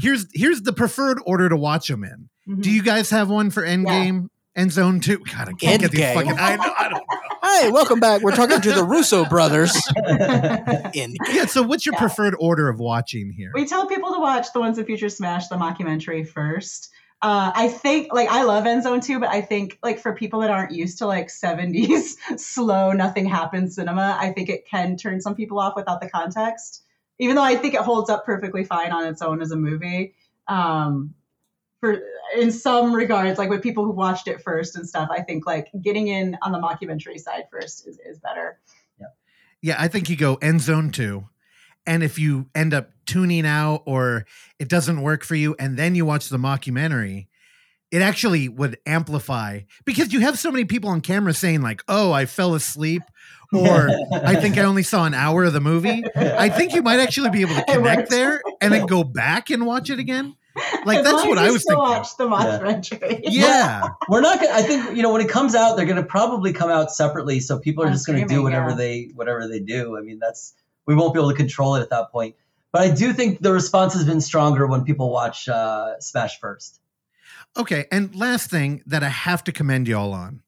here's 0.00 0.26
here's 0.32 0.62
the 0.62 0.72
preferred 0.72 1.18
order 1.26 1.48
to 1.48 1.56
watch 1.56 1.88
them 1.88 2.04
in. 2.04 2.28
Mhm. 2.48 2.62
Do 2.62 2.70
you 2.70 2.82
guys 2.82 3.11
have 3.11 3.28
one 3.28 3.50
for 3.50 3.62
Endgame 3.64 4.28
and 4.59 4.70
Zone 4.72 5.00
Two? 5.00 5.18
God, 5.18 5.48
I 5.48 5.52
can't 5.52 5.80
get 5.80 5.90
these 5.90 6.00
Endgame. 6.00 6.14
fucking. 6.14 6.38
I, 6.38 6.56
know, 6.56 6.74
I 6.78 6.88
don't. 6.88 7.04
Hi, 7.40 7.68
welcome 7.70 8.00
back. 8.00 8.20
We're 8.22 8.34
talking 8.36 8.61
to 8.61 8.72
the 8.72 8.84
Russo 8.84 9.24
brothers. 9.24 9.74
In 10.94 11.14
Yeah. 11.32 11.46
So, 11.46 11.62
what's 11.62 11.86
your 11.86 11.94
Yeah. 11.94 12.00
preferred 12.00 12.34
order 12.38 12.68
of 12.68 12.78
watching 12.78 13.30
here? 13.30 13.52
we 13.54 13.64
tell 13.66 13.86
people 13.86 14.12
to 14.12 14.20
watch 14.20 14.48
the 14.52 14.61
ones 14.61 14.76
that 14.76 14.86
Future 14.86 15.09
Smash, 15.09 15.48
the 15.48 15.56
mockumentary 15.56 16.28
first. 16.28 16.90
Uh, 17.20 17.50
I 17.54 17.68
think 17.68 18.12
like 18.12 18.28
I 18.28 18.42
love 18.44 18.66
End 18.66 18.82
Zone 18.84 19.00
too, 19.00 19.18
but 19.18 19.28
I 19.30 19.40
think 19.40 19.78
like 19.82 19.98
for 19.98 20.14
people 20.14 20.40
that 20.40 20.50
aren't 20.50 20.72
used 20.72 20.98
to 20.98 21.06
like 21.06 21.28
70s 21.28 22.14
slow, 22.38 22.92
nothing 22.92 23.26
happens 23.26 23.74
cinema, 23.76 24.16
I 24.20 24.32
think 24.32 24.48
it 24.48 24.66
can 24.68 24.96
turn 24.96 25.20
some 25.20 25.34
people 25.34 25.59
off 25.59 25.74
without 25.74 26.00
the 26.00 26.09
context. 26.11 26.82
Even 27.18 27.34
though 27.34 27.42
I 27.42 27.56
think 27.56 27.74
it 27.74 27.80
holds 27.80 28.09
up 28.11 28.24
perfectly 28.24 28.62
fine 28.64 28.92
on 28.92 29.06
its 29.06 29.22
own 29.22 29.40
as 29.42 29.50
a 29.50 29.56
movie. 29.56 30.14
Um, 30.46 31.14
for 31.81 32.01
in 32.37 32.51
some 32.51 32.95
regards, 32.95 33.39
like 33.39 33.51
with 33.51 33.62
people 33.62 33.85
who 33.85 33.93
watched 33.93 34.29
it 34.29 34.43
first 34.43 34.76
and 34.76 34.89
stuff, 34.89 35.09
I 35.11 35.22
think 35.22 35.47
like 35.47 35.70
getting 35.81 36.09
in 36.09 36.37
on 36.43 36.53
the 36.53 36.59
mockumentary 36.59 37.18
side 37.18 37.45
first 37.51 37.87
is, 37.87 37.99
is 38.05 38.18
better. 38.18 38.59
Yeah, 39.01 39.07
Yeah, 39.62 39.76
I 39.79 39.89
think 39.89 40.09
you 40.09 40.16
go 40.16 40.35
end 40.37 40.61
zone 40.61 40.91
two. 40.91 41.29
And 41.87 42.03
if 42.03 42.18
you 42.18 42.51
end 42.55 42.74
up 42.74 42.91
tuning 43.07 43.47
out 43.47 43.83
or 43.87 44.26
it 44.59 44.68
doesn't 44.68 45.01
work 45.01 45.24
for 45.24 45.35
you, 45.35 45.57
and 45.59 45.79
then 45.79 45.95
you 45.95 46.05
watch 46.05 46.29
the 46.29 46.37
mockumentary, 46.37 47.29
it 47.91 48.03
actually 48.03 48.49
would 48.49 48.79
amplify 48.85 49.61
because 49.87 50.12
you 50.12 50.20
have 50.20 50.39
so 50.39 50.51
many 50.51 50.66
people 50.66 50.91
on 50.91 51.01
camera 51.01 51.33
saying, 51.33 51.62
like, 51.62 51.83
oh, 51.89 52.12
I 52.12 52.26
fell 52.26 52.55
asleep, 52.55 53.03
or 53.53 53.89
I 54.12 54.37
think 54.37 54.59
I 54.59 54.62
only 54.62 54.83
saw 54.83 55.07
an 55.07 55.14
hour 55.14 55.45
of 55.45 55.55
the 55.55 55.61
movie. 55.61 56.05
I 56.14 56.51
think 56.51 56.74
you 56.74 56.83
might 56.83 57.01
actually 57.01 57.31
be 57.31 57.41
able 57.41 57.55
to 57.55 57.64
connect 57.68 58.11
there 58.11 58.43
and 58.61 58.72
then 58.72 58.87
go 58.87 59.05
back 59.05 59.49
and 59.49 59.64
watch 59.64 59.89
it 59.89 59.99
again. 59.99 60.37
Like, 60.84 60.98
As 60.98 61.04
that's 61.04 61.26
what 61.26 61.38
I 61.38 61.50
was 61.50 61.62
still 61.62 61.76
thinking. 61.76 61.98
Watch 61.98 62.16
the 62.16 62.26
mockumentary. 62.28 63.20
Yeah. 63.28 63.88
we're 64.09 64.20
not 64.20 64.40
gonna 64.40 64.52
i 64.52 64.62
think 64.62 64.96
you 64.96 65.02
know 65.02 65.12
when 65.12 65.20
it 65.20 65.28
comes 65.28 65.54
out 65.54 65.76
they're 65.76 65.86
gonna 65.86 66.02
probably 66.02 66.52
come 66.52 66.70
out 66.70 66.90
separately 66.92 67.40
so 67.40 67.59
people 67.59 67.84
are 67.84 67.88
On 67.88 67.92
just 67.92 68.06
gonna 68.06 68.26
do 68.26 68.42
whatever 68.42 68.70
yeah. 68.70 68.76
they 68.76 69.11
whatever 69.14 69.46
they 69.48 69.61
do 69.61 69.96
i 69.98 70.00
mean 70.00 70.18
that's 70.18 70.54
we 70.86 70.94
won't 70.94 71.12
be 71.14 71.20
able 71.20 71.30
to 71.30 71.36
control 71.36 71.74
it 71.76 71.82
at 71.82 71.90
that 71.90 72.11
point 72.11 72.34
but 72.72 72.82
i 72.82 72.90
do 72.90 73.12
think 73.12 73.40
the 73.40 73.52
response 73.52 73.92
has 73.94 74.04
been 74.04 74.20
stronger 74.20 74.66
when 74.66 74.84
people 74.84 75.11
watch 75.11 75.48
uh, 75.48 75.98
smash 76.00 76.38
first 76.40 76.80
Okay, 77.56 77.86
and 77.90 78.14
last 78.14 78.50
thing 78.50 78.82
that 78.86 79.02
I 79.02 79.09
have 79.09 79.42
to 79.44 79.52
commend 79.52 79.88
y'all 79.88 80.12
on 80.12 80.42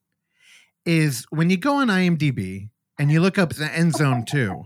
is 0.85 1.25
when 1.29 1.49
you 1.49 1.57
go 1.57 1.75
on 1.75 1.87
IMDb 1.87 2.69
and 2.97 3.11
you 3.11 3.19
look 3.19 3.37
up 3.37 3.53
the 3.53 3.65
End 3.65 3.93
Zone 3.93 4.23
2, 4.25 4.63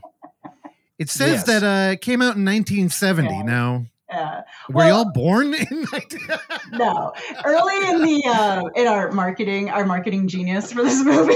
it 0.99 1.09
says 1.09 1.43
Yes. 1.47 1.61
that 1.61 1.63
uh, 1.63 1.91
it 1.93 2.01
came 2.01 2.21
out 2.21 2.35
in 2.35 2.45
1970. 2.45 3.29
Yeah. 3.29 3.41
Now, 3.43 3.85
Yeah. 4.15 4.41
were 4.69 4.75
Well- 4.75 5.03
y'all 5.03 5.11
born 5.13 5.53
in 5.53 5.85
no 6.73 7.13
early 7.43 7.89
in 7.89 8.01
the 8.01 8.23
uh, 8.27 8.63
in 8.75 8.87
our 8.87 9.11
marketing 9.11 9.69
our 9.69 9.85
marketing 9.85 10.27
genius 10.27 10.71
for 10.71 10.83
this 10.83 11.03
movie 11.13 11.35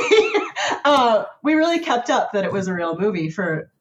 uh, 0.85 1.25
we 1.43 1.53
really 1.55 1.79
kept 1.79 2.09
up 2.09 2.31
that 2.33 2.43
it 2.45 2.51
was 2.51 2.67
a 2.67 2.73
real 2.73 2.97
movie 2.97 3.29
for 3.29 3.71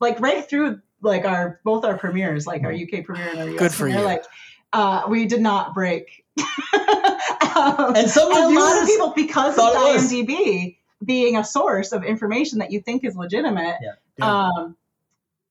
like 0.00 0.18
right 0.20 0.48
through 0.48 0.80
like 1.02 1.24
our 1.24 1.60
both 1.64 1.84
our 1.84 1.96
premieres 1.98 2.46
like 2.46 2.62
our 2.64 2.72
uk 2.72 3.04
premiere 3.04 3.28
and 3.30 3.38
our 3.40 3.48
US 3.50 3.58
Good 3.58 3.72
for 3.72 3.78
premiere 3.84 3.98
you. 4.00 4.04
like 4.04 4.24
uh, 4.72 5.02
we 5.08 5.26
did 5.26 5.40
not 5.40 5.74
break 5.74 6.24
um, 7.56 7.94
and 7.96 8.08
some 8.10 8.30
and 8.32 8.56
a 8.56 8.60
lot 8.60 8.82
of 8.82 8.86
people 8.88 9.12
because 9.14 9.50
of 9.50 9.56
thought 9.56 9.74
was. 9.94 10.10
imdb 10.12 10.76
being 11.04 11.36
a 11.36 11.44
source 11.44 11.92
of 11.92 12.04
information 12.04 12.58
that 12.58 12.70
you 12.72 12.80
think 12.80 13.04
is 13.04 13.16
legitimate 13.16 13.76
Yeah. 13.80 13.92
Yeah. 14.18 14.42
um 14.48 14.76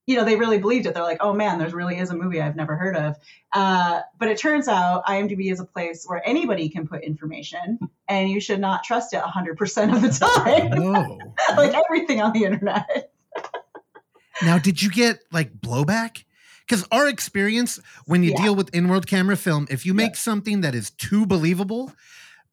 you 0.08 0.16
know, 0.16 0.24
they 0.24 0.38
really 0.38 0.58
believed 0.58 0.86
it. 0.88 0.94
They're 0.94 1.04
like, 1.04 1.18
oh 1.20 1.34
man, 1.34 1.60
there 1.60 1.70
really 1.70 1.98
is 2.00 2.10
a 2.10 2.16
movie 2.16 2.42
I've 2.42 2.56
never 2.56 2.76
heard 2.78 2.96
of. 2.96 3.18
Uh, 3.54 4.02
but 4.18 4.30
it 4.30 4.38
turns 4.38 4.68
out 4.68 5.06
IMDb 5.06 5.52
is 5.52 5.60
a 5.60 5.66
place 5.66 6.06
where 6.08 6.28
anybody 6.28 6.70
can 6.70 6.88
put 6.88 7.04
information, 7.04 7.78
and 8.08 8.30
you 8.30 8.40
should 8.40 8.60
not 8.62 8.84
trust 8.84 9.14
it 9.14 9.22
100% 9.22 9.96
of 9.96 10.02
the 10.02 10.10
time, 10.10 10.82
Whoa. 10.82 11.20
like 11.58 11.76
everything 11.90 12.22
on 12.22 12.32
the 12.34 12.46
internet. 12.46 13.12
Now, 14.44 14.58
did 14.58 14.82
you 14.82 14.90
get 14.90 15.20
like 15.32 15.54
blowback? 15.60 16.24
Because 16.68 16.86
our 16.92 17.08
experience 17.08 17.80
when 18.06 18.24
you 18.24 18.32
Yeah. 18.32 18.44
deal 18.44 18.56
with 18.56 18.74
in 18.76 18.88
world 18.88 19.08
camera 19.08 19.36
film, 19.36 19.68
if 19.70 19.86
you 19.86 19.94
make 19.94 20.16
something 20.16 20.62
that 20.62 20.76
is 20.76 20.90
too 20.92 21.26
believable, 21.26 21.92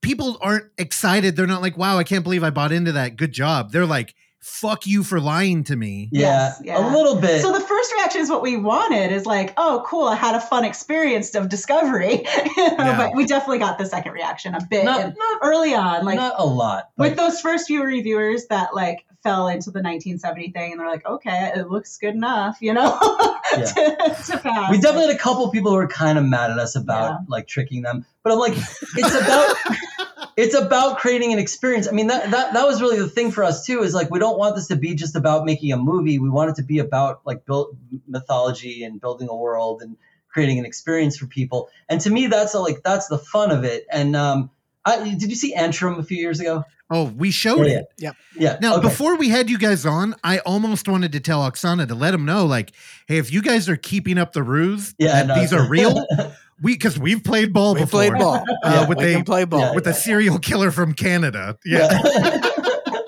people 0.00 0.38
aren't 0.40 0.66
excited. 0.78 1.36
They're 1.36 1.46
not 1.46 1.62
like, 1.62 1.76
wow, 1.76 1.98
I 1.98 2.04
can't 2.04 2.22
believe 2.24 2.42
I 2.44 2.50
bought 2.50 2.72
into 2.72 2.92
that. 2.92 3.16
Good 3.16 3.32
job. 3.32 3.72
They're 3.72 3.86
like, 3.86 4.14
fuck 4.46 4.86
you 4.86 5.02
for 5.02 5.20
lying 5.20 5.64
to 5.64 5.74
me. 5.74 6.08
Yeah, 6.12 6.52
Yes, 6.62 6.78
a 6.78 6.94
little 6.94 7.16
bit. 7.16 7.40
So 7.40 7.50
the 7.50 7.60
first 7.60 7.92
reaction 7.94 8.20
is 8.20 8.28
what 8.28 8.42
we 8.42 8.56
wanted 8.58 9.10
is 9.10 9.24
like, 9.24 9.54
oh, 9.56 9.82
cool, 9.86 10.04
I 10.06 10.16
had 10.16 10.34
a 10.34 10.40
fun 10.40 10.64
experience 10.66 11.34
of 11.34 11.48
discovery. 11.48 12.24
You 12.56 12.68
know, 12.76 12.84
Yeah. 12.84 12.96
But 12.98 13.16
we 13.16 13.26
definitely 13.26 13.58
got 13.58 13.78
the 13.78 13.86
second 13.86 14.12
reaction 14.12 14.54
a 14.54 14.60
bit 14.64 14.84
not, 14.84 15.14
not, 15.16 15.40
early 15.42 15.74
on. 15.74 16.04
Like 16.04 16.16
not 16.16 16.34
a 16.38 16.44
lot. 16.46 16.90
with 16.98 17.16
those 17.16 17.40
first 17.40 17.66
few 17.66 17.82
reviewers 17.82 18.46
that 18.46 18.74
like 18.74 19.04
fell 19.22 19.48
into 19.48 19.70
the 19.70 19.80
1970 19.80 20.50
thing 20.52 20.72
and 20.72 20.80
they're 20.80 20.88
like, 20.88 21.06
okay, 21.06 21.50
it 21.56 21.70
looks 21.70 21.96
good 21.96 22.14
enough, 22.14 22.58
you 22.60 22.74
know, 22.74 22.98
Yeah. 23.56 23.64
to, 23.64 24.16
to 24.26 24.38
pass. 24.38 24.70
we 24.70 24.78
definitely 24.78 25.08
had 25.08 25.16
a 25.16 25.18
couple 25.18 25.48
people 25.50 25.70
who 25.70 25.76
were 25.78 25.88
kind 25.88 26.18
of 26.18 26.24
mad 26.24 26.50
at 26.50 26.58
us 26.58 26.76
about 26.76 27.10
Yeah. 27.10 27.16
like 27.28 27.46
tricking 27.46 27.82
them. 27.82 28.04
But 28.22 28.32
I'm 28.34 28.38
like, 28.38 28.52
it's 28.56 29.14
about 29.14 29.56
it's 30.36 30.54
about 30.54 30.98
creating 30.98 31.32
an 31.32 31.38
experience. 31.38 31.88
I 31.88 31.92
mean, 31.92 32.08
that, 32.08 32.30
that 32.30 32.54
that 32.54 32.66
was 32.66 32.80
really 32.80 32.98
the 32.98 33.08
thing 33.08 33.30
for 33.30 33.44
us 33.44 33.64
too. 33.64 33.82
Is 33.82 33.94
like 33.94 34.10
we 34.10 34.18
don't 34.18 34.38
want 34.38 34.56
this 34.56 34.68
to 34.68 34.76
be 34.76 34.94
just 34.94 35.16
about 35.16 35.44
making 35.44 35.72
a 35.72 35.76
movie. 35.76 36.18
We 36.18 36.30
want 36.30 36.50
it 36.50 36.56
to 36.56 36.62
be 36.62 36.78
about 36.78 37.20
like 37.24 37.44
build 37.46 37.76
mythology 38.06 38.84
and 38.84 39.00
building 39.00 39.28
a 39.28 39.36
world 39.36 39.82
and 39.82 39.96
creating 40.28 40.58
an 40.58 40.66
experience 40.66 41.16
for 41.16 41.26
people. 41.26 41.68
And 41.88 42.00
to 42.02 42.10
me, 42.10 42.26
that's 42.26 42.54
a, 42.54 42.60
like 42.60 42.82
that's 42.82 43.06
the 43.06 43.18
fun 43.18 43.50
of 43.52 43.64
it. 43.64 43.86
And 43.90 44.16
um, 44.16 44.50
I, 44.84 44.98
did 45.04 45.30
you 45.30 45.36
see 45.36 45.54
Antrum 45.54 45.98
a 45.98 46.02
few 46.02 46.18
years 46.18 46.40
ago? 46.40 46.64
Oh, 46.90 47.04
we 47.04 47.30
showed 47.30 47.66
Yeah, 47.66 47.78
it. 47.78 47.86
Yep. 47.98 48.16
Yeah. 48.36 48.58
Now, 48.60 48.74
okay. 48.74 48.82
before 48.82 49.16
we 49.16 49.30
had 49.30 49.48
you 49.48 49.58
guys 49.58 49.86
on, 49.86 50.14
I 50.22 50.38
almost 50.40 50.86
wanted 50.86 51.12
to 51.12 51.20
tell 51.20 51.40
Oksana 51.50 51.88
to 51.88 51.94
let 51.94 52.10
them 52.10 52.26
know, 52.26 52.44
like, 52.44 52.72
hey, 53.06 53.16
if 53.16 53.32
you 53.32 53.40
guys 53.40 53.68
are 53.70 53.76
keeping 53.76 54.18
up 54.18 54.32
the 54.32 54.42
ruse 54.42 54.94
yeah, 54.98 55.22
that 55.22 55.26
no, 55.28 55.40
these 55.40 55.52
are 55.54 55.66
real, 55.66 56.04
we 56.62 56.74
because 56.74 56.98
we've 56.98 57.22
played 57.24 57.52
ball 57.52 57.74
We 57.74 57.80
before 57.80 58.00
played 58.00 58.12
ball. 58.14 58.34
Uh, 58.36 58.42
Yeah, 58.64 58.88
with 58.88 58.98
we 58.98 59.04
the- 59.04 59.12
can 59.14 59.24
play 59.24 59.44
ball. 59.44 59.60
Yeah, 59.60 59.74
with 59.74 59.86
a 59.86 59.94
serial 59.94 60.38
killer 60.38 60.70
from 60.70 60.92
Canada. 60.94 61.58
Yeah. 61.64 61.88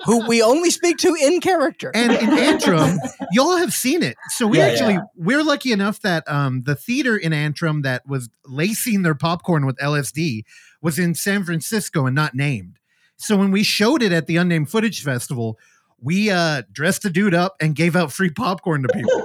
Who 0.05 0.25
we 0.25 0.41
only 0.41 0.69
speak 0.71 0.97
to 0.99 1.13
in 1.21 1.41
character. 1.41 1.91
And 1.93 2.13
in 2.13 2.29
Antrum, 2.29 2.97
y'all 3.33 3.57
have 3.57 3.73
seen 3.73 4.01
it. 4.03 4.15
So 4.29 4.47
we 4.47 4.57
Yeah, 4.59 4.67
actually 4.67 4.93
yeah. 4.93 5.01
we're 5.17 5.43
lucky 5.43 5.73
enough 5.73 5.99
that 6.01 6.23
um 6.29 6.63
the 6.63 6.75
theater 6.75 7.17
in 7.17 7.33
Antrum 7.33 7.83
that 7.83 8.07
was 8.07 8.29
lacing 8.45 9.01
their 9.01 9.15
popcorn 9.15 9.65
with 9.65 9.75
LSD 9.77 10.43
was 10.81 10.97
in 10.97 11.13
San 11.13 11.43
Francisco 11.43 12.05
and 12.05 12.15
not 12.15 12.35
named. 12.35 12.79
So 13.17 13.35
when 13.35 13.51
we 13.51 13.63
showed 13.63 14.01
it 14.01 14.13
at 14.13 14.27
the 14.27 14.37
Unnamed 14.37 14.69
Footage 14.69 15.03
Festival, 15.03 15.57
we 15.99 16.29
uh 16.29 16.61
dressed 16.71 17.03
a 17.03 17.09
dude 17.09 17.33
up 17.33 17.55
and 17.59 17.75
gave 17.75 17.95
out 17.97 18.13
free 18.13 18.29
popcorn 18.29 18.83
to 18.83 18.89
people. 18.93 19.23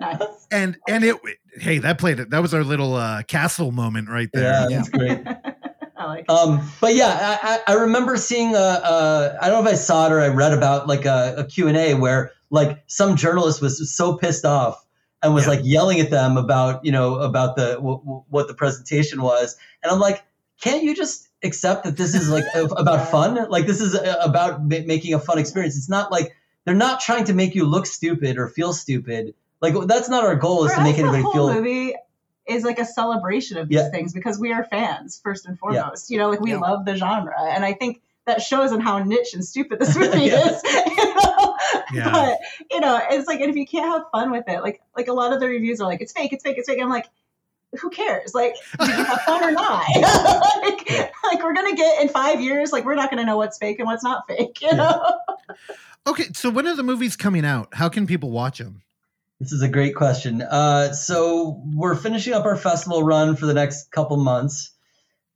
nice. 0.00 0.22
and 0.50 0.78
and 0.88 1.04
it 1.04 1.16
hey, 1.60 1.78
that 1.78 1.98
played 1.98 2.20
it. 2.20 2.30
That 2.30 2.42
was 2.42 2.54
our 2.54 2.64
little 2.64 2.94
uh 2.94 3.22
castle 3.22 3.72
moment 3.72 4.08
right 4.08 4.28
there. 4.32 4.42
yeah, 4.42 4.68
Yeah. 4.68 4.76
that's 4.78 4.88
great. 4.90 5.20
I 5.96 6.04
like 6.06 6.20
it. 6.28 6.30
Um, 6.30 6.70
but 6.80 6.94
yeah, 6.94 7.38
I, 7.42 7.54
I 7.68 7.72
I 7.74 7.80
remember 7.82 8.16
seeing 8.16 8.54
a, 8.54 8.58
a 8.58 9.38
I 9.42 9.48
don't 9.48 9.64
know 9.64 9.68
if 9.70 9.74
I 9.74 9.76
saw 9.76 10.06
it 10.06 10.12
or 10.12 10.20
I 10.20 10.28
read 10.28 10.52
about 10.52 10.86
like 10.86 11.04
a, 11.04 11.34
a 11.38 11.44
Q&A 11.44 11.94
where 11.94 12.30
like 12.50 12.82
some 12.86 13.16
journalist 13.16 13.60
was 13.60 13.94
so 13.94 14.16
pissed 14.16 14.44
off 14.44 14.84
and 15.22 15.34
was 15.34 15.44
Yeah. 15.44 15.50
like 15.50 15.60
yelling 15.64 16.00
at 16.00 16.10
them 16.10 16.36
about, 16.36 16.84
you 16.84 16.92
know, 16.92 17.16
about 17.16 17.56
the 17.56 17.74
w- 17.74 18.22
what 18.28 18.46
the 18.48 18.54
presentation 18.54 19.20
was. 19.20 19.56
And 19.82 19.90
I'm 19.90 19.98
like, 19.98 20.22
can't 20.60 20.82
you 20.84 20.94
just 20.94 21.28
accept 21.42 21.84
that 21.84 21.96
this 21.96 22.14
is 22.14 22.30
like 22.30 22.44
a- 22.54 22.64
about 22.66 23.10
fun? 23.10 23.48
Like 23.50 23.66
this 23.66 23.80
is 23.80 23.94
a- 23.94 24.18
about 24.22 24.60
ma- 24.62 24.86
making 24.86 25.14
a 25.14 25.18
fun 25.18 25.38
experience. 25.38 25.76
It's 25.76 25.88
not 25.90 26.12
like 26.12 26.34
they're 26.64 26.74
not 26.76 27.00
trying 27.00 27.24
to 27.24 27.34
make 27.34 27.54
you 27.56 27.64
look 27.66 27.86
stupid 27.86 28.38
or 28.38 28.46
feel 28.48 28.72
stupid. 28.72 29.34
Like 29.60 29.74
that's 29.86 30.08
not 30.08 30.24
our 30.24 30.36
goal 30.36 30.64
is 30.64 30.72
For 30.72 30.78
to 30.78 30.84
make 30.84 30.94
us, 30.94 31.00
anybody 31.00 31.18
the 31.22 31.22
whole 31.24 31.32
feel 31.48 31.54
movie 31.54 31.94
is 32.46 32.64
like 32.64 32.78
a 32.78 32.84
celebration 32.84 33.56
of 33.58 33.68
these 33.68 33.76
Yeah. 33.78 33.90
things 33.90 34.12
because 34.14 34.38
we 34.38 34.52
are 34.52 34.64
fans 34.64 35.20
first 35.22 35.46
and 35.46 35.54
Yeah. 35.56 35.58
foremost. 35.82 36.10
You 36.10 36.18
know, 36.18 36.30
like 36.30 36.40
we 36.40 36.52
Yeah. 36.52 36.58
love 36.60 36.84
the 36.84 36.94
genre, 36.96 37.34
and 37.42 37.64
I 37.64 37.72
think 37.74 38.00
that 38.26 38.40
shows 38.42 38.72
in 38.72 38.80
how 38.80 38.98
niche 38.98 39.34
and 39.34 39.44
stupid 39.44 39.78
this 39.80 39.96
movie 39.98 40.22
Yeah. 40.26 40.48
is. 40.50 40.62
You 40.98 41.14
know? 41.14 41.56
Yeah. 41.92 42.10
But 42.10 42.38
you 42.70 42.80
know, 42.80 43.00
it's 43.10 43.26
like, 43.26 43.40
and 43.40 43.50
if 43.50 43.56
you 43.56 43.66
can't 43.66 43.86
have 43.86 44.02
fun 44.12 44.30
with 44.30 44.44
it, 44.48 44.62
like 44.62 44.80
like 44.96 45.08
a 45.08 45.12
lot 45.12 45.32
of 45.32 45.40
the 45.40 45.46
reviews 45.46 45.80
are 45.80 45.86
like, 45.88 46.00
it's 46.00 46.12
fake, 46.12 46.32
it's 46.32 46.42
fake, 46.44 46.56
it's 46.58 46.68
fake. 46.68 46.80
I'm 46.82 46.88
like. 46.90 47.06
Who 47.82 47.90
cares? 47.90 48.32
Like, 48.34 48.54
did 48.80 48.88
you 48.88 49.04
have 49.04 49.20
fun 49.26 49.44
or 49.44 49.50
not? 49.50 49.84
like, 50.62 50.88
Yeah. 50.90 51.10
like, 51.22 51.42
we're 51.42 51.52
gonna 51.52 51.76
get 51.76 52.00
in 52.00 52.08
five 52.08 52.40
years. 52.40 52.72
Like, 52.72 52.86
we're 52.86 52.94
not 52.94 53.10
gonna 53.10 53.26
know 53.26 53.36
what's 53.36 53.58
fake 53.58 53.78
and 53.78 53.86
what's 53.86 54.02
not 54.02 54.26
fake. 54.26 54.62
You 54.62 54.68
Yeah. 54.68 54.76
know? 54.76 55.18
Okay, 56.06 56.24
so 56.32 56.48
when 56.48 56.66
are 56.66 56.74
the 56.74 56.82
movies 56.82 57.14
coming 57.14 57.44
out? 57.44 57.68
How 57.74 57.90
can 57.90 58.06
people 58.06 58.30
watch 58.30 58.56
them? 58.56 58.80
This 59.40 59.52
is 59.52 59.62
a 59.62 59.68
great 59.68 59.94
question. 59.94 60.42
Uh, 60.42 60.92
so 60.92 61.62
we're 61.64 61.94
finishing 61.94 62.32
up 62.32 62.44
our 62.44 62.56
festival 62.56 63.02
run 63.02 63.36
for 63.36 63.46
the 63.46 63.54
next 63.54 63.90
couple 63.92 64.16
months. 64.16 64.72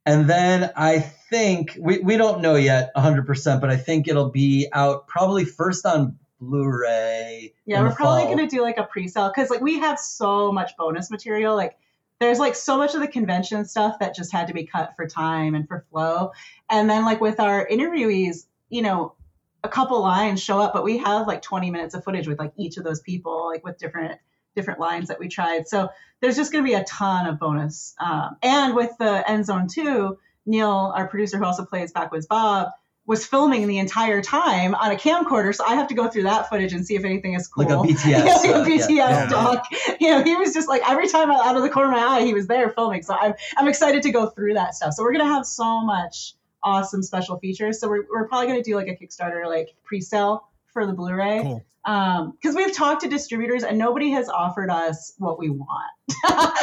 And 0.05 0.29
then 0.29 0.71
I 0.75 0.99
think, 0.99 1.77
we, 1.79 1.99
we 1.99 2.17
don't 2.17 2.41
know 2.41 2.55
yet 2.55 2.91
100%, 2.95 3.61
but 3.61 3.69
I 3.69 3.77
think 3.77 4.09
it'll 4.09 4.29
be 4.29 4.67
out 4.73 5.07
probably 5.07 5.45
first 5.45 5.85
on 5.85 6.17
Blu 6.41 6.67
ray. 6.67 7.53
Yeah, 7.65 7.81
we're 7.81 7.93
probably 7.93 8.23
fall. 8.23 8.35
gonna 8.35 8.49
do 8.49 8.61
like 8.61 8.77
a 8.77 8.83
pre-sale 8.83 9.31
because 9.33 9.49
like 9.49 9.61
we 9.61 9.79
have 9.79 9.97
so 9.97 10.51
much 10.51 10.75
bonus 10.77 11.09
material. 11.09 11.55
Like 11.55 11.77
there's 12.19 12.39
like 12.39 12.55
so 12.55 12.77
much 12.77 12.93
of 12.95 13.01
the 13.01 13.07
convention 13.07 13.65
stuff 13.65 13.99
that 13.99 14.15
just 14.15 14.31
had 14.31 14.47
to 14.47 14.53
be 14.53 14.65
cut 14.65 14.93
for 14.95 15.07
time 15.07 15.55
and 15.55 15.67
for 15.67 15.85
flow. 15.89 16.31
And 16.69 16.89
then 16.89 17.05
like 17.05 17.21
with 17.21 17.39
our 17.39 17.65
interviewees, 17.65 18.45
you 18.69 18.81
know, 18.81 19.15
a 19.63 19.69
couple 19.69 20.01
lines 20.01 20.41
show 20.41 20.59
up, 20.59 20.73
but 20.73 20.83
we 20.83 20.97
have 20.97 21.27
like 21.27 21.41
20 21.41 21.71
minutes 21.71 21.95
of 21.95 22.03
footage 22.03 22.27
with 22.27 22.39
like 22.39 22.53
each 22.57 22.77
of 22.77 22.83
those 22.83 22.99
people, 23.01 23.47
like 23.47 23.63
with 23.63 23.77
different 23.77 24.19
different 24.55 24.79
lines 24.79 25.07
that 25.07 25.19
we 25.19 25.27
tried. 25.27 25.67
So 25.67 25.89
there's 26.21 26.35
just 26.35 26.51
gonna 26.51 26.63
be 26.63 26.73
a 26.73 26.83
ton 26.83 27.27
of 27.27 27.39
bonus. 27.39 27.95
Um, 27.99 28.37
and 28.43 28.75
with 28.75 28.91
the 28.99 29.29
End 29.29 29.45
Zone 29.45 29.67
2, 29.67 30.17
Neil, 30.45 30.93
our 30.95 31.07
producer 31.07 31.37
who 31.37 31.45
also 31.45 31.65
plays 31.65 31.91
Backwoods 31.91 32.27
Bob, 32.27 32.69
was 33.05 33.25
filming 33.25 33.67
the 33.67 33.79
entire 33.79 34.21
time 34.21 34.73
on 34.75 34.91
a 34.91 34.95
camcorder, 34.95 35.53
so 35.53 35.65
I 35.65 35.75
have 35.75 35.87
to 35.89 35.93
go 35.93 36.07
through 36.07 36.23
that 36.23 36.47
footage 36.47 36.71
and 36.71 36.85
see 36.85 36.95
if 36.95 37.03
anything 37.03 37.33
is 37.33 37.47
cool. 37.47 37.65
Like 37.65 37.73
a 37.73 37.93
BTS. 37.93 38.05
Yeah, 38.09 38.23
like 38.23 38.45
a 38.45 38.55
uh, 38.55 38.65
BTS 38.65 38.89
yeah. 38.89 39.25
doc. 39.27 39.65
You 39.99 40.11
know, 40.11 40.23
he 40.23 40.35
was 40.37 40.53
just 40.53 40.69
like 40.69 40.89
every 40.89 41.09
time 41.09 41.29
out 41.29 41.57
of 41.57 41.63
the 41.63 41.69
corner 41.69 41.89
of 41.89 41.97
my 41.97 42.03
eye, 42.03 42.25
he 42.25 42.33
was 42.33 42.47
there 42.47 42.69
filming. 42.69 43.03
So 43.03 43.13
I'm 43.13 43.33
I'm 43.57 43.67
excited 43.67 44.03
to 44.03 44.11
go 44.11 44.27
through 44.27 44.53
that 44.53 44.75
stuff. 44.75 44.93
So 44.93 45.03
we're 45.03 45.11
gonna 45.11 45.25
have 45.25 45.45
so 45.45 45.81
much 45.81 46.35
awesome 46.63 47.03
special 47.03 47.37
features. 47.39 47.79
So 47.79 47.87
we're 47.89 48.05
we're 48.11 48.27
probably 48.27 48.47
gonna 48.47 48.63
do 48.63 48.75
like 48.75 48.87
a 48.87 48.95
Kickstarter 48.95 49.45
like 49.47 49.69
pre-sale 49.83 50.47
for 50.67 50.85
the 50.85 50.93
Blu-ray. 50.93 51.41
Cool. 51.43 51.65
Um, 51.85 52.31
because 52.31 52.55
we've 52.55 52.73
talked 52.73 53.01
to 53.01 53.09
distributors 53.09 53.63
and 53.63 53.77
nobody 53.77 54.09
has 54.11 54.29
offered 54.29 54.69
us 54.69 55.13
what 55.17 55.37
we 55.37 55.49
want, 55.49 55.91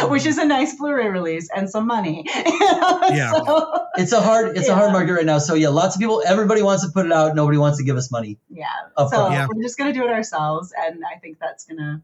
which 0.10 0.24
is 0.24 0.38
a 0.38 0.46
nice 0.46 0.74
Blu-ray 0.76 1.08
release 1.08 1.48
and 1.54 1.68
some 1.68 1.86
money. 1.86 2.24
Yeah. 3.10 3.32
So, 3.32 3.86
It's 3.96 4.12
a 4.12 4.20
hard, 4.20 4.56
it's 4.56 4.68
a 4.68 4.74
hard 4.74 4.92
market 4.92 5.12
right 5.12 5.26
now. 5.26 5.38
So 5.38 5.54
yeah, 5.54 5.68
lots 5.68 5.96
of 5.96 6.00
people, 6.00 6.22
everybody 6.24 6.62
wants 6.62 6.86
to 6.86 6.92
put 6.92 7.06
it 7.06 7.12
out. 7.12 7.34
Nobody 7.34 7.58
wants 7.58 7.76
to 7.78 7.84
give 7.84 7.96
us 7.96 8.10
money. 8.12 8.38
yeah. 8.48 8.66
Up 8.96 9.10
so. 9.10 9.28
Yeah. 9.30 9.48
we're 9.52 9.60
just 9.60 9.76
gonna 9.76 9.92
do 9.92 10.04
it 10.04 10.10
ourselves, 10.10 10.72
and 10.78 11.02
I 11.04 11.18
think 11.18 11.38
that's 11.40 11.64
gonna. 11.64 12.02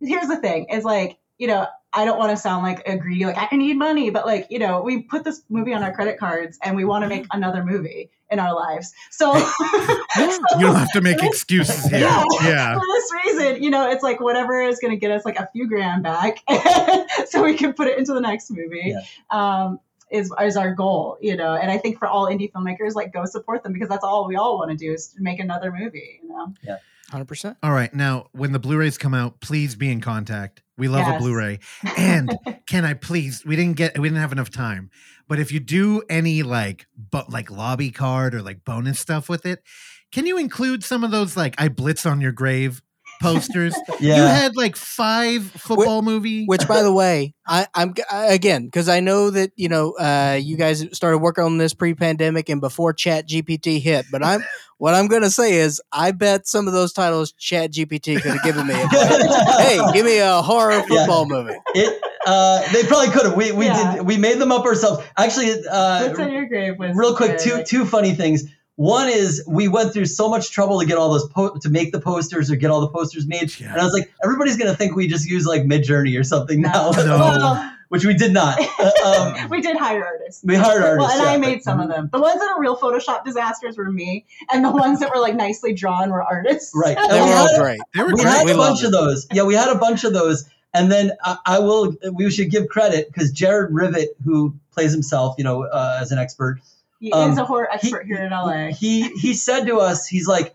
Here's 0.00 0.28
the 0.28 0.38
thing: 0.38 0.70
is 0.70 0.82
like 0.82 1.18
you 1.40 1.46
know 1.46 1.66
I 1.92 2.04
don't 2.04 2.18
want 2.18 2.30
to 2.30 2.36
sound 2.36 2.62
like 2.62 2.86
a 2.86 2.96
greedy, 2.96 3.24
like 3.24 3.52
I 3.52 3.56
need 3.56 3.76
money, 3.76 4.10
but 4.10 4.26
like 4.26 4.46
you 4.50 4.58
know 4.58 4.82
we 4.82 5.02
put 5.02 5.24
this 5.24 5.42
movie 5.48 5.74
on 5.74 5.82
our 5.82 5.92
credit 5.92 6.18
cards, 6.18 6.58
and 6.62 6.76
we 6.76 6.84
want 6.84 7.02
to 7.02 7.08
make 7.08 7.26
another 7.32 7.64
movie 7.64 8.10
in 8.30 8.38
our 8.38 8.54
lives. 8.54 8.92
So 9.10 9.34
You 10.16 10.38
don't 10.60 10.76
have 10.76 10.92
to 10.92 11.00
make 11.00 11.22
excuses 11.22 11.84
here. 11.86 12.00
Yeah. 12.00 12.24
Yeah. 12.42 12.74
for 12.74 12.84
this 12.86 13.12
reason, 13.24 13.62
you 13.62 13.70
know, 13.70 13.90
it's 13.90 14.04
like 14.04 14.20
whatever 14.20 14.62
is 14.62 14.78
going 14.78 14.92
to 14.92 14.96
get 14.96 15.10
us 15.10 15.24
like 15.24 15.38
a 15.38 15.48
few 15.52 15.66
grand 15.66 16.04
back, 16.04 16.38
so 17.26 17.42
we 17.42 17.54
can 17.54 17.72
put 17.72 17.88
it 17.88 17.98
into 17.98 18.12
the 18.12 18.20
next 18.20 18.50
movie. 18.50 18.94
Um, 19.30 19.80
is, 20.10 20.32
is 20.42 20.56
our 20.56 20.74
goal, 20.74 21.18
you 21.20 21.36
know, 21.36 21.54
and 21.54 21.70
I 21.70 21.78
think 21.78 21.96
for 21.98 22.08
all 22.08 22.26
indie 22.26 22.50
filmmakers, 22.50 22.96
like 22.96 23.12
go 23.12 23.24
support 23.26 23.62
them 23.62 23.72
because 23.72 23.88
that's 23.88 24.02
all 24.02 24.26
we 24.26 24.34
all 24.34 24.58
want 24.58 24.72
to 24.72 24.76
do 24.76 24.92
is 24.92 25.06
to 25.08 25.22
make 25.22 25.38
another 25.38 25.70
movie, 25.70 26.18
you 26.20 26.28
know. 26.28 26.52
Yeah. 26.64 26.78
100%. 27.12 27.56
All 27.62 27.72
right. 27.72 27.92
Now, 27.92 28.26
when 28.32 28.52
the 28.52 28.58
Blu-rays 28.58 28.98
come 28.98 29.14
out, 29.14 29.40
please 29.40 29.74
be 29.74 29.90
in 29.90 30.00
contact. 30.00 30.62
We 30.80 30.88
love 30.88 31.06
a 31.06 31.18
Blu-ray. 31.18 31.58
And 31.98 32.36
can 32.66 32.86
I 32.86 32.94
please? 32.94 33.44
We 33.44 33.54
didn't 33.54 33.76
get. 33.76 33.98
We 33.98 34.08
didn't 34.08 34.20
have 34.20 34.32
enough 34.32 34.50
time. 34.50 34.90
But 35.28 35.38
if 35.38 35.52
you 35.52 35.60
do 35.60 36.02
any 36.08 36.42
like, 36.42 36.86
but 37.10 37.30
like 37.30 37.50
lobby 37.50 37.90
card 37.90 38.34
or 38.34 38.42
like 38.42 38.64
bonus 38.64 38.98
stuff 38.98 39.28
with 39.28 39.44
it, 39.44 39.62
can 40.10 40.26
you 40.26 40.38
include 40.38 40.82
some 40.82 41.04
of 41.04 41.10
those 41.10 41.36
like 41.36 41.54
"I 41.58 41.68
blitz 41.68 42.06
on 42.06 42.20
your 42.22 42.32
grave" 42.32 42.82
posters? 43.20 43.76
Yeah. 44.00 44.16
You 44.16 44.22
had 44.22 44.56
like 44.56 44.76
five 44.76 45.44
football 45.44 46.00
movie. 46.00 46.46
Which, 46.46 46.66
by 46.66 46.82
the 46.82 46.92
way, 46.92 47.34
I, 47.46 47.66
I'm 47.74 47.92
again 48.10 48.64
because 48.64 48.88
I 48.88 49.00
know 49.00 49.28
that 49.30 49.52
you 49.56 49.68
know 49.68 49.92
uh, 49.92 50.38
you 50.40 50.56
guys 50.56 50.86
started 50.92 51.18
working 51.18 51.44
on 51.44 51.58
this 51.58 51.74
pre-pandemic 51.74 52.48
and 52.48 52.62
before 52.62 52.94
Chat 52.94 53.28
GPT 53.28 53.78
hit, 53.80 54.06
but 54.10 54.24
I'm 54.24 54.42
What 54.78 54.94
I'm 54.94 55.08
going 55.08 55.20
to 55.20 55.30
say 55.30 55.56
is, 55.56 55.82
I 55.92 56.12
bet 56.12 56.46
some 56.46 56.66
of 56.66 56.72
those 56.72 56.94
titles 56.94 57.32
Chat 57.32 57.72
GPT 57.72 58.22
could 58.22 58.32
have 58.32 58.42
given 58.42 58.66
me. 58.66 58.72
Like, 58.72 58.88
hey, 59.58 59.78
give 59.92 60.06
me 60.06 60.18
a 60.18 60.40
horror 60.40 60.80
football 60.80 61.26
movie. 61.26 61.52
It, 61.74 62.00
uh, 62.26 62.72
they 62.72 62.84
probably 62.84 63.10
could 63.12 63.26
have. 63.26 63.36
We 63.36 63.52
we 63.52 63.66
Yeah. 63.66 63.96
did. 63.96 64.06
We 64.06 64.16
made 64.16 64.38
them 64.38 64.50
up 64.50 64.64
ourselves. 64.64 65.04
Actually, 65.18 65.50
uh, 65.68 66.06
What's 66.06 66.18
on 66.18 66.32
your 66.32 66.46
grave 66.46 66.76
real 66.78 67.14
quick, 67.14 67.38
two 67.38 67.62
two 67.64 67.84
funny 67.84 68.14
things. 68.14 68.44
One 68.80 69.10
is 69.10 69.44
we 69.46 69.68
went 69.68 69.92
through 69.92 70.06
so 70.06 70.30
much 70.30 70.50
trouble 70.52 70.80
to 70.80 70.86
get 70.86 70.96
all 70.96 71.10
those 71.12 71.28
po- 71.28 71.54
to 71.58 71.68
make 71.68 71.92
the 71.92 72.00
posters 72.00 72.50
or 72.50 72.56
get 72.56 72.70
all 72.70 72.80
the 72.80 72.88
posters 72.88 73.26
made, 73.26 73.52
Yeah. 73.60 73.72
and 73.72 73.78
I 73.80 73.84
was 73.84 73.92
like, 73.92 74.10
everybody's 74.24 74.56
gonna 74.56 74.74
think 74.74 74.96
we 74.96 75.06
just 75.06 75.28
use 75.28 75.44
like 75.44 75.64
Midjourney 75.64 76.18
or 76.18 76.24
something 76.24 76.62
now, 76.62 76.90
No. 76.92 77.70
Which 77.90 78.06
we 78.06 78.14
did 78.14 78.32
not. 78.32 78.58
Uh, 78.78 79.34
um, 79.42 79.48
we 79.50 79.60
did 79.60 79.76
hire 79.76 80.02
artists. 80.06 80.42
we 80.44 80.54
hired 80.54 80.80
artists. 80.82 81.10
Well, 81.12 81.20
and 81.20 81.28
I 81.28 81.36
made 81.36 81.56
but- 81.56 81.64
some 81.64 81.80
of 81.80 81.88
them. 81.88 82.08
The 82.10 82.20
ones 82.20 82.40
that 82.40 82.48
are 82.48 82.58
real 82.58 82.76
Photoshop 82.78 83.22
disasters 83.24 83.76
were 83.76 83.90
me, 83.92 84.24
and 84.50 84.64
the 84.64 84.70
ones 84.70 85.00
that 85.00 85.10
were 85.14 85.20
like 85.20 85.34
nicely 85.34 85.74
drawn 85.74 86.08
were 86.10 86.22
artists. 86.22 86.72
Right. 86.74 86.96
They 87.10 87.20
were 87.20 87.26
all 87.26 87.58
great. 87.58 87.80
They 87.94 88.02
were 88.02 88.08
we 88.14 88.22
great. 88.22 88.28
had 88.28 88.44
We 88.46 88.52
a 88.52 88.56
loved 88.56 88.80
bunch 88.80 88.84
of 88.84 88.92
those. 88.92 89.26
Yeah, 89.32 89.42
we 89.42 89.54
had 89.54 89.68
a 89.68 89.78
bunch 89.78 90.04
of 90.04 90.14
those. 90.14 90.48
And 90.72 90.90
then 90.90 91.12
I, 91.22 91.36
I 91.44 91.58
will. 91.58 91.96
We 92.14 92.30
should 92.30 92.50
give 92.50 92.68
credit 92.68 93.08
because 93.12 93.30
Jared 93.30 93.74
Rivet, 93.74 94.16
who 94.24 94.54
plays 94.72 94.92
himself, 94.92 95.34
you 95.36 95.44
know, 95.44 95.64
uh, 95.64 95.98
as 96.00 96.12
an 96.12 96.18
expert, 96.18 96.60
He 97.00 97.10
Um, 97.12 97.30
is 97.32 97.38
a 97.38 97.44
horror 97.44 97.68
expert 97.72 98.06
here 98.06 98.18
in 98.22 98.30
LA. 98.30 98.68
he 98.68 99.08
he 99.16 99.32
said 99.34 99.66
to 99.66 99.78
us, 99.78 100.06
he's 100.06 100.28
like, 100.28 100.54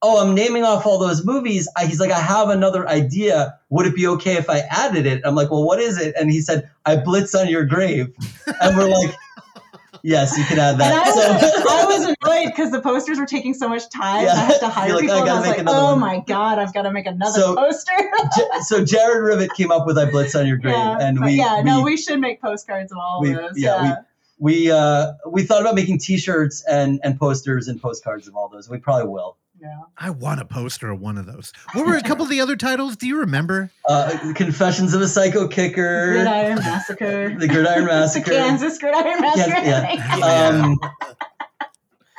"Oh, 0.00 0.22
I'm 0.24 0.34
naming 0.34 0.62
off 0.64 0.86
all 0.86 0.98
those 0.98 1.24
movies." 1.26 1.68
I, 1.76 1.86
he's 1.86 1.98
like, 2.00 2.12
"I 2.12 2.20
have 2.20 2.48
another 2.50 2.88
idea. 2.88 3.58
Would 3.70 3.86
it 3.86 3.94
be 3.96 4.06
okay 4.06 4.34
if 4.36 4.48
I 4.48 4.60
added 4.70 5.06
it?" 5.06 5.22
I'm 5.24 5.34
like, 5.34 5.50
"Well, 5.50 5.64
what 5.64 5.80
is 5.80 5.98
it?" 6.00 6.14
And 6.18 6.30
he 6.30 6.40
said, 6.40 6.70
"I 6.86 6.96
blitz 6.96 7.34
on 7.34 7.48
your 7.48 7.64
grave," 7.64 8.14
and 8.60 8.76
we're 8.76 8.88
like, 8.90 9.12
"Yes, 10.04 10.38
you 10.38 10.44
can 10.44 10.60
add 10.60 10.74
And 10.74 10.82
I 10.84 10.88
that." 10.88 11.14
was, 11.14 11.66
I 11.68 11.84
was 11.86 12.16
annoyed 12.22 12.46
because 12.54 12.70
the 12.70 12.80
posters 12.80 13.18
were 13.18 13.26
taking 13.26 13.52
so 13.52 13.68
much 13.68 13.88
time. 13.90 14.24
Yeah. 14.24 14.34
I 14.34 14.44
had 14.44 14.60
to 14.60 14.68
hire 14.68 14.92
like, 14.94 15.00
people, 15.02 15.16
I 15.16 15.20
and 15.22 15.30
I 15.30 15.38
was 15.40 15.48
like, 15.48 15.58
another 15.58 15.78
"Oh 15.78 15.84
one." 15.92 15.98
my 16.00 16.20
god, 16.28 16.60
I've 16.60 16.72
got 16.72 16.82
to 16.82 16.92
make 16.92 17.06
another 17.06 17.40
So- 17.40 17.56
poster." 17.56 17.92
Ja- 18.38 18.60
so 18.60 18.84
Jared 18.84 19.24
Rivet 19.24 19.52
came 19.54 19.72
up 19.72 19.86
with 19.86 19.98
"I 19.98 20.08
blitz 20.08 20.36
on 20.36 20.46
your 20.46 20.58
grave," 20.58 20.74
yeah, 20.76 20.98
and 21.00 21.20
we 21.24 21.32
yeah, 21.32 21.60
no, 21.64 21.78
we 21.78 21.92
we 21.92 21.96
should 21.96 22.20
make 22.20 22.40
postcards 22.40 22.92
of 22.92 22.98
all 22.98 23.20
we- 23.20 23.30
of 23.32 23.36
those. 23.38 23.52
yeah, 23.58 23.82
we- 23.82 23.88
Yeah, 23.88 23.96
we 24.42 24.70
uh 24.72 25.12
we 25.30 25.42
thought 25.44 25.60
about 25.60 25.74
making 25.76 25.98
T-shirts 25.98 26.64
and 26.68 26.98
and 27.04 27.18
posters 27.18 27.68
and 27.68 27.80
postcards 27.80 28.26
of 28.26 28.34
all 28.34 28.48
those. 28.48 28.68
We 28.68 28.78
probably 28.78 29.08
will. 29.08 29.36
yeah. 29.60 29.78
I 29.96 30.10
want 30.10 30.40
a 30.40 30.44
poster 30.44 30.90
of 30.90 31.00
one 31.00 31.16
of 31.16 31.26
those. 31.26 31.52
What 31.74 31.86
were 31.86 31.96
a 31.96 32.02
couple 32.02 32.24
of 32.24 32.30
the 32.30 32.40
other 32.40 32.56
titles? 32.56 32.96
Do 32.96 33.06
you 33.06 33.20
remember? 33.20 33.70
Uh, 33.88 34.32
Confessions 34.34 34.94
of 34.94 35.00
a 35.00 35.06
Psycho 35.06 35.46
Kicker, 35.46 36.14
Gridiron 36.14 36.56
Massacre. 36.56 37.36
The 37.38 37.46
Gridiron 37.46 37.80
the 37.84 37.92
Massacre. 37.92 38.30
Kansas 38.32 38.78
Gridiron 38.78 39.20
Massacre. 39.20 39.50
yeah. 39.62 40.18
Yeah. 40.18 40.48
Um, 40.64 40.78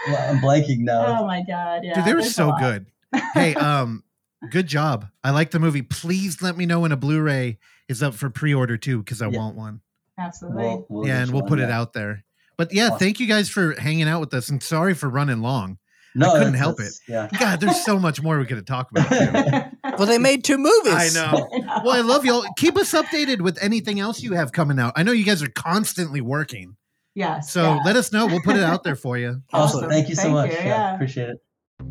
well, 0.07 0.29
I'm 0.31 0.37
blanking 0.39 0.79
now. 0.79 1.19
oh 1.21 1.27
my 1.27 1.43
god, 1.47 1.81
yeah. 1.83 1.95
Dude, 1.95 2.05
they 2.05 2.13
were 2.13 2.21
so 2.21 2.53
good. 2.59 2.85
Hey, 3.33 3.53
um, 3.55 4.03
good 4.49 4.67
job. 4.67 5.07
I 5.23 5.31
like 5.31 5.51
the 5.51 5.59
movie. 5.59 5.81
Please 5.81 6.41
let 6.41 6.57
me 6.57 6.65
know 6.65 6.81
when 6.81 6.91
a 6.91 6.97
Blu-ray 6.97 7.57
is 7.87 8.01
up 8.03 8.13
for 8.13 8.29
pre-order 8.29 8.75
too, 8.77 8.99
because 8.99 9.21
I 9.21 9.27
Yeah. 9.29 9.37
want 9.37 9.55
one. 9.55 9.81
Absolutely. 10.19 10.63
We'll, 10.63 10.85
we'll 10.89 11.07
yeah, 11.07 11.21
and 11.21 11.31
we'll 11.31 11.41
one, 11.41 11.49
put 11.49 11.59
it 11.59 11.69
out 11.69 11.93
there. 11.93 12.23
But 12.57 12.73
yeah, 12.73 12.87
Awesome. 12.87 12.99
thank 12.99 13.19
you 13.19 13.27
guys 13.27 13.49
for 13.49 13.79
hanging 13.79 14.07
out 14.07 14.19
with 14.19 14.33
us, 14.33 14.49
and 14.49 14.61
sorry 14.61 14.93
for 14.93 15.09
running 15.09 15.41
long. 15.41 15.77
No, 16.15 16.31
I 16.31 16.37
couldn't 16.37 16.53
help 16.53 16.79
it. 16.79 16.93
Yeah. 17.07 17.27
God, 17.39 17.59
there's 17.59 17.83
so 17.83 17.97
much 17.97 18.21
more 18.21 18.37
we 18.37 18.45
could 18.45 18.57
have 18.57 18.65
talked 18.65 18.91
about. 18.97 19.71
Well, 19.97 20.07
they 20.07 20.17
made 20.17 20.43
two 20.43 20.57
movies. 20.57 20.93
I 20.93 21.09
know. 21.13 21.47
Well, 21.83 21.91
I 21.91 22.01
love 22.01 22.25
y'all. 22.25 22.43
Keep 22.57 22.77
us 22.77 22.93
updated 22.93 23.41
with 23.41 23.61
anything 23.61 23.99
else 23.99 24.23
you 24.23 24.33
have 24.33 24.51
coming 24.51 24.79
out. 24.79 24.93
I 24.95 25.03
know 25.03 25.11
you 25.11 25.23
guys 25.23 25.43
are 25.43 25.49
constantly 25.49 26.19
working, 26.19 26.75
yes. 27.13 27.51
so 27.51 27.75
yeah. 27.75 27.79
let 27.85 27.95
us 27.95 28.11
know. 28.11 28.25
We'll 28.25 28.41
put 28.41 28.55
it 28.55 28.63
out 28.63 28.83
there 28.83 28.95
for 28.95 29.19
you. 29.19 29.43
Awesome. 29.53 29.79
Awesome. 29.81 29.89
Thank 29.91 30.09
you 30.09 30.15
so 30.15 30.23
Thank 30.23 30.33
much. 30.33 30.49
you, 30.49 30.57
yeah, 30.57 30.65
yeah. 30.65 30.95
appreciate 30.95 31.29
it. 31.29 31.37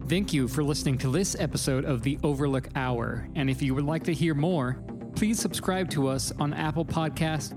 Thank 0.09 0.33
you 0.33 0.49
for 0.49 0.65
listening 0.65 0.99
to 0.99 1.11
this 1.13 1.37
episode 1.39 1.85
of 1.85 2.03
the 2.03 2.19
Overlook 2.25 2.69
Hour. 2.75 3.29
And 3.37 3.49
if 3.49 3.63
you 3.63 3.73
would 3.75 3.85
like 3.85 4.03
to 4.05 4.13
hear 4.13 4.35
more, 4.35 4.83
please 5.15 5.39
subscribe 5.39 5.89
to 5.91 6.09
us 6.09 6.33
on 6.41 6.53
Apple 6.55 6.85
Podcast, 6.85 7.57